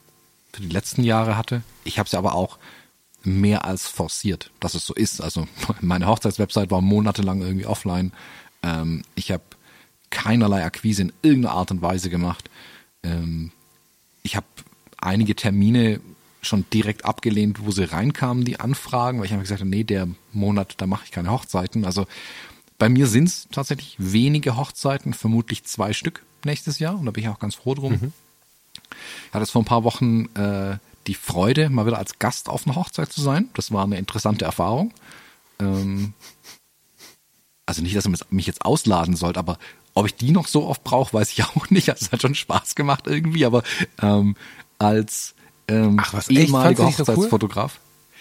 für 0.53 0.61
die 0.61 0.69
letzten 0.69 1.03
Jahre 1.03 1.37
hatte. 1.37 1.63
Ich 1.83 1.99
habe 1.99 2.07
es 2.07 2.11
ja 2.11 2.19
aber 2.19 2.35
auch 2.35 2.57
mehr 3.23 3.65
als 3.65 3.87
forciert, 3.87 4.51
dass 4.59 4.73
es 4.73 4.85
so 4.85 4.93
ist. 4.93 5.21
Also 5.21 5.47
meine 5.81 6.07
Hochzeitswebsite 6.07 6.71
war 6.71 6.81
monatelang 6.81 7.41
irgendwie 7.41 7.65
offline. 7.65 8.11
Ähm, 8.63 9.03
ich 9.15 9.31
habe 9.31 9.43
keinerlei 10.09 10.63
Akquise 10.63 11.03
in 11.03 11.13
irgendeiner 11.21 11.55
Art 11.55 11.71
und 11.71 11.81
Weise 11.81 12.09
gemacht. 12.09 12.49
Ähm, 13.03 13.51
ich 14.23 14.35
habe 14.35 14.45
einige 14.97 15.35
Termine 15.35 16.01
schon 16.41 16.65
direkt 16.73 17.05
abgelehnt, 17.05 17.63
wo 17.65 17.71
sie 17.71 17.83
reinkamen, 17.83 18.45
die 18.45 18.59
Anfragen, 18.59 19.19
weil 19.19 19.25
ich 19.25 19.31
einfach 19.31 19.43
gesagt 19.43 19.61
habe, 19.61 19.69
nee, 19.69 19.83
der 19.83 20.07
Monat, 20.33 20.75
da 20.77 20.87
mache 20.87 21.05
ich 21.05 21.11
keine 21.11 21.31
Hochzeiten. 21.31 21.85
Also 21.85 22.07
bei 22.77 22.89
mir 22.89 23.05
sind 23.05 23.27
es 23.27 23.47
tatsächlich 23.51 23.95
wenige 23.99 24.57
Hochzeiten, 24.57 25.13
vermutlich 25.13 25.63
zwei 25.65 25.93
Stück 25.93 26.25
nächstes 26.43 26.79
Jahr 26.79 26.97
und 26.97 27.05
da 27.05 27.11
bin 27.11 27.23
ich 27.23 27.29
auch 27.29 27.39
ganz 27.39 27.55
froh 27.55 27.75
drum. 27.75 28.11
Ich 29.27 29.33
hatte 29.33 29.43
jetzt 29.43 29.51
vor 29.51 29.61
ein 29.61 29.65
paar 29.65 29.83
Wochen 29.83 30.25
äh, 30.35 30.77
die 31.07 31.15
Freude, 31.15 31.69
mal 31.69 31.85
wieder 31.85 31.97
als 31.97 32.19
Gast 32.19 32.49
auf 32.49 32.67
einer 32.67 32.75
Hochzeit 32.75 33.11
zu 33.11 33.21
sein. 33.21 33.49
Das 33.53 33.71
war 33.71 33.83
eine 33.83 33.97
interessante 33.97 34.45
Erfahrung. 34.45 34.93
Ähm, 35.59 36.13
also 37.65 37.81
nicht, 37.81 37.95
dass 37.95 38.07
man 38.07 38.17
mich 38.29 38.47
jetzt 38.47 38.65
ausladen 38.65 39.15
sollte, 39.15 39.39
aber 39.39 39.57
ob 39.93 40.05
ich 40.05 40.15
die 40.15 40.31
noch 40.31 40.47
so 40.47 40.67
oft 40.67 40.83
brauche, 40.83 41.13
weiß 41.13 41.31
ich 41.31 41.43
auch 41.55 41.69
nicht. 41.69 41.89
Also 41.89 42.05
es 42.05 42.11
hat 42.11 42.21
schon 42.21 42.35
Spaß 42.35 42.75
gemacht 42.75 43.07
irgendwie, 43.07 43.45
aber 43.45 43.63
ähm, 44.01 44.35
als 44.79 45.35
ähm, 45.67 45.97
Ach, 46.01 46.13
was, 46.13 46.29
ehemaliger 46.29 46.85
nicht 46.85 46.97
so 46.97 47.05
cool? 47.13 47.29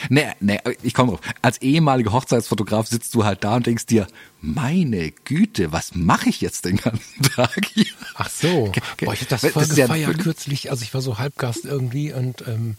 Nee, 0.09 0.26
nee, 0.40 0.59
ich 0.82 0.94
komme 0.94 1.12
drauf. 1.12 1.20
Als 1.42 1.59
ehemaliger 1.59 2.12
Hochzeitsfotograf 2.12 2.86
sitzt 2.88 3.14
du 3.14 3.24
halt 3.24 3.44
da 3.44 3.57
und 3.57 3.66
denkst 3.66 3.86
dir, 3.86 4.07
meine 4.40 5.11
Güte, 5.11 5.72
was 5.72 5.94
mache 5.94 6.28
ich 6.30 6.40
jetzt 6.40 6.64
den 6.64 6.76
ganzen 6.76 7.22
Tag 7.34 7.66
hier? 7.74 7.86
Ach 8.14 8.30
so. 8.30 8.72
Boah, 9.01 9.12
ich 9.12 9.20
habe 9.20 9.30
das 9.30 9.40
Das 9.42 9.53
voll 9.53 9.62
ist 9.64 9.76
ja- 9.76 9.86
gefeiert 9.86 10.18
kürzlich. 10.18 10.70
Also 10.70 10.82
ich 10.84 10.94
war 10.94 11.03
so 11.03 11.18
Halbgast 11.18 11.64
irgendwie 11.64 12.12
und 12.12 12.46
ähm, 12.48 12.76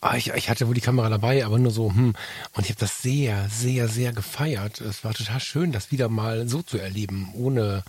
ah, 0.00 0.16
ich, 0.16 0.28
ich 0.28 0.50
hatte 0.50 0.66
wohl 0.68 0.74
die 0.74 0.80
Kamera 0.80 1.08
dabei, 1.08 1.44
aber 1.44 1.58
nur 1.58 1.70
so, 1.72 1.90
hm. 1.92 2.14
Und 2.52 2.64
ich 2.64 2.70
habe 2.70 2.80
das 2.80 3.00
sehr, 3.02 3.48
sehr, 3.48 3.88
sehr 3.88 4.12
gefeiert. 4.12 4.80
Es 4.80 5.04
war 5.04 5.14
total 5.14 5.40
schön, 5.40 5.72
das 5.72 5.90
wieder 5.90 6.08
mal 6.08 6.48
so 6.48 6.62
zu 6.62 6.76
erleben, 6.78 7.30
ohne 7.34 7.82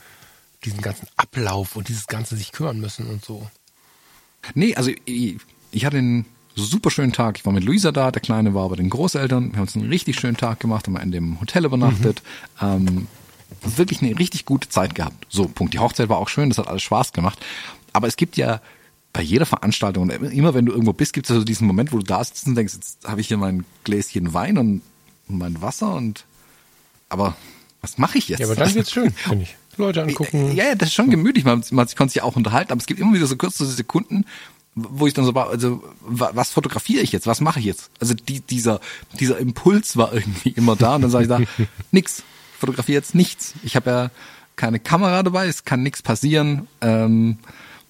diesen 0.63 0.81
ganzen 0.81 1.07
Ablauf 1.17 1.75
und 1.75 1.89
dieses 1.89 2.07
ganze 2.07 2.37
sich 2.37 2.51
kümmern 2.51 2.79
müssen 2.79 3.07
und 3.07 3.25
so. 3.25 3.49
Nee, 4.53 4.75
also 4.75 4.91
ich, 5.05 5.37
ich 5.71 5.85
hatte 5.85 5.97
einen 5.97 6.25
super 6.65 6.91
schönen 6.91 7.13
Tag. 7.13 7.37
Ich 7.37 7.45
war 7.45 7.53
mit 7.53 7.63
Luisa 7.63 7.91
da, 7.91 8.11
der 8.11 8.21
Kleine 8.21 8.53
war 8.53 8.69
bei 8.69 8.75
den 8.75 8.89
Großeltern. 8.89 9.51
Wir 9.51 9.57
haben 9.57 9.61
uns 9.61 9.75
einen 9.75 9.89
richtig 9.89 10.19
schönen 10.19 10.37
Tag 10.37 10.59
gemacht, 10.59 10.87
haben 10.87 10.97
in 10.97 11.11
dem 11.11 11.39
Hotel 11.41 11.65
übernachtet. 11.65 12.21
Ähm, 12.61 13.07
wirklich 13.63 14.01
eine 14.01 14.17
richtig 14.17 14.45
gute 14.45 14.69
Zeit 14.69 14.95
gehabt. 14.95 15.25
So, 15.29 15.47
Punkt. 15.47 15.73
Die 15.73 15.79
Hochzeit 15.79 16.09
war 16.09 16.17
auch 16.17 16.29
schön, 16.29 16.49
das 16.49 16.57
hat 16.57 16.67
alles 16.67 16.81
Spaß 16.83 17.13
gemacht. 17.13 17.39
Aber 17.93 18.07
es 18.07 18.15
gibt 18.15 18.37
ja 18.37 18.61
bei 19.13 19.21
jeder 19.21 19.45
Veranstaltung 19.45 20.03
und 20.03 20.11
immer 20.11 20.53
wenn 20.53 20.65
du 20.65 20.71
irgendwo 20.71 20.93
bist, 20.93 21.13
gibt 21.13 21.27
es 21.27 21.31
also 21.31 21.43
diesen 21.43 21.67
Moment, 21.67 21.91
wo 21.91 21.97
du 21.97 22.03
da 22.03 22.23
sitzt 22.23 22.47
und 22.47 22.55
denkst, 22.55 22.73
jetzt 22.75 23.05
habe 23.05 23.19
ich 23.19 23.27
hier 23.27 23.37
mein 23.37 23.65
Gläschen 23.83 24.33
Wein 24.33 24.57
und 24.57 24.81
mein 25.27 25.61
Wasser 25.61 25.95
und 25.95 26.25
aber 27.09 27.35
was 27.81 27.97
mache 27.97 28.17
ich 28.17 28.29
jetzt? 28.29 28.39
Ja, 28.39 28.45
aber 28.45 28.55
dann 28.55 28.73
wird's 28.73 28.91
schön, 28.91 29.11
finde 29.15 29.43
ich. 29.43 29.55
Leute 29.77 30.03
angucken. 30.03 30.55
Ja, 30.55 30.65
ja, 30.65 30.75
das 30.75 30.89
ist 30.89 30.95
schon 30.95 31.09
gemütlich. 31.09 31.45
Man, 31.45 31.63
man 31.71 31.87
konnte 31.87 32.13
sich 32.13 32.21
auch 32.21 32.35
unterhalten, 32.35 32.71
aber 32.71 32.79
es 32.79 32.87
gibt 32.87 32.99
immer 32.99 33.13
wieder 33.13 33.25
so 33.25 33.35
kurze 33.35 33.65
Sekunden, 33.65 34.25
wo 34.75 35.05
ich 35.05 35.13
dann 35.13 35.25
so 35.25 35.35
war, 35.35 35.49
also 35.49 35.83
was 36.01 36.51
fotografiere 36.51 37.03
ich 37.03 37.11
jetzt, 37.11 37.27
was 37.27 37.41
mache 37.41 37.59
ich 37.59 37.65
jetzt? 37.65 37.91
Also 37.99 38.13
die, 38.13 38.39
dieser, 38.39 38.79
dieser 39.19 39.37
Impuls 39.37 39.97
war 39.97 40.13
irgendwie 40.13 40.49
immer 40.49 40.75
da 40.75 40.95
und 40.95 41.01
dann 41.01 41.11
sage 41.11 41.23
ich 41.23 41.29
da, 41.29 41.39
nix, 41.91 42.23
fotografiere 42.57 42.97
jetzt 42.97 43.15
nichts. 43.15 43.53
Ich 43.63 43.75
habe 43.75 43.89
ja 43.89 44.11
keine 44.55 44.79
Kamera 44.79 45.23
dabei, 45.23 45.47
es 45.47 45.65
kann 45.65 45.83
nichts 45.83 46.01
passieren. 46.01 46.67
Ähm, 46.79 47.37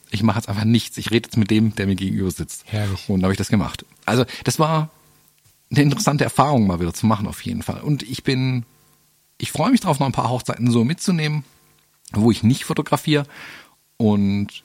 ich 0.09 0.23
mache 0.23 0.39
jetzt 0.39 0.49
einfach 0.49 0.63
nichts. 0.63 0.97
Ich 0.97 1.11
rede 1.11 1.27
jetzt 1.27 1.37
mit 1.37 1.51
dem, 1.51 1.75
der 1.75 1.87
mir 1.87 1.95
gegenüber 1.95 2.31
sitzt. 2.31 2.63
Herrlich. 2.65 3.09
Und 3.09 3.23
habe 3.23 3.33
ich 3.33 3.37
das 3.37 3.49
gemacht. 3.49 3.85
Also 4.05 4.25
das 4.43 4.57
war 4.57 4.89
eine 5.69 5.83
interessante 5.83 6.23
Erfahrung 6.23 6.67
mal 6.67 6.79
wieder 6.79 6.93
zu 6.93 7.05
machen 7.05 7.27
auf 7.27 7.41
jeden 7.43 7.61
Fall. 7.61 7.81
Und 7.81 8.03
ich 8.03 8.23
bin, 8.23 8.65
ich 9.37 9.51
freue 9.51 9.71
mich 9.71 9.81
drauf, 9.81 9.99
noch 9.99 10.07
ein 10.07 10.13
paar 10.13 10.29
Hochzeiten 10.29 10.69
so 10.69 10.83
mitzunehmen, 10.83 11.43
wo 12.11 12.31
ich 12.31 12.43
nicht 12.43 12.65
fotografiere. 12.65 13.25
Und 13.97 14.63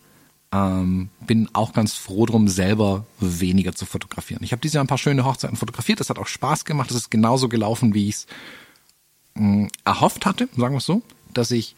ähm, 0.52 1.10
bin 1.26 1.48
auch 1.52 1.72
ganz 1.72 1.94
froh 1.94 2.26
drum, 2.26 2.48
selber 2.48 3.04
weniger 3.20 3.74
zu 3.74 3.86
fotografieren. 3.86 4.42
Ich 4.44 4.52
habe 4.52 4.60
dieses 4.60 4.74
Jahr 4.74 4.84
ein 4.84 4.88
paar 4.88 4.98
schöne 4.98 5.24
Hochzeiten 5.24 5.56
fotografiert. 5.56 6.00
Das 6.00 6.10
hat 6.10 6.18
auch 6.18 6.26
Spaß 6.26 6.64
gemacht. 6.64 6.90
Das 6.90 6.96
ist 6.96 7.10
genauso 7.10 7.48
gelaufen, 7.48 7.94
wie 7.94 8.08
ich 8.08 8.14
es 8.14 8.26
mm, 9.34 9.66
erhofft 9.84 10.26
hatte, 10.26 10.48
sagen 10.56 10.74
wir 10.74 10.78
es 10.78 10.86
so, 10.86 11.02
dass 11.34 11.50
ich 11.50 11.74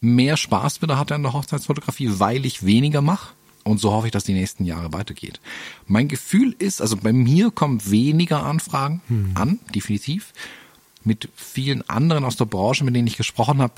mehr 0.00 0.36
Spaß 0.36 0.82
wieder 0.82 0.98
hatte 0.98 1.14
an 1.14 1.22
der 1.22 1.32
Hochzeitsfotografie, 1.32 2.10
weil 2.18 2.46
ich 2.46 2.64
weniger 2.64 3.02
mache. 3.02 3.34
Und 3.64 3.78
so 3.78 3.92
hoffe 3.92 4.08
ich, 4.08 4.12
dass 4.12 4.24
die 4.24 4.34
nächsten 4.34 4.64
Jahre 4.64 4.92
weitergeht. 4.92 5.40
Mein 5.86 6.08
Gefühl 6.08 6.54
ist, 6.58 6.80
also 6.80 6.96
bei 6.96 7.12
mir 7.12 7.52
kommen 7.52 7.80
weniger 7.88 8.44
Anfragen 8.44 9.00
hm. 9.06 9.32
an, 9.34 9.60
definitiv. 9.74 10.32
Mit 11.04 11.28
vielen 11.36 11.88
anderen 11.88 12.24
aus 12.24 12.36
der 12.36 12.44
Branche, 12.44 12.84
mit 12.84 12.94
denen 12.94 13.06
ich 13.06 13.16
gesprochen 13.16 13.60
habe, 13.60 13.74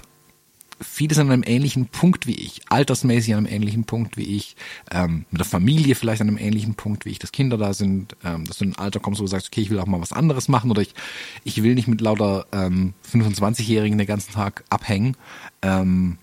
viele 0.81 1.15
sind 1.15 1.27
an 1.27 1.33
einem 1.33 1.45
ähnlichen 1.47 1.87
Punkt 1.87 2.27
wie 2.27 2.35
ich, 2.35 2.63
altersmäßig 2.69 3.35
an 3.35 3.47
einem 3.47 3.55
ähnlichen 3.55 3.85
Punkt 3.85 4.17
wie 4.17 4.37
ich, 4.37 4.57
ähm, 4.91 5.25
mit 5.31 5.41
der 5.41 5.47
Familie 5.47 5.95
vielleicht 5.95 6.21
an 6.21 6.29
einem 6.29 6.39
ähnlichen 6.39 6.75
Punkt 6.75 7.05
wie 7.05 7.11
ich, 7.11 7.19
dass 7.19 7.33
Kinder 7.33 7.57
da 7.57 7.75
sind, 7.75 8.17
ähm, 8.25 8.45
dass 8.45 8.59
du 8.59 8.65
in 8.65 8.73
ein 8.73 8.79
Alter 8.79 9.01
kommst, 9.01 9.21
wo 9.21 9.25
du 9.25 9.31
sagst, 9.31 9.49
okay, 9.49 9.61
ich 9.61 9.71
will 9.71 9.79
auch 9.79 9.87
mal 9.87 10.01
was 10.01 10.13
anderes 10.13 10.49
machen 10.49 10.71
oder 10.71 10.83
ich, 10.83 10.95
ich 11.45 11.63
will 11.63 11.75
nicht 11.75 11.89
mit 11.89 12.01
lauter 12.01 12.47
ähm, 12.53 12.95
25-Jährigen 13.13 13.99
den 13.99 14.07
ganzen 14.07 14.33
Tag 14.33 14.65
abhängen. 14.71 15.17
Ähm, 15.63 16.19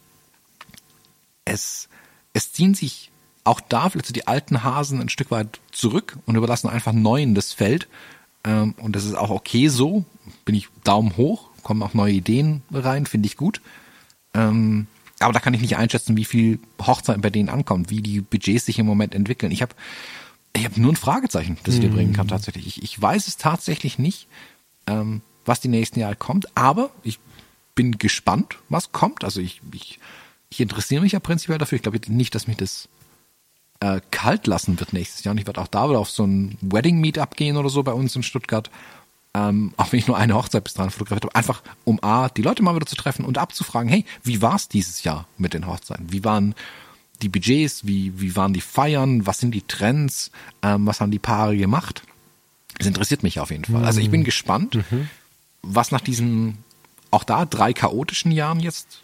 es, 1.45 1.89
es 2.34 2.52
ziehen 2.52 2.74
sich 2.74 3.12
auch 3.43 3.60
da 3.60 3.89
vielleicht 3.89 4.08
so 4.08 4.14
die 4.14 4.28
alten 4.28 4.64
Hasen 4.64 5.02
ein 5.02 5.10
Stück 5.10 5.32
weit 5.32 5.60
zurück 5.72 6.18
und 6.26 6.36
überlassen 6.36 6.70
einfach 6.70 6.93
Neuen 6.93 7.36
das 7.36 7.54
Feld. 7.54 7.88
Ähm, 8.43 8.76
und 8.78 8.95
das 8.95 9.06
ist 9.06 9.16
auch 9.16 9.30
okay 9.30 9.68
so. 9.68 10.06
Bin 10.45 10.56
ich 10.56 10.68
Daumen 10.84 11.18
hoch, 11.18 11.49
kommen 11.64 11.84
auch 11.84 11.93
neue 11.93 12.14
Ideen 12.14 12.62
rein, 12.72 13.06
finde 13.06 13.28
ich 13.28 13.38
gut. 13.38 13.62
Ähm, 14.34 14.88
aber 15.20 15.34
da 15.34 15.40
kann 15.40 15.54
ich 15.54 15.62
nicht 15.62 15.78
einschätzen, 15.78 16.18
wie 16.18 16.26
viel 16.26 16.60
Hochzeiten 16.82 17.22
bei 17.22 17.30
denen 17.30 17.50
ankommt, 17.50 17.90
wie 17.90 18.02
die 18.02 18.22
Budgets 18.22 18.66
sich 18.66 18.80
im 18.80 18.86
Moment 18.86 19.14
entwickeln. 19.14 19.52
Ich 19.52 19.62
habe 19.62 19.76
ich 20.56 20.66
hab 20.66 20.76
nur 20.78 20.92
ein 20.92 20.98
Fragezeichen, 20.98 21.58
das 21.64 21.76
ich 21.76 21.82
dir 21.82 21.90
bringen 21.90 22.14
kann 22.14 22.28
tatsächlich. 22.28 22.68
Ich, 22.68 22.84
ich 22.84 23.02
weiß 23.02 23.28
es 23.28 23.38
tatsächlich 23.38 24.00
nicht, 24.00 24.28
ähm, 24.88 25.22
was 25.46 25.62
die 25.62 25.70
nächsten 25.70 26.00
Jahre 26.00 26.16
kommt, 26.16 26.56
aber 26.58 26.90
ich 27.04 27.20
bin 27.76 27.98
gespannt, 27.98 28.58
was 28.68 28.92
kommt. 28.92 29.24
Also 29.24 29.40
ich, 29.40 29.62
ich, 29.74 30.00
ich 30.50 30.60
interessiere 30.60 31.02
mich 31.02 31.14
ja 31.14 31.20
prinzipiell 31.20 31.58
dafür. 31.58 31.78
Ich 31.78 31.84
glaube 31.84 32.00
nicht, 32.08 32.36
dass 32.36 32.48
mich 32.48 32.58
das 32.58 32.90
äh, 33.80 34.02
kalt 34.12 34.48
lassen 34.48 34.80
wird 34.80 34.94
nächstes 34.94 35.24
Jahr. 35.24 35.32
Und 35.32 35.40
ich 35.40 35.48
werde 35.48 35.62
auch 35.62 35.68
da 35.68 35.90
wieder 35.90 36.00
auf 36.00 36.10
so 36.10 36.26
ein 36.26 36.58
Wedding-Meetup 36.62 37.36
gehen 37.36 37.58
oder 37.58 37.70
so 37.70 37.84
bei 37.84 37.94
uns 37.94 38.16
in 38.16 38.24
Stuttgart 38.24 38.70
ähm, 39.34 39.74
auch 39.78 39.92
wenn 39.92 40.00
ich 40.00 40.08
nur 40.08 40.18
eine 40.18 40.36
Hochzeit 40.36 40.64
bis 40.64 40.74
dran 40.74 40.90
fotografiert 40.90 41.24
habe, 41.24 41.36
einfach 41.36 41.62
um 41.86 42.04
A, 42.04 42.30
die 42.30 42.42
Leute 42.42 42.64
mal 42.64 42.76
wieder 42.76 42.86
zu 42.86 42.96
treffen 42.96 43.24
und 43.26 43.38
abzufragen, 43.38 43.90
hey, 43.90 44.06
wie 44.24 44.42
war's 44.42 44.68
dieses 44.68 45.04
Jahr 45.04 45.28
mit 45.38 45.54
den 45.54 45.68
Hochzeiten? 45.68 46.12
Wie 46.12 46.24
waren 46.24 46.54
die 47.22 47.30
Budgets, 47.30 47.86
wie, 47.86 48.20
wie 48.20 48.36
waren 48.36 48.54
die 48.54 48.62
Feiern, 48.62 49.26
was 49.26 49.40
sind 49.40 49.52
die 49.52 49.62
Trends, 49.62 50.32
ähm, 50.64 50.86
was 50.86 51.00
haben 51.00 51.12
die 51.12 51.20
Paare 51.20 51.56
gemacht? 51.56 52.04
Das 52.78 52.88
interessiert 52.88 53.24
mich 53.24 53.40
auf 53.40 53.52
jeden 53.52 53.66
Fall. 53.66 53.86
Also 53.86 54.02
ich 54.02 54.10
bin 54.10 54.22
mhm. 54.22 54.26
gespannt, 54.26 54.76
mhm. 54.76 55.10
was 55.62 55.92
nach 55.92 56.02
diesen, 56.02 56.58
auch 57.10 57.24
da 57.24 57.46
drei 57.46 57.74
chaotischen 57.74 58.32
Jahren 58.32 58.60
jetzt 58.60 59.02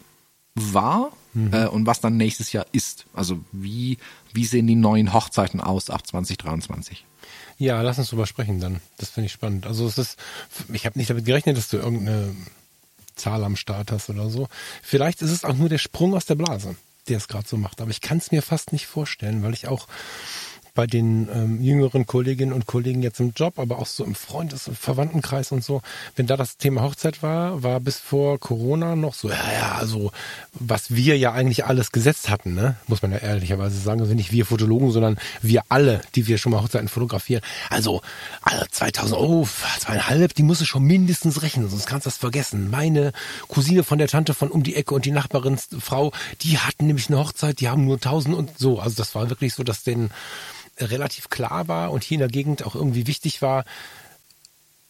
war 0.54 1.10
mhm. 1.32 1.54
äh, 1.54 1.66
und 1.66 1.86
was 1.86 2.00
dann 2.00 2.16
nächstes 2.16 2.52
Jahr 2.52 2.66
ist. 2.72 3.06
Also 3.14 3.40
wie, 3.52 3.98
wie 4.32 4.44
sehen 4.44 4.66
die 4.66 4.74
neuen 4.74 5.12
Hochzeiten 5.12 5.60
aus 5.60 5.90
ab 5.90 6.06
2023? 6.06 7.04
Ja, 7.58 7.82
lass 7.82 7.98
uns 7.98 8.10
drüber 8.10 8.26
sprechen 8.26 8.60
dann. 8.60 8.80
Das 8.98 9.10
finde 9.10 9.26
ich 9.26 9.32
spannend. 9.32 9.66
Also 9.66 9.86
es 9.86 9.98
ist, 9.98 10.16
ich 10.72 10.86
habe 10.86 10.98
nicht 10.98 11.10
damit 11.10 11.24
gerechnet, 11.24 11.56
dass 11.56 11.68
du 11.68 11.76
irgendeine 11.76 12.34
Zahl 13.16 13.42
am 13.42 13.56
Start 13.56 13.90
hast 13.90 14.08
oder 14.08 14.30
so. 14.30 14.48
Vielleicht 14.80 15.22
ist 15.22 15.32
es 15.32 15.44
auch 15.44 15.54
nur 15.54 15.68
der 15.68 15.78
Sprung 15.78 16.14
aus 16.14 16.24
der 16.24 16.36
Blase, 16.36 16.76
der 17.08 17.16
es 17.16 17.26
gerade 17.26 17.48
so 17.48 17.56
macht. 17.56 17.80
Aber 17.80 17.90
ich 17.90 18.00
kann 18.00 18.18
es 18.18 18.30
mir 18.30 18.42
fast 18.42 18.72
nicht 18.72 18.86
vorstellen, 18.86 19.42
weil 19.42 19.54
ich 19.54 19.66
auch 19.66 19.88
bei 20.78 20.86
den 20.86 21.28
ähm, 21.34 21.60
jüngeren 21.60 22.06
Kolleginnen 22.06 22.52
und 22.52 22.66
Kollegen 22.66 23.02
jetzt 23.02 23.18
im 23.18 23.32
Job, 23.34 23.58
aber 23.58 23.80
auch 23.80 23.86
so 23.86 24.04
im 24.04 24.14
Freundes- 24.14 24.68
und 24.68 24.78
Verwandtenkreis 24.78 25.50
und 25.50 25.64
so, 25.64 25.82
wenn 26.14 26.28
da 26.28 26.36
das 26.36 26.56
Thema 26.56 26.82
Hochzeit 26.82 27.20
war, 27.20 27.64
war 27.64 27.80
bis 27.80 27.98
vor 27.98 28.38
Corona 28.38 28.94
noch 28.94 29.12
so, 29.12 29.28
ja, 29.28 29.52
ja, 29.52 29.72
also 29.72 30.12
was 30.52 30.94
wir 30.94 31.18
ja 31.18 31.32
eigentlich 31.32 31.64
alles 31.64 31.90
gesetzt 31.90 32.30
hatten, 32.30 32.54
ne, 32.54 32.76
muss 32.86 33.02
man 33.02 33.10
ja 33.10 33.18
ehrlicherweise 33.18 33.76
sagen, 33.76 34.00
also 34.02 34.14
nicht 34.14 34.30
wir 34.30 34.46
Fotologen, 34.46 34.92
sondern 34.92 35.18
wir 35.42 35.62
alle, 35.68 36.00
die 36.14 36.28
wir 36.28 36.38
schon 36.38 36.52
mal 36.52 36.62
Hochzeiten 36.62 36.86
fotografieren. 36.86 37.42
Also, 37.70 38.00
also 38.42 38.64
2000 38.70 39.18
Euro, 39.18 39.48
zweieinhalb, 39.80 40.32
die 40.34 40.44
muss 40.44 40.60
ich 40.60 40.68
schon 40.68 40.84
mindestens 40.84 41.42
rechnen, 41.42 41.68
sonst 41.68 41.86
kannst 41.86 42.06
du 42.06 42.10
das 42.10 42.18
vergessen. 42.18 42.70
Meine 42.70 43.10
Cousine 43.48 43.82
von 43.82 43.98
der 43.98 44.06
Tante 44.06 44.32
von 44.32 44.48
um 44.48 44.62
die 44.62 44.76
Ecke 44.76 44.94
und 44.94 45.06
die 45.06 45.10
Nachbarinsfrau, 45.10 46.12
die 46.42 46.58
hatten 46.58 46.86
nämlich 46.86 47.08
eine 47.08 47.18
Hochzeit, 47.18 47.58
die 47.58 47.68
haben 47.68 47.84
nur 47.84 47.96
1000 47.96 48.36
und 48.36 48.56
so. 48.60 48.78
Also 48.78 48.94
das 48.94 49.16
war 49.16 49.28
wirklich 49.28 49.54
so, 49.54 49.64
dass 49.64 49.82
den 49.82 50.10
relativ 50.80 51.30
klar 51.30 51.68
war 51.68 51.90
und 51.90 52.04
hier 52.04 52.16
in 52.16 52.20
der 52.20 52.28
Gegend 52.28 52.64
auch 52.64 52.74
irgendwie 52.74 53.06
wichtig 53.06 53.42
war, 53.42 53.64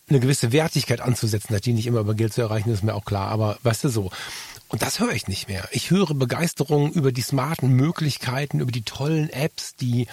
eine 0.09 0.21
gewisse 0.21 0.53
Wertigkeit 0.53 1.01
anzusetzen, 1.01 1.53
dass 1.53 1.63
die 1.63 1.73
nicht 1.73 1.87
immer 1.87 2.01
über 2.01 2.15
Geld 2.15 2.33
zu 2.33 2.41
erreichen 2.41 2.71
ist, 2.71 2.83
mir 2.83 2.95
auch 2.95 3.05
klar. 3.05 3.29
Aber 3.29 3.59
weißt 3.63 3.85
du 3.85 3.89
so. 3.89 4.11
Und 4.69 4.83
das 4.83 5.01
höre 5.01 5.13
ich 5.13 5.29
nicht 5.29 5.49
mehr. 5.49 5.67
Ich 5.73 5.91
höre 5.91 6.15
Begeisterung 6.15 6.93
über 6.93 7.11
die 7.11 7.23
smarten 7.23 7.71
Möglichkeiten, 7.71 8.61
über 8.61 8.73
die 8.73 8.83
tollen 8.83 9.31
Apps, 9.31 9.77
die 9.77 10.07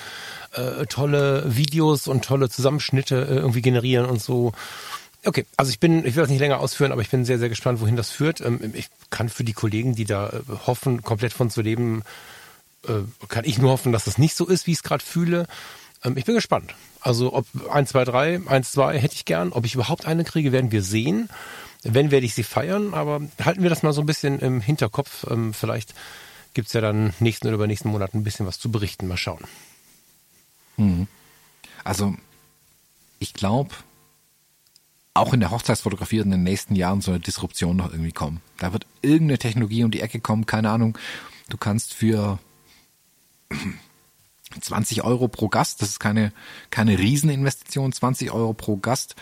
äh, 0.54 0.86
tolle 0.86 1.44
Videos 1.58 2.08
und 2.08 2.24
tolle 2.24 2.50
Zusammenschnitte 2.50 3.16
äh, 3.16 3.36
irgendwie 3.36 3.62
generieren 3.62 4.06
und 4.06 4.22
so. 4.22 4.54
Okay, 5.26 5.46
also 5.58 5.72
ich 5.72 5.80
bin, 5.80 6.06
ich 6.06 6.16
will 6.16 6.24
das 6.24 6.30
nicht 6.30 6.40
länger 6.40 6.60
ausführen, 6.60 6.94
aber 6.94 7.02
ich 7.02 7.10
bin 7.10 7.26
sehr, 7.26 7.40
sehr 7.40 7.50
gespannt, 7.50 7.82
wohin 7.82 7.98
das 7.98 8.12
führt. 8.12 8.40
Ähm, 8.40 8.74
ich 8.74 8.88
kann 9.10 9.28
für 9.28 9.44
die 9.44 9.54
Kollegen, 9.54 9.94
die 9.96 10.06
da 10.06 10.30
äh, 10.30 10.42
hoffen, 10.68 11.02
komplett 11.02 11.34
von 11.34 11.50
zu 11.50 11.62
leben, 11.62 12.04
äh, 12.88 13.28
kann 13.28 13.46
ich 13.46 13.58
nur 13.58 13.72
hoffen, 13.72 13.92
dass 13.92 14.06
das 14.06 14.18
nicht 14.18 14.36
so 14.36 14.48
ist, 14.48 14.68
wie 14.68 14.72
ich 14.72 14.78
es 14.78 14.84
gerade 14.84 15.04
fühle. 15.04 15.48
Ähm, 16.04 16.18
ich 16.18 16.26
bin 16.26 16.36
gespannt. 16.36 16.76
Also 17.02 17.34
ob 17.34 17.46
1, 17.70 17.90
2, 17.90 18.06
3, 18.06 18.42
1, 18.48 18.72
2 18.72 19.00
hätte 19.00 19.16
ich 19.16 19.26
gern. 19.26 19.52
Ob 19.52 19.66
ich 19.66 19.76
überhaupt 19.76 20.06
eine 20.06 20.24
kriege, 20.24 20.52
werden 20.52 20.72
wir 20.72 20.84
sehen. 20.84 21.30
Wenn, 21.84 22.12
werde 22.12 22.26
ich 22.26 22.34
sie 22.34 22.44
feiern. 22.44 22.94
Aber 22.94 23.22
halten 23.44 23.64
wir 23.64 23.70
das 23.70 23.84
mal 23.84 23.94
so 23.94 24.02
ein 24.02 24.08
bisschen 24.08 24.40
im 24.40 24.62
Hinterkopf. 24.62 25.26
Ähm, 25.30 25.54
vielleicht 25.54 25.94
gibt 26.54 26.68
es 26.68 26.74
ja 26.74 26.82
dann 26.82 27.14
nächsten 27.20 27.48
oder 27.48 27.56
übernächsten 27.56 27.92
Monat 27.92 28.14
ein 28.14 28.24
bisschen 28.24 28.46
was 28.46 28.60
zu 28.60 28.72
berichten. 28.72 29.08
Mal 29.08 29.18
schauen. 29.18 29.44
Hm. 30.78 31.08
Also 31.84 32.16
ich 33.20 33.34
glaube, 33.34 33.76
auch 35.14 35.34
in 35.34 35.40
der 35.40 35.52
Hochzeitsfotografie 35.52 36.20
in 36.20 36.32
den 36.32 36.44
nächsten 36.44 36.76
Jahren 36.76 37.02
so 37.02 37.12
eine 37.12 37.20
Disruption 37.20 37.78
noch 37.78 37.92
irgendwie 37.92 38.12
kommen. 38.12 38.42
Da 38.58 38.74
wird 38.74 38.86
irgendeine 39.02 39.38
Technologie 39.38 39.84
um 39.84 39.92
die 39.92 40.02
Ecke 40.02 40.20
kommen, 40.20 40.46
keine 40.46 40.70
Ahnung. 40.70 40.98
Du 41.50 41.58
kannst 41.58 41.94
für 41.94 42.40
20 44.62 45.04
Euro 45.04 45.28
pro 45.28 45.50
Gast, 45.50 45.82
das 45.82 45.90
ist 45.90 46.00
keine, 46.00 46.32
keine 46.70 46.98
Rieseninvestition, 46.98 47.92
20 47.92 48.32
Euro 48.32 48.54
pro 48.54 48.78
Gast. 48.78 49.16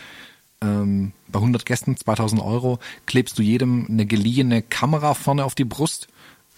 Ähm, 0.60 1.12
bei 1.28 1.38
100 1.38 1.66
Gästen 1.66 1.96
2000 1.96 2.40
Euro 2.40 2.78
klebst 3.06 3.38
du 3.38 3.42
jedem 3.42 3.86
eine 3.88 4.06
geliehene 4.06 4.62
Kamera 4.62 5.14
vorne 5.14 5.44
auf 5.44 5.54
die 5.54 5.64
Brust, 5.64 6.08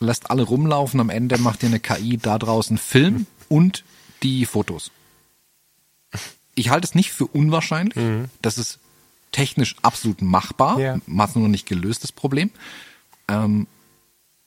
lässt 0.01 0.31
alle 0.31 0.43
rumlaufen, 0.43 1.01
am 1.01 1.11
Ende 1.11 1.39
macht 1.39 1.63
dir 1.63 1.67
eine 1.67 1.81
KI 1.81 2.19
da 2.19 2.39
draußen 2.39 2.79
Film 2.79 3.27
und 3.49 3.85
die 4.23 4.45
Fotos. 4.45 4.91
Ich 6.55 6.71
halte 6.71 6.87
es 6.87 6.95
nicht 6.95 7.13
für 7.13 7.27
unwahrscheinlich. 7.27 7.97
Mhm. 7.97 8.27
Das 8.43 8.59
ist 8.59 8.79
technisch 9.33 9.77
absolut 9.83 10.23
machbar. 10.23 10.79
Ja. 10.79 10.99
Man 11.07 11.29
hat 11.29 11.37
nur 11.37 11.45
noch 11.45 11.51
nicht 11.51 11.67
gelöst, 11.67 12.03
das 12.03 12.13
Problem. 12.13 12.51
Ähm, 13.29 13.67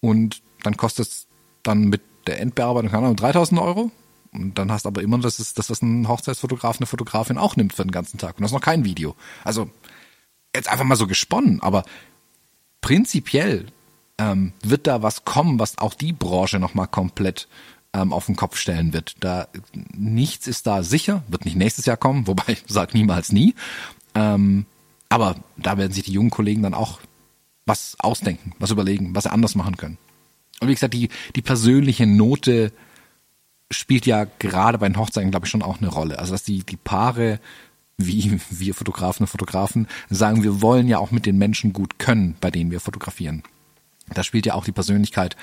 und 0.01 0.41
dann 0.63 0.77
kostet 0.77 1.07
es 1.07 1.27
dann 1.63 1.85
mit 1.85 2.01
der 2.29 2.39
Endbearbeitung, 2.39 2.91
keine 2.91 3.05
Ahnung, 3.05 3.15
3000 3.15 3.59
Euro. 3.59 3.91
Und 4.31 4.57
dann 4.59 4.71
hast 4.71 4.85
aber 4.85 5.01
immer, 5.01 5.17
dass 5.17 5.39
es, 5.39 5.53
dass 5.53 5.67
das 5.67 5.81
ein 5.81 6.07
Hochzeitsfotograf, 6.07 6.77
eine 6.77 6.85
Fotografin 6.85 7.37
auch 7.37 7.55
nimmt 7.55 7.73
für 7.73 7.83
den 7.83 7.91
ganzen 7.91 8.17
Tag. 8.17 8.37
Und 8.37 8.41
das 8.43 8.51
ist 8.51 8.55
noch 8.55 8.61
kein 8.61 8.85
Video. 8.85 9.15
Also, 9.43 9.69
jetzt 10.55 10.69
einfach 10.69 10.85
mal 10.85 10.95
so 10.95 11.07
gesponnen, 11.07 11.61
aber 11.61 11.83
prinzipiell 12.81 13.67
ähm, 14.19 14.53
wird 14.63 14.85
da 14.85 15.01
was 15.01 15.25
kommen, 15.25 15.59
was 15.59 15.77
auch 15.79 15.93
die 15.93 16.13
Branche 16.13 16.59
nochmal 16.59 16.87
komplett 16.87 17.47
ähm, 17.93 18.13
auf 18.13 18.27
den 18.27 18.35
Kopf 18.35 18.57
stellen 18.57 18.93
wird. 18.93 19.15
Da 19.19 19.47
nichts 19.95 20.45
ist 20.45 20.67
da 20.67 20.83
sicher, 20.83 21.23
wird 21.27 21.45
nicht 21.45 21.57
nächstes 21.57 21.85
Jahr 21.85 21.97
kommen, 21.97 22.27
wobei 22.27 22.53
ich 22.53 22.63
sage 22.67 22.97
niemals 22.97 23.31
nie. 23.31 23.55
Ähm, 24.13 24.65
aber 25.09 25.35
da 25.57 25.77
werden 25.77 25.91
sich 25.91 26.03
die 26.03 26.11
jungen 26.11 26.29
Kollegen 26.29 26.61
dann 26.61 26.75
auch 26.75 26.99
was 27.65 27.95
ausdenken, 27.99 28.53
was 28.59 28.71
überlegen, 28.71 29.15
was 29.15 29.23
sie 29.23 29.31
anders 29.31 29.55
machen 29.55 29.77
können. 29.77 29.97
Und 30.59 30.67
wie 30.67 30.73
gesagt, 30.73 30.93
die, 30.93 31.09
die 31.35 31.41
persönliche 31.41 32.05
Note 32.05 32.71
spielt 33.71 34.05
ja 34.05 34.25
gerade 34.39 34.77
bei 34.77 34.87
den 34.87 34.97
Hochzeiten, 34.97 35.31
glaube 35.31 35.45
ich, 35.45 35.51
schon 35.51 35.61
auch 35.61 35.79
eine 35.79 35.89
Rolle. 35.89 36.19
Also 36.19 36.33
dass 36.33 36.43
die, 36.43 36.63
die 36.63 36.77
Paare, 36.77 37.39
wie 37.97 38.39
wir 38.49 38.73
Fotografen 38.73 39.23
und 39.23 39.27
Fotografen, 39.27 39.87
sagen, 40.09 40.43
wir 40.43 40.61
wollen 40.61 40.87
ja 40.87 40.97
auch 40.97 41.11
mit 41.11 41.25
den 41.25 41.37
Menschen 41.37 41.73
gut 41.73 41.99
können, 41.99 42.35
bei 42.41 42.51
denen 42.51 42.71
wir 42.71 42.79
fotografieren. 42.79 43.43
Da 44.13 44.23
spielt 44.23 44.45
ja 44.45 44.55
auch 44.55 44.65
die 44.65 44.71
Persönlichkeit 44.71 45.35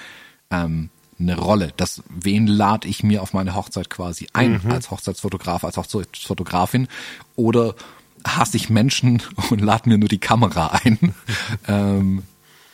ähm, 0.51 0.91
eine 1.19 1.37
Rolle. 1.37 1.73
Das, 1.77 2.03
wen 2.09 2.47
lade 2.47 2.89
ich 2.89 3.03
mir 3.03 3.23
auf 3.23 3.33
meine 3.33 3.55
Hochzeit 3.55 3.91
quasi 3.91 4.27
ein, 4.33 4.61
mhm. 4.63 4.73
als 4.73 4.91
Hochzeitsfotograf, 4.91 5.65
als 5.65 5.77
Hochzeitsfotografin? 5.77 6.89
Oder 7.37 7.75
hasse 8.27 8.57
ich 8.57 8.71
Menschen 8.71 9.23
und 9.51 9.61
lade 9.61 9.89
mir 9.89 9.99
nur 9.99 10.09
die 10.09 10.19
Kamera 10.19 10.81
ein? 10.83 11.15
ähm, 11.69 12.23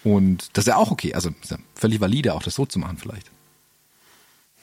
und 0.04 0.48
das 0.52 0.64
ist 0.64 0.68
ja 0.68 0.76
auch 0.76 0.90
okay. 0.90 1.14
Also 1.14 1.30
ist 1.42 1.50
ja 1.50 1.58
völlig 1.74 2.00
valide, 2.00 2.34
auch 2.34 2.42
das 2.42 2.54
so 2.54 2.66
zu 2.66 2.78
machen 2.78 2.98
vielleicht. 2.98 3.30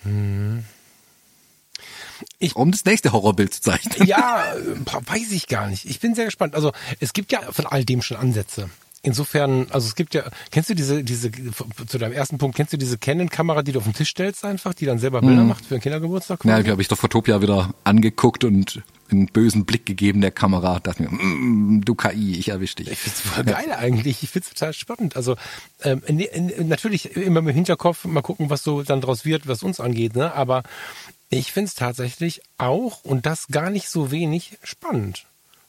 Mhm. 0.03 0.63
Ich, 2.39 2.55
um 2.55 2.71
das 2.71 2.85
nächste 2.85 3.11
Horrorbild 3.11 3.53
zu 3.53 3.61
zeichnen. 3.61 3.95
Ja, 4.07 4.53
weiß 5.05 5.31
ich 5.31 5.47
gar 5.47 5.67
nicht. 5.67 5.85
Ich 5.85 5.99
bin 5.99 6.15
sehr 6.15 6.25
gespannt. 6.25 6.55
Also 6.55 6.71
es 6.99 7.13
gibt 7.13 7.31
ja 7.31 7.51
von 7.51 7.65
all 7.65 7.85
dem 7.85 8.01
schon 8.01 8.17
Ansätze. 8.17 8.69
Insofern, 9.01 9.67
also 9.69 9.87
es 9.87 9.95
gibt 9.95 10.13
ja, 10.13 10.23
kennst 10.51 10.69
du 10.69 10.75
diese, 10.75 11.05
diese, 11.05 11.31
zu 11.87 11.97
deinem 11.97 12.11
ersten 12.11 12.37
Punkt, 12.37 12.57
kennst 12.57 12.73
du 12.73 12.77
diese 12.77 12.97
Canon-Kamera, 12.97 13.63
die 13.63 13.71
du 13.71 13.79
auf 13.79 13.85
den 13.85 13.93
Tisch 13.93 14.09
stellst 14.09 14.43
einfach, 14.43 14.73
die 14.73 14.85
dann 14.85 14.99
selber 14.99 15.21
Bilder 15.21 15.43
mhm. 15.43 15.47
macht 15.47 15.65
für 15.65 15.75
einen 15.75 15.81
Kindergeburtstag? 15.81 16.43
Ja, 16.43 16.61
glaube 16.61 16.81
ich, 16.81 16.89
doch 16.89 16.97
Fotopia 16.97 17.41
wieder 17.41 17.73
angeguckt 17.85 18.43
und 18.43 18.81
einen 19.11 19.27
bösen 19.27 19.65
Blick 19.65 19.85
gegeben 19.85 20.21
der 20.21 20.31
Kamera, 20.31 20.79
dachte 20.79 21.03
mir, 21.03 21.09
mm, 21.09 21.83
du 21.85 21.95
KI, 21.95 22.37
ich 22.37 22.49
erwisch 22.49 22.75
dich. 22.75 22.89
Ich 22.91 22.99
find's 22.99 23.21
voll 23.21 23.43
geil 23.43 23.71
eigentlich, 23.71 24.23
ich 24.23 24.29
find's 24.29 24.49
total 24.49 24.73
spannend. 24.73 25.15
Also 25.15 25.35
ähm, 25.83 26.01
in, 26.05 26.19
in, 26.19 26.67
natürlich 26.67 27.15
immer 27.15 27.39
im 27.39 27.47
Hinterkopf 27.47 28.05
mal 28.05 28.21
gucken, 28.21 28.49
was 28.49 28.63
so 28.63 28.83
dann 28.83 29.01
draus 29.01 29.25
wird, 29.25 29.47
was 29.47 29.63
uns 29.63 29.79
angeht, 29.79 30.15
ne? 30.15 30.33
Aber 30.33 30.63
ich 31.29 31.51
find's 31.51 31.75
tatsächlich 31.75 32.41
auch, 32.57 33.03
und 33.03 33.25
das 33.25 33.47
gar 33.47 33.69
nicht 33.69 33.89
so 33.89 34.11
wenig, 34.11 34.57
spannend. 34.63 35.25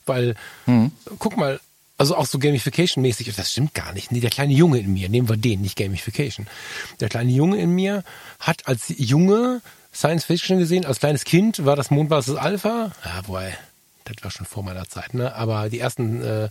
Weil, 0.06 0.34
mhm. 0.66 0.92
guck 1.18 1.36
mal, 1.36 1.60
also 1.98 2.16
auch 2.16 2.24
so 2.24 2.38
Gamification-mäßig, 2.38 3.34
das 3.36 3.52
stimmt 3.52 3.74
gar 3.74 3.92
nicht. 3.92 4.10
Nee, 4.10 4.20
der 4.20 4.30
kleine 4.30 4.54
Junge 4.54 4.78
in 4.78 4.90
mir, 4.90 5.10
nehmen 5.10 5.28
wir 5.28 5.36
den, 5.36 5.60
nicht 5.60 5.76
Gamification. 5.76 6.46
Der 6.98 7.10
kleine 7.10 7.30
Junge 7.30 7.60
in 7.60 7.74
mir 7.74 8.04
hat 8.38 8.66
als 8.66 8.86
Junge 8.96 9.60
Science 9.92 10.24
Fiction 10.24 10.58
gesehen, 10.58 10.86
als 10.86 11.00
kleines 11.00 11.24
Kind 11.24 11.64
war 11.64 11.76
das 11.76 11.90
Mond 11.90 12.10
vs. 12.10 12.36
Alpha. 12.36 12.92
Ja, 13.04 13.22
boy, 13.22 13.52
das 14.04 14.22
war 14.22 14.30
schon 14.30 14.46
vor 14.46 14.62
meiner 14.62 14.88
Zeit, 14.88 15.14
ne? 15.14 15.34
Aber 15.34 15.68
die 15.68 15.80
ersten 15.80 16.22
äh, 16.22 16.48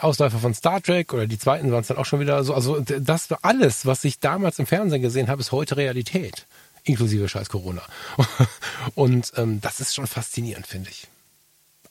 Ausläufer 0.00 0.38
von 0.38 0.54
Star 0.54 0.82
Trek 0.82 1.12
oder 1.12 1.26
die 1.26 1.38
zweiten 1.38 1.70
waren 1.72 1.80
es 1.80 1.88
dann 1.88 1.96
auch 1.96 2.04
schon 2.04 2.20
wieder 2.20 2.42
so. 2.44 2.54
Also 2.54 2.80
das 2.80 3.30
war 3.30 3.38
alles, 3.42 3.86
was 3.86 4.04
ich 4.04 4.18
damals 4.18 4.58
im 4.58 4.66
Fernsehen 4.66 5.02
gesehen 5.02 5.28
habe, 5.28 5.40
ist 5.40 5.52
heute 5.52 5.76
Realität. 5.76 6.46
Inklusive 6.84 7.28
scheiß 7.28 7.48
Corona. 7.48 7.82
Und 8.94 9.32
ähm, 9.36 9.60
das 9.60 9.80
ist 9.80 9.94
schon 9.94 10.06
faszinierend, 10.06 10.66
finde 10.66 10.90
ich. 10.90 11.08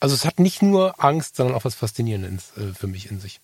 Also 0.00 0.14
es 0.14 0.24
hat 0.24 0.38
nicht 0.38 0.62
nur 0.62 1.02
Angst, 1.02 1.36
sondern 1.36 1.56
auch 1.56 1.64
was 1.64 1.74
Faszinierendes 1.74 2.52
äh, 2.56 2.72
für 2.74 2.86
mich 2.86 3.10
in 3.10 3.20
sich. 3.20 3.40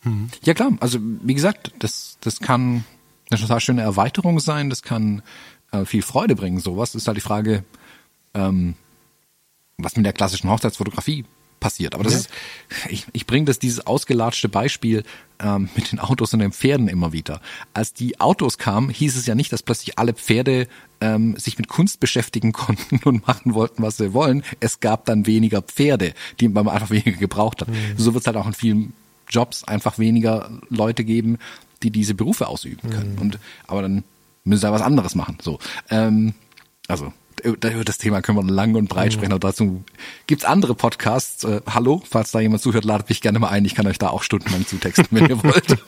Hm. 0.00 0.30
Ja 0.42 0.54
klar, 0.54 0.72
also 0.80 0.98
wie 1.00 1.34
gesagt, 1.34 1.72
das, 1.78 2.18
das 2.20 2.40
kann 2.40 2.84
eine 3.30 3.40
total 3.40 3.60
schöne 3.60 3.82
Erweiterung 3.82 4.38
sein, 4.38 4.68
das 4.68 4.82
kann 4.82 5.22
äh, 5.74 5.84
viel 5.84 6.02
Freude 6.02 6.36
bringen. 6.36 6.60
Sowas 6.60 6.94
ist 6.94 7.06
halt 7.06 7.16
die 7.16 7.22
Frage, 7.22 7.64
ähm, 8.34 8.74
was 9.78 9.96
mit 9.96 10.06
der 10.06 10.12
klassischen 10.12 10.50
Hochzeitsfotografie 10.50 11.24
passiert. 11.60 11.94
Aber 11.94 12.04
das 12.04 12.12
ja. 12.12 12.18
ist, 12.18 12.30
ich, 12.90 13.06
ich 13.12 13.26
bringe 13.26 13.46
das 13.46 13.58
dieses 13.58 13.86
ausgelatschte 13.86 14.48
Beispiel 14.50 15.02
ähm, 15.40 15.70
mit 15.74 15.92
den 15.92 15.98
Autos 15.98 16.32
und 16.34 16.40
den 16.40 16.52
Pferden 16.52 16.88
immer 16.88 17.12
wieder. 17.12 17.40
Als 17.72 17.94
die 17.94 18.20
Autos 18.20 18.58
kamen, 18.58 18.90
hieß 18.90 19.16
es 19.16 19.26
ja 19.26 19.34
nicht, 19.34 19.52
dass 19.52 19.62
plötzlich 19.62 19.98
alle 19.98 20.12
Pferde 20.12 20.68
ähm, 21.00 21.36
sich 21.38 21.56
mit 21.56 21.68
Kunst 21.68 22.00
beschäftigen 22.00 22.52
konnten 22.64 23.00
und 23.04 23.26
machen 23.26 23.54
wollten, 23.54 23.82
was 23.82 23.96
sie 23.96 24.12
wollen. 24.12 24.44
Es 24.60 24.80
gab 24.80 25.06
dann 25.06 25.26
weniger 25.26 25.62
Pferde, 25.62 26.12
die 26.38 26.48
man 26.48 26.68
einfach 26.68 26.90
weniger 26.90 27.12
gebraucht 27.12 27.62
hat. 27.62 27.68
Mhm. 27.68 27.94
So 27.96 28.12
wird 28.12 28.22
es 28.22 28.26
halt 28.26 28.36
auch 28.36 28.46
in 28.46 28.54
vielen 28.54 28.92
Jobs 29.28 29.64
einfach 29.64 29.98
weniger 29.98 30.50
Leute 30.68 31.02
geben, 31.02 31.38
die 31.82 31.90
diese 31.90 32.14
Berufe 32.14 32.46
ausüben 32.46 32.90
können. 32.90 33.14
Mhm. 33.14 33.20
Und 33.20 33.38
aber 33.66 33.82
dann 33.82 34.04
müssen 34.44 34.62
da 34.62 34.72
was 34.72 34.82
anderes 34.82 35.14
machen. 35.14 35.38
So, 35.42 35.58
ähm, 35.90 36.34
also 36.86 37.12
über 37.42 37.84
das 37.84 37.98
Thema 37.98 38.22
können 38.22 38.38
wir 38.38 38.50
lang 38.50 38.74
und 38.74 38.88
breit 38.88 39.08
mhm. 39.08 39.12
sprechen, 39.12 39.32
aber 39.32 39.48
dazu 39.48 39.84
gibt's 40.26 40.44
andere 40.44 40.74
Podcasts. 40.74 41.44
Äh, 41.44 41.60
hallo, 41.68 42.02
falls 42.08 42.30
da 42.30 42.40
jemand 42.40 42.62
zuhört, 42.62 42.84
ladet 42.84 43.08
mich 43.08 43.20
gerne 43.20 43.38
mal 43.38 43.48
ein. 43.48 43.64
Ich 43.64 43.74
kann 43.74 43.86
euch 43.86 43.98
da 43.98 44.08
auch 44.08 44.22
stundenlang 44.22 44.66
zutexten, 44.66 45.08
wenn 45.10 45.26
ihr 45.26 45.42
wollt. 45.42 45.78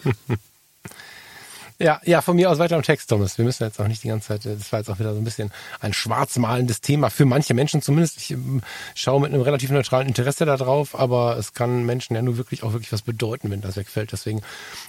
Ja, 1.79 2.01
ja, 2.05 2.23
von 2.23 2.37
mir 2.37 2.51
aus 2.51 2.59
weiter 2.59 2.77
im 2.77 2.83
Text, 2.83 3.11
Thomas. 3.11 3.37
Wir 3.37 3.45
müssen 3.45 3.65
jetzt 3.65 3.79
auch 3.79 3.87
nicht 3.87 4.03
die 4.03 4.09
ganze 4.09 4.29
Zeit, 4.29 4.47
das 4.47 4.73
war 4.73 4.81
jetzt 4.81 4.89
auch 4.89 4.99
wieder 4.99 5.13
so 5.13 5.21
ein 5.21 5.25
bisschen 5.25 5.51
ein 5.81 5.93
schwarzmalendes 5.93 6.81
Thema 6.81 7.11
für 7.11 7.27
manche 7.27 7.53
Menschen 7.53 7.83
zumindest. 7.83 8.17
Ich 8.17 8.31
ähm, 8.31 8.63
schaue 8.95 9.21
mit 9.21 9.33
einem 9.33 9.43
relativ 9.43 9.71
neutralen 9.71 10.09
Interesse 10.09 10.47
da 10.47 10.57
drauf, 10.57 10.99
aber 10.99 11.37
es 11.37 11.53
kann 11.53 11.85
Menschen 11.85 12.17
ja 12.17 12.23
nur 12.23 12.39
wirklich 12.39 12.63
auch 12.63 12.73
wirklich 12.73 12.93
was 12.93 13.03
bedeuten, 13.03 13.51
wenn 13.51 13.61
das 13.61 13.77
wegfällt. 13.77 14.13
Deswegen 14.13 14.41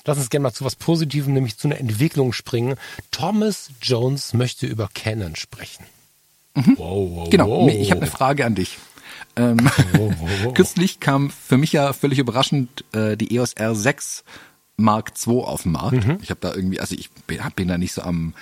lass 0.06 0.18
uns 0.18 0.30
gerne 0.30 0.44
mal 0.44 0.54
zu 0.54 0.64
was 0.64 0.78
Positivem, 0.78 1.34
nämlich 1.34 1.58
zu 1.58 1.68
einer 1.68 1.78
Entwicklung 1.78 2.32
springen. 2.32 2.76
Thomas 3.12 3.70
Jones 3.82 4.34
möchte 4.34 4.66
über 4.66 4.90
Canon 4.94 5.36
sprechen. 5.36 5.86
Mhm. 6.56 6.76
Wow, 6.78 7.10
wow, 7.12 7.30
genau, 7.30 7.50
wow. 7.50 7.70
ich 7.70 7.92
habe 7.92 8.02
eine 8.02 8.10
Frage 8.10 8.46
an 8.46 8.56
dich. 8.56 8.78
Ähm, 9.36 9.70
wow, 9.94 10.14
wow, 10.20 10.54
kürzlich 10.54 11.02
kam 11.02 11.32
für 11.32 11.58
mich 11.58 11.74
ja 11.74 11.92
völlig 11.92 12.18
überraschend 12.18 12.86
äh, 12.94 13.18
die 13.18 13.36
EOS 13.36 13.58
R6 13.58 14.24
Mark 14.78 15.12
II 15.26 15.42
auf 15.42 15.64
dem 15.64 15.74
Markt. 15.74 16.06
Mhm. 16.06 16.20
Ich 16.22 16.30
habe 16.30 16.40
da 16.40 16.54
irgendwie, 16.54 16.80
also 16.80 16.96
ich 16.96 17.12
bin, 17.12 17.40
bin 17.56 17.68
da 17.68 17.78
nicht 17.78 17.94
so 17.94 18.02
am 18.02 18.34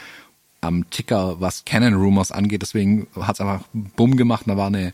am 0.62 0.90
Ticker, 0.90 1.40
was 1.40 1.64
Canon 1.64 1.94
Rumors 1.94 2.32
angeht, 2.32 2.62
deswegen 2.62 3.08
hat 3.20 3.36
es 3.36 3.42
einfach 3.42 3.62
bumm 3.74 4.18
gemacht. 4.18 4.46
Da 4.48 4.58
war 4.58 4.68
eine 4.68 4.94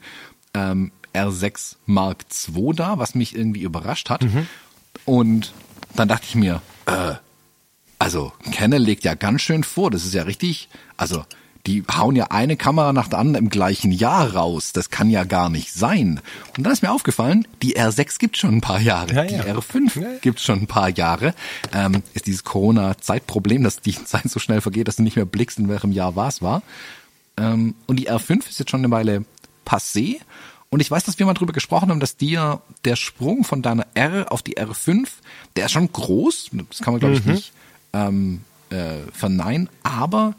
ähm, 0.54 0.92
R6 1.14 1.78
Mark 1.86 2.26
II 2.48 2.74
da, 2.74 2.98
was 2.98 3.16
mich 3.16 3.36
irgendwie 3.36 3.62
überrascht 3.62 4.10
hat. 4.10 4.24
Mhm. 4.24 4.48
Und 5.06 5.54
dann 5.96 6.08
dachte 6.08 6.26
ich 6.28 6.36
mir, 6.36 6.62
äh, 6.86 7.14
also 8.00 8.34
Canon 8.52 8.82
legt 8.82 9.04
ja 9.04 9.14
ganz 9.16 9.42
schön 9.42 9.64
vor, 9.64 9.92
das 9.92 10.06
ist 10.06 10.14
ja 10.14 10.24
richtig, 10.24 10.70
also 10.98 11.24
die 11.68 11.84
hauen 11.95 12.16
ja 12.16 12.26
eine 12.26 12.57
Kamera 12.57 12.93
nach 12.93 13.07
der 13.07 13.20
anderen 13.20 13.45
im 13.45 13.49
gleichen 13.49 13.91
Jahr 13.91 14.34
raus. 14.34 14.74
Das 14.74 14.89
kann 14.89 15.09
ja 15.09 15.24
gar 15.24 15.49
nicht 15.49 15.74
sein. 15.74 16.22
Und 16.57 16.64
dann 16.66 16.74
ist 16.74 16.82
mir 16.82 16.91
aufgefallen, 16.91 17.47
die 17.62 17.78
R6 17.78 18.18
gibt 18.20 18.38
schon 18.38 18.55
ein 18.55 18.62
paar 18.62 18.80
Jahre. 18.80 19.14
Ja, 19.14 19.24
ja. 19.24 19.43
Die 19.43 19.49
R5 19.49 20.01
ja, 20.01 20.07
gibt 20.22 20.39
schon 20.39 20.62
ein 20.62 20.68
paar 20.68 20.89
Jahre. 20.89 21.34
Ähm, 21.74 22.03
ist 22.14 22.26
dieses 22.26 22.43
Corona-Zeitproblem, 22.43 23.64
dass 23.64 23.82
die 23.82 23.93
Zeit 24.05 24.30
so 24.30 24.39
schnell 24.39 24.62
vergeht, 24.62 24.88
dass 24.88 24.95
du 24.95 25.03
nicht 25.03 25.16
mehr 25.16 25.26
blickst, 25.26 25.59
in 25.59 25.70
welchem 25.70 25.91
Jahr 25.91 26.16
was 26.16 26.41
war. 26.41 26.64
Ähm, 27.38 27.76
und 27.88 27.97
die 27.97 28.09
R5 28.09 28.49
ist 28.49 28.59
jetzt 28.59 28.72
schon 28.72 28.82
eine 28.82 28.91
Weile 28.91 29.26
passé. 29.66 30.18
Und 30.70 30.80
ich 30.80 30.89
weiß, 30.89 31.03
dass 31.03 31.20
wir 31.20 31.26
mal 31.26 31.34
drüber 31.34 31.53
gesprochen 31.53 31.89
haben, 31.89 31.99
dass 31.99 32.16
dir 32.16 32.62
der 32.86 32.95
Sprung 32.95 33.43
von 33.43 33.62
deiner 33.62 33.86
R 33.93 34.32
auf 34.32 34.41
die 34.41 34.57
R5, 34.57 35.07
der 35.55 35.66
ist 35.66 35.74
schon 35.74 35.91
groß. 35.91 36.51
Das 36.70 36.80
kann 36.80 36.93
man, 36.93 37.01
glaube 37.01 37.16
ich, 37.16 37.26
mhm. 37.26 37.32
nicht 37.34 37.51
ähm, 37.93 38.41
äh, 38.70 38.99
verneinen. 39.12 39.70
Aber 39.84 40.34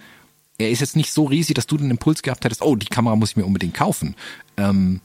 er 0.59 0.71
ist 0.71 0.81
jetzt 0.81 0.97
nicht 0.97 1.13
so 1.13 1.25
riesig, 1.25 1.55
dass 1.55 1.67
du 1.67 1.77
den 1.77 1.91
Impuls 1.91 2.23
gehabt 2.23 2.45
hättest, 2.45 2.63
oh, 2.63 2.77
die 2.77 2.87
Kamera 2.87 3.17
muss 3.17 3.31
ich 3.31 3.37
mir 3.37 3.47
unbedingt 3.47 3.75
kaufen. 3.75 4.15
Ähm, 4.57 5.01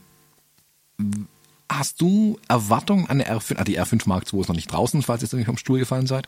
hast 1.70 2.02
du 2.02 2.40
Erwartungen 2.48 3.08
an 3.08 3.20
der 3.20 3.36
R5, 3.36 3.56
ah, 3.58 3.64
die 3.64 3.80
R5 3.80 4.04
Mark 4.08 4.32
II 4.32 4.42
ist 4.42 4.48
noch 4.48 4.56
nicht 4.56 4.72
draußen, 4.72 5.02
falls 5.02 5.22
ihr 5.22 5.26
jetzt 5.26 5.34
nicht 5.34 5.46
vom 5.46 5.58
Stuhl 5.58 5.80
gefallen 5.80 6.08
seid. 6.08 6.28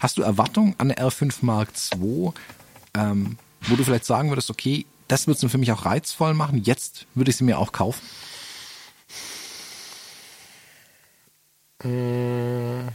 Hast 0.00 0.18
du 0.18 0.22
Erwartungen 0.22 0.74
an 0.78 0.88
der 0.88 0.98
R5 0.98 1.36
Mark 1.42 1.70
II, 1.94 2.32
ähm, 2.94 3.36
wo 3.62 3.76
du 3.76 3.84
vielleicht 3.84 4.04
sagen 4.04 4.30
würdest, 4.30 4.50
okay, 4.50 4.86
das 5.08 5.26
wird 5.26 5.42
es 5.42 5.50
für 5.50 5.58
mich 5.58 5.72
auch 5.72 5.84
reizvoll 5.84 6.34
machen, 6.34 6.62
jetzt 6.64 7.06
würde 7.14 7.30
ich 7.30 7.36
sie 7.36 7.44
mir 7.44 7.58
auch 7.58 7.72
kaufen? 7.72 8.02
Mmh. 11.82 12.88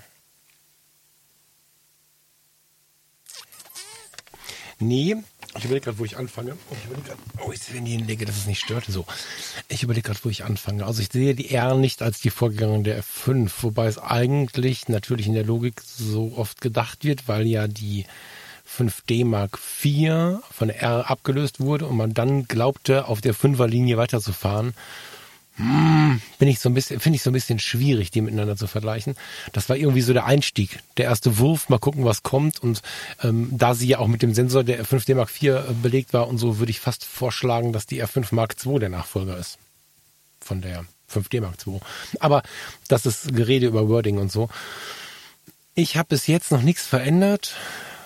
Nee, 4.80 5.16
ich 5.58 5.66
überlege 5.66 5.86
gerade, 5.86 6.00
wo 6.00 6.06
ich 6.06 6.18
anfange. 6.18 6.58
Oh, 6.70 6.76
ich 6.76 6.86
überlege 6.86 7.08
gerade, 7.08 7.22
oh, 7.46 7.52
ich 7.52 7.60
sehe, 7.60 7.82
ich 7.82 7.90
hinlege, 7.90 8.26
dass 8.26 8.38
es 8.38 8.48
nicht 8.48 8.62
stört. 8.62 8.86
So. 8.88 9.06
Ich 9.68 9.84
überlege 9.84 10.08
gerade, 10.08 10.20
wo 10.24 10.30
ich 10.30 10.44
anfange. 10.44 10.86
Also 10.86 11.02
ich 11.02 11.10
sehe 11.12 11.36
die 11.36 11.52
R 11.52 11.76
nicht 11.76 12.02
als 12.02 12.20
die 12.22 12.30
Vorgängerin 12.30 12.84
der 12.84 13.04
F5, 13.04 13.52
wobei 13.62 13.86
es 13.86 13.98
eigentlich 13.98 14.90
natürlich 14.90 15.28
in 15.28 15.34
der 15.34 15.46
Logik 15.46 15.82
so 15.82 16.34
oft 16.36 16.62
gedacht 16.62 17.04
wird, 17.04 17.28
weil 17.28 17.46
ja 17.46 17.68
die 17.68 18.06
5D 18.68 19.26
Mark 19.26 19.60
IV 19.84 20.40
von 20.52 20.70
der 20.70 20.82
R 20.82 21.10
abgelöst 21.10 21.60
wurde 21.60 21.86
und 21.86 21.98
man 21.98 22.14
dann 22.14 22.46
glaubte, 22.46 23.08
auf 23.08 23.22
der 23.22 23.36
5er 23.36 23.68
Linie 23.68 23.98
weiterzufahren 23.98 24.74
hm, 25.56 26.20
bin 26.40 26.48
ich 26.48 26.60
so 26.60 26.70
ein 26.70 26.74
bisschen, 26.74 27.00
finde 27.00 27.18
ich 27.18 27.22
so 27.22 27.30
ein 27.30 27.34
bisschen 27.34 27.60
schwierig, 27.60 28.10
die 28.10 28.22
miteinander 28.22 28.58
zu 28.58 28.66
vergleichen. 28.66 29.16
Das 29.52 29.70
war 29.70 29.76
irgendwie 29.76 30.02
so 30.02 30.12
der 30.12 30.26
Einstieg, 30.26 30.80
der 30.98 31.06
erste 31.06 31.38
Wurf, 31.38 31.70
mal 31.70 31.78
gucken, 31.78 32.06
was 32.06 32.24
kommt. 32.24 32.62
Und 32.62 32.82
ähm, 33.22 33.50
da 33.52 33.76
sie 33.76 33.88
ja 33.88 34.00
auch 34.00 34.08
mit 34.08 34.24
dem 34.24 34.34
Sensor 34.34 34.64
der 34.64 34.84
R5D 34.84 35.14
Mark 35.16 35.30
IV 35.30 35.44
äh, 35.44 35.62
belegt 35.82 36.14
war 36.14 36.28
und 36.28 36.40
so, 36.40 36.58
würde 36.58 36.72
ich 36.72 36.80
fast 36.80 37.06
vorschlagen, 37.06 37.72
dass 37.72 37.86
die 37.86 38.04
R5 38.04 38.34
Mark 38.34 38.56
II 38.66 38.80
der 38.80 38.90
Nachfolger 38.90 39.38
ist 39.38 39.60
von 40.42 40.62
der 40.62 40.86
5D 41.12 41.42
Mark 41.42 41.56
II. 41.68 41.80
Aber 42.20 42.42
das 42.88 43.06
ist 43.06 43.36
Gerede 43.36 43.68
über 43.68 43.88
Wording 43.88 44.18
und 44.18 44.32
so. 44.32 44.50
Ich 45.76 45.98
habe 45.98 46.10
bis 46.10 46.28
jetzt 46.28 46.52
noch 46.52 46.62
nichts 46.62 46.86
verändert 46.86 47.56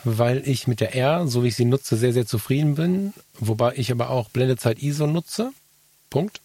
weil 0.04 0.48
ich 0.48 0.68
mit 0.68 0.80
der 0.80 0.96
R, 0.96 1.28
so 1.28 1.44
wie 1.44 1.50
ich 1.50 1.56
sie 1.56 1.66
nutze, 1.66 1.98
sehr, 1.98 2.14
sehr 2.14 2.26
zufrieden 2.26 2.76
bin. 2.76 3.14
Wobei 3.40 3.74
ich 3.76 3.92
aber 3.92 4.10
auch 4.10 4.30
Blendezeit 4.30 4.82
ISO 4.82 5.06
nutze. 5.06 5.52
Punkt. 6.10 6.40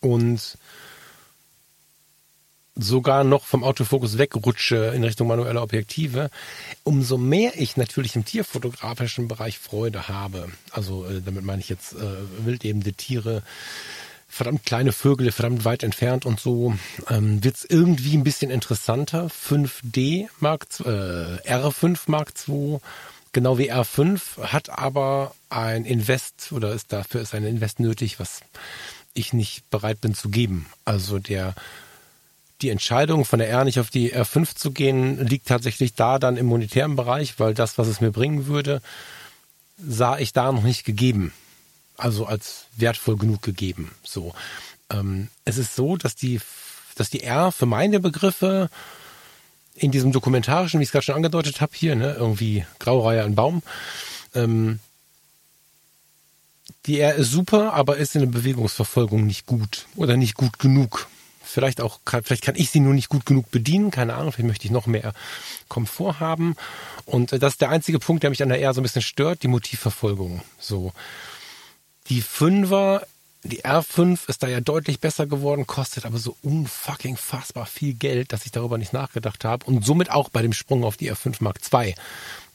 Und 0.00 0.58
sogar 2.74 3.24
noch 3.24 3.44
vom 3.44 3.64
Autofokus 3.64 4.18
wegrutsche 4.18 4.92
in 4.94 5.04
Richtung 5.04 5.28
manueller 5.28 5.62
Objektive, 5.62 6.30
umso 6.82 7.18
mehr 7.18 7.52
ich 7.60 7.76
natürlich 7.76 8.16
im 8.16 8.24
tierfotografischen 8.24 9.28
Bereich 9.28 9.58
Freude 9.58 10.08
habe. 10.08 10.50
Also 10.70 11.04
äh, 11.06 11.20
damit 11.24 11.44
meine 11.44 11.60
ich 11.60 11.68
jetzt 11.68 11.92
äh, 11.92 12.44
wildlebende 12.44 12.92
Tiere, 12.92 13.42
verdammt 14.28 14.64
kleine 14.64 14.92
Vögel, 14.92 15.32
verdammt 15.32 15.64
weit 15.64 15.82
entfernt 15.82 16.24
und 16.24 16.40
so, 16.40 16.74
ähm, 17.08 17.42
wird 17.42 17.56
es 17.56 17.64
irgendwie 17.64 18.16
ein 18.16 18.24
bisschen 18.24 18.50
interessanter. 18.50 19.26
5D 19.26 20.28
Mark 20.38 20.66
äh, 20.80 20.86
R5 20.88 21.98
Mark 22.06 22.32
II, 22.48 22.78
genau 23.32 23.58
wie 23.58 23.72
R5, 23.72 24.38
hat 24.44 24.70
aber 24.70 25.34
ein 25.50 25.84
Invest 25.84 26.52
oder 26.52 26.72
ist 26.72 26.92
dafür 26.92 27.20
ist 27.20 27.34
ein 27.34 27.44
Invest 27.44 27.80
nötig, 27.80 28.20
was 28.20 28.40
ich 29.14 29.32
nicht 29.32 29.68
bereit 29.70 30.00
bin 30.00 30.14
zu 30.14 30.28
geben. 30.28 30.66
Also 30.84 31.18
der 31.18 31.54
die 32.62 32.68
Entscheidung 32.68 33.24
von 33.24 33.38
der 33.38 33.48
R 33.48 33.64
nicht 33.64 33.80
auf 33.80 33.88
die 33.88 34.14
R5 34.14 34.54
zu 34.54 34.70
gehen, 34.70 35.26
liegt 35.26 35.48
tatsächlich 35.48 35.94
da 35.94 36.18
dann 36.18 36.36
im 36.36 36.44
monetären 36.44 36.94
Bereich, 36.94 37.38
weil 37.38 37.54
das, 37.54 37.78
was 37.78 37.88
es 37.88 38.02
mir 38.02 38.10
bringen 38.10 38.46
würde, 38.46 38.82
sah 39.78 40.18
ich 40.18 40.34
da 40.34 40.52
noch 40.52 40.62
nicht 40.62 40.84
gegeben 40.84 41.32
also 42.00 42.26
als 42.26 42.66
wertvoll 42.76 43.16
genug 43.16 43.42
gegeben. 43.42 43.92
So, 44.02 44.34
ähm, 44.90 45.28
es 45.44 45.58
ist 45.58 45.76
so, 45.76 45.96
dass 45.96 46.16
die, 46.16 46.40
dass 46.96 47.10
die 47.10 47.22
R 47.22 47.52
für 47.52 47.66
meine 47.66 48.00
Begriffe 48.00 48.70
in 49.74 49.90
diesem 49.90 50.12
dokumentarischen, 50.12 50.80
wie 50.80 50.82
ich 50.82 50.88
es 50.88 50.92
gerade 50.92 51.04
schon 51.04 51.14
angedeutet 51.14 51.60
habe, 51.60 51.72
hier, 51.74 51.94
ne, 51.94 52.14
irgendwie 52.14 52.66
Graureihe 52.78 53.22
an 53.22 53.34
Baum, 53.34 53.62
ähm, 54.34 54.80
die 56.86 57.00
R 57.00 57.14
ist 57.14 57.30
super, 57.30 57.74
aber 57.74 57.96
ist 57.96 58.14
in 58.14 58.22
der 58.22 58.28
Bewegungsverfolgung 58.28 59.26
nicht 59.26 59.46
gut 59.46 59.86
oder 59.96 60.16
nicht 60.16 60.34
gut 60.34 60.58
genug. 60.58 61.08
Vielleicht 61.42 61.80
auch, 61.80 61.98
vielleicht 62.22 62.44
kann 62.44 62.54
ich 62.54 62.70
sie 62.70 62.80
nur 62.80 62.94
nicht 62.94 63.08
gut 63.08 63.26
genug 63.26 63.50
bedienen, 63.50 63.90
keine 63.90 64.14
Ahnung, 64.14 64.32
vielleicht 64.32 64.46
möchte 64.46 64.66
ich 64.66 64.70
noch 64.70 64.86
mehr 64.86 65.12
Komfort 65.68 66.20
haben. 66.20 66.54
Und 67.06 67.32
das 67.32 67.54
ist 67.54 67.60
der 67.60 67.70
einzige 67.70 67.98
Punkt, 67.98 68.22
der 68.22 68.30
mich 68.30 68.42
an 68.42 68.50
der 68.50 68.60
R 68.60 68.72
so 68.72 68.80
ein 68.80 68.84
bisschen 68.84 69.02
stört, 69.02 69.42
die 69.42 69.48
Motivverfolgung. 69.48 70.42
So. 70.60 70.92
Die 72.08 72.22
Fünfer, 72.22 73.04
die 73.42 73.64
R5 73.64 74.28
ist 74.28 74.42
da 74.42 74.48
ja 74.48 74.60
deutlich 74.60 75.00
besser 75.00 75.26
geworden, 75.26 75.66
kostet 75.66 76.06
aber 76.06 76.18
so 76.18 76.36
unfucking 76.42 77.16
fassbar 77.16 77.66
viel 77.66 77.94
Geld, 77.94 78.32
dass 78.32 78.46
ich 78.46 78.52
darüber 78.52 78.78
nicht 78.78 78.92
nachgedacht 78.92 79.44
habe 79.44 79.66
und 79.66 79.84
somit 79.84 80.10
auch 80.10 80.28
bei 80.28 80.42
dem 80.42 80.52
Sprung 80.52 80.84
auf 80.84 80.96
die 80.96 81.10
R5 81.10 81.36
Mark 81.40 81.58
II 81.72 81.94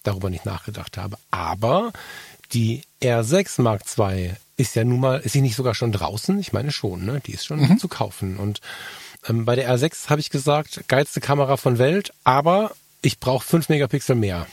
darüber 0.03 0.30
nicht 0.30 0.45
nachgedacht 0.45 0.97
habe. 0.97 1.18
Aber 1.31 1.91
die 2.53 2.84
R6 3.01 3.61
Mark 3.61 3.84
II 3.97 4.34
ist 4.57 4.76
ja 4.76 4.84
nun 4.84 4.99
mal, 4.99 5.19
ist 5.19 5.34
sie 5.34 5.41
nicht 5.41 5.55
sogar 5.55 5.76
schon 5.76 5.91
draußen? 5.91 6.39
Ich 6.39 6.53
meine 6.53 6.72
schon, 6.72 7.05
ne? 7.05 7.22
Die 7.26 7.34
ist 7.34 7.45
schon 7.45 7.59
mhm. 7.59 7.77
zu 7.77 7.88
kaufen. 7.88 8.38
Und 8.38 8.61
ähm, 9.27 9.45
bei 9.45 9.55
der 9.55 9.69
R6 9.69 10.09
habe 10.09 10.22
ich 10.22 10.30
gesagt, 10.30 10.88
geilste 10.88 11.19
Kamera 11.19 11.57
von 11.57 11.77
Welt, 11.77 12.13
aber 12.23 12.72
ich 13.01 13.19
brauche 13.19 13.45
5 13.45 13.69
Megapixel 13.69 14.15
mehr 14.15 14.47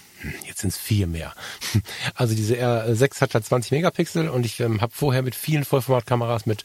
jetzt 0.47 0.61
sind 0.61 0.71
es 0.71 0.79
vier 0.79 1.07
mehr. 1.07 1.35
Also 2.15 2.35
diese 2.35 2.57
R6 2.57 3.21
hat 3.21 3.35
halt 3.35 3.45
20 3.45 3.73
Megapixel 3.73 4.29
und 4.29 4.47
ich 4.47 4.61
ähm, 4.61 4.81
habe 4.81 4.93
vorher 4.95 5.23
mit 5.23 5.35
vielen 5.35 5.65
Vollformatkameras 5.65 6.47
mit 6.47 6.65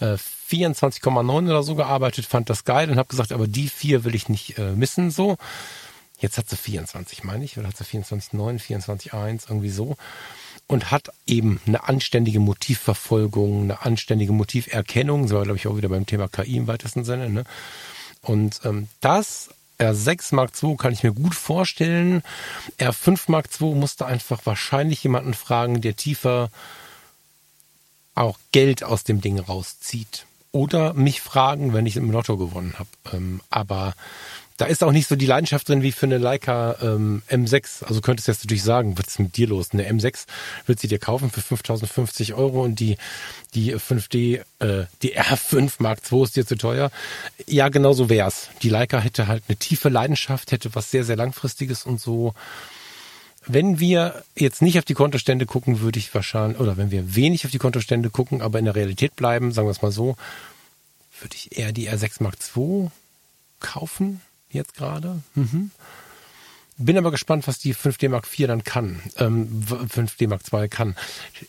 äh, 0.00 0.16
24,9 0.50 1.44
oder 1.48 1.62
so 1.62 1.74
gearbeitet, 1.74 2.26
fand 2.26 2.50
das 2.50 2.64
geil 2.64 2.90
und 2.90 2.98
habe 2.98 3.08
gesagt, 3.08 3.32
aber 3.32 3.46
die 3.46 3.68
vier 3.68 4.04
will 4.04 4.14
ich 4.14 4.28
nicht 4.28 4.58
äh, 4.58 4.72
missen 4.72 5.10
so. 5.10 5.36
Jetzt 6.18 6.38
hat 6.38 6.48
sie 6.48 6.56
24, 6.56 7.24
meine 7.24 7.44
ich, 7.44 7.58
oder 7.58 7.68
hat 7.68 7.76
sie 7.76 7.84
24,9, 7.84 8.32
24,1, 8.60 9.48
irgendwie 9.48 9.70
so. 9.70 9.96
Und 10.68 10.90
hat 10.90 11.10
eben 11.26 11.60
eine 11.66 11.88
anständige 11.88 12.40
Motivverfolgung, 12.40 13.62
eine 13.62 13.82
anständige 13.82 14.32
Motiverkennung, 14.32 15.28
so 15.28 15.40
glaube 15.40 15.56
ich, 15.56 15.68
auch 15.68 15.76
wieder 15.76 15.88
beim 15.88 16.06
Thema 16.06 16.28
KI 16.28 16.56
im 16.56 16.66
weitesten 16.66 17.04
Sinne. 17.04 17.30
Ne? 17.30 17.44
Und 18.20 18.60
ähm, 18.64 18.88
das 19.00 19.50
R6 19.78 20.34
Mark 20.34 20.52
II 20.60 20.76
kann 20.76 20.92
ich 20.92 21.02
mir 21.02 21.12
gut 21.12 21.34
vorstellen. 21.34 22.22
R5 22.78 23.30
Mark 23.30 23.48
II 23.60 23.74
musste 23.74 24.06
einfach 24.06 24.40
wahrscheinlich 24.44 25.02
jemanden 25.02 25.34
fragen, 25.34 25.80
der 25.80 25.96
tiefer 25.96 26.50
auch 28.14 28.38
Geld 28.52 28.82
aus 28.82 29.04
dem 29.04 29.20
Ding 29.20 29.38
rauszieht. 29.38 30.26
Oder 30.52 30.94
mich 30.94 31.20
fragen, 31.20 31.74
wenn 31.74 31.84
ich 31.86 31.96
im 31.96 32.10
Lotto 32.10 32.38
gewonnen 32.38 32.74
habe. 32.78 32.88
Ähm, 33.12 33.42
aber 33.50 33.94
da 34.56 34.66
ist 34.66 34.82
auch 34.82 34.92
nicht 34.92 35.08
so 35.08 35.16
die 35.16 35.26
Leidenschaft 35.26 35.68
drin 35.68 35.82
wie 35.82 35.92
für 35.92 36.06
eine 36.06 36.18
Leica 36.18 36.76
ähm, 36.80 37.22
M6. 37.30 37.84
Also 37.84 38.00
könntest 38.00 38.28
du 38.28 38.32
jetzt 38.32 38.44
natürlich 38.44 38.62
sagen, 38.62 38.96
was 38.96 39.08
ist 39.08 39.18
mit 39.18 39.36
dir 39.36 39.48
los? 39.48 39.70
Eine 39.72 39.88
M6 39.88 40.26
wird 40.66 40.80
sie 40.80 40.88
dir 40.88 40.98
kaufen 40.98 41.30
für 41.30 41.42
5050 41.42 42.34
Euro 42.34 42.62
und 42.62 42.80
die, 42.80 42.96
die 43.54 43.74
5D, 43.74 44.42
äh, 44.60 44.86
die 45.02 45.18
R5 45.18 45.74
Mark 45.78 46.00
II 46.10 46.22
ist 46.22 46.36
dir 46.36 46.46
zu 46.46 46.56
teuer. 46.56 46.90
Ja, 47.46 47.68
genau 47.68 47.92
so 47.92 48.08
wär's. 48.08 48.48
Die 48.62 48.70
Leica 48.70 48.98
hätte 48.98 49.26
halt 49.26 49.44
eine 49.48 49.56
tiefe 49.56 49.88
Leidenschaft, 49.88 50.52
hätte 50.52 50.74
was 50.74 50.90
sehr, 50.90 51.04
sehr 51.04 51.16
langfristiges 51.16 51.84
und 51.84 52.00
so. 52.00 52.34
Wenn 53.46 53.78
wir 53.78 54.24
jetzt 54.34 54.62
nicht 54.62 54.78
auf 54.78 54.84
die 54.84 54.94
Kontostände 54.94 55.46
gucken, 55.46 55.80
würde 55.80 55.98
ich 55.98 56.12
wahrscheinlich, 56.14 56.58
oder 56.58 56.76
wenn 56.76 56.90
wir 56.90 57.14
wenig 57.14 57.44
auf 57.44 57.52
die 57.52 57.58
Kontostände 57.58 58.10
gucken, 58.10 58.42
aber 58.42 58.58
in 58.58 58.64
der 58.64 58.74
Realität 58.74 59.14
bleiben, 59.16 59.52
sagen 59.52 59.68
wir 59.68 59.72
es 59.72 59.82
mal 59.82 59.92
so, 59.92 60.16
würde 61.20 61.36
ich 61.36 61.56
eher 61.56 61.72
die 61.72 61.88
R6 61.88 62.22
Mark 62.22 62.36
II 62.56 62.90
kaufen 63.60 64.20
jetzt 64.50 64.74
gerade. 64.74 65.20
Mhm. 65.34 65.70
Bin 66.78 66.98
aber 66.98 67.10
gespannt, 67.10 67.48
was 67.48 67.58
die 67.58 67.74
5D 67.74 68.10
Mark 68.10 68.26
IV 68.26 68.48
dann 68.48 68.62
kann. 68.62 69.00
Ähm, 69.16 69.64
5D 69.66 70.28
Mark 70.28 70.42
II 70.52 70.68
kann. 70.68 70.94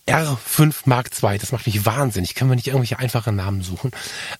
R5 0.07 0.73
Mark 0.85 1.11
II, 1.21 1.37
das 1.37 1.51
macht 1.51 1.65
mich 1.65 1.85
wahnsinnig. 1.85 2.33
Kann 2.33 2.47
man 2.47 2.55
nicht 2.55 2.67
irgendwelche 2.67 2.99
einfachen 2.99 3.35
Namen 3.35 3.61
suchen? 3.61 3.91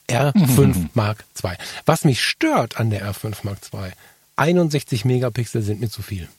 R5 0.09 0.61
mhm. 0.61 0.89
Mark 0.93 1.25
II. 1.43 1.51
Was 1.85 2.05
mich 2.05 2.23
stört 2.23 2.79
an 2.79 2.89
der 2.89 3.05
R5 3.11 3.35
Mark 3.43 3.59
II, 3.73 3.91
61 4.37 5.03
Megapixel 5.03 5.61
sind 5.61 5.81
mir 5.81 5.89
zu 5.89 6.01
viel. 6.01 6.29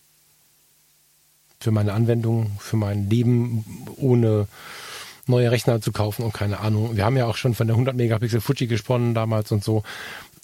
Für 1.60 1.70
meine 1.70 1.92
Anwendung, 1.92 2.52
für 2.58 2.76
mein 2.76 3.10
Leben 3.10 3.64
ohne 3.96 4.48
neue 5.26 5.50
Rechner 5.50 5.80
zu 5.80 5.92
kaufen 5.92 6.22
und 6.22 6.32
keine 6.32 6.60
Ahnung. 6.60 6.96
Wir 6.96 7.04
haben 7.04 7.16
ja 7.16 7.26
auch 7.26 7.36
schon 7.36 7.54
von 7.54 7.66
der 7.66 7.74
100 7.74 7.94
Megapixel 7.94 8.40
Fuji 8.40 8.66
gesponnen 8.66 9.12
damals 9.12 9.52
und 9.52 9.62
so 9.62 9.82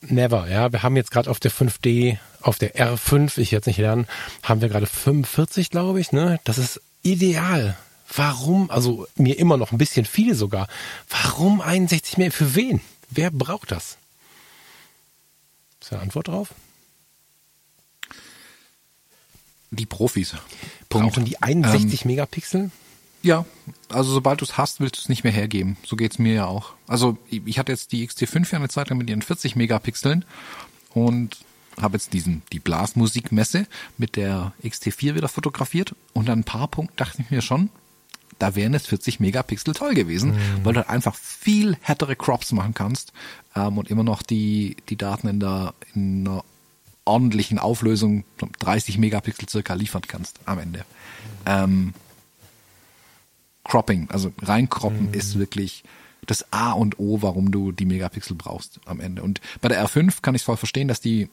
never, 0.09 0.49
ja. 0.49 0.73
Wir 0.73 0.83
haben 0.83 0.97
jetzt 0.97 1.11
gerade 1.11 1.31
auf 1.31 1.41
der 1.41 1.51
5D, 1.51 2.19
auf 2.41 2.59
der 2.59 2.75
R5, 2.75 3.39
ich 3.39 3.51
jetzt 3.51 3.67
nicht 3.67 3.79
lernen, 3.79 4.07
haben 4.43 4.61
wir 4.61 4.69
gerade 4.69 4.87
45, 4.87 5.71
glaube 5.71 6.01
ich, 6.01 6.13
ne? 6.13 6.41
Das 6.45 6.59
ist 6.59 6.81
ideal. 7.03 7.77
Warum, 8.15 8.71
also 8.71 9.07
mir 9.17 9.39
immer 9.39 9.57
noch 9.57 9.73
ein 9.73 9.79
bisschen 9.79 10.05
viel 10.05 10.35
sogar. 10.35 10.69
Warum 11.09 11.61
61 11.61 12.17
mehr? 12.19 12.31
Für 12.31 12.55
wen? 12.55 12.81
Wer 13.11 13.31
braucht 13.31 13.73
das? 13.73 13.97
Ist 15.81 15.91
da 15.91 15.97
eine 15.97 16.05
Antwort 16.05 16.29
drauf? 16.29 16.55
Die 19.71 19.87
Profis. 19.87 20.35
Punkt. 20.89 21.09
Brauchen 21.09 21.25
die 21.25 21.43
61 21.43 22.03
ähm, 22.03 22.09
Megapixel? 22.09 22.71
Ja, 23.25 23.47
also 23.89 24.13
sobald 24.13 24.43
du 24.43 24.45
es 24.45 24.59
hast, 24.59 24.81
willst 24.81 24.97
du 24.97 25.01
es 25.01 25.09
nicht 25.09 25.25
mehr 25.25 25.33
hergeben. 25.33 25.79
So 25.83 25.97
geht's 25.97 26.19
mir 26.19 26.35
ja 26.35 26.47
auch. 26.47 26.75
Also 26.87 27.17
ich 27.31 27.59
hatte 27.59 27.73
jetzt 27.73 27.93
die 27.93 28.07
XT5 28.07 28.53
ja 28.53 28.59
eine 28.59 28.69
Zeit 28.69 28.91
lang 28.91 28.99
mit 28.99 29.09
ihren 29.09 29.23
40 29.23 29.57
Megapixeln 29.57 30.27
und 30.93 31.39
habe 31.81 31.97
jetzt 31.97 32.13
diesen 32.13 32.43
die 32.53 32.61
Blasmusikmesse 32.61 33.67
mit 33.97 34.17
der 34.17 34.53
XT4 34.63 35.15
wieder 35.15 35.29
fotografiert 35.29 35.95
und 36.13 36.29
an 36.29 36.41
ein 36.41 36.45
paar 36.45 36.69
Punkten 36.69 36.99
dachte 36.99 37.23
ich 37.23 37.31
mir 37.31 37.41
schon, 37.41 37.71
da 38.39 38.57
wären 38.57 38.75
es 38.75 38.87
40 38.87 39.21
Megapixel 39.21 39.73
toll 39.73 39.95
gewesen, 39.95 40.33
mhm. 40.33 40.65
weil 40.65 40.75
du 40.75 40.81
halt 40.81 40.91
einfach 40.91 41.15
viel 41.15 41.79
härtere 41.81 42.17
Crops 42.17 42.53
machen 42.53 42.75
kannst 42.75 43.15
ähm, 43.57 43.79
und 43.79 43.91
immer 43.91 44.05
noch 44.05 44.23
die 44.23 44.77
die 44.91 44.97
Daten 44.97 45.29
in 45.29 45.41
der 45.41 45.73
in 45.95 46.29
einer 46.29 46.45
ordentlichen 47.07 47.59
Auflösung 47.59 48.25
30 48.59 48.99
Megapixel 48.99 49.49
circa 49.49 49.73
liefern 49.73 50.03
kannst 50.07 50.41
am 50.45 50.59
Ende. 50.59 50.85
Ähm, 51.47 51.95
Cropping, 53.65 54.09
also 54.11 54.33
reinkroppen 54.41 55.09
mhm. 55.09 55.15
ist 55.15 55.39
wirklich 55.39 55.85
das 56.27 56.53
A 56.53 56.73
und 56.73 56.99
O, 56.99 57.23
warum 57.23 57.51
du 57.51 57.73
die 57.73 57.87
Megapixel 57.87 58.37
brauchst 58.37 58.81
am 58.87 59.01
Ende. 59.01 59.23
Und 59.23 59.41
bei 59.61 59.69
der 59.69 59.85
R5 59.85 60.23
kann 60.23 60.35
ich 60.35 60.43
voll 60.43 60.57
verstehen, 60.57 60.89
dass 60.89 61.01
die 61.01 61.29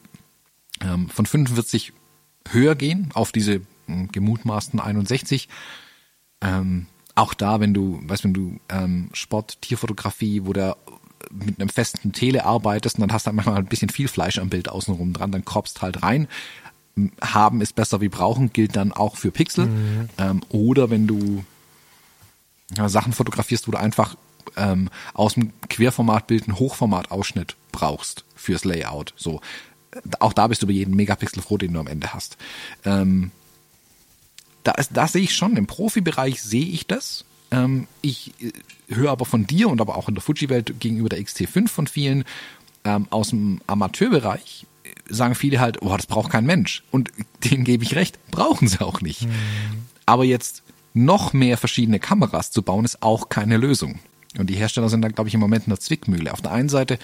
ähm, 0.80 1.08
von 1.08 1.26
45 1.26 1.92
höher 2.48 2.74
gehen 2.74 3.10
auf 3.14 3.32
diese 3.32 3.54
äh, 3.54 3.60
gemutmaßten 4.10 4.80
61. 4.80 5.48
Ähm, 6.40 6.86
auch 7.14 7.34
da, 7.34 7.60
wenn 7.60 7.74
du, 7.74 8.00
weißt, 8.04 8.24
wenn 8.24 8.34
du 8.34 8.58
ähm, 8.68 9.10
Sport, 9.12 9.60
Tierfotografie, 9.60 10.44
wo 10.44 10.52
der 10.52 10.76
mit 11.30 11.60
einem 11.60 11.68
festen 11.68 12.12
Tele 12.12 12.44
arbeitest 12.44 12.96
und 12.96 13.02
dann 13.02 13.12
hast 13.12 13.26
du 13.26 13.28
halt 13.28 13.36
manchmal 13.36 13.56
ein 13.56 13.66
bisschen 13.66 13.90
viel 13.90 14.08
Fleisch 14.08 14.38
am 14.38 14.50
Bild 14.50 14.68
außenrum 14.68 15.12
dran, 15.12 15.32
dann 15.32 15.44
kroppst 15.44 15.82
halt 15.82 16.02
rein. 16.02 16.26
Haben 17.22 17.60
ist 17.60 17.74
besser 17.74 18.00
wie 18.00 18.08
brauchen, 18.08 18.52
gilt 18.52 18.76
dann 18.76 18.92
auch 18.92 19.16
für 19.16 19.30
Pixel. 19.30 19.66
Mhm. 19.66 20.08
Ähm, 20.18 20.40
oder 20.50 20.90
wenn 20.90 21.06
du 21.06 21.44
Sachen 22.88 23.12
fotografierst, 23.12 23.68
wo 23.68 23.72
du 23.72 23.78
einfach 23.78 24.16
ähm, 24.56 24.90
aus 25.14 25.34
dem 25.34 25.52
Querformatbild 25.68 26.44
einen 26.44 26.58
Hochformatausschnitt 26.58 27.56
brauchst 27.70 28.24
fürs 28.34 28.64
Layout. 28.64 29.14
So, 29.16 29.40
auch 30.20 30.32
da 30.32 30.46
bist 30.46 30.62
du 30.62 30.66
über 30.66 30.72
jeden 30.72 30.94
Megapixel 30.96 31.42
froh, 31.42 31.58
den 31.58 31.72
du 31.72 31.80
am 31.80 31.86
Ende 31.86 32.12
hast. 32.12 32.36
Ähm, 32.84 33.30
da, 34.64 34.72
ist, 34.72 34.90
da 34.94 35.08
sehe 35.08 35.22
ich 35.22 35.34
schon, 35.34 35.56
im 35.56 35.66
Profibereich 35.66 36.42
sehe 36.42 36.66
ich 36.66 36.86
das. 36.86 37.24
Ähm, 37.50 37.86
ich 38.00 38.32
äh, 38.40 38.52
höre 38.94 39.10
aber 39.10 39.24
von 39.24 39.46
dir 39.46 39.68
und 39.68 39.80
aber 39.80 39.96
auch 39.96 40.08
in 40.08 40.14
der 40.14 40.22
Fuji-Welt 40.22 40.80
gegenüber 40.80 41.08
der 41.08 41.20
XT5 41.20 41.68
von 41.68 41.86
vielen 41.86 42.24
ähm, 42.84 43.06
aus 43.10 43.30
dem 43.30 43.60
Amateurbereich 43.66 44.66
äh, 44.84 44.88
sagen 45.12 45.34
viele 45.34 45.60
halt, 45.60 45.82
oh, 45.82 45.96
das 45.96 46.06
braucht 46.06 46.32
kein 46.32 46.46
Mensch. 46.46 46.82
Und 46.90 47.10
denen 47.44 47.64
gebe 47.64 47.84
ich 47.84 47.94
recht, 47.94 48.18
brauchen 48.30 48.68
sie 48.68 48.80
auch 48.80 49.00
nicht. 49.00 49.22
Mhm. 49.22 49.32
Aber 50.06 50.24
jetzt 50.24 50.62
noch 50.94 51.32
mehr 51.32 51.56
verschiedene 51.56 51.98
Kameras 51.98 52.50
zu 52.50 52.62
bauen, 52.62 52.84
ist 52.84 53.02
auch 53.02 53.28
keine 53.28 53.56
Lösung. 53.56 53.98
Und 54.38 54.48
die 54.48 54.54
Hersteller 54.54 54.88
sind 54.88 55.02
da, 55.02 55.08
glaube 55.08 55.28
ich, 55.28 55.34
im 55.34 55.40
Moment 55.40 55.66
in 55.66 55.70
der 55.70 55.80
Zwickmühle. 55.80 56.32
Auf 56.32 56.40
der 56.40 56.52
einen 56.52 56.68
Seite 56.68 56.98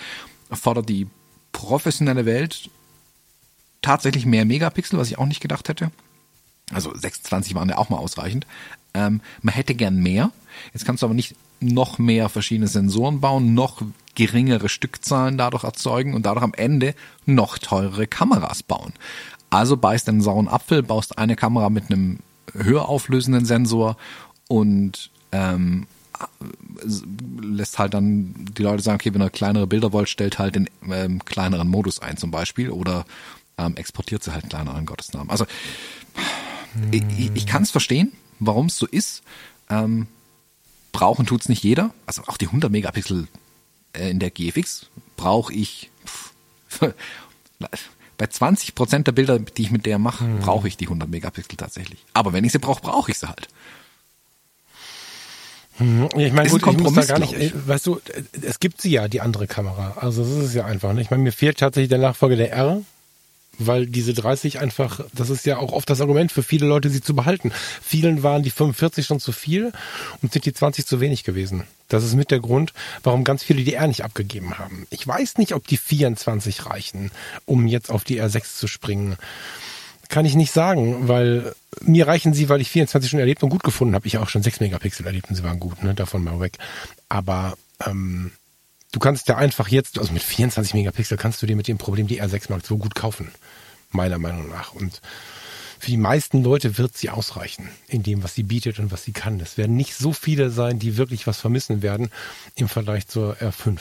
fordert 0.50 0.88
die 0.88 1.06
professionelle 1.52 2.24
Welt 2.24 2.70
tatsächlich 3.82 4.26
mehr 4.26 4.44
Megapixel, 4.44 4.98
was 4.98 5.08
ich 5.08 5.18
auch 5.18 5.26
nicht 5.26 5.40
gedacht 5.40 5.68
hätte. 5.68 5.90
Also 6.72 6.94
26 6.94 7.54
waren 7.54 7.68
ja 7.68 7.78
auch 7.78 7.88
mal 7.88 7.98
ausreichend. 7.98 8.46
Ähm, 8.94 9.20
man 9.42 9.54
hätte 9.54 9.74
gern 9.74 9.96
mehr. 9.96 10.32
Jetzt 10.72 10.84
kannst 10.84 11.02
du 11.02 11.06
aber 11.06 11.14
nicht 11.14 11.34
noch 11.60 11.98
mehr 11.98 12.28
verschiedene 12.28 12.68
Sensoren 12.68 13.20
bauen, 13.20 13.54
noch 13.54 13.82
geringere 14.14 14.68
Stückzahlen 14.68 15.38
dadurch 15.38 15.64
erzeugen 15.64 16.14
und 16.14 16.26
dadurch 16.26 16.44
am 16.44 16.54
Ende 16.54 16.94
noch 17.24 17.58
teurere 17.58 18.06
Kameras 18.06 18.62
bauen. 18.62 18.92
Also 19.50 19.76
beißt 19.76 20.08
einen 20.08 20.20
sauren 20.20 20.48
Apfel, 20.48 20.82
baust 20.82 21.18
eine 21.18 21.36
Kamera 21.36 21.70
mit 21.70 21.90
einem 21.90 22.18
höher 22.54 22.88
auflösenden 22.88 23.44
Sensor 23.44 23.96
und 24.48 25.10
ähm, 25.32 25.86
lässt 27.40 27.78
halt 27.78 27.94
dann 27.94 28.34
die 28.56 28.62
Leute 28.62 28.82
sagen, 28.82 28.96
okay, 28.96 29.14
wenn 29.14 29.22
ihr 29.22 29.30
kleinere 29.30 29.66
Bilder 29.66 29.92
wollt, 29.92 30.08
stellt 30.08 30.38
halt 30.38 30.54
den 30.54 30.68
ähm, 30.90 31.24
kleineren 31.24 31.68
Modus 31.68 32.00
ein 32.00 32.16
zum 32.16 32.30
Beispiel 32.30 32.70
oder 32.70 33.04
ähm, 33.56 33.76
exportiert 33.76 34.22
sie 34.22 34.32
halt 34.32 34.48
kleineren 34.48 34.86
Gottesnamen. 34.86 35.30
Also 35.30 35.46
hm. 36.74 36.92
ich, 36.92 37.30
ich 37.34 37.46
kann 37.46 37.62
es 37.62 37.70
verstehen, 37.70 38.12
warum 38.40 38.66
es 38.66 38.76
so 38.76 38.86
ist. 38.86 39.22
Ähm, 39.70 40.06
brauchen 40.92 41.26
tut's 41.26 41.48
nicht 41.48 41.62
jeder. 41.62 41.92
Also 42.06 42.22
auch 42.26 42.36
die 42.36 42.46
100 42.46 42.70
Megapixel 42.70 43.28
äh, 43.92 44.10
in 44.10 44.18
der 44.18 44.30
GFX 44.30 44.86
brauche 45.16 45.52
ich. 45.52 45.90
Pff, 46.04 46.32
bei 48.18 48.26
20 48.26 48.74
Prozent 48.74 49.06
der 49.06 49.12
Bilder, 49.12 49.38
die 49.38 49.62
ich 49.62 49.70
mit 49.70 49.86
der 49.86 49.98
mache, 49.98 50.24
hm. 50.24 50.40
brauche 50.40 50.68
ich 50.68 50.76
die 50.76 50.86
100 50.86 51.08
Megapixel 51.08 51.56
tatsächlich. 51.56 52.04
Aber 52.12 52.32
wenn 52.32 52.44
ich 52.44 52.52
sie 52.52 52.58
brauche, 52.58 52.82
brauche 52.82 53.10
ich 53.10 53.18
sie 53.18 53.28
halt. 53.28 53.48
Hm, 55.78 56.08
ich 56.16 56.32
meine, 56.32 56.50
gut, 56.50 56.66
ich 56.66 56.78
muss 56.78 56.94
da 56.94 57.04
gar 57.04 57.20
nicht, 57.20 57.34
weißt 57.68 57.86
du, 57.86 58.00
es 58.42 58.58
gibt 58.58 58.82
sie 58.82 58.90
ja, 58.90 59.06
die 59.06 59.20
andere 59.20 59.46
Kamera. 59.46 59.96
Also 60.00 60.24
das 60.24 60.46
ist 60.46 60.54
ja 60.54 60.64
einfach. 60.64 60.92
Ne? 60.92 61.00
Ich 61.00 61.10
meine, 61.10 61.22
mir 61.22 61.32
fehlt 61.32 61.58
tatsächlich 61.58 61.88
der 61.88 61.98
Nachfolger 61.98 62.34
der 62.34 62.52
R, 62.52 62.82
weil 63.58 63.86
diese 63.86 64.14
30 64.14 64.60
einfach, 64.60 65.00
das 65.12 65.30
ist 65.30 65.46
ja 65.46 65.58
auch 65.58 65.72
oft 65.72 65.90
das 65.90 66.00
Argument 66.00 66.32
für 66.32 66.42
viele 66.42 66.66
Leute, 66.66 66.90
sie 66.90 67.02
zu 67.02 67.14
behalten. 67.14 67.52
Vielen 67.82 68.22
waren 68.22 68.42
die 68.42 68.50
45 68.50 69.06
schon 69.06 69.20
zu 69.20 69.32
viel 69.32 69.72
und 70.22 70.32
sind 70.32 70.44
die 70.44 70.52
20 70.52 70.86
zu 70.86 71.00
wenig 71.00 71.24
gewesen. 71.24 71.64
Das 71.88 72.04
ist 72.04 72.14
mit 72.14 72.30
der 72.30 72.40
Grund, 72.40 72.72
warum 73.02 73.24
ganz 73.24 73.42
viele 73.42 73.64
die 73.64 73.74
R 73.74 73.88
nicht 73.88 74.04
abgegeben 74.04 74.58
haben. 74.58 74.86
Ich 74.90 75.06
weiß 75.06 75.38
nicht, 75.38 75.54
ob 75.54 75.66
die 75.66 75.76
24 75.76 76.66
reichen, 76.66 77.10
um 77.46 77.66
jetzt 77.66 77.90
auf 77.90 78.04
die 78.04 78.20
R6 78.20 78.56
zu 78.56 78.66
springen. 78.66 79.16
Kann 80.08 80.24
ich 80.24 80.34
nicht 80.34 80.52
sagen, 80.52 81.08
weil 81.08 81.54
mir 81.80 82.06
reichen 82.06 82.32
sie, 82.32 82.48
weil 82.48 82.60
ich 82.60 82.70
24 82.70 83.10
schon 83.10 83.20
erlebt 83.20 83.42
und 83.42 83.50
gut 83.50 83.62
gefunden 83.62 83.94
habe. 83.94 84.06
Ich 84.06 84.18
auch 84.18 84.28
schon 84.28 84.42
6 84.42 84.60
Megapixel 84.60 85.06
erlebt 85.06 85.28
und 85.28 85.36
sie 85.36 85.44
waren 85.44 85.60
gut, 85.60 85.82
ne? 85.82 85.94
davon 85.94 86.24
mal 86.24 86.40
weg. 86.40 86.58
Aber 87.08 87.56
ähm, 87.84 88.32
du 88.92 88.98
kannst 88.98 89.28
ja 89.28 89.36
einfach 89.36 89.68
jetzt, 89.68 89.98
also 89.98 90.12
mit 90.12 90.22
24 90.22 90.74
Megapixel 90.74 91.16
kannst 91.16 91.42
du 91.42 91.46
dir 91.46 91.56
mit 91.56 91.68
dem 91.68 91.78
Problem 91.78 92.06
die 92.06 92.22
R6 92.22 92.50
Mark 92.50 92.70
II 92.70 92.78
gut 92.78 92.94
kaufen, 92.94 93.30
meiner 93.90 94.18
Meinung 94.18 94.48
nach. 94.48 94.72
Und 94.72 95.00
für 95.78 95.90
die 95.90 95.96
meisten 95.96 96.42
Leute 96.42 96.78
wird 96.78 96.96
sie 96.96 97.10
ausreichen 97.10 97.68
in 97.86 98.02
dem, 98.02 98.22
was 98.22 98.34
sie 98.34 98.42
bietet 98.42 98.78
und 98.78 98.90
was 98.90 99.04
sie 99.04 99.12
kann. 99.12 99.40
Es 99.40 99.56
werden 99.56 99.76
nicht 99.76 99.94
so 99.94 100.12
viele 100.12 100.50
sein, 100.50 100.78
die 100.78 100.96
wirklich 100.96 101.26
was 101.26 101.38
vermissen 101.38 101.82
werden 101.82 102.10
im 102.56 102.68
Vergleich 102.68 103.06
zur 103.06 103.36
R5, 103.36 103.78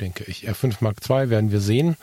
denke 0.00 0.24
ich. 0.24 0.48
R5 0.48 0.76
Mark 0.80 0.98
II 1.08 1.30
werden 1.30 1.50
wir 1.50 1.60
sehen. 1.60 1.96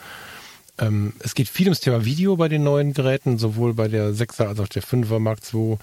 Ähm, 0.78 1.14
es 1.20 1.34
geht 1.34 1.48
viel 1.48 1.66
ums 1.66 1.80
Thema 1.80 2.04
Video 2.04 2.36
bei 2.36 2.48
den 2.48 2.64
neuen 2.64 2.92
Geräten, 2.92 3.38
sowohl 3.38 3.74
bei 3.74 3.88
der 3.88 4.12
6er 4.12 4.46
als 4.46 4.60
auch 4.60 4.68
der 4.68 4.82
5er 4.82 5.18
Mark 5.18 5.40
II. 5.52 5.78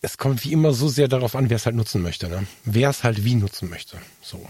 Es 0.00 0.18
kommt 0.18 0.44
wie 0.44 0.52
immer 0.52 0.72
so 0.72 0.88
sehr 0.88 1.08
darauf 1.08 1.34
an, 1.34 1.50
wer 1.50 1.56
es 1.56 1.66
halt 1.66 1.74
nutzen 1.74 2.02
möchte. 2.02 2.28
Ne? 2.28 2.46
Wer 2.64 2.90
es 2.90 3.02
halt 3.02 3.24
wie 3.24 3.34
nutzen 3.34 3.68
möchte. 3.68 3.98
So. 4.22 4.46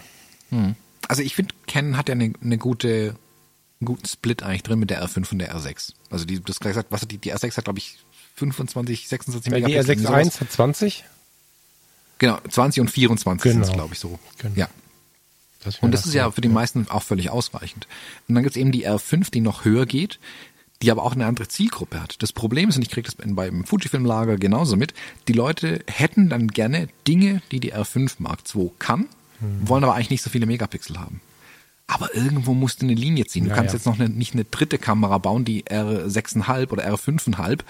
Hm. 0.50 0.74
Also 1.08 1.22
ich 1.22 1.34
finde, 1.34 1.54
Canon 1.66 1.96
hat 1.96 2.08
ja 2.08 2.14
eine, 2.14 2.32
eine 2.42 2.58
gute 2.58 3.16
einen 3.80 3.86
guten 3.86 4.06
Split 4.06 4.42
eigentlich 4.42 4.62
drin 4.62 4.78
mit 4.78 4.90
der 4.90 5.04
R5 5.04 5.32
und 5.32 5.38
der 5.38 5.54
R6. 5.54 5.92
Also 6.10 6.24
die, 6.24 6.40
du 6.40 6.48
hast 6.48 6.60
gesagt, 6.60 6.90
was 6.90 7.02
hat 7.02 7.10
die, 7.10 7.18
die 7.18 7.34
R6 7.34 7.56
hat, 7.58 7.64
glaube 7.64 7.78
ich, 7.78 7.98
25, 8.36 9.08
26 9.08 9.52
ja, 9.52 9.58
Megapixel. 9.58 9.96
Die 9.96 10.06
R6 10.06 10.40
hat 10.40 10.52
20? 10.52 11.04
Genau, 12.18 12.38
20 12.48 12.80
und 12.80 12.90
24 12.90 13.42
genau. 13.42 13.54
sind 13.54 13.62
es, 13.62 13.72
glaube 13.72 13.92
ich, 13.92 14.00
so. 14.00 14.18
Genau. 14.38 14.54
Ja. 14.56 14.68
Das 15.62 15.78
und 15.80 15.92
das 15.92 16.06
ist 16.06 16.14
ja 16.14 16.30
für 16.30 16.40
die 16.40 16.48
meisten 16.48 16.88
auch 16.88 17.02
völlig 17.02 17.30
ausreichend. 17.30 17.86
Und 18.28 18.34
dann 18.34 18.44
gibt 18.44 18.56
es 18.56 18.60
eben 18.60 18.72
die 18.72 18.88
R5, 18.88 19.30
die 19.30 19.40
noch 19.40 19.64
höher 19.64 19.84
geht, 19.84 20.20
die 20.80 20.90
aber 20.90 21.02
auch 21.02 21.12
eine 21.12 21.26
andere 21.26 21.48
Zielgruppe 21.48 22.00
hat. 22.00 22.22
Das 22.22 22.32
Problem 22.32 22.68
ist, 22.68 22.76
und 22.76 22.82
ich 22.82 22.90
kriege 22.90 23.06
das 23.06 23.16
beim 23.16 23.64
Fujifilm-Lager 23.64 24.36
genauso 24.36 24.76
mit, 24.76 24.94
die 25.28 25.32
Leute 25.32 25.80
hätten 25.88 26.28
dann 26.28 26.48
gerne 26.48 26.88
Dinge, 27.06 27.42
die 27.50 27.60
die 27.60 27.74
R5 27.74 28.14
Mark 28.18 28.40
II 28.54 28.70
kann, 28.78 29.08
hm. 29.40 29.68
wollen 29.68 29.84
aber 29.84 29.94
eigentlich 29.94 30.10
nicht 30.10 30.22
so 30.22 30.30
viele 30.30 30.46
Megapixel 30.46 30.98
haben. 30.98 31.20
Aber 31.88 32.14
irgendwo 32.14 32.52
musst 32.52 32.82
du 32.82 32.86
eine 32.86 32.94
Linie 32.94 33.26
ziehen. 33.26 33.44
Du 33.44 33.50
ja, 33.50 33.56
kannst 33.56 33.72
ja. 33.72 33.78
jetzt 33.78 33.86
noch 33.86 33.98
eine, 33.98 34.08
nicht 34.08 34.34
eine 34.34 34.44
dritte 34.44 34.76
Kamera 34.76 35.18
bauen, 35.18 35.44
die 35.44 35.64
R6,5 35.64 36.70
oder 36.72 36.84
R5,5, 36.92 37.60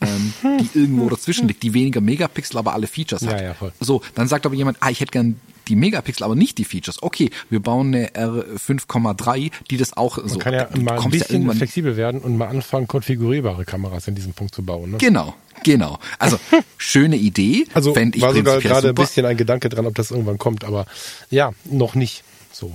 ähm, 0.00 0.32
die 0.60 0.78
irgendwo 0.78 1.08
dazwischen 1.10 1.48
liegt, 1.48 1.62
die 1.62 1.74
weniger 1.74 2.00
Megapixel, 2.00 2.58
aber 2.58 2.72
alle 2.72 2.86
Features 2.86 3.26
hat. 3.26 3.40
Ja. 3.40 3.56
So, 3.80 4.02
dann 4.14 4.28
sagt 4.28 4.46
aber 4.46 4.54
jemand, 4.54 4.78
ah, 4.80 4.90
ich 4.90 5.00
hätte 5.00 5.10
gern 5.10 5.40
die 5.68 5.76
Megapixel, 5.76 6.24
aber 6.24 6.34
nicht 6.34 6.58
die 6.58 6.64
Features. 6.64 7.02
Okay, 7.02 7.30
wir 7.50 7.60
bauen 7.60 7.94
eine 7.94 8.08
R5,3, 8.10 9.50
die 9.70 9.76
das 9.76 9.96
auch 9.96 10.18
Man 10.18 10.28
so. 10.28 10.38
kann 10.38 10.54
ja 10.54 10.68
mal 10.78 11.00
ein 11.00 11.10
bisschen 11.10 11.46
ja 11.46 11.52
flexibel 11.52 11.96
werden 11.96 12.20
und 12.20 12.36
mal 12.36 12.48
anfangen, 12.48 12.86
konfigurierbare 12.86 13.64
Kameras 13.64 14.08
in 14.08 14.14
diesem 14.14 14.32
Punkt 14.32 14.54
zu 14.54 14.62
bauen. 14.62 14.92
Ne? 14.92 14.98
Genau, 14.98 15.34
genau. 15.62 15.98
Also 16.18 16.38
schöne 16.76 17.16
Idee. 17.16 17.66
Also 17.74 17.96
ich 17.96 18.20
war 18.20 18.34
sogar 18.34 18.60
gerade 18.60 18.88
ein 18.90 18.94
bisschen 18.94 19.26
ein 19.26 19.36
Gedanke 19.36 19.68
dran, 19.68 19.86
ob 19.86 19.94
das 19.94 20.10
irgendwann 20.10 20.38
kommt, 20.38 20.64
aber 20.64 20.86
ja, 21.30 21.52
noch 21.64 21.94
nicht 21.94 22.24
so. 22.52 22.74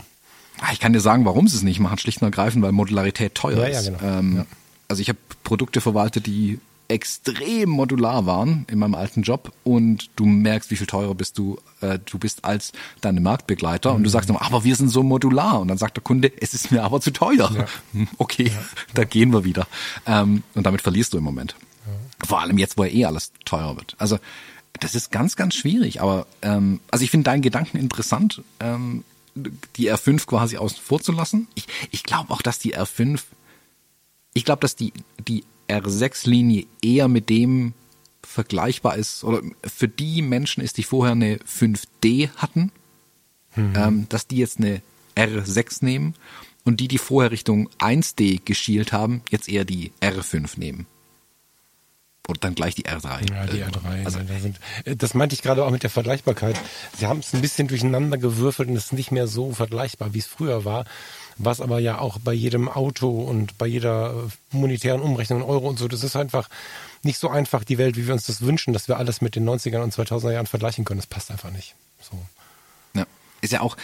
Ah, 0.61 0.73
ich 0.73 0.79
kann 0.79 0.91
dir 0.91 0.99
sagen, 0.99 1.25
warum 1.25 1.47
sie 1.47 1.55
es 1.55 1.63
nicht 1.63 1.79
machen, 1.79 1.97
schlicht 1.97 2.21
und 2.21 2.27
ergreifend, 2.27 2.63
weil 2.63 2.73
Modularität 2.73 3.35
teuer 3.35 3.59
ja, 3.59 3.65
ist. 3.65 3.85
Ja, 3.87 3.97
genau. 3.97 4.19
ähm. 4.19 4.45
Also 4.89 5.03
ich 5.03 5.09
habe 5.09 5.19
Produkte 5.43 5.81
verwaltet, 5.81 6.25
die 6.25 6.59
extrem 6.89 7.69
modular 7.69 8.25
waren 8.25 8.65
in 8.69 8.79
meinem 8.79 8.95
alten 8.95 9.21
Job 9.21 9.53
und 9.63 10.09
du 10.15 10.25
merkst, 10.25 10.71
wie 10.71 10.75
viel 10.75 10.87
teurer 10.87 11.15
bist 11.15 11.37
du, 11.37 11.59
äh, 11.81 11.99
du 12.03 12.17
bist 12.17 12.43
als 12.43 12.73
deine 12.99 13.21
Marktbegleiter 13.21 13.91
mhm. 13.91 13.97
und 13.97 14.03
du 14.03 14.09
mhm. 14.09 14.11
sagst 14.11 14.29
immer, 14.29 14.41
aber 14.41 14.63
wir 14.63 14.75
sind 14.75 14.89
so 14.89 15.03
modular 15.03 15.61
und 15.61 15.67
dann 15.67 15.77
sagt 15.77 15.97
der 15.97 16.03
Kunde, 16.03 16.31
es 16.41 16.53
ist 16.53 16.71
mir 16.71 16.83
aber 16.83 16.99
zu 16.99 17.11
teuer. 17.11 17.51
Ja. 17.53 17.65
Okay, 18.17 18.47
ja. 18.47 18.61
da 18.93 19.03
gehen 19.03 19.31
wir 19.31 19.43
wieder. 19.45 19.67
Ähm, 20.05 20.43
und 20.55 20.65
damit 20.65 20.81
verlierst 20.81 21.13
du 21.13 21.17
im 21.17 21.23
Moment. 21.23 21.55
Ja. 21.85 22.27
Vor 22.27 22.41
allem 22.41 22.57
jetzt, 22.57 22.77
wo 22.77 22.83
ja 22.83 22.91
eh 22.91 23.05
alles 23.05 23.31
teurer 23.45 23.75
wird. 23.77 23.95
Also 23.97 24.19
das 24.79 24.95
ist 24.95 25.11
ganz, 25.11 25.35
ganz 25.35 25.55
schwierig. 25.55 26.01
Aber 26.01 26.27
ähm, 26.41 26.79
also 26.91 27.03
ich 27.03 27.11
finde 27.11 27.25
deinen 27.25 27.41
Gedanken 27.41 27.77
interessant. 27.77 28.41
Ähm, 28.59 29.03
die 29.75 29.91
R5 29.91 30.25
quasi 30.25 30.57
außen 30.57 30.79
vor 30.81 31.01
zu 31.01 31.11
lassen. 31.11 31.47
Ich, 31.55 31.67
ich 31.91 32.03
glaube 32.03 32.33
auch, 32.33 32.41
dass 32.41 32.59
die 32.59 32.75
R5, 32.75 33.21
ich 34.33 34.45
glaube, 34.45 34.61
dass 34.61 34.75
die, 34.75 34.93
die 35.27 35.43
R6-Linie 35.67 36.65
eher 36.81 37.07
mit 37.07 37.29
dem 37.29 37.73
vergleichbar 38.23 38.95
ist, 38.95 39.23
oder 39.23 39.41
für 39.63 39.87
die 39.87 40.21
Menschen 40.21 40.63
ist, 40.63 40.77
die 40.77 40.83
vorher 40.83 41.13
eine 41.13 41.37
5D 41.37 42.29
hatten, 42.35 42.71
mhm. 43.55 43.73
ähm, 43.75 44.05
dass 44.09 44.27
die 44.27 44.37
jetzt 44.37 44.59
eine 44.59 44.81
R6 45.15 45.83
nehmen 45.83 46.15
und 46.63 46.79
die, 46.79 46.87
die 46.87 46.97
vorher 46.97 47.31
Richtung 47.31 47.69
1D 47.79 48.41
geschielt 48.43 48.93
haben, 48.93 49.21
jetzt 49.29 49.49
eher 49.49 49.65
die 49.65 49.91
R5 50.01 50.59
nehmen. 50.59 50.85
Und 52.27 52.43
dann 52.43 52.53
gleich 52.53 52.75
die 52.75 52.85
R3. 52.85 53.33
Ja, 53.33 53.47
die 53.47 53.63
R3. 53.63 54.05
Also, 54.05 54.19
da 54.19 54.39
sind, 54.39 54.59
äh, 54.85 54.95
das 54.95 55.15
meinte 55.15 55.33
ich 55.33 55.41
gerade 55.41 55.65
auch 55.65 55.71
mit 55.71 55.81
der 55.81 55.89
Vergleichbarkeit. 55.89 56.61
Sie 56.95 57.07
haben 57.07 57.21
es 57.21 57.33
ein 57.33 57.41
bisschen 57.41 57.67
durcheinander 57.67 58.19
gewürfelt 58.19 58.69
und 58.69 58.75
es 58.75 58.85
ist 58.85 58.93
nicht 58.93 59.11
mehr 59.11 59.25
so 59.25 59.51
vergleichbar, 59.51 60.13
wie 60.13 60.19
es 60.19 60.27
früher 60.27 60.63
war. 60.63 60.85
Was 61.41 61.61
aber 61.61 61.79
ja 61.79 61.99
auch 61.99 62.19
bei 62.19 62.33
jedem 62.33 62.67
Auto 62.67 63.09
und 63.09 63.57
bei 63.57 63.65
jeder 63.65 64.11
äh, 64.11 64.55
monetären 64.55 65.01
Umrechnung 65.01 65.39
in 65.39 65.45
Euro 65.45 65.67
und 65.67 65.79
so, 65.79 65.87
das 65.87 66.03
ist 66.03 66.15
einfach 66.15 66.49
nicht 67.01 67.17
so 67.17 67.29
einfach 67.29 67.63
die 67.63 67.77
Welt, 67.77 67.95
wie 67.95 68.07
wir 68.07 68.13
uns 68.13 68.25
das 68.25 68.41
wünschen, 68.41 68.73
dass 68.73 68.87
wir 68.87 68.97
alles 68.97 69.21
mit 69.21 69.35
den 69.35 69.47
90er 69.47 69.81
und 69.81 69.93
2000er 69.93 70.33
Jahren 70.33 70.47
vergleichen 70.47 70.85
können. 70.85 70.99
Das 70.99 71.07
passt 71.07 71.31
einfach 71.31 71.51
nicht. 71.51 71.75
So. 72.01 72.17
Ja, 72.93 73.05
ist 73.41 73.53
ja 73.53 73.61
auch 73.61 73.77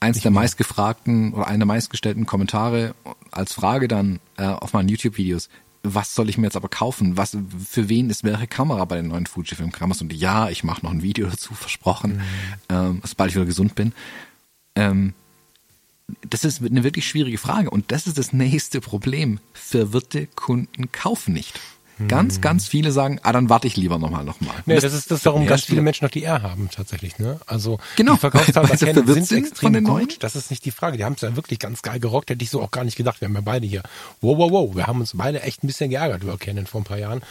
eins 0.00 0.20
der 0.20 0.30
meistgefragten 0.30 1.34
oder 1.34 1.46
eine 1.46 1.58
der 1.58 1.66
meistgestellten 1.66 2.26
Kommentare 2.26 2.94
als 3.30 3.52
Frage 3.52 3.86
dann 3.86 4.18
äh, 4.38 4.46
auf 4.46 4.72
meinen 4.72 4.88
YouTube-Videos 4.88 5.48
was 5.84 6.14
soll 6.14 6.30
ich 6.30 6.38
mir 6.38 6.46
jetzt 6.46 6.56
aber 6.56 6.68
kaufen? 6.68 7.16
Was, 7.18 7.36
für 7.68 7.88
wen 7.88 8.08
ist 8.08 8.24
welche 8.24 8.46
Kamera 8.46 8.86
bei 8.86 8.96
den 8.96 9.08
neuen 9.08 9.26
Fujifilm-Kameras? 9.26 10.00
Und 10.00 10.12
ja, 10.12 10.48
ich 10.48 10.64
mache 10.64 10.82
noch 10.82 10.90
ein 10.90 11.02
Video 11.02 11.28
dazu, 11.28 11.54
versprochen, 11.54 12.16
mhm. 12.16 12.22
ähm, 12.70 13.00
sobald 13.04 13.30
ich 13.30 13.36
wieder 13.36 13.44
gesund 13.44 13.74
bin. 13.74 13.92
Ähm, 14.74 15.12
das 16.28 16.44
ist 16.44 16.62
eine 16.62 16.84
wirklich 16.84 17.06
schwierige 17.08 17.38
Frage 17.38 17.70
und 17.70 17.90
das 17.90 18.06
ist 18.06 18.18
das 18.18 18.32
nächste 18.32 18.80
Problem. 18.80 19.40
Verwirrte 19.52 20.26
Kunden 20.26 20.92
kaufen 20.92 21.34
nicht. 21.34 21.58
Ganz, 22.08 22.40
ganz 22.40 22.66
viele 22.66 22.90
sagen, 22.90 23.20
ah, 23.22 23.30
dann 23.30 23.48
warte 23.48 23.68
ich 23.68 23.76
lieber 23.76 23.98
nochmal, 23.98 24.24
nochmal. 24.24 24.56
Nee, 24.66 24.74
das, 24.74 24.92
ist 24.92 25.12
das 25.12 25.18
ist 25.18 25.26
darum, 25.26 25.42
der 25.42 25.50
ganz 25.50 25.62
viele 25.62 25.80
Menschen 25.80 26.04
noch 26.04 26.10
die 26.10 26.24
R 26.24 26.42
haben 26.42 26.68
tatsächlich. 26.68 27.20
Ne? 27.20 27.38
Also 27.46 27.78
Genau, 27.94 28.14
die 28.14 28.18
Verkaufszahlen 28.18 28.76
sind 28.76 29.26
sind 29.26 29.38
extrem 29.38 29.74
den 29.74 29.84
neuen. 29.84 30.08
gut. 30.08 30.16
Das 30.20 30.34
ist 30.34 30.50
nicht 30.50 30.64
die 30.64 30.72
Frage. 30.72 30.96
Die 30.96 31.04
haben 31.04 31.12
es 31.12 31.20
ja 31.20 31.36
wirklich 31.36 31.60
ganz 31.60 31.82
geil 31.82 32.00
gerockt. 32.00 32.30
Hätte 32.30 32.42
ich 32.42 32.50
so 32.50 32.60
auch 32.62 32.72
gar 32.72 32.82
nicht 32.82 32.96
gedacht. 32.96 33.20
Wir 33.20 33.28
haben 33.28 33.34
ja 33.34 33.42
beide 33.42 33.66
hier. 33.68 33.84
Wow, 34.20 34.38
wow, 34.38 34.50
wow. 34.50 34.74
Wir 34.74 34.88
haben 34.88 34.98
uns 34.98 35.12
beide 35.14 35.42
echt 35.42 35.62
ein 35.62 35.68
bisschen 35.68 35.88
geärgert 35.90 36.24
über 36.24 36.36
Canon 36.36 36.66
vor 36.66 36.80
ein 36.80 36.84
paar 36.84 36.98
Jahren. 36.98 37.22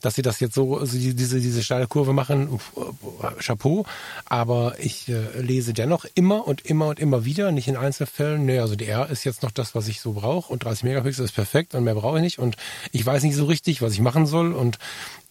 Dass 0.00 0.14
sie 0.14 0.22
das 0.22 0.38
jetzt 0.38 0.54
so, 0.54 0.78
also 0.78 0.96
die- 0.96 1.14
diese, 1.14 1.40
diese 1.40 1.62
steile 1.62 1.86
Kurve 1.88 2.12
machen, 2.12 2.48
uff, 2.48 2.72
äh, 2.76 3.42
Chapeau. 3.42 3.84
Aber 4.26 4.76
ich 4.78 5.08
äh, 5.08 5.40
lese 5.40 5.72
dennoch 5.72 6.04
immer 6.14 6.46
und 6.46 6.60
immer 6.64 6.86
und 6.88 7.00
immer 7.00 7.24
wieder, 7.24 7.50
nicht 7.50 7.66
in 7.66 7.76
Einzelfällen. 7.76 8.44
Nee, 8.46 8.60
also 8.60 8.76
die 8.76 8.86
R 8.86 9.10
ist 9.10 9.24
jetzt 9.24 9.42
noch 9.42 9.50
das, 9.50 9.74
was 9.74 9.88
ich 9.88 10.00
so 10.00 10.12
brauche 10.12 10.52
und 10.52 10.62
30 10.62 10.84
Megapixel 10.84 11.24
ist 11.24 11.32
perfekt 11.32 11.74
und 11.74 11.82
mehr 11.84 11.94
brauche 11.96 12.18
ich 12.18 12.22
nicht. 12.22 12.38
Und 12.38 12.56
ich 12.92 13.04
weiß 13.04 13.22
nicht 13.24 13.34
so 13.34 13.46
richtig, 13.46 13.82
was 13.82 13.92
ich 13.92 14.00
machen 14.00 14.26
soll. 14.26 14.52
Und 14.52 14.78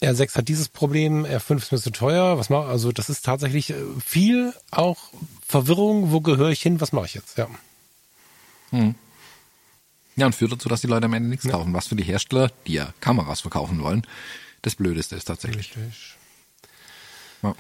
R6 0.02 0.36
hat 0.36 0.48
dieses 0.50 0.68
Problem, 0.68 1.26
R5 1.26 1.58
ist 1.58 1.72
mir 1.72 1.80
zu 1.80 1.92
teuer. 1.92 2.38
Was 2.38 2.50
mache 2.50 2.68
Also 2.68 2.92
das 2.92 3.10
ist 3.10 3.24
tatsächlich 3.24 3.70
äh, 3.70 3.76
viel 4.06 4.54
auch 4.72 4.98
Verwirrung. 5.48 6.12
Wo 6.12 6.20
gehöre 6.20 6.50
ich 6.50 6.62
hin? 6.62 6.82
Was 6.82 6.92
mache 6.92 7.06
ich 7.06 7.14
jetzt? 7.14 7.38
Ja. 7.38 7.48
Ja, 10.16 10.26
und 10.26 10.36
führt 10.36 10.52
dazu, 10.52 10.68
dass 10.68 10.82
die 10.82 10.88
Leute 10.88 11.06
am 11.06 11.14
Ende 11.14 11.30
nichts 11.30 11.48
kaufen. 11.48 11.74
Was 11.74 11.88
für 11.88 11.96
die 11.96 12.04
Hersteller, 12.04 12.52
die 12.66 12.74
ja 12.74 12.94
Kameras 13.00 13.42
verkaufen 13.42 13.82
wollen, 13.82 14.06
das 14.62 14.76
Blödeste 14.76 15.16
ist 15.16 15.26
tatsächlich. 15.26 15.76
Richtig. 15.76 16.16
Ja. 17.44 17.56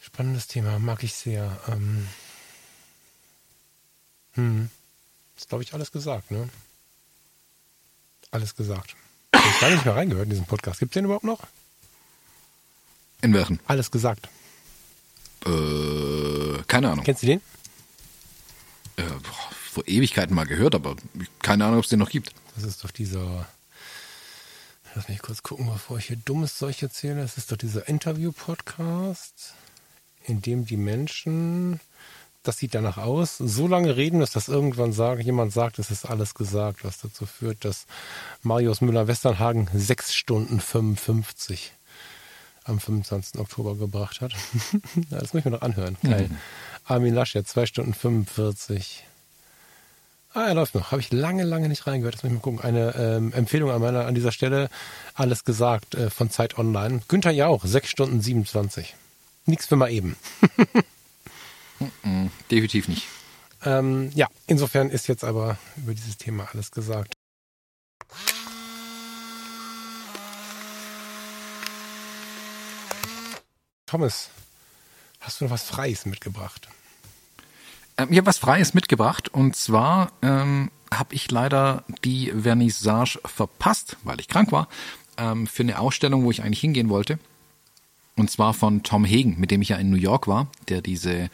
Spannendes 0.00 0.46
Thema, 0.46 0.78
mag 0.78 1.02
ich 1.02 1.14
sehr. 1.14 1.60
Ähm, 1.68 2.08
hm. 4.32 4.70
Ist, 5.36 5.48
glaube 5.48 5.64
ich, 5.64 5.74
alles 5.74 5.92
gesagt, 5.92 6.30
ne? 6.30 6.48
Alles 8.30 8.54
gesagt. 8.54 8.96
Ich 9.34 9.40
habe 9.40 9.60
gar 9.60 9.70
nicht 9.70 9.84
mehr 9.84 9.96
reingehört 9.96 10.24
in 10.24 10.30
diesen 10.30 10.46
Podcast. 10.46 10.78
Gibt 10.78 10.92
es 10.92 10.94
den 10.94 11.04
überhaupt 11.04 11.24
noch? 11.24 11.40
In 13.22 13.34
welchen? 13.34 13.60
Alles 13.66 13.90
gesagt. 13.90 14.28
Äh, 15.44 16.62
keine 16.66 16.90
Ahnung. 16.90 17.04
Kennst 17.04 17.22
du 17.22 17.26
den? 17.26 17.40
Äh, 18.96 19.02
boah, 19.02 19.50
vor 19.52 19.86
Ewigkeiten 19.86 20.34
mal 20.34 20.46
gehört, 20.46 20.74
aber 20.74 20.96
keine 21.42 21.64
Ahnung, 21.64 21.78
ob 21.78 21.84
es 21.84 21.90
den 21.90 21.98
noch 21.98 22.10
gibt. 22.10 22.34
Das 22.54 22.64
ist 22.64 22.82
doch 22.84 22.90
dieser. 22.90 23.48
Lass 24.94 25.08
mich 25.08 25.22
kurz 25.22 25.42
gucken, 25.42 25.66
bevor 25.72 25.98
ich 25.98 26.06
hier 26.06 26.16
dummes 26.16 26.56
Zeug 26.56 26.82
erzähle. 26.82 27.22
Das 27.22 27.36
ist 27.36 27.52
doch 27.52 27.56
dieser 27.56 27.88
Interview-Podcast, 27.88 29.54
in 30.24 30.42
dem 30.42 30.66
die 30.66 30.76
Menschen, 30.76 31.80
das 32.42 32.58
sieht 32.58 32.74
danach 32.74 32.98
aus, 32.98 33.36
so 33.38 33.68
lange 33.68 33.96
reden, 33.96 34.20
dass 34.20 34.32
das 34.32 34.48
irgendwann 34.48 34.92
sagt, 34.92 35.22
jemand 35.22 35.52
sagt, 35.52 35.78
es 35.78 35.90
ist 35.90 36.06
alles 36.06 36.34
gesagt, 36.34 36.84
was 36.84 36.98
dazu 36.98 37.26
führt, 37.26 37.64
dass 37.64 37.86
Marius 38.42 38.80
Müller-Westernhagen 38.80 39.68
6 39.72 40.14
Stunden 40.14 40.60
55 40.60 41.72
am 42.64 42.80
25. 42.80 43.40
Oktober 43.40 43.76
gebracht 43.76 44.20
hat. 44.20 44.32
Das 45.10 45.32
muss 45.32 45.40
ich 45.40 45.44
mir 45.44 45.52
noch 45.52 45.62
anhören. 45.62 45.96
Geil. 46.02 46.30
Armin 46.84 47.14
Laschet, 47.14 47.46
2 47.46 47.66
Stunden 47.66 47.94
45. 47.94 49.04
Ah, 50.32 50.46
er 50.46 50.54
läuft 50.54 50.76
noch. 50.76 50.92
Habe 50.92 51.00
ich 51.00 51.10
lange, 51.10 51.42
lange 51.42 51.68
nicht 51.68 51.86
reingehört. 51.88 52.14
Das 52.14 52.22
muss 52.22 52.30
ich 52.30 52.36
mal 52.36 52.42
gucken. 52.42 52.60
Eine 52.60 52.94
ähm, 52.94 53.32
Empfehlung 53.32 53.70
an, 53.70 53.80
meiner, 53.80 54.06
an 54.06 54.14
dieser 54.14 54.30
Stelle. 54.30 54.68
Alles 55.14 55.44
gesagt 55.44 55.96
äh, 55.96 56.08
von 56.08 56.30
Zeit 56.30 56.56
Online. 56.56 57.02
Günther 57.08 57.32
Jauch, 57.32 57.64
6 57.64 57.90
Stunden 57.90 58.20
27. 58.20 58.94
Nichts 59.46 59.66
für 59.66 59.74
mal 59.74 59.90
eben. 59.90 60.16
Definitiv 62.50 62.86
nicht. 62.86 63.08
Ähm, 63.64 64.10
ja, 64.14 64.28
insofern 64.46 64.90
ist 64.90 65.08
jetzt 65.08 65.24
aber 65.24 65.58
über 65.76 65.94
dieses 65.94 66.16
Thema 66.16 66.48
alles 66.52 66.70
gesagt. 66.70 67.14
Thomas, 73.86 74.30
hast 75.18 75.40
du 75.40 75.44
noch 75.46 75.50
was 75.50 75.64
Freies 75.64 76.06
mitgebracht? 76.06 76.68
Ich 78.08 78.16
habe 78.16 78.26
was 78.26 78.38
Freies 78.38 78.72
mitgebracht 78.72 79.28
und 79.28 79.56
zwar 79.56 80.12
ähm, 80.22 80.70
habe 80.92 81.14
ich 81.14 81.30
leider 81.30 81.84
die 82.04 82.32
Vernissage 82.32 83.18
verpasst, 83.24 83.96
weil 84.04 84.20
ich 84.20 84.28
krank 84.28 84.52
war, 84.52 84.68
ähm, 85.16 85.46
für 85.46 85.62
eine 85.62 85.78
Ausstellung, 85.78 86.24
wo 86.24 86.30
ich 86.30 86.42
eigentlich 86.42 86.60
hingehen 86.60 86.88
wollte. 86.88 87.18
Und 88.16 88.30
zwar 88.30 88.54
von 88.54 88.82
Tom 88.82 89.04
Hagen, 89.04 89.38
mit 89.38 89.50
dem 89.50 89.62
ich 89.62 89.70
ja 89.70 89.76
in 89.76 89.90
New 89.90 89.96
York 89.96 90.28
war, 90.28 90.48
der 90.68 90.80
diese 90.82 91.12
äh, 91.14 91.28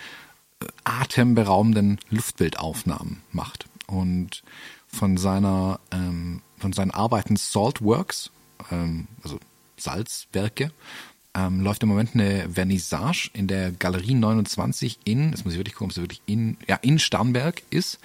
atemberaubenden 0.85 1.99
Luftbildaufnahmen 2.11 3.23
macht. 3.33 3.67
Und 3.87 4.43
von 4.87 5.17
seiner, 5.17 5.81
ähm, 5.93 6.43
von 6.59 6.73
seinen 6.73 6.91
Arbeiten 6.91 7.37
Saltworks, 7.37 8.31
ähm, 8.71 9.09
also 9.23 9.39
Salzwerke, 9.77 10.71
ähm, 11.37 11.61
läuft 11.61 11.83
im 11.83 11.91
Moment 11.91 12.15
eine 12.15 12.49
Vernissage 12.49 13.31
in 13.35 13.47
der 13.47 13.71
Galerie 13.71 14.15
29 14.15 15.01
in, 15.05 15.31
jetzt 15.31 15.45
muss 15.45 15.53
ich 15.53 15.59
wirklich 15.59 15.75
gucken, 15.75 15.89
ob 15.89 15.91
es 15.91 15.99
wirklich 15.99 16.23
in, 16.25 16.57
ja, 16.67 16.77
in 16.77 16.99
Starnberg 16.99 17.63
ist. 17.69 17.99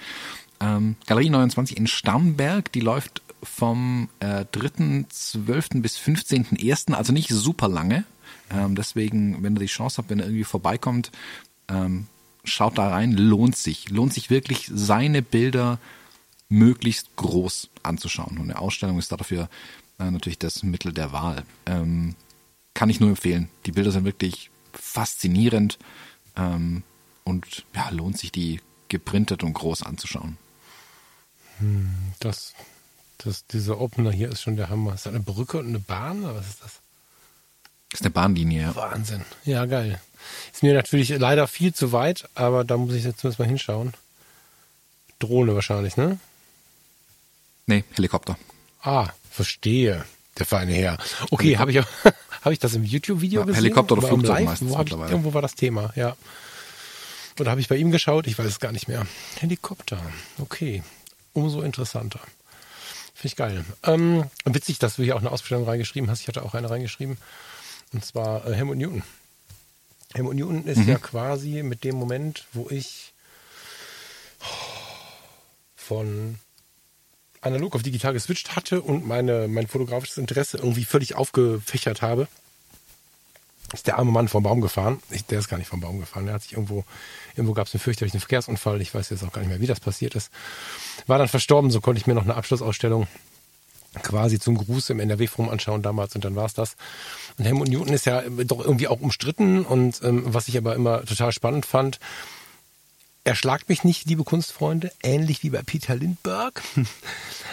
Ähm, 0.60 0.96
Galerie 1.06 1.30
29 1.30 1.76
in 1.76 1.86
Starnberg, 1.86 2.70
die 2.72 2.80
läuft 2.80 3.22
vom 3.42 4.08
äh, 4.20 4.44
3.12. 4.52 5.80
bis 5.80 5.98
15.01., 5.98 6.92
also 6.92 7.12
nicht 7.12 7.30
super 7.30 7.68
lange. 7.68 8.04
Ähm, 8.50 8.74
deswegen, 8.74 9.42
wenn 9.42 9.56
ihr 9.56 9.60
die 9.60 9.66
Chance 9.66 9.98
habt, 9.98 10.10
wenn 10.10 10.18
ihr 10.18 10.26
irgendwie 10.26 10.44
vorbeikommt, 10.44 11.10
ähm, 11.68 12.06
schaut 12.44 12.76
da 12.76 12.88
rein, 12.88 13.12
lohnt 13.12 13.56
sich. 13.56 13.88
Lohnt 13.88 14.12
sich 14.12 14.28
wirklich, 14.28 14.70
seine 14.72 15.22
Bilder 15.22 15.78
möglichst 16.48 17.16
groß 17.16 17.70
anzuschauen. 17.82 18.36
Und 18.38 18.50
eine 18.50 18.58
Ausstellung 18.58 18.98
ist 18.98 19.10
dafür 19.10 19.48
äh, 19.98 20.10
natürlich 20.10 20.38
das 20.38 20.62
Mittel 20.62 20.92
der 20.92 21.12
Wahl. 21.12 21.44
Ähm, 21.66 22.14
kann 22.74 22.90
ich 22.90 23.00
nur 23.00 23.10
empfehlen. 23.10 23.48
Die 23.66 23.72
Bilder 23.72 23.92
sind 23.92 24.04
wirklich 24.04 24.50
faszinierend 24.72 25.78
ähm, 26.36 26.82
und 27.24 27.64
ja, 27.74 27.90
lohnt 27.90 28.18
sich, 28.18 28.32
die 28.32 28.60
geprintet 28.88 29.42
und 29.42 29.52
groß 29.54 29.82
anzuschauen. 29.82 30.38
Das, 32.20 32.54
das, 33.18 33.46
dieser 33.46 33.80
Opener 33.80 34.10
hier 34.10 34.30
ist 34.30 34.42
schon 34.42 34.56
der 34.56 34.68
Hammer. 34.68 34.94
Ist 34.94 35.06
das 35.06 35.14
eine 35.14 35.22
Brücke 35.22 35.58
und 35.58 35.68
eine 35.68 35.78
Bahn? 35.78 36.24
Oder 36.24 36.34
was 36.36 36.48
ist 36.48 36.62
das? 36.62 36.72
Das 37.90 38.00
ist 38.00 38.06
eine 38.06 38.10
Bahnlinie. 38.10 38.62
ja. 38.62 38.74
Wahnsinn. 38.74 39.24
Ja, 39.44 39.66
geil. 39.66 40.00
Ist 40.52 40.62
mir 40.62 40.74
natürlich 40.74 41.10
leider 41.10 41.46
viel 41.46 41.74
zu 41.74 41.92
weit, 41.92 42.28
aber 42.34 42.64
da 42.64 42.76
muss 42.76 42.94
ich 42.94 43.04
jetzt 43.04 43.20
zumindest 43.20 43.38
mal 43.38 43.48
hinschauen. 43.48 43.92
Drohne 45.18 45.54
wahrscheinlich, 45.54 45.96
ne? 45.96 46.18
Nee, 47.66 47.84
Helikopter. 47.92 48.38
Ah, 48.82 49.08
verstehe. 49.30 50.04
Der 50.38 50.46
feine 50.46 50.72
Herr. 50.72 50.98
Okay, 51.30 51.58
habe 51.58 51.70
ich, 51.70 51.84
hab 52.42 52.52
ich 52.52 52.58
das 52.58 52.74
im 52.74 52.84
YouTube-Video 52.84 53.40
Ja, 53.40 53.46
gesehen? 53.46 53.62
Helikopter 53.62 53.96
oder 53.96 54.02
im 54.02 54.08
Flugzeug 54.08 54.36
Live? 54.38 54.44
meistens 54.44 54.70
Wo 54.70 54.80
ich, 54.82 54.90
irgendwo 54.90 55.34
war 55.34 55.42
das 55.42 55.54
Thema, 55.54 55.92
ja. 55.96 56.16
Oder 57.40 57.50
habe 57.50 57.60
ich 57.60 57.68
bei 57.68 57.76
ihm 57.76 57.90
geschaut? 57.90 58.26
Ich 58.26 58.38
weiß 58.38 58.46
es 58.46 58.60
gar 58.60 58.72
nicht 58.72 58.88
mehr. 58.88 59.06
Helikopter. 59.38 59.98
Okay. 60.38 60.82
Umso 61.32 61.62
interessanter. 61.62 62.20
Finde 63.14 63.26
ich 63.26 63.36
geil. 63.36 63.64
Ähm, 63.84 64.24
witzig, 64.44 64.78
dass 64.78 64.96
du 64.96 65.02
hier 65.02 65.16
auch 65.16 65.20
eine 65.20 65.30
Ausstellung 65.30 65.64
reingeschrieben 65.64 66.10
hast. 66.10 66.20
Ich 66.20 66.28
hatte 66.28 66.42
auch 66.42 66.54
eine 66.54 66.68
reingeschrieben. 66.68 67.16
Und 67.92 68.04
zwar 68.04 68.46
äh, 68.46 68.54
Helmut 68.54 68.76
Newton. 68.76 69.02
Helmut 70.14 70.34
Newton 70.34 70.66
ist 70.66 70.86
ja 70.86 70.98
quasi 70.98 71.62
mit 71.62 71.84
dem 71.84 71.96
Moment, 71.96 72.44
wo 72.52 72.68
ich 72.68 73.14
von 75.76 76.38
analog 77.42 77.74
auf 77.74 77.82
digital 77.82 78.12
geswitcht 78.12 78.56
hatte 78.56 78.80
und 78.80 79.06
meine, 79.06 79.48
mein 79.48 79.66
fotografisches 79.66 80.18
Interesse 80.18 80.58
irgendwie 80.58 80.84
völlig 80.84 81.14
aufgefächert 81.14 82.00
habe, 82.00 82.28
ist 83.72 83.86
der 83.86 83.98
arme 83.98 84.10
Mann 84.10 84.28
vom 84.28 84.42
Baum 84.42 84.60
gefahren. 84.60 85.02
Ich, 85.10 85.24
der 85.24 85.38
ist 85.38 85.48
gar 85.48 85.56
nicht 85.56 85.68
vom 85.68 85.80
Baum 85.80 85.98
gefahren. 85.98 86.26
Der 86.26 86.34
hat 86.34 86.42
sich 86.42 86.52
irgendwo, 86.52 86.84
irgendwo 87.34 87.54
gab 87.54 87.66
es 87.66 87.74
einen 87.74 87.80
fürchterlichen 87.80 88.20
Verkehrsunfall. 88.20 88.80
Ich 88.80 88.94
weiß 88.94 89.10
jetzt 89.10 89.24
auch 89.24 89.32
gar 89.32 89.40
nicht 89.40 89.50
mehr, 89.50 89.60
wie 89.60 89.66
das 89.66 89.80
passiert 89.80 90.14
ist. 90.14 90.30
War 91.06 91.18
dann 91.18 91.28
verstorben. 91.28 91.70
So 91.70 91.80
konnte 91.80 91.98
ich 91.98 92.06
mir 92.06 92.14
noch 92.14 92.24
eine 92.24 92.34
Abschlussausstellung 92.34 93.06
quasi 94.02 94.38
zum 94.38 94.56
Gruß 94.56 94.90
im 94.90 95.00
NRW-Forum 95.00 95.50
anschauen 95.50 95.82
damals 95.82 96.14
und 96.14 96.24
dann 96.24 96.36
war's 96.36 96.54
das. 96.54 96.76
Und 97.38 97.44
Helmut 97.44 97.68
Newton 97.68 97.92
ist 97.92 98.06
ja 98.06 98.22
doch 98.22 98.60
irgendwie 98.60 98.88
auch 98.88 99.00
umstritten 99.00 99.64
und 99.64 100.00
ähm, 100.02 100.22
was 100.26 100.48
ich 100.48 100.56
aber 100.56 100.74
immer 100.74 101.04
total 101.04 101.32
spannend 101.32 101.66
fand, 101.66 101.98
er 103.24 103.34
schlagt 103.34 103.68
mich 103.68 103.84
nicht, 103.84 104.06
liebe 104.06 104.24
Kunstfreunde, 104.24 104.92
ähnlich 105.02 105.42
wie 105.42 105.50
bei 105.50 105.62
Peter 105.62 105.94
Lindbergh, 105.94 106.60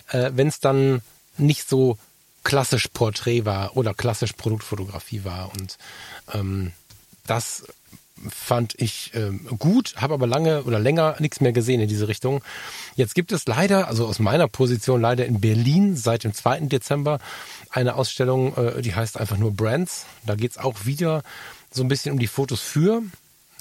äh, 0.09 0.31
wenn 0.33 0.47
es 0.47 0.59
dann 0.59 1.01
nicht 1.37 1.69
so 1.69 1.97
klassisch 2.43 2.87
Porträt 2.87 3.45
war 3.45 3.77
oder 3.77 3.93
klassisch 3.93 4.33
Produktfotografie 4.33 5.23
war. 5.23 5.51
Und 5.53 5.77
ähm, 6.33 6.71
das 7.27 7.65
fand 8.29 8.73
ich 8.77 9.11
ähm, 9.13 9.47
gut, 9.59 9.93
habe 9.97 10.13
aber 10.13 10.27
lange 10.27 10.63
oder 10.63 10.79
länger 10.79 11.15
nichts 11.19 11.39
mehr 11.39 11.53
gesehen 11.53 11.79
in 11.79 11.87
diese 11.87 12.07
Richtung. 12.07 12.43
Jetzt 12.95 13.15
gibt 13.15 13.31
es 13.31 13.47
leider, 13.47 13.87
also 13.87 14.07
aus 14.07 14.19
meiner 14.19 14.47
Position 14.47 14.99
leider 14.99 15.25
in 15.25 15.39
Berlin 15.39 15.95
seit 15.95 16.23
dem 16.23 16.33
2. 16.33 16.61
Dezember 16.61 17.19
eine 17.69 17.95
Ausstellung, 17.95 18.57
äh, 18.57 18.81
die 18.81 18.95
heißt 18.95 19.17
einfach 19.19 19.37
nur 19.37 19.53
Brands. 19.53 20.05
Da 20.25 20.35
geht's 20.35 20.57
auch 20.57 20.85
wieder 20.85 21.23
so 21.71 21.83
ein 21.83 21.87
bisschen 21.87 22.11
um 22.11 22.19
die 22.19 22.27
Fotos 22.27 22.61
für 22.61 23.03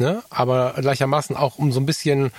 ne? 0.00 0.22
aber 0.30 0.74
gleichermaßen 0.78 1.36
auch 1.36 1.58
um 1.58 1.72
so 1.72 1.80
ein 1.80 1.86
bisschen, 1.86 2.30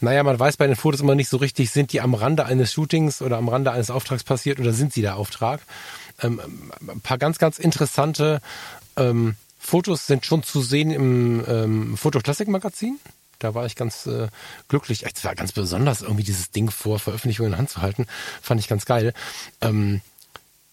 naja, 0.00 0.22
man 0.22 0.38
weiß 0.38 0.56
bei 0.56 0.66
den 0.66 0.76
Fotos 0.76 1.00
immer 1.00 1.14
nicht 1.14 1.28
so 1.28 1.36
richtig, 1.36 1.70
sind 1.70 1.92
die 1.92 2.00
am 2.00 2.14
Rande 2.14 2.46
eines 2.46 2.72
Shootings 2.72 3.22
oder 3.22 3.36
am 3.38 3.48
Rande 3.48 3.72
eines 3.72 3.90
Auftrags 3.90 4.24
passiert 4.24 4.60
oder 4.60 4.72
sind 4.72 4.92
sie 4.92 5.02
der 5.02 5.16
Auftrag. 5.16 5.60
Ähm, 6.22 6.40
ein 6.86 7.00
paar 7.00 7.18
ganz, 7.18 7.38
ganz 7.38 7.58
interessante 7.58 8.40
ähm, 8.96 9.36
Fotos 9.58 10.06
sind 10.06 10.26
schon 10.26 10.42
zu 10.42 10.60
sehen 10.60 10.90
im 10.90 11.44
ähm, 11.48 11.96
Fotoklassik-Magazin. 11.96 12.98
Da 13.38 13.54
war 13.54 13.66
ich 13.66 13.76
ganz 13.76 14.06
äh, 14.06 14.28
glücklich. 14.68 15.04
Es 15.04 15.24
war 15.24 15.34
ganz 15.34 15.52
besonders, 15.52 16.02
irgendwie 16.02 16.22
dieses 16.22 16.50
Ding 16.50 16.70
vor 16.70 16.98
Veröffentlichung 16.98 17.46
in 17.46 17.58
Hand 17.58 17.70
zu 17.70 17.82
halten. 17.82 18.06
Fand 18.42 18.60
ich 18.60 18.68
ganz 18.68 18.84
geil. 18.84 19.14
Ähm, 19.60 20.02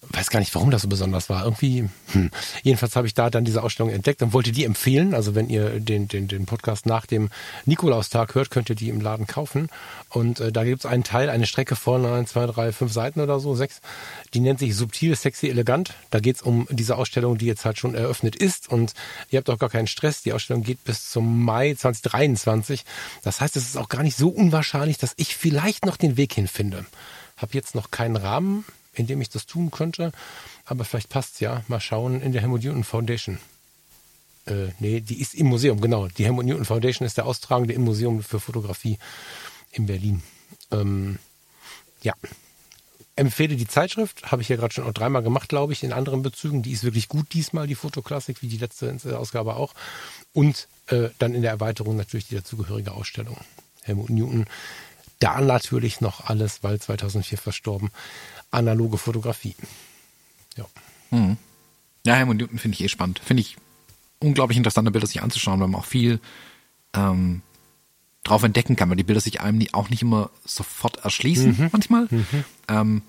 weiß 0.09 0.29
gar 0.29 0.39
nicht, 0.39 0.53
warum 0.55 0.71
das 0.71 0.81
so 0.81 0.87
besonders 0.87 1.29
war. 1.29 1.43
Irgendwie, 1.43 1.87
hm. 2.11 2.31
jedenfalls 2.63 2.95
habe 2.95 3.07
ich 3.07 3.13
da 3.13 3.29
dann 3.29 3.45
diese 3.45 3.63
Ausstellung 3.63 3.91
entdeckt 3.91 4.21
und 4.21 4.33
wollte 4.33 4.51
die 4.51 4.65
empfehlen. 4.65 5.13
Also 5.13 5.35
wenn 5.35 5.49
ihr 5.49 5.79
den, 5.79 6.07
den, 6.07 6.27
den 6.27 6.45
Podcast 6.45 6.85
nach 6.85 7.05
dem 7.05 7.29
Nikolaustag 7.65 8.33
hört, 8.33 8.49
könnt 8.49 8.69
ihr 8.69 8.75
die 8.75 8.89
im 8.89 8.99
Laden 8.99 9.27
kaufen. 9.27 9.69
Und 10.09 10.39
äh, 10.39 10.51
da 10.51 10.63
gibt 10.63 10.79
es 10.79 10.85
einen 10.85 11.03
Teil, 11.03 11.29
eine 11.29 11.45
Strecke 11.45 11.75
von 11.75 12.05
ein, 12.05 12.25
zwei, 12.25 12.45
drei, 12.47 12.71
fünf 12.71 12.91
Seiten 12.91 13.21
oder 13.21 13.39
so, 13.39 13.55
sechs. 13.55 13.79
Die 14.33 14.39
nennt 14.39 14.59
sich 14.59 14.75
Subtil, 14.75 15.15
Sexy, 15.15 15.49
Elegant. 15.49 15.93
Da 16.09 16.19
geht 16.19 16.37
es 16.37 16.41
um 16.41 16.67
diese 16.71 16.97
Ausstellung, 16.97 17.37
die 17.37 17.45
jetzt 17.45 17.65
halt 17.65 17.77
schon 17.77 17.93
eröffnet 17.93 18.35
ist. 18.35 18.69
Und 18.69 18.93
ihr 19.29 19.37
habt 19.37 19.49
auch 19.49 19.59
gar 19.59 19.69
keinen 19.69 19.87
Stress. 19.87 20.23
Die 20.23 20.33
Ausstellung 20.33 20.63
geht 20.63 20.83
bis 20.83 21.09
zum 21.09 21.43
Mai 21.43 21.75
2023. 21.75 22.85
Das 23.23 23.39
heißt, 23.39 23.55
es 23.55 23.65
ist 23.65 23.77
auch 23.77 23.89
gar 23.89 24.03
nicht 24.03 24.17
so 24.17 24.29
unwahrscheinlich, 24.29 24.97
dass 24.97 25.13
ich 25.17 25.35
vielleicht 25.35 25.85
noch 25.85 25.97
den 25.97 26.17
Weg 26.17 26.33
hinfinde. 26.33 26.85
Hab 27.37 27.53
jetzt 27.53 27.75
noch 27.75 27.91
keinen 27.91 28.17
Rahmen 28.17 28.65
in 28.93 29.07
dem 29.07 29.21
ich 29.21 29.29
das 29.29 29.45
tun 29.45 29.71
könnte. 29.71 30.11
Aber 30.65 30.85
vielleicht 30.85 31.09
passt 31.09 31.41
ja. 31.41 31.63
Mal 31.67 31.79
schauen 31.79 32.21
in 32.21 32.31
der 32.31 32.41
Helmut 32.41 32.63
Newton 32.63 32.83
Foundation. 32.83 33.39
Äh, 34.45 34.69
nee, 34.79 35.01
die 35.01 35.21
ist 35.21 35.33
im 35.35 35.47
Museum, 35.47 35.81
genau. 35.81 36.07
Die 36.07 36.25
Helmut 36.25 36.45
Newton 36.45 36.65
Foundation 36.65 37.05
ist 37.05 37.17
der 37.17 37.25
Austragende 37.25 37.73
im 37.73 37.83
Museum 37.83 38.23
für 38.23 38.39
Fotografie 38.39 38.97
in 39.71 39.85
Berlin. 39.85 40.23
Ähm, 40.71 41.19
ja. 42.01 42.13
Empfehle 43.15 43.55
die 43.55 43.67
Zeitschrift, 43.67 44.31
habe 44.31 44.41
ich 44.41 44.49
ja 44.49 44.55
gerade 44.55 44.73
schon 44.73 44.85
auch 44.85 44.93
dreimal 44.93 45.21
gemacht, 45.21 45.49
glaube 45.49 45.73
ich, 45.73 45.83
in 45.83 45.93
anderen 45.93 46.23
Bezügen. 46.23 46.63
Die 46.63 46.71
ist 46.71 46.83
wirklich 46.83 47.07
gut 47.07 47.33
diesmal, 47.33 47.67
die 47.67 47.75
Fotoklassik, 47.75 48.41
wie 48.41 48.47
die 48.47 48.57
letzte 48.57 48.97
Ausgabe 49.17 49.57
auch. 49.57 49.73
Und 50.33 50.67
äh, 50.87 51.09
dann 51.19 51.35
in 51.35 51.41
der 51.41 51.51
Erweiterung 51.51 51.97
natürlich 51.97 52.29
die 52.29 52.35
dazugehörige 52.35 52.93
Ausstellung. 52.93 53.37
Helmut 53.83 54.09
Newton. 54.09 54.45
Da 55.19 55.39
natürlich 55.39 56.01
noch 56.01 56.25
alles, 56.25 56.63
weil 56.63 56.79
2004 56.79 57.37
verstorben 57.37 57.91
analoge 58.51 58.97
Fotografie. 58.97 59.55
Ja. 60.57 60.65
Hm. 61.09 61.37
Ja, 62.05 62.15
Helmut 62.15 62.37
Newton 62.37 62.59
finde 62.59 62.75
ich 62.75 62.83
eh 62.83 62.89
spannend. 62.89 63.19
Finde 63.23 63.41
ich 63.41 63.57
unglaublich 64.19 64.57
interessante 64.57 64.91
Bilder 64.91 65.07
sich 65.07 65.21
anzuschauen, 65.21 65.59
weil 65.59 65.67
man 65.67 65.81
auch 65.81 65.85
viel 65.85 66.19
ähm, 66.93 67.41
drauf 68.23 68.43
entdecken 68.43 68.75
kann, 68.75 68.89
weil 68.89 68.97
die 68.97 69.03
Bilder 69.03 69.21
sich 69.21 69.41
einem 69.41 69.65
auch 69.71 69.89
nicht 69.89 70.01
immer 70.01 70.29
sofort 70.45 71.03
erschließen, 71.03 71.57
mhm. 71.57 71.69
manchmal. 71.71 72.07
Mhm. 72.09 72.45
Ähm, 72.67 73.01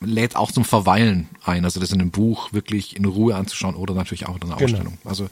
lädt 0.00 0.36
auch 0.36 0.52
zum 0.52 0.64
Verweilen 0.64 1.28
ein, 1.42 1.64
also 1.64 1.80
das 1.80 1.92
in 1.92 2.00
einem 2.00 2.10
Buch 2.10 2.52
wirklich 2.52 2.96
in 2.96 3.04
Ruhe 3.04 3.34
anzuschauen 3.34 3.74
oder 3.74 3.94
natürlich 3.94 4.26
auch 4.26 4.36
in 4.36 4.42
einer 4.42 4.56
genau. 4.56 4.64
Ausstellung. 4.64 4.98
Also 5.04 5.28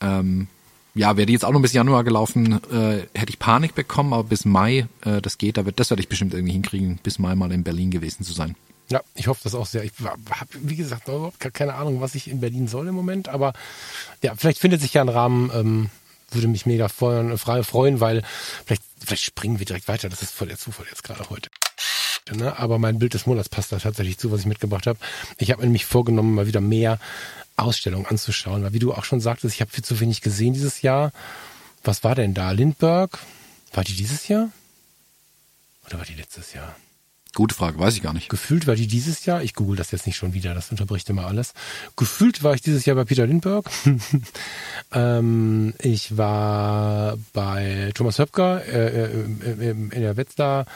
ähm, 0.00 0.48
ja, 0.94 1.16
wäre 1.16 1.26
die 1.26 1.32
jetzt 1.32 1.44
auch 1.44 1.52
noch 1.52 1.62
bis 1.62 1.72
Januar 1.72 2.04
gelaufen, 2.04 2.60
äh, 2.70 3.06
hätte 3.18 3.30
ich 3.30 3.38
Panik 3.38 3.74
bekommen, 3.74 4.12
aber 4.12 4.24
bis 4.24 4.44
Mai, 4.44 4.86
äh, 5.04 5.22
das 5.22 5.38
geht, 5.38 5.56
da 5.56 5.64
wird, 5.64 5.80
das 5.80 5.90
werde 5.90 6.02
ich 6.02 6.08
bestimmt 6.08 6.34
irgendwie 6.34 6.52
hinkriegen, 6.52 6.98
bis 7.02 7.18
Mai 7.18 7.34
mal 7.34 7.52
in 7.52 7.64
Berlin 7.64 7.90
gewesen 7.90 8.24
zu 8.24 8.32
sein. 8.32 8.56
Ja, 8.90 9.00
ich 9.14 9.26
hoffe 9.26 9.40
das 9.44 9.54
auch 9.54 9.64
sehr. 9.64 9.84
Ich 9.84 9.92
habe, 10.02 10.50
wie 10.60 10.76
gesagt, 10.76 11.08
überhaupt 11.08 11.40
keine 11.54 11.74
Ahnung, 11.74 12.00
was 12.00 12.14
ich 12.14 12.28
in 12.28 12.40
Berlin 12.40 12.68
soll 12.68 12.88
im 12.88 12.94
Moment, 12.94 13.28
aber 13.28 13.54
ja, 14.22 14.34
vielleicht 14.36 14.58
findet 14.58 14.82
sich 14.82 14.92
ja 14.92 15.00
ein 15.00 15.08
Rahmen, 15.08 15.50
ähm, 15.54 15.90
würde 16.30 16.48
mich 16.48 16.66
mega 16.66 16.88
freuen, 16.88 17.36
freuen, 17.38 18.00
weil 18.00 18.22
vielleicht, 18.66 18.82
vielleicht 18.98 19.24
springen 19.24 19.58
wir 19.58 19.66
direkt 19.66 19.88
weiter. 19.88 20.08
Das 20.08 20.22
ist 20.22 20.34
voll 20.34 20.48
der 20.48 20.58
Zufall 20.58 20.86
jetzt 20.90 21.04
gerade 21.04 21.28
heute. 21.30 21.50
Ne? 22.34 22.58
Aber 22.58 22.78
mein 22.78 22.98
Bild 22.98 23.14
des 23.14 23.26
Monats 23.26 23.48
passt 23.48 23.72
da 23.72 23.78
tatsächlich 23.78 24.18
zu, 24.18 24.30
was 24.30 24.40
ich 24.40 24.46
mitgebracht 24.46 24.86
habe. 24.86 24.98
Ich 25.38 25.50
habe 25.50 25.62
nämlich 25.62 25.84
vorgenommen, 25.84 26.34
mal 26.34 26.46
wieder 26.46 26.60
mehr 26.60 26.98
Ausstellung 27.56 28.06
anzuschauen. 28.06 28.62
Weil 28.62 28.72
wie 28.72 28.78
du 28.78 28.92
auch 28.92 29.04
schon 29.04 29.20
sagtest, 29.20 29.54
ich 29.54 29.60
habe 29.60 29.70
viel 29.70 29.84
zu 29.84 30.00
wenig 30.00 30.20
gesehen 30.20 30.54
dieses 30.54 30.82
Jahr. 30.82 31.12
Was 31.84 32.04
war 32.04 32.14
denn 32.14 32.34
da? 32.34 32.50
Lindbergh? 32.52 33.18
War 33.72 33.84
die 33.84 33.94
dieses 33.94 34.28
Jahr? 34.28 34.50
Oder 35.86 35.98
war 35.98 36.04
die 36.04 36.14
letztes 36.14 36.52
Jahr? 36.52 36.76
Gute 37.34 37.54
Frage, 37.54 37.78
weiß 37.78 37.96
ich 37.96 38.02
gar 38.02 38.12
nicht. 38.12 38.28
Gefühlt 38.28 38.66
war 38.66 38.74
die 38.74 38.86
dieses 38.86 39.24
Jahr, 39.24 39.42
ich 39.42 39.54
google 39.54 39.74
das 39.74 39.90
jetzt 39.90 40.06
nicht 40.06 40.16
schon 40.16 40.34
wieder, 40.34 40.52
das 40.52 40.70
unterbricht 40.70 41.08
immer 41.08 41.26
alles. 41.26 41.54
Gefühlt 41.96 42.42
war 42.42 42.52
ich 42.54 42.60
dieses 42.60 42.84
Jahr 42.84 42.94
bei 42.94 43.06
Peter 43.06 43.26
Lindbergh. 43.26 43.70
ähm, 44.92 45.72
ich 45.78 46.18
war 46.18 47.16
bei 47.32 47.90
Thomas 47.94 48.18
Höpker 48.18 48.62
äh, 48.66 49.04
äh, 49.04 49.70
in 49.70 49.88
der 49.90 50.18
Wetzlar, 50.18 50.66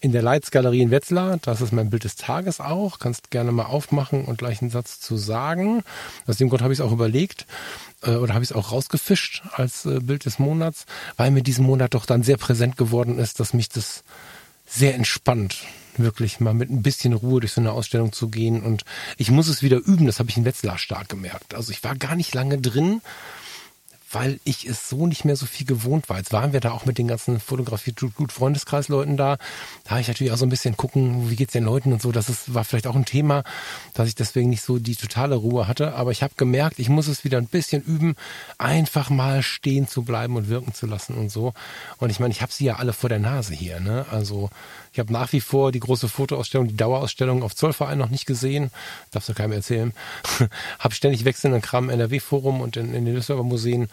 in 0.00 0.12
der 0.12 0.22
Leitzgalerie 0.22 0.82
in 0.82 0.92
Wetzlar. 0.92 1.38
Das 1.42 1.60
ist 1.60 1.72
mein 1.72 1.90
Bild 1.90 2.04
des 2.04 2.14
Tages 2.14 2.60
auch. 2.60 3.00
Kannst 3.00 3.32
gerne 3.32 3.50
mal 3.50 3.66
aufmachen 3.66 4.24
und 4.24 4.38
gleich 4.38 4.62
einen 4.62 4.70
Satz 4.70 5.00
zu 5.00 5.16
sagen. 5.16 5.82
Aus 6.28 6.36
dem 6.36 6.48
Grund 6.48 6.62
habe 6.62 6.72
ich 6.72 6.78
es 6.78 6.84
auch 6.84 6.92
überlegt 6.92 7.44
äh, 8.02 8.10
oder 8.10 8.34
habe 8.34 8.44
ich 8.44 8.50
es 8.50 8.56
auch 8.56 8.70
rausgefischt 8.70 9.42
als 9.50 9.84
äh, 9.84 9.98
Bild 9.98 10.26
des 10.26 10.38
Monats, 10.38 10.86
weil 11.16 11.32
mir 11.32 11.42
diesen 11.42 11.66
Monat 11.66 11.94
doch 11.94 12.06
dann 12.06 12.22
sehr 12.22 12.36
präsent 12.36 12.76
geworden 12.76 13.18
ist, 13.18 13.40
dass 13.40 13.52
mich 13.52 13.68
das 13.68 14.04
sehr 14.64 14.94
entspannt 14.94 15.56
wirklich 15.98 16.40
mal 16.40 16.54
mit 16.54 16.70
ein 16.70 16.82
bisschen 16.82 17.12
Ruhe 17.12 17.40
durch 17.40 17.52
so 17.52 17.60
eine 17.60 17.72
Ausstellung 17.72 18.12
zu 18.12 18.28
gehen. 18.28 18.62
Und 18.62 18.84
ich 19.16 19.30
muss 19.30 19.48
es 19.48 19.62
wieder 19.62 19.78
üben, 19.78 20.06
das 20.06 20.18
habe 20.18 20.30
ich 20.30 20.36
in 20.36 20.44
Wetzlar 20.44 20.78
stark 20.78 21.08
gemerkt. 21.08 21.54
Also 21.54 21.72
ich 21.72 21.82
war 21.84 21.96
gar 21.96 22.16
nicht 22.16 22.34
lange 22.34 22.58
drin 22.58 23.00
weil 24.14 24.38
ich 24.44 24.66
es 24.66 24.88
so 24.88 25.06
nicht 25.06 25.24
mehr 25.24 25.36
so 25.36 25.46
viel 25.46 25.66
gewohnt 25.66 26.08
war. 26.08 26.18
Jetzt 26.18 26.32
waren 26.32 26.52
wir 26.52 26.60
da 26.60 26.70
auch 26.70 26.86
mit 26.86 26.98
den 26.98 27.08
ganzen 27.08 27.40
Fotografie 27.40 27.92
gut 27.92 28.32
Freundeskreisleuten 28.32 29.16
da. 29.16 29.38
Da 29.82 29.90
habe 29.90 30.00
ich 30.00 30.08
natürlich 30.08 30.32
auch 30.32 30.36
so 30.38 30.46
ein 30.46 30.50
bisschen 30.50 30.76
gucken, 30.76 31.30
wie 31.30 31.36
geht's 31.36 31.52
den 31.52 31.64
Leuten 31.64 31.92
und 31.92 32.00
so. 32.00 32.12
Das 32.12 32.28
ist, 32.28 32.54
war 32.54 32.64
vielleicht 32.64 32.86
auch 32.86 32.94
ein 32.94 33.04
Thema, 33.04 33.42
dass 33.92 34.08
ich 34.08 34.14
deswegen 34.14 34.50
nicht 34.50 34.62
so 34.62 34.78
die 34.78 34.96
totale 34.96 35.34
Ruhe 35.34 35.66
hatte. 35.66 35.94
Aber 35.94 36.12
ich 36.12 36.22
habe 36.22 36.34
gemerkt, 36.36 36.78
ich 36.78 36.88
muss 36.88 37.08
es 37.08 37.24
wieder 37.24 37.38
ein 37.38 37.46
bisschen 37.46 37.82
üben, 37.82 38.14
einfach 38.56 39.10
mal 39.10 39.42
stehen 39.42 39.88
zu 39.88 40.02
bleiben 40.02 40.36
und 40.36 40.48
wirken 40.48 40.72
zu 40.74 40.86
lassen 40.86 41.14
und 41.14 41.30
so. 41.30 41.52
Und 41.98 42.10
ich 42.10 42.20
meine, 42.20 42.32
ich 42.32 42.42
habe 42.42 42.52
sie 42.52 42.64
ja 42.64 42.76
alle 42.76 42.92
vor 42.92 43.08
der 43.08 43.18
Nase 43.18 43.54
hier. 43.54 43.80
Ne? 43.80 44.06
Also 44.10 44.50
ich 44.94 45.00
habe 45.00 45.12
nach 45.12 45.32
wie 45.32 45.40
vor 45.40 45.72
die 45.72 45.80
große 45.80 46.08
Fotoausstellung, 46.08 46.68
die 46.68 46.76
Dauerausstellung 46.76 47.42
auf 47.42 47.56
Zollverein 47.56 47.98
noch 47.98 48.10
nicht 48.10 48.26
gesehen. 48.26 48.70
Darfst 49.10 49.28
du 49.28 49.34
keinem 49.34 49.50
erzählen. 49.50 49.92
habe 50.78 50.94
ständig 50.94 51.24
wechselnden 51.24 51.60
Kram 51.60 51.90
im 51.90 51.90
NRW-Forum 51.90 52.60
und 52.60 52.76
in, 52.76 52.94
in 52.94 53.04
den 53.04 53.16
Düsseldorfer 53.16 53.42
Museen. 53.42 53.90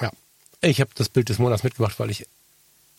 Ja, 0.00 0.12
ich 0.60 0.80
habe 0.80 0.90
das 0.94 1.08
Bild 1.08 1.28
des 1.28 1.40
Monats 1.40 1.64
mitgebracht, 1.64 1.98
weil 1.98 2.10
ich 2.10 2.28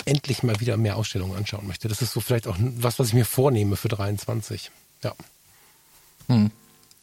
endlich 0.03 0.43
mal 0.43 0.59
wieder 0.59 0.75
mehr 0.75 0.97
Ausstellungen 0.97 1.37
anschauen 1.37 1.65
möchte. 1.65 1.87
Das 1.87 2.01
ist 2.01 2.11
so 2.11 2.19
vielleicht 2.19 2.45
auch 2.45 2.57
was, 2.59 2.99
was 2.99 3.07
ich 3.07 3.13
mir 3.13 3.25
vornehme 3.25 3.77
für 3.77 3.87
23. 3.87 4.69
Ja. 5.01 5.15
Hm. 6.27 6.51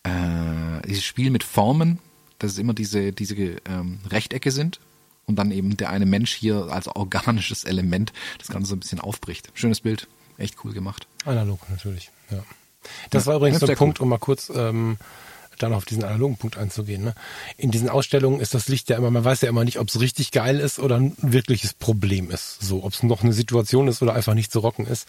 äh, 0.02 0.82
dieses 0.86 1.04
Spiel 1.04 1.30
mit 1.30 1.44
Formen, 1.44 2.00
dass 2.38 2.50
es 2.52 2.58
immer 2.58 2.74
diese, 2.74 3.12
diese 3.12 3.36
ähm, 3.36 4.00
Rechtecke 4.08 4.50
sind 4.50 4.80
und 5.26 5.36
dann 5.36 5.52
eben 5.52 5.76
der 5.76 5.90
eine 5.90 6.06
Mensch 6.06 6.32
hier 6.32 6.68
als 6.70 6.88
organisches 6.88 7.64
Element 7.64 8.14
das 8.38 8.48
Ganze 8.48 8.70
so 8.70 8.76
ein 8.76 8.80
bisschen 8.80 9.00
aufbricht. 9.00 9.50
Schönes 9.54 9.80
Bild, 9.80 10.08
echt 10.36 10.56
cool 10.64 10.72
gemacht. 10.72 11.06
Analog 11.24 11.60
natürlich, 11.70 12.10
ja. 12.30 12.42
Das 13.10 13.26
ja, 13.26 13.28
war 13.28 13.36
übrigens 13.36 13.60
so 13.60 13.66
ein 13.66 13.76
Punkt, 13.76 14.00
cool. 14.00 14.04
um 14.04 14.08
mal 14.08 14.18
kurz 14.18 14.50
ähm, 14.54 14.96
dann 15.62 15.72
auf 15.72 15.84
diesen 15.84 16.04
analogen 16.04 16.36
Punkt 16.36 16.58
einzugehen. 16.58 17.04
Ne? 17.04 17.14
In 17.56 17.70
diesen 17.70 17.88
Ausstellungen 17.88 18.40
ist 18.40 18.54
das 18.54 18.68
Licht 18.68 18.88
ja 18.90 18.96
immer, 18.96 19.10
man 19.10 19.24
weiß 19.24 19.40
ja 19.42 19.48
immer 19.48 19.64
nicht, 19.64 19.78
ob 19.78 19.88
es 19.88 20.00
richtig 20.00 20.30
geil 20.30 20.60
ist 20.60 20.78
oder 20.78 20.96
ein 20.96 21.16
wirkliches 21.18 21.74
Problem 21.74 22.30
ist. 22.30 22.60
So, 22.60 22.84
ob 22.84 22.92
es 22.92 23.02
noch 23.02 23.22
eine 23.22 23.32
Situation 23.32 23.88
ist 23.88 24.02
oder 24.02 24.14
einfach 24.14 24.34
nicht 24.34 24.52
zu 24.52 24.60
rocken 24.60 24.86
ist. 24.86 25.06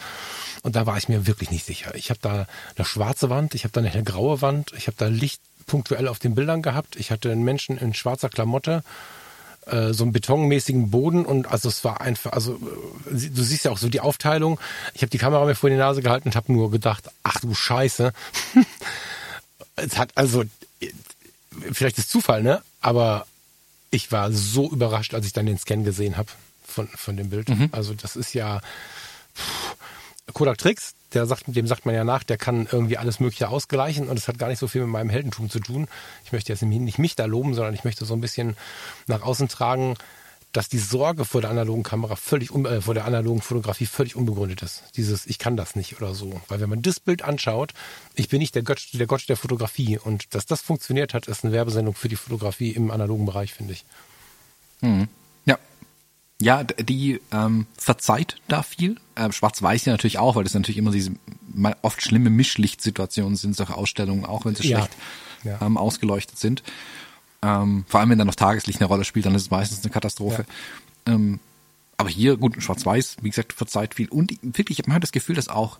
Und 0.63 0.75
da 0.75 0.85
war 0.85 0.97
ich 0.97 1.09
mir 1.09 1.27
wirklich 1.27 1.51
nicht 1.51 1.65
sicher. 1.65 1.95
Ich 1.95 2.09
habe 2.09 2.19
da 2.21 2.47
eine 2.75 2.85
schwarze 2.85 3.29
Wand, 3.29 3.55
ich 3.55 3.63
habe 3.63 3.71
da 3.71 3.81
eine 3.81 3.89
hellgraue 3.89 4.41
Wand, 4.41 4.73
ich 4.77 4.87
habe 4.87 4.97
da 4.97 5.07
Licht 5.07 5.41
punktuell 5.65 6.07
auf 6.07 6.19
den 6.19 6.35
Bildern 6.35 6.61
gehabt. 6.61 6.95
Ich 6.95 7.11
hatte 7.11 7.31
einen 7.31 7.43
Menschen 7.43 7.77
in 7.77 7.93
schwarzer 7.93 8.29
Klamotte 8.29 8.83
äh, 9.67 9.93
so 9.93 10.03
einen 10.03 10.11
betonmäßigen 10.11 10.89
Boden 10.89 11.25
und 11.25 11.47
also 11.47 11.69
es 11.69 11.83
war 11.83 12.01
einfach, 12.01 12.33
also 12.33 12.55
äh, 12.55 13.29
du 13.29 13.43
siehst 13.43 13.65
ja 13.65 13.71
auch 13.71 13.77
so 13.77 13.89
die 13.89 13.99
Aufteilung. 13.99 14.59
Ich 14.93 15.01
habe 15.01 15.09
die 15.09 15.17
Kamera 15.17 15.45
mir 15.45 15.55
vor 15.55 15.69
die 15.69 15.75
Nase 15.75 16.01
gehalten 16.01 16.29
und 16.29 16.35
habe 16.35 16.51
nur 16.51 16.71
gedacht, 16.71 17.09
ach 17.23 17.39
du 17.39 17.53
Scheiße. 17.53 18.11
es 19.81 19.97
hat 19.97 20.11
also, 20.15 20.43
vielleicht 21.71 21.97
ist 21.97 22.09
Zufall, 22.09 22.43
ne? 22.43 22.61
Aber 22.81 23.25
ich 23.89 24.11
war 24.11 24.31
so 24.31 24.69
überrascht, 24.71 25.13
als 25.13 25.25
ich 25.25 25.33
dann 25.33 25.45
den 25.45 25.57
Scan 25.57 25.83
gesehen 25.83 26.17
habe 26.17 26.29
von, 26.65 26.87
von 26.87 27.17
dem 27.17 27.29
Bild. 27.29 27.49
Mhm. 27.49 27.69
Also 27.71 27.93
das 27.93 28.15
ist 28.15 28.33
ja 28.33 28.61
pff, 29.35 29.75
Kodak 30.33 30.57
Tricks, 30.57 30.93
der 31.13 31.25
sagt, 31.25 31.43
dem 31.47 31.67
sagt 31.67 31.85
man 31.85 31.93
ja 31.93 32.03
nach, 32.03 32.23
der 32.23 32.37
kann 32.37 32.67
irgendwie 32.71 32.97
alles 32.97 33.19
Mögliche 33.19 33.49
ausgleichen 33.49 34.07
und 34.07 34.17
es 34.17 34.27
hat 34.27 34.37
gar 34.37 34.47
nicht 34.47 34.59
so 34.59 34.67
viel 34.67 34.81
mit 34.81 34.89
meinem 34.89 35.09
Heldentum 35.09 35.49
zu 35.49 35.59
tun. 35.59 35.87
Ich 36.23 36.31
möchte 36.31 36.53
jetzt 36.53 36.61
nicht 36.61 36.99
mich 36.99 37.15
da 37.15 37.25
loben, 37.25 37.53
sondern 37.53 37.73
ich 37.73 37.83
möchte 37.83 38.05
so 38.05 38.13
ein 38.13 38.21
bisschen 38.21 38.55
nach 39.07 39.21
außen 39.21 39.49
tragen, 39.49 39.95
dass 40.51 40.69
die 40.69 40.79
Sorge 40.79 41.25
vor 41.25 41.41
der 41.41 41.49
analogen 41.49 41.83
Kamera 41.83 42.15
völlig, 42.15 42.53
äh, 42.53 42.81
vor 42.81 42.93
der 42.93 43.05
analogen 43.05 43.41
Fotografie 43.41 43.85
völlig 43.85 44.15
unbegründet 44.15 44.61
ist. 44.61 44.83
Dieses, 44.95 45.25
ich 45.25 45.39
kann 45.39 45.57
das 45.57 45.75
nicht 45.75 45.97
oder 45.97 46.13
so. 46.13 46.41
Weil 46.47 46.59
wenn 46.59 46.69
man 46.69 46.81
das 46.81 46.99
Bild 46.99 47.23
anschaut, 47.23 47.73
ich 48.15 48.29
bin 48.29 48.39
nicht 48.39 48.55
der 48.55 48.63
Gott, 48.63 48.89
der 48.93 49.07
Gott 49.07 49.27
der 49.29 49.37
Fotografie. 49.37 49.97
Und 49.97 50.33
dass 50.35 50.45
das 50.45 50.61
funktioniert 50.61 51.13
hat, 51.13 51.27
ist 51.27 51.43
eine 51.43 51.53
Werbesendung 51.53 51.93
für 51.93 52.09
die 52.09 52.15
Fotografie 52.15 52.71
im 52.71 52.91
analogen 52.91 53.25
Bereich, 53.25 53.53
finde 53.53 53.73
ich. 53.73 53.85
Mhm. 54.81 55.07
Ja. 55.45 55.57
Ja, 56.41 56.63
die 56.63 57.21
ähm, 57.31 57.67
verzeiht 57.77 58.37
da 58.47 58.63
viel. 58.63 58.97
Äh, 59.15 59.31
Schwarz-Weiß 59.31 59.85
ja 59.85 59.93
natürlich 59.93 60.17
auch, 60.17 60.35
weil 60.35 60.43
das 60.43 60.53
natürlich 60.53 60.77
immer 60.77 60.91
diese 60.91 61.11
oft 61.81 62.01
schlimme 62.01 62.29
Mischlichtsituationen 62.29 63.35
sind, 63.35 63.55
solche 63.55 63.75
Ausstellungen, 63.75 64.25
auch 64.25 64.45
wenn 64.45 64.55
sie 64.55 64.67
ja. 64.67 64.79
schlecht 64.79 64.97
ja. 65.43 65.59
Ähm, 65.61 65.77
ausgeleuchtet 65.77 66.39
sind. 66.39 66.63
Ähm, 67.43 67.85
vor 67.87 67.99
allem, 67.99 68.09
wenn 68.09 68.17
dann 68.17 68.27
noch 68.27 68.35
Tageslicht 68.35 68.79
eine 68.79 68.87
Rolle 68.87 69.03
spielt, 69.03 69.25
dann 69.25 69.35
ist 69.35 69.43
es 69.43 69.51
meistens 69.51 69.81
eine 69.83 69.91
Katastrophe. 69.91 70.45
Ja. 71.07 71.13
Ähm, 71.13 71.39
aber 71.97 72.09
hier, 72.09 72.37
gut, 72.37 72.61
Schwarz-Weiß, 72.61 73.17
wie 73.21 73.29
gesagt, 73.29 73.53
verzeiht 73.53 73.95
viel. 73.95 74.09
Und 74.09 74.37
wirklich, 74.41 74.79
ich 74.79 74.87
habe 74.87 74.99
das 74.99 75.11
Gefühl, 75.11 75.35
dass 75.35 75.47
auch 75.47 75.79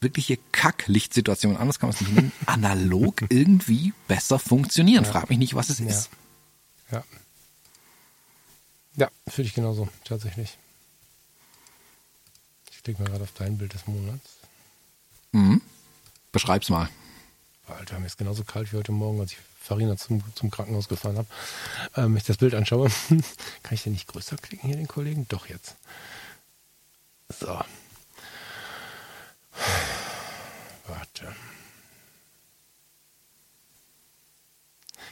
wirkliche 0.00 0.38
Kacklichtsituationen, 0.52 1.58
anders 1.58 1.78
kann 1.78 1.88
man 1.88 1.94
es 1.94 2.00
nicht 2.00 2.14
nennen, 2.14 2.32
analog 2.46 3.24
irgendwie 3.28 3.92
besser 4.08 4.38
funktionieren. 4.38 5.04
Ja. 5.04 5.10
Frag 5.10 5.30
mich 5.30 5.38
nicht, 5.38 5.54
was 5.54 5.70
es 5.70 5.78
ja. 5.78 5.86
ist. 5.86 6.10
Ja. 6.90 7.04
Ja, 8.96 9.10
fühle 9.26 9.48
ich 9.48 9.54
genauso, 9.54 9.88
tatsächlich. 10.04 10.56
Ich 12.70 12.82
klicke 12.82 13.02
mal 13.02 13.08
gerade 13.08 13.24
auf 13.24 13.32
dein 13.36 13.58
Bild 13.58 13.74
des 13.74 13.86
Monats. 13.86 14.36
Mhm. 15.32 15.60
Beschreib's 16.30 16.68
mal. 16.68 16.88
Alter, 17.66 17.98
mir 17.98 18.06
ist 18.06 18.18
genauso 18.18 18.44
kalt 18.44 18.72
wie 18.72 18.76
heute 18.76 18.92
Morgen, 18.92 19.20
als 19.20 19.32
ich 19.32 19.38
Farina 19.58 19.96
zum, 19.96 20.22
zum 20.34 20.50
Krankenhaus 20.50 20.88
gefahren 20.88 21.16
habe, 21.16 21.28
ähm, 21.96 22.16
ich 22.16 22.24
das 22.24 22.36
Bild 22.36 22.54
anschaue. 22.54 22.90
Kann 23.62 23.74
ich 23.74 23.82
den 23.82 23.92
nicht 23.92 24.06
größer 24.06 24.36
klicken 24.36 24.68
hier, 24.68 24.76
den 24.76 24.88
Kollegen? 24.88 25.26
Doch 25.28 25.48
jetzt. 25.48 25.76
So. 27.30 27.58
Warte. 30.86 31.34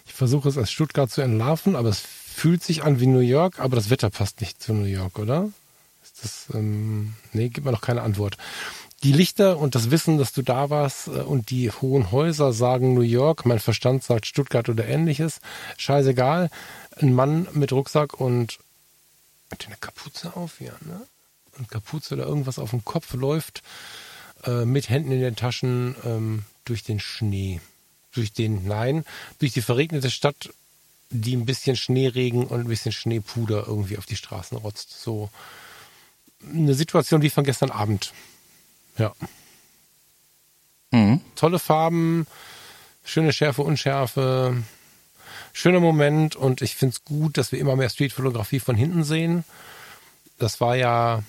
Ich 0.04 0.12
versuche 0.12 0.50
es 0.50 0.58
als 0.58 0.70
Stuttgart 0.70 1.10
zu 1.10 1.22
entlarven, 1.22 1.74
aber 1.74 1.88
es 1.88 2.00
fühlt 2.00 2.62
sich 2.62 2.82
an 2.82 3.00
wie 3.00 3.06
New 3.06 3.20
York, 3.20 3.60
aber 3.60 3.76
das 3.76 3.88
Wetter 3.88 4.10
passt 4.10 4.42
nicht 4.42 4.62
zu 4.62 4.74
New 4.74 4.84
York, 4.84 5.18
oder? 5.18 5.50
Ist 6.02 6.22
das, 6.22 6.46
ähm, 6.54 7.14
nee, 7.32 7.48
gib 7.48 7.64
mir 7.64 7.72
noch 7.72 7.80
keine 7.80 8.02
Antwort 8.02 8.36
die 9.02 9.12
Lichter 9.12 9.58
und 9.58 9.74
das 9.74 9.90
Wissen, 9.90 10.18
dass 10.18 10.32
du 10.32 10.42
da 10.42 10.70
warst 10.70 11.08
äh, 11.08 11.10
und 11.10 11.50
die 11.50 11.70
hohen 11.70 12.12
Häuser 12.12 12.52
sagen 12.52 12.94
New 12.94 13.00
York, 13.00 13.44
mein 13.46 13.58
Verstand 13.58 14.04
sagt 14.04 14.26
Stuttgart 14.26 14.68
oder 14.68 14.86
ähnliches, 14.86 15.40
scheißegal. 15.76 16.50
Ein 16.96 17.14
Mann 17.14 17.48
mit 17.52 17.72
Rucksack 17.72 18.20
und 18.20 18.58
hat 19.50 19.66
eine 19.66 19.76
Kapuze 19.76 20.36
auf, 20.36 20.60
ja, 20.60 20.72
ne? 20.80 21.06
Und 21.58 21.70
Kapuze 21.70 22.14
oder 22.14 22.24
irgendwas 22.24 22.58
auf 22.58 22.70
dem 22.70 22.84
Kopf 22.84 23.12
läuft 23.12 23.62
äh, 24.44 24.64
mit 24.64 24.88
Händen 24.88 25.12
in 25.12 25.20
den 25.20 25.36
Taschen 25.36 25.94
ähm, 26.04 26.44
durch 26.64 26.82
den 26.82 26.98
Schnee. 26.98 27.60
Durch 28.14 28.32
den, 28.32 28.66
nein, 28.66 29.04
durch 29.38 29.52
die 29.52 29.62
verregnete 29.62 30.10
Stadt, 30.10 30.50
die 31.10 31.36
ein 31.36 31.46
bisschen 31.46 31.76
Schneeregen 31.76 32.46
und 32.46 32.60
ein 32.60 32.68
bisschen 32.68 32.92
Schneepuder 32.92 33.64
irgendwie 33.66 33.98
auf 33.98 34.06
die 34.06 34.16
Straßen 34.16 34.56
rotzt. 34.56 35.02
So 35.02 35.30
eine 36.42 36.74
Situation 36.74 37.22
wie 37.22 37.30
von 37.30 37.44
gestern 37.44 37.70
Abend. 37.70 38.12
Ja. 38.98 39.12
Mhm. 40.90 41.20
Tolle 41.36 41.58
Farben, 41.58 42.26
schöne 43.04 43.32
Schärfe, 43.32 43.62
Unschärfe, 43.62 44.62
schöner 45.52 45.80
Moment 45.80 46.36
und 46.36 46.62
ich 46.62 46.76
finde 46.76 46.94
es 46.94 47.04
gut, 47.04 47.38
dass 47.38 47.52
wir 47.52 47.58
immer 47.58 47.76
mehr 47.76 47.88
Streetfotografie 47.88 48.60
von 48.60 48.76
hinten 48.76 49.04
sehen. 49.04 49.44
Das 50.38 50.60
war 50.60 50.76
ja 50.76 51.22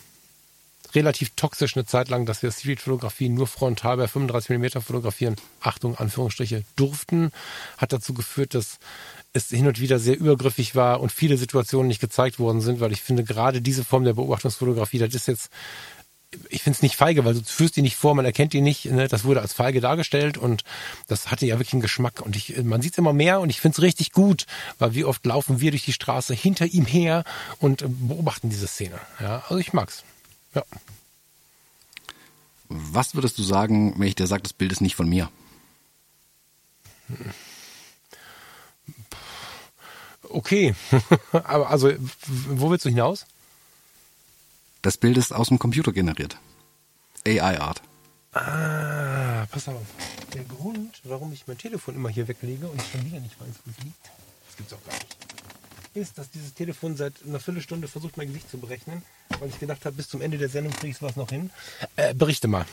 relativ 0.95 1.31
toxisch 1.35 1.75
eine 1.75 1.85
Zeit 1.85 2.09
lang, 2.09 2.25
dass 2.25 2.43
wir 2.43 2.51
Streetfotografie 2.51 3.29
nur 3.29 3.47
frontal 3.47 3.97
bei 3.97 4.07
35 4.07 4.57
mm 4.57 4.81
fotografieren, 4.81 5.35
Achtung, 5.59 5.97
Anführungsstriche, 5.97 6.63
durften. 6.75 7.31
Hat 7.77 7.93
dazu 7.93 8.13
geführt, 8.13 8.53
dass 8.53 8.79
es 9.33 9.49
hin 9.49 9.67
und 9.67 9.79
wieder 9.79 9.97
sehr 9.97 10.17
übergriffig 10.17 10.75
war 10.75 11.01
und 11.01 11.11
viele 11.11 11.37
Situationen 11.37 11.87
nicht 11.87 12.01
gezeigt 12.01 12.37
worden 12.37 12.61
sind, 12.61 12.79
weil 12.79 12.91
ich 12.91 13.01
finde, 13.01 13.23
gerade 13.23 13.61
diese 13.61 13.83
Form 13.83 14.03
der 14.03 14.13
Beobachtungsfotografie, 14.13 14.99
das 14.99 15.15
ist 15.15 15.27
jetzt 15.27 15.49
ich 16.49 16.63
finde 16.63 16.77
es 16.77 16.81
nicht 16.81 16.95
feige, 16.95 17.25
weil 17.25 17.33
du 17.33 17.43
führst 17.43 17.77
ihn 17.77 17.83
nicht 17.83 17.95
vor, 17.95 18.15
man 18.15 18.25
erkennt 18.25 18.53
ihn 18.53 18.63
nicht. 18.63 18.85
Ne? 18.85 19.07
Das 19.07 19.23
wurde 19.23 19.41
als 19.41 19.53
feige 19.53 19.81
dargestellt 19.81 20.37
und 20.37 20.63
das 21.07 21.31
hatte 21.31 21.45
ja 21.45 21.55
wirklich 21.55 21.73
einen 21.73 21.81
Geschmack. 21.81 22.21
Und 22.21 22.35
ich, 22.35 22.61
man 22.63 22.81
sieht 22.81 22.93
es 22.93 22.97
immer 22.97 23.13
mehr 23.13 23.39
und 23.39 23.49
ich 23.49 23.61
finde 23.61 23.75
es 23.75 23.81
richtig 23.81 24.11
gut, 24.11 24.45
weil 24.79 24.93
wie 24.95 25.05
oft 25.05 25.25
laufen 25.25 25.59
wir 25.59 25.71
durch 25.71 25.85
die 25.85 25.93
Straße 25.93 26.33
hinter 26.33 26.65
ihm 26.65 26.85
her 26.85 27.23
und 27.59 27.81
äh, 27.81 27.87
beobachten 27.87 28.49
diese 28.49 28.67
Szene. 28.67 28.99
Ja, 29.19 29.43
also 29.43 29.57
ich 29.57 29.73
mag's. 29.73 30.03
Ja. 30.53 30.63
Was 32.69 33.15
würdest 33.15 33.37
du 33.37 33.43
sagen, 33.43 33.93
wenn 33.97 34.07
ich 34.07 34.15
dir 34.15 34.27
sage, 34.27 34.43
das 34.43 34.53
Bild 34.53 34.71
ist 34.71 34.81
nicht 34.81 34.95
von 34.95 35.07
mir? 35.07 35.29
Okay, 40.29 40.73
aber 41.31 41.69
also 41.69 41.91
wo 42.27 42.71
willst 42.71 42.85
du 42.85 42.89
hinaus? 42.89 43.25
Das 44.83 44.97
Bild 44.97 45.17
ist 45.17 45.31
aus 45.31 45.47
dem 45.47 45.59
Computer 45.59 45.93
generiert. 45.93 46.37
AI-Art. 47.25 47.81
Ah, 48.33 49.45
pass 49.49 49.69
auf. 49.69 49.85
Der 50.33 50.43
Grund, 50.43 50.99
warum 51.05 51.31
ich 51.31 51.47
mein 51.47 51.57
Telefon 51.57 51.95
immer 51.95 52.09
hier 52.09 52.27
weglege 52.27 52.67
und 52.67 52.81
schon 52.81 53.05
wieder 53.05 53.21
nicht 53.21 53.39
weiß, 53.39 53.55
wo 53.63 53.71
es 53.71 53.77
liegt, 53.83 54.03
das 54.45 54.57
gibt's 54.57 54.73
auch 54.73 54.83
gar 54.83 54.93
nicht, 54.93 55.17
ist, 55.93 56.17
dass 56.17 56.29
dieses 56.29 56.53
Telefon 56.53 56.97
seit 56.97 57.13
einer 57.25 57.39
Viertelstunde 57.39 57.87
versucht, 57.87 58.17
mein 58.17 58.27
Gesicht 58.27 58.49
zu 58.49 58.57
berechnen, 58.57 59.03
weil 59.39 59.47
ich 59.47 59.59
gedacht 59.59 59.85
habe, 59.85 59.95
bis 59.95 60.09
zum 60.09 60.21
Ende 60.21 60.37
der 60.37 60.49
Sendung 60.49 60.73
kriege 60.73 60.91
ich 60.91 61.01
was 61.01 61.15
noch 61.15 61.29
hin. 61.29 61.49
Äh, 61.95 62.13
berichte 62.13 62.49
mal. 62.49 62.65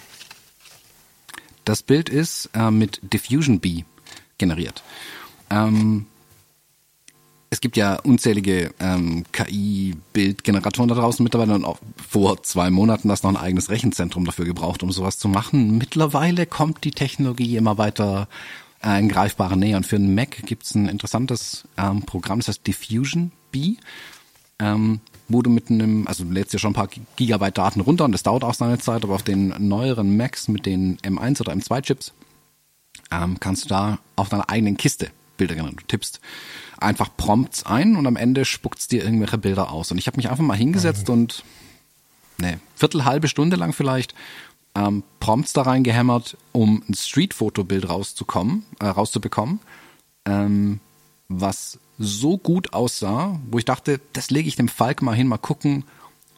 Das 1.65 1.85
Bild 1.85 2.09
ist 2.09 2.51
äh, 2.55 2.73
mit 2.73 2.99
Diffusion 3.03 3.61
B 3.61 3.85
generiert. 4.39 4.82
Ähm, 5.49 6.07
es 7.51 7.60
gibt 7.60 7.77
ja 7.77 7.97
unzählige 7.97 8.72
ähm, 8.78 9.24
KI-Bildgeneratoren 9.32 10.89
da 10.89 10.94
draußen 10.94 11.22
mittlerweile 11.24 11.55
und 11.55 11.64
auch 11.64 11.81
vor 12.09 12.43
zwei 12.44 12.70
Monaten 12.70 13.10
hast 13.10 13.24
du 13.24 13.28
noch 13.28 13.40
ein 13.40 13.44
eigenes 13.44 13.70
Rechenzentrum 13.70 14.24
dafür 14.24 14.44
gebraucht, 14.44 14.85
um 14.85 14.93
sowas 14.93 15.18
zu 15.18 15.28
machen. 15.28 15.77
Mittlerweile 15.77 16.47
kommt 16.47 16.85
die 16.85 16.93
Technologie 16.93 17.56
immer 17.56 17.77
weiter 17.77 18.28
äh, 18.85 19.01
in 19.01 19.09
greifbare 19.09 19.56
Nähe 19.56 19.77
und 19.77 19.85
für 19.85 19.97
einen 19.97 20.14
Mac 20.14 20.47
gibt's 20.47 20.77
ein 20.77 20.89
interessantes 20.89 21.64
ähm, 21.77 22.02
Programm, 22.02 22.39
das 22.39 22.48
heißt 22.48 22.66
Diffusion 22.68 23.32
B, 23.51 23.74
ähm, 24.60 25.01
wo 25.27 25.43
du 25.43 25.51
mit 25.51 25.70
einem, 25.70 26.06
also 26.06 26.22
du 26.22 26.31
lädst 26.31 26.52
ja 26.52 26.60
schon 26.60 26.70
ein 26.70 26.74
paar 26.74 26.89
Gigabyte 27.16 27.59
Daten 27.59 27.81
runter 27.81 28.05
und 28.05 28.12
das 28.12 28.22
dauert 28.22 28.44
auch 28.44 28.55
seine 28.55 28.78
Zeit, 28.78 29.02
aber 29.02 29.16
auf 29.16 29.24
den 29.24 29.55
neueren 29.59 30.16
Macs 30.16 30.47
mit 30.47 30.66
den 30.66 30.98
M1 30.98 31.40
oder 31.40 31.52
M2 31.52 31.82
Chips 31.82 32.12
ähm, 33.10 33.40
kannst 33.40 33.64
du 33.64 33.68
da 33.70 33.98
auf 34.14 34.28
deiner 34.28 34.48
eigenen 34.48 34.77
Kiste 34.77 35.10
Bilder 35.36 35.55
generieren. 35.55 35.78
Du 35.78 35.86
tippst 35.86 36.20
einfach 36.81 37.11
Prompts 37.16 37.65
ein 37.66 37.97
und 37.97 38.07
am 38.07 38.16
Ende 38.16 38.44
spuckt's 38.44 38.89
dir 38.89 39.05
irgendwelche 39.05 39.39
Bilder 39.39 39.70
aus. 39.70 39.90
Und 39.90 39.98
ich 39.98 40.07
habe 40.07 40.16
mich 40.16 40.31
einfach 40.31 40.44
mal 40.44 40.57
hingesetzt 40.57 41.09
mhm. 41.09 41.15
und 41.15 41.44
ne, 42.39 42.61
Viertel, 42.74 43.05
halbe 43.05 43.28
Stunde 43.28 43.57
lang 43.57 43.73
vielleicht 43.73 44.15
ähm, 44.74 45.02
Prompts 45.19 45.52
da 45.52 45.62
reingehämmert, 45.62 46.36
um 46.52 46.82
ein 46.89 46.94
Street-Foto-Bild 46.94 47.89
rauszukommen, 47.89 48.65
äh, 48.78 48.86
rauszubekommen, 48.86 49.61
ähm, 50.24 50.81
was 51.28 51.78
so 51.98 52.39
gut 52.39 52.73
aussah, 52.73 53.39
wo 53.51 53.59
ich 53.59 53.65
dachte, 53.65 54.01
das 54.12 54.31
lege 54.31 54.48
ich 54.48 54.57
dem 54.57 54.69
Falk 54.69 55.02
mal 55.02 55.15
hin, 55.15 55.27
mal 55.27 55.39
gucken, 55.39 55.85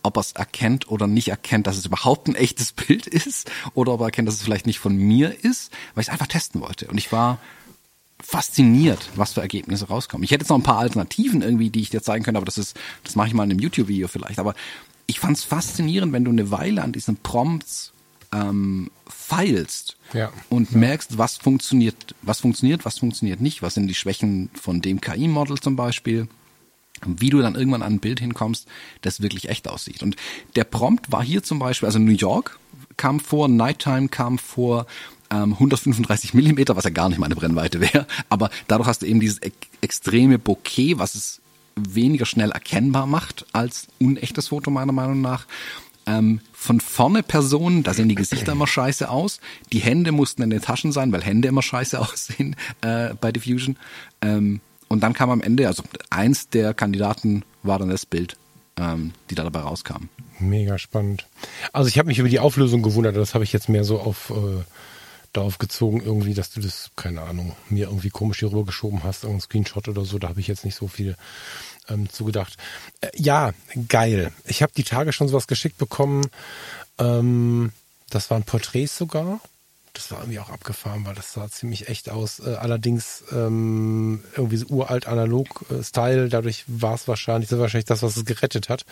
ob 0.03 0.17
er 0.17 0.21
es 0.21 0.33
erkennt 0.33 0.91
oder 0.91 1.07
nicht 1.07 1.29
erkennt, 1.29 1.67
dass 1.67 1.77
es 1.77 1.87
überhaupt 1.87 2.27
ein 2.27 2.35
echtes 2.35 2.73
Bild 2.73 3.07
ist 3.07 3.51
oder 3.75 3.93
ob 3.93 4.01
er 4.01 4.07
erkennt, 4.07 4.29
dass 4.29 4.37
es 4.37 4.43
vielleicht 4.43 4.67
nicht 4.67 4.81
von 4.81 4.97
mir 4.97 5.45
ist, 5.45 5.73
weil 5.95 6.03
ich 6.03 6.09
es 6.09 6.13
einfach 6.13 6.27
testen 6.27 6.61
wollte. 6.61 6.89
Und 6.89 6.99
ich 6.99 7.13
war 7.13 7.39
fasziniert, 8.23 9.11
was 9.17 9.35
für 9.35 9.41
Ergebnisse 9.41 9.89
rauskommen. 9.89 10.25
Ich 10.25 10.31
hätte 10.31 10.43
jetzt 10.43 10.49
noch 10.49 10.57
ein 10.57 10.63
paar 10.63 10.79
Alternativen 10.79 11.43
irgendwie, 11.43 11.71
die 11.71 11.83
ich 11.83 11.91
dir 11.91 12.03
zeigen 12.03 12.25
könnte, 12.25 12.39
aber 12.39 12.47
das 12.47 12.59
ist, 12.59 12.79
das 13.05 13.17
mache 13.17 13.29
ich 13.29 13.35
mal 13.35 13.45
in 13.45 13.51
einem 13.51 13.61
YouTube-Video 13.61 14.09
vielleicht. 14.09 14.39
Aber 14.39 14.55
ich 15.07 15.21
fand 15.21 15.37
es 15.37 15.45
faszinierend, 15.45 16.13
wenn 16.13 16.25
du 16.25 16.31
eine 16.31 16.51
Weile 16.51 16.83
an 16.83 16.93
diesen 16.93 17.17
Prompts 17.17 17.93
ähm, 18.33 18.91
feilst 19.07 19.97
ja. 20.13 20.33
und 20.49 20.71
ja. 20.71 20.79
merkst, 20.79 21.19
was 21.19 21.37
funktioniert, 21.37 22.15
was 22.23 22.41
funktioniert, 22.41 22.85
was 22.85 22.99
funktioniert 22.99 23.41
nicht, 23.41 23.63
was 23.63 23.75
sind 23.75 23.89
die 23.89 23.95
Schwächen 23.95 24.51
von 24.55 24.81
dem 24.81 25.01
KI-Model 25.01 25.59
zum 25.59 25.77
Beispiel, 25.77 26.29
wie 27.05 27.31
du 27.31 27.41
dann 27.41 27.57
irgendwann 27.57 27.83
an 27.83 27.95
ein 27.95 28.01
Bild 28.01 28.21
hinkommst, 28.21 28.67
das 29.03 29.21
wirklich 29.21 29.49
echt 29.49 29.69
aussieht. 29.69 30.03
Und 30.03 30.17
der 30.57 30.65
Prompt 30.65 31.11
war 31.11 31.23
hier 31.23 31.43
zum 31.43 31.59
Beispiel, 31.59 31.87
also 31.87 31.99
New 31.99 32.13
York 32.13 32.59
kam 32.97 33.21
vor, 33.21 33.49
Nighttime 33.49 34.09
kam 34.09 34.39
vor, 34.39 34.87
ähm, 35.33 35.55
135 35.55 36.35
Millimeter, 36.35 36.77
was 36.77 36.85
ja 36.85 36.91
gar 36.91 37.09
nicht 37.09 37.19
meine 37.19 37.35
Brennweite 37.35 37.81
wäre. 37.81 38.07
Aber 38.29 38.51
dadurch 38.69 38.89
hast 38.89 39.03
du 39.03 39.07
eben 39.07 39.21
dieses 39.21 39.39
ek 39.39 39.55
extreme 39.81 40.39
Bokeh, 40.39 40.99
was 40.99 41.15
es 41.15 41.41
weniger 41.75 42.27
schnell 42.27 42.51
erkennbar 42.51 43.07
macht 43.07 43.47
als 43.53 43.89
unechtes 43.99 44.49
Foto 44.49 44.71
meiner 44.71 44.93
Meinung 44.93 45.21
nach. 45.21 45.47
Ähm, 46.05 46.41
von 46.53 46.81
vorne 46.81 47.23
Personen, 47.23 47.83
da 47.83 47.95
sehen 47.95 48.09
die 48.09 48.15
Gesichter 48.15 48.53
immer 48.53 48.67
scheiße 48.67 49.09
aus. 49.09 49.41
Die 49.73 49.79
Hände 49.79 50.13
mussten 50.13 50.43
in 50.43 50.51
den 50.51 50.61
Taschen 50.61 50.93
sein, 50.93 51.13
weil 51.13 51.23
Hände 51.23 51.49
immer 51.49 51.63
scheiße 51.63 51.99
aussehen 52.01 52.57
äh, 52.83 53.15
bei 53.21 53.33
Diffusion. 53.33 53.77
Ähm, 54.21 54.61
und 54.89 55.01
dann 55.01 55.15
kam 55.15 55.31
am 55.31 55.41
Ende, 55.41 55.67
also 55.69 55.83
eins 56.11 56.49
der 56.51 56.75
Kandidaten 56.75 57.45
war 57.63 57.79
dann 57.79 57.89
das 57.89 58.05
Bild, 58.05 58.37
ähm, 58.77 59.13
die 59.31 59.35
da 59.35 59.45
dabei 59.45 59.61
rauskam. 59.61 60.09
Mega 60.39 60.77
spannend. 60.77 61.27
Also 61.73 61.89
ich 61.89 61.99
habe 61.99 62.09
mich 62.09 62.19
über 62.19 62.29
die 62.29 62.41
Auflösung 62.41 62.83
gewundert, 62.83 63.17
das 63.17 63.35
habe 63.35 63.45
ich 63.45 63.53
jetzt 63.53 63.69
mehr 63.69 63.85
so 63.85 64.01
auf 64.01 64.31
äh, 64.31 64.65
darauf 65.33 65.59
gezogen, 65.59 66.03
irgendwie, 66.05 66.35
dass 66.35 66.51
du 66.51 66.61
das, 66.61 66.91
keine 66.97 67.23
Ahnung, 67.23 67.57
mir 67.69 67.87
irgendwie 67.87 68.11
komisch 68.11 68.41
hier 68.41 68.51
rüber 68.51 68.67
geschoben 68.67 69.03
hast, 69.03 69.25
irgendein 69.25 69.43
Screenshot 69.43 69.89
oder 69.89 70.05
so, 70.05 70.19
da 70.19 70.29
habe 70.29 70.41
ich 70.41 70.47
jetzt 70.47 70.65
nicht 70.65 70.75
so 70.75 70.89
viel 70.89 71.17
ähm, 71.89 72.09
zugedacht. 72.09 72.57
Äh, 73.01 73.11
ja, 73.17 73.53
geil. 73.89 74.33
Ich 74.47 74.63
habe 74.63 74.73
die 74.77 74.85
Tage 74.85 75.13
schon 75.13 75.29
sowas 75.29 75.47
geschickt 75.47 75.79
bekommen. 75.79 76.27
Ähm, 76.99 77.73
das 78.11 78.31
waren 78.31 78.45
Porträts 78.45 78.97
sogar 78.97 79.41
das 79.93 80.11
war 80.11 80.21
irgendwie 80.21 80.39
auch 80.39 80.49
abgefahren, 80.49 81.05
weil 81.05 81.15
das 81.15 81.33
sah 81.33 81.49
ziemlich 81.51 81.89
echt 81.89 82.09
aus. 82.11 82.41
Äh, 82.41 82.55
allerdings 82.55 83.25
ähm, 83.31 84.25
irgendwie 84.37 84.57
so 84.57 84.67
uralt 84.67 85.07
analog 85.07 85.65
äh, 85.71 85.83
Style, 85.83 86.29
dadurch 86.29 86.65
war 86.67 86.95
es 86.95 87.07
wahrscheinlich, 87.07 87.51
das 87.51 87.59
war 87.59 87.65
wahrscheinlich 87.65 87.87
das, 87.87 88.03
was 88.03 88.17
es 88.17 88.25
gerettet 88.25 88.69
hat, 88.69 88.87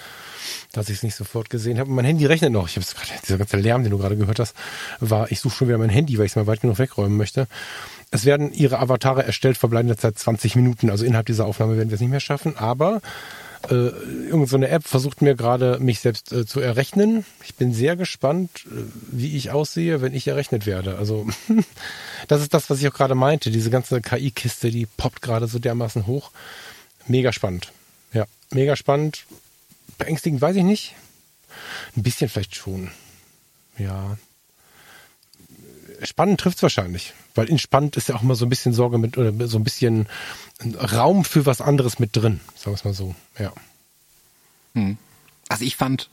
dass 0.72 0.89
ich 0.89 0.97
es 0.97 1.02
nicht 1.02 1.14
sofort 1.14 1.48
gesehen 1.48 1.78
habe. 1.78 1.90
Mein 1.90 2.05
Handy 2.05 2.27
rechnet 2.27 2.52
noch. 2.52 2.68
Ich 2.68 2.77
habe 2.77 2.85
gerade, 2.85 3.20
dieser 3.22 3.39
ganze 3.39 3.56
Lärm, 3.56 3.82
den 3.82 3.93
du 3.93 3.98
gerade 3.98 4.16
gehört 4.16 4.39
hast, 4.39 4.55
war, 5.01 5.31
ich 5.32 5.40
suche 5.40 5.56
schon 5.56 5.68
wieder 5.68 5.78
mein 5.78 5.89
Handy, 5.89 6.18
weil 6.18 6.27
ich 6.27 6.32
es 6.32 6.36
mal 6.36 6.47
weit 6.47 6.60
genug 6.60 6.78
wegräumen 6.78 7.16
möchte. 7.16 7.47
Es 8.10 8.24
werden 8.24 8.52
ihre 8.52 8.78
Avatare 8.78 9.24
erstellt, 9.24 9.56
verbleiben 9.56 9.89
derzeit 9.89 10.18
20 10.18 10.56
Minuten. 10.56 10.90
Also 10.90 11.05
innerhalb 11.05 11.27
dieser 11.27 11.47
Aufnahme 11.47 11.77
werden 11.77 11.90
wir 11.90 11.94
es 11.94 12.01
nicht 12.01 12.10
mehr 12.10 12.20
schaffen, 12.20 12.56
aber 12.59 13.01
äh, 13.69 13.74
irgend 14.28 14.49
so 14.49 14.57
eine 14.57 14.69
App 14.69 14.87
versucht 14.87 15.23
mir 15.23 15.35
gerade, 15.35 15.78
mich 15.81 16.01
selbst 16.01 16.32
äh, 16.32 16.47
zu 16.47 16.61
errechnen. 16.61 17.24
Ich 17.45 17.55
bin 17.55 17.74
sehr 17.74 17.97
gespannt, 17.97 18.51
äh, 18.66 18.85
wie 19.11 19.37
ich 19.37 19.51
aussehe, 19.51 20.01
wenn 20.01 20.15
ich 20.15 20.28
errechnet 20.28 20.66
werde. 20.66 20.97
Also 20.97 21.27
das 22.28 22.41
ist 22.41 22.55
das, 22.55 22.70
was 22.70 22.81
ich 22.81 22.89
auch 22.89 22.95
gerade 22.95 23.15
meinte. 23.15 23.51
Diese 23.51 23.70
ganze 23.70 24.01
KI-Kiste, 24.01 24.70
die 24.70 24.87
poppt 24.87 25.23
gerade 25.23 25.47
so 25.47 25.59
dermaßen 25.59 26.07
hoch. 26.07 26.31
Mega 27.07 27.32
spannend. 27.32 27.73
Ja, 28.12 28.27
mega 28.51 28.77
spannend. 28.77 29.27
Beängstigend 29.99 30.41
weiß 30.41 30.57
ich 30.57 30.65
nicht. 30.65 30.95
Ein 31.97 32.03
bisschen 32.03 32.28
vielleicht 32.28 32.55
schon. 32.55 32.91
Ja. 33.78 34.16
Spannend 36.02 36.40
trifft's 36.40 36.62
wahrscheinlich. 36.62 37.12
Weil 37.35 37.48
entspannt 37.48 37.97
ist 37.97 38.09
ja 38.09 38.16
auch 38.16 38.22
immer 38.22 38.35
so 38.35 38.47
ein 38.47 38.48
bisschen 38.48 38.72
Sorge 38.72 38.98
mit, 38.98 39.16
oder 39.18 39.48
so 39.48 39.59
ein 39.59 39.64
bisschen 39.64 40.09
Raum 40.93 41.24
für 41.24 41.47
was 41.47 41.60
anderes 41.60 41.98
mit 41.98 42.16
drin, 42.16 42.40
sagen 42.55 42.72
wir 42.72 42.74
es 42.74 42.85
mal 42.85 42.94
so, 42.94 43.14
ja. 43.39 43.52
Hm. 44.74 44.98
Also 45.48 45.64
ich 45.64 45.77
fand, 45.77 46.10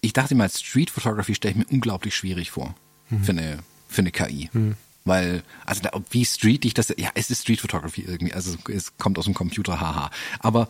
ich 0.00 0.12
dachte 0.12 0.34
immer, 0.34 0.48
Street 0.48 0.90
Photography 0.90 1.34
stelle 1.34 1.52
ich 1.52 1.58
mir 1.58 1.74
unglaublich 1.74 2.14
schwierig 2.14 2.50
vor 2.50 2.74
mhm. 3.08 3.24
für, 3.24 3.32
eine, 3.32 3.58
für 3.88 4.02
eine 4.02 4.10
KI. 4.12 4.50
Mhm. 4.52 4.76
Weil, 5.04 5.42
also 5.66 5.82
da, 5.82 5.90
wie 6.10 6.24
street 6.24 6.64
ich 6.64 6.74
das, 6.74 6.94
ja, 6.96 7.10
es 7.14 7.30
ist 7.30 7.42
Street 7.42 7.60
Photography 7.60 8.02
irgendwie, 8.02 8.32
also 8.32 8.56
es 8.68 8.96
kommt 8.98 9.18
aus 9.18 9.24
dem 9.24 9.34
Computer, 9.34 9.80
haha. 9.80 10.10
Aber 10.38 10.68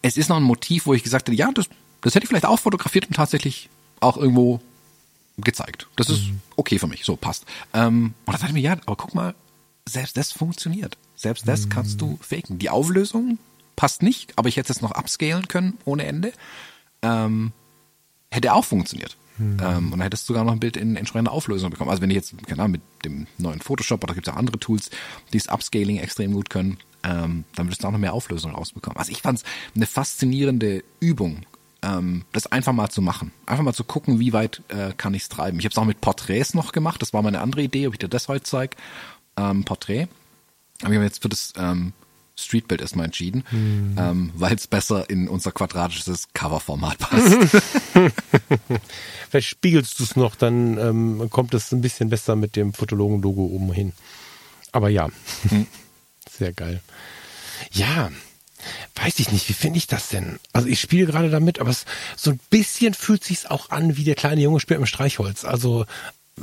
es 0.00 0.16
ist 0.16 0.28
noch 0.28 0.36
ein 0.36 0.42
Motiv, 0.42 0.86
wo 0.86 0.94
ich 0.94 1.02
gesagt 1.02 1.28
hätte, 1.28 1.36
ja, 1.36 1.50
das, 1.52 1.68
das 2.00 2.14
hätte 2.14 2.24
ich 2.24 2.28
vielleicht 2.28 2.46
auch 2.46 2.58
fotografiert 2.58 3.06
und 3.06 3.16
tatsächlich 3.16 3.68
auch 4.00 4.16
irgendwo 4.16 4.60
gezeigt. 5.38 5.86
Das 5.96 6.10
ist 6.10 6.28
mhm. 6.28 6.40
okay 6.56 6.78
für 6.78 6.86
mich, 6.86 7.04
so 7.04 7.16
passt. 7.16 7.46
Ähm, 7.72 8.14
und 8.26 8.32
da 8.32 8.38
dachte 8.38 8.48
ich 8.48 8.52
mir, 8.52 8.60
ja, 8.60 8.72
aber 8.72 8.96
guck 8.96 9.14
mal, 9.14 9.34
selbst 9.88 10.16
das 10.16 10.32
funktioniert. 10.32 10.96
Selbst 11.16 11.48
das 11.48 11.66
mhm. 11.66 11.70
kannst 11.70 12.00
du 12.00 12.18
faken. 12.20 12.58
Die 12.58 12.70
Auflösung 12.70 13.38
passt 13.76 14.02
nicht, 14.02 14.36
aber 14.36 14.48
ich 14.48 14.56
hätte 14.56 14.72
es 14.72 14.82
noch 14.82 14.92
upscalen 14.92 15.48
können 15.48 15.78
ohne 15.84 16.04
Ende. 16.04 16.32
Ähm, 17.02 17.52
hätte 18.30 18.52
auch 18.52 18.64
funktioniert. 18.64 19.16
Mhm. 19.38 19.58
Ähm, 19.62 19.84
und 19.86 19.90
dann 19.92 20.02
hättest 20.02 20.28
du 20.28 20.32
sogar 20.32 20.44
noch 20.44 20.52
ein 20.52 20.60
Bild 20.60 20.76
in 20.76 20.96
entsprechender 20.96 21.32
Auflösung 21.32 21.70
bekommen. 21.70 21.90
Also 21.90 22.02
wenn 22.02 22.10
ich 22.10 22.16
jetzt, 22.16 22.34
genau, 22.46 22.68
mit 22.68 22.82
dem 23.04 23.26
neuen 23.38 23.60
Photoshop, 23.60 24.02
oder 24.02 24.14
gibt 24.14 24.26
es 24.26 24.32
auch 24.32 24.38
andere 24.38 24.58
Tools, 24.58 24.90
die 25.32 25.38
das 25.38 25.48
Upscaling 25.48 25.98
extrem 25.98 26.32
gut 26.32 26.50
können, 26.50 26.78
ähm, 27.04 27.44
dann 27.54 27.66
würdest 27.66 27.82
du 27.82 27.88
auch 27.88 27.92
noch 27.92 27.98
mehr 27.98 28.12
Auflösung 28.12 28.54
rausbekommen. 28.54 28.98
Also 28.98 29.12
ich 29.12 29.22
fand 29.22 29.38
es 29.38 29.44
eine 29.74 29.86
faszinierende 29.86 30.82
Übung, 31.00 31.46
ähm, 31.82 32.24
das 32.32 32.46
einfach 32.46 32.72
mal 32.72 32.90
zu 32.90 33.02
machen. 33.02 33.32
Einfach 33.46 33.64
mal 33.64 33.74
zu 33.74 33.84
gucken, 33.84 34.18
wie 34.20 34.32
weit 34.32 34.62
äh, 34.68 34.92
kann 34.96 35.14
ich 35.14 35.22
es 35.22 35.28
treiben. 35.28 35.58
Ich 35.58 35.64
habe 35.64 35.72
es 35.72 35.78
auch 35.78 35.84
mit 35.84 36.00
Porträts 36.00 36.54
noch 36.54 36.72
gemacht. 36.72 37.00
Das 37.02 37.12
war 37.12 37.22
meine 37.22 37.40
andere 37.40 37.62
Idee, 37.62 37.86
ob 37.86 37.94
ich 37.94 37.98
dir 37.98 38.08
das 38.08 38.28
heute 38.28 38.44
zeige. 38.44 38.76
Ähm, 39.36 39.64
Porträt. 39.64 40.08
Aber 40.82 40.90
ich 40.90 40.96
habe 40.96 41.04
jetzt 41.04 41.22
für 41.22 41.28
das 41.28 41.52
ähm, 41.56 41.92
Streetbild 42.38 42.80
erstmal 42.80 43.06
entschieden, 43.06 43.44
hm. 43.50 43.96
ähm, 43.98 44.30
weil 44.34 44.54
es 44.54 44.66
besser 44.66 45.10
in 45.10 45.28
unser 45.28 45.52
quadratisches 45.52 46.28
Coverformat 46.34 46.98
passt. 46.98 47.36
Vielleicht 49.30 49.48
spiegelst 49.48 49.98
du 49.98 50.04
es 50.04 50.16
noch, 50.16 50.36
dann 50.36 50.78
ähm, 50.78 51.30
kommt 51.30 51.54
es 51.54 51.72
ein 51.72 51.80
bisschen 51.80 52.10
besser 52.10 52.36
mit 52.36 52.56
dem 52.56 52.72
Fotologen-Logo 52.72 53.42
oben 53.42 53.72
hin. 53.72 53.92
Aber 54.72 54.88
ja, 54.88 55.08
hm. 55.48 55.66
sehr 56.30 56.52
geil. 56.52 56.80
Ja, 57.72 58.10
weiß 58.96 59.18
ich 59.18 59.32
nicht, 59.32 59.48
wie 59.48 59.54
finde 59.54 59.78
ich 59.78 59.86
das 59.86 60.08
denn? 60.08 60.38
Also 60.52 60.68
ich 60.68 60.80
spiele 60.80 61.06
gerade 61.06 61.30
damit, 61.30 61.60
aber 61.60 61.70
es, 61.70 61.84
so 62.16 62.30
ein 62.30 62.40
bisschen 62.50 62.94
fühlt 62.94 63.24
sich's 63.24 63.46
auch 63.46 63.70
an, 63.70 63.96
wie 63.96 64.04
der 64.04 64.14
kleine 64.14 64.40
Junge 64.40 64.60
spielt 64.60 64.80
mit 64.80 64.88
Streichholz. 64.88 65.44
Also 65.44 65.86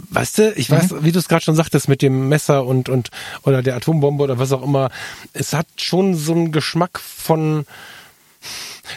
Weißt 0.09 0.39
du, 0.39 0.53
ich 0.55 0.69
weiß, 0.69 0.91
mhm. 0.91 1.03
wie 1.05 1.13
du 1.13 1.19
es 1.19 1.29
gerade 1.29 1.43
schon 1.43 1.55
sagtest 1.55 1.87
mit 1.87 2.01
dem 2.01 2.27
Messer 2.27 2.65
und 2.65 2.89
und 2.89 3.11
oder 3.43 3.61
der 3.61 3.77
Atombombe 3.77 4.25
oder 4.25 4.37
was 4.37 4.51
auch 4.51 4.61
immer. 4.61 4.89
Es 5.31 5.53
hat 5.53 5.67
schon 5.77 6.15
so 6.15 6.33
einen 6.33 6.51
Geschmack 6.51 6.99
von 6.99 7.65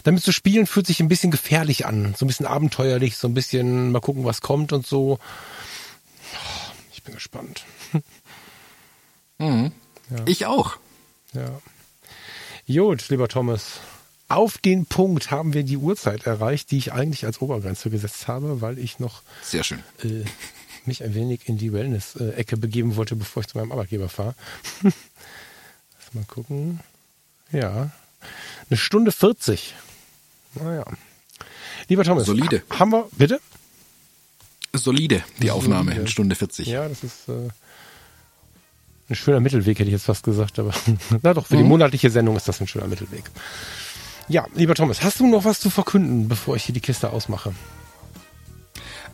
damit 0.05 0.23
zu 0.23 0.33
spielen 0.33 0.67
fühlt 0.67 0.87
sich 0.87 1.01
ein 1.01 1.09
bisschen 1.09 1.31
gefährlich 1.31 1.87
an, 1.87 2.15
so 2.17 2.25
ein 2.25 2.29
bisschen 2.29 2.47
abenteuerlich, 2.47 3.17
so 3.17 3.29
ein 3.29 3.35
bisschen 3.35 3.93
mal 3.93 4.01
gucken, 4.01 4.25
was 4.25 4.41
kommt 4.41 4.73
und 4.73 4.87
so. 4.87 5.19
Ich 6.93 7.03
bin 7.03 7.15
gespannt. 7.15 7.65
Mhm. 9.39 9.71
Ja. 10.11 10.25
Ich 10.27 10.47
auch. 10.47 10.79
Ja. 11.33 11.61
Gut, 12.69 13.09
lieber 13.09 13.29
Thomas. 13.29 13.81
Auf 14.29 14.59
den 14.59 14.85
Punkt 14.85 15.31
haben 15.31 15.55
wir 15.55 15.65
die 15.65 15.79
Uhrzeit 15.79 16.27
erreicht, 16.27 16.71
die 16.71 16.77
ich 16.77 16.93
eigentlich 16.93 17.25
als 17.25 17.41
Obergrenze 17.41 17.89
gesetzt 17.89 18.29
habe, 18.29 18.61
weil 18.61 18.79
ich 18.79 18.99
noch 18.99 19.23
sehr 19.43 19.65
schön 19.65 19.83
äh, 20.05 20.25
mich 20.85 21.03
ein 21.03 21.15
wenig 21.15 21.49
in 21.49 21.57
die 21.57 21.73
Wellness-Ecke 21.73 22.59
begeben 22.59 22.97
wollte, 22.97 23.17
bevor 23.17 23.41
ich 23.41 23.49
zu 23.49 23.57
meinem 23.57 23.73
Arbeitgeber 23.73 24.11
fahre. 24.11 24.35
Lass 24.83 26.13
mal 26.13 26.25
gucken. 26.27 26.81
Ja, 27.53 27.91
eine 28.69 28.77
Stunde 28.77 29.13
40. 29.13 29.75
Naja. 30.55 30.85
Lieber 31.89 32.05
Thomas. 32.05 32.27
Solide. 32.27 32.63
Haben 32.69 32.93
wir, 32.93 33.09
bitte? 33.13 33.41
Solide, 34.75 35.25
die 35.41 35.51
Aufnahme, 35.51 35.93
Solide. 35.93 36.11
Stunde 36.11 36.35
40. 36.35 36.67
Ja, 36.67 36.87
das 36.87 37.03
ist 37.03 37.31
äh, 37.31 37.49
ein 39.11 39.15
schöner 39.15 39.41
Mittelweg, 39.41 39.79
hätte 39.79 39.89
ich 39.89 39.95
jetzt 39.95 40.05
fast 40.05 40.25
gesagt, 40.25 40.59
aber 40.59 40.73
na 41.23 41.35
doch, 41.35 41.47
für 41.47 41.55
mhm. 41.55 41.59
die 41.59 41.65
monatliche 41.65 42.11
Sendung 42.11 42.37
ist 42.37 42.49
das 42.49 42.61
ein 42.61 42.67
schöner 42.67 42.87
Mittelweg. 42.87 43.25
Ja, 44.29 44.47
lieber 44.55 44.75
Thomas, 44.75 45.03
hast 45.03 45.21
du 45.21 45.27
noch 45.27 45.45
was 45.45 45.61
zu 45.61 45.71
verkünden, 45.71 46.29
bevor 46.29 46.57
ich 46.57 46.65
hier 46.65 46.75
die 46.75 46.81
Kiste 46.81 47.11
ausmache? 47.11 47.55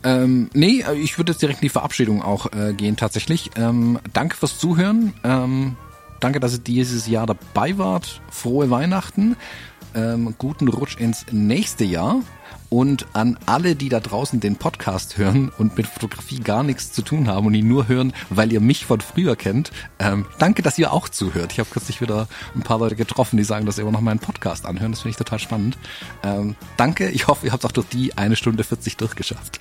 Ähm, 0.02 0.50
nee, 0.52 0.84
ich 1.00 1.16
würde 1.16 1.32
jetzt 1.32 1.40
direkt 1.40 1.60
in 1.60 1.66
die 1.66 1.70
Verabschiedung 1.70 2.22
auch 2.22 2.52
äh, 2.52 2.74
gehen 2.74 2.96
tatsächlich. 2.96 3.50
Ähm, 3.56 3.98
danke 4.12 4.36
fürs 4.36 4.58
Zuhören. 4.58 5.14
Ähm, 5.24 5.76
danke, 6.20 6.40
dass 6.40 6.52
ihr 6.52 6.58
dieses 6.58 7.06
Jahr 7.06 7.26
dabei 7.26 7.78
wart. 7.78 8.20
Frohe 8.30 8.68
Weihnachten. 8.70 9.36
Ähm, 9.94 10.34
guten 10.36 10.68
Rutsch 10.68 10.98
ins 10.98 11.24
nächste 11.30 11.84
Jahr. 11.84 12.20
Und 12.68 13.06
an 13.12 13.38
alle, 13.46 13.76
die 13.76 13.88
da 13.88 14.00
draußen 14.00 14.40
den 14.40 14.56
Podcast 14.56 15.16
hören 15.18 15.52
und 15.58 15.76
mit 15.76 15.86
Fotografie 15.86 16.40
gar 16.40 16.62
nichts 16.62 16.92
zu 16.92 17.02
tun 17.02 17.28
haben 17.28 17.46
und 17.46 17.54
ihn 17.54 17.68
nur 17.68 17.88
hören, 17.88 18.12
weil 18.30 18.52
ihr 18.52 18.60
mich 18.60 18.86
von 18.86 19.00
früher 19.00 19.36
kennt, 19.36 19.70
ähm, 19.98 20.26
danke, 20.38 20.62
dass 20.62 20.78
ihr 20.78 20.92
auch 20.92 21.08
zuhört. 21.08 21.52
Ich 21.52 21.58
habe 21.58 21.70
kürzlich 21.70 22.00
wieder 22.00 22.26
ein 22.54 22.62
paar 22.62 22.78
Leute 22.78 22.96
getroffen, 22.96 23.36
die 23.36 23.44
sagen, 23.44 23.66
dass 23.66 23.76
sie 23.76 23.82
immer 23.82 23.92
noch 23.92 24.00
meinen 24.00 24.18
Podcast 24.18 24.66
anhören. 24.66 24.92
Das 24.92 25.02
finde 25.02 25.10
ich 25.10 25.16
total 25.16 25.38
spannend. 25.38 25.78
Ähm, 26.22 26.56
danke. 26.76 27.08
Ich 27.10 27.26
hoffe, 27.26 27.46
ihr 27.46 27.52
habt 27.52 27.64
auch 27.64 27.72
durch 27.72 27.88
die 27.88 28.16
eine 28.16 28.36
Stunde 28.36 28.64
40 28.64 28.96
durchgeschafft. 28.96 29.60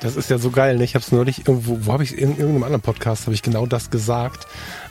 das 0.00 0.16
ist 0.16 0.30
ja 0.30 0.38
so 0.38 0.50
geil. 0.50 0.78
Ne? 0.78 0.84
Ich 0.84 0.94
habe 0.94 1.04
es 1.04 1.12
neulich 1.12 1.46
irgendwo, 1.46 1.78
wo 1.86 1.92
habe 1.92 2.04
ich 2.04 2.16
in 2.16 2.30
irgendeinem 2.30 2.64
anderen 2.64 2.82
Podcast 2.82 3.26
habe 3.26 3.34
ich 3.34 3.42
genau 3.42 3.66
das 3.66 3.90
gesagt. 3.90 4.46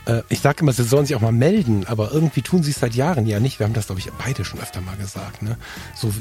Äh, 0.06 0.22
ich 0.30 0.40
sage 0.42 0.62
immer, 0.62 0.74
sie 0.74 0.84
sollen 0.84 1.06
sich 1.06 1.16
auch 1.16 1.22
mal 1.22 1.32
melden, 1.32 1.86
aber 1.88 2.12
irgendwie 2.12 2.42
tun 2.42 2.64
sie 2.64 2.72
es 2.72 2.80
seit 2.80 2.96
Jahren 2.96 3.26
ja 3.26 3.40
nicht. 3.40 3.60
Wir 3.60 3.66
haben 3.66 3.74
das, 3.74 3.88
glaube 3.88 4.00
ich, 4.00 4.12
beide 4.14 4.46
schon 4.46 4.60
öfter 4.60 4.82
mal 4.82 4.96
gesagt. 4.98 5.42
Ne? 5.42 5.58
So, 5.96 6.12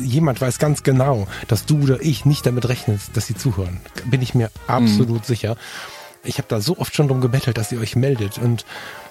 jemand 0.00 0.40
weiß 0.40 0.58
ganz 0.58 0.82
genau, 0.82 1.26
dass 1.48 1.66
du 1.66 1.82
oder 1.82 2.02
ich 2.02 2.24
nicht 2.24 2.46
damit 2.46 2.68
rechnest, 2.68 3.16
dass 3.16 3.26
sie 3.26 3.34
zuhören. 3.34 3.80
Bin 4.06 4.22
ich 4.22 4.34
mir 4.34 4.50
absolut 4.66 5.22
mhm. 5.22 5.26
sicher. 5.26 5.56
Ich 6.24 6.38
habe 6.38 6.48
da 6.48 6.60
so 6.60 6.78
oft 6.78 6.94
schon 6.94 7.08
drum 7.08 7.20
gebettelt, 7.20 7.58
dass 7.58 7.70
ihr 7.72 7.80
euch 7.80 7.96
meldet 7.96 8.38
und 8.38 8.66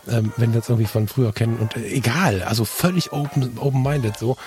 ähm, 0.10 0.32
wenn 0.38 0.52
wir 0.52 0.58
uns 0.58 0.70
irgendwie 0.70 0.88
von 0.88 1.08
früher 1.08 1.34
kennen 1.34 1.58
und 1.58 1.76
äh, 1.76 1.88
egal, 1.88 2.44
also 2.44 2.66
völlig 2.66 3.12
open, 3.12 3.58
open-minded 3.58 4.18
so. 4.18 4.38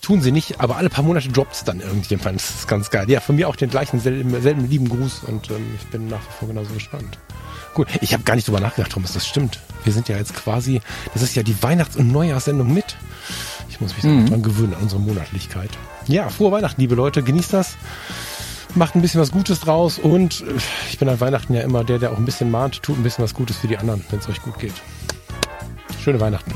Tun 0.00 0.22
sie 0.22 0.32
nicht, 0.32 0.60
aber 0.60 0.76
alle 0.76 0.88
paar 0.88 1.04
Monate 1.04 1.28
droppt 1.28 1.54
es 1.54 1.64
dann 1.64 1.80
irgendjemand. 1.80 2.36
Das 2.36 2.50
ist 2.50 2.68
ganz 2.68 2.88
geil. 2.88 3.10
Ja, 3.10 3.20
von 3.20 3.36
mir 3.36 3.48
auch 3.48 3.56
den 3.56 3.68
gleichen 3.68 4.00
selben, 4.00 4.40
selben 4.40 4.68
lieben 4.68 4.88
Gruß 4.88 5.24
und 5.26 5.50
ähm, 5.50 5.74
ich 5.74 5.86
bin 5.88 6.08
nach 6.08 6.20
wie 6.20 6.32
vor 6.38 6.48
genauso 6.48 6.72
gespannt. 6.72 7.18
Gut, 7.74 7.88
ich 8.00 8.12
habe 8.12 8.22
gar 8.22 8.34
nicht 8.34 8.46
drüber 8.46 8.60
nachgedacht, 8.60 8.92
Thomas, 8.92 9.12
das 9.12 9.26
stimmt. 9.26 9.58
Wir 9.84 9.92
sind 9.92 10.08
ja 10.08 10.16
jetzt 10.16 10.34
quasi, 10.34 10.80
das 11.14 11.22
ist 11.22 11.34
ja 11.34 11.42
die 11.42 11.62
Weihnachts- 11.62 11.96
und 11.96 12.12
Neujahrssendung 12.12 12.72
mit. 12.72 12.96
Ich 13.70 13.80
muss 13.80 13.94
mich 13.96 14.04
mhm. 14.04 14.26
dran 14.26 14.42
gewöhnen, 14.42 14.74
an 14.74 14.82
unsere 14.82 15.00
Monatlichkeit. 15.00 15.70
Ja, 16.06 16.28
frohe 16.28 16.52
Weihnachten, 16.52 16.80
liebe 16.80 16.94
Leute, 16.94 17.22
genießt 17.22 17.52
das. 17.52 17.76
Macht 18.74 18.94
ein 18.94 19.02
bisschen 19.02 19.20
was 19.20 19.30
Gutes 19.30 19.60
draus 19.60 19.98
und 19.98 20.42
äh, 20.42 20.54
ich 20.90 20.98
bin 20.98 21.08
an 21.08 21.20
Weihnachten 21.20 21.54
ja 21.54 21.62
immer 21.62 21.84
der, 21.84 21.98
der 21.98 22.12
auch 22.12 22.18
ein 22.18 22.24
bisschen 22.24 22.50
mahnt, 22.50 22.82
tut 22.82 22.98
ein 22.98 23.02
bisschen 23.02 23.24
was 23.24 23.34
Gutes 23.34 23.56
für 23.56 23.68
die 23.68 23.78
anderen, 23.78 24.04
wenn 24.10 24.18
es 24.18 24.28
euch 24.28 24.40
gut 24.42 24.58
geht. 24.58 24.74
Schöne 26.02 26.20
Weihnachten. 26.20 26.52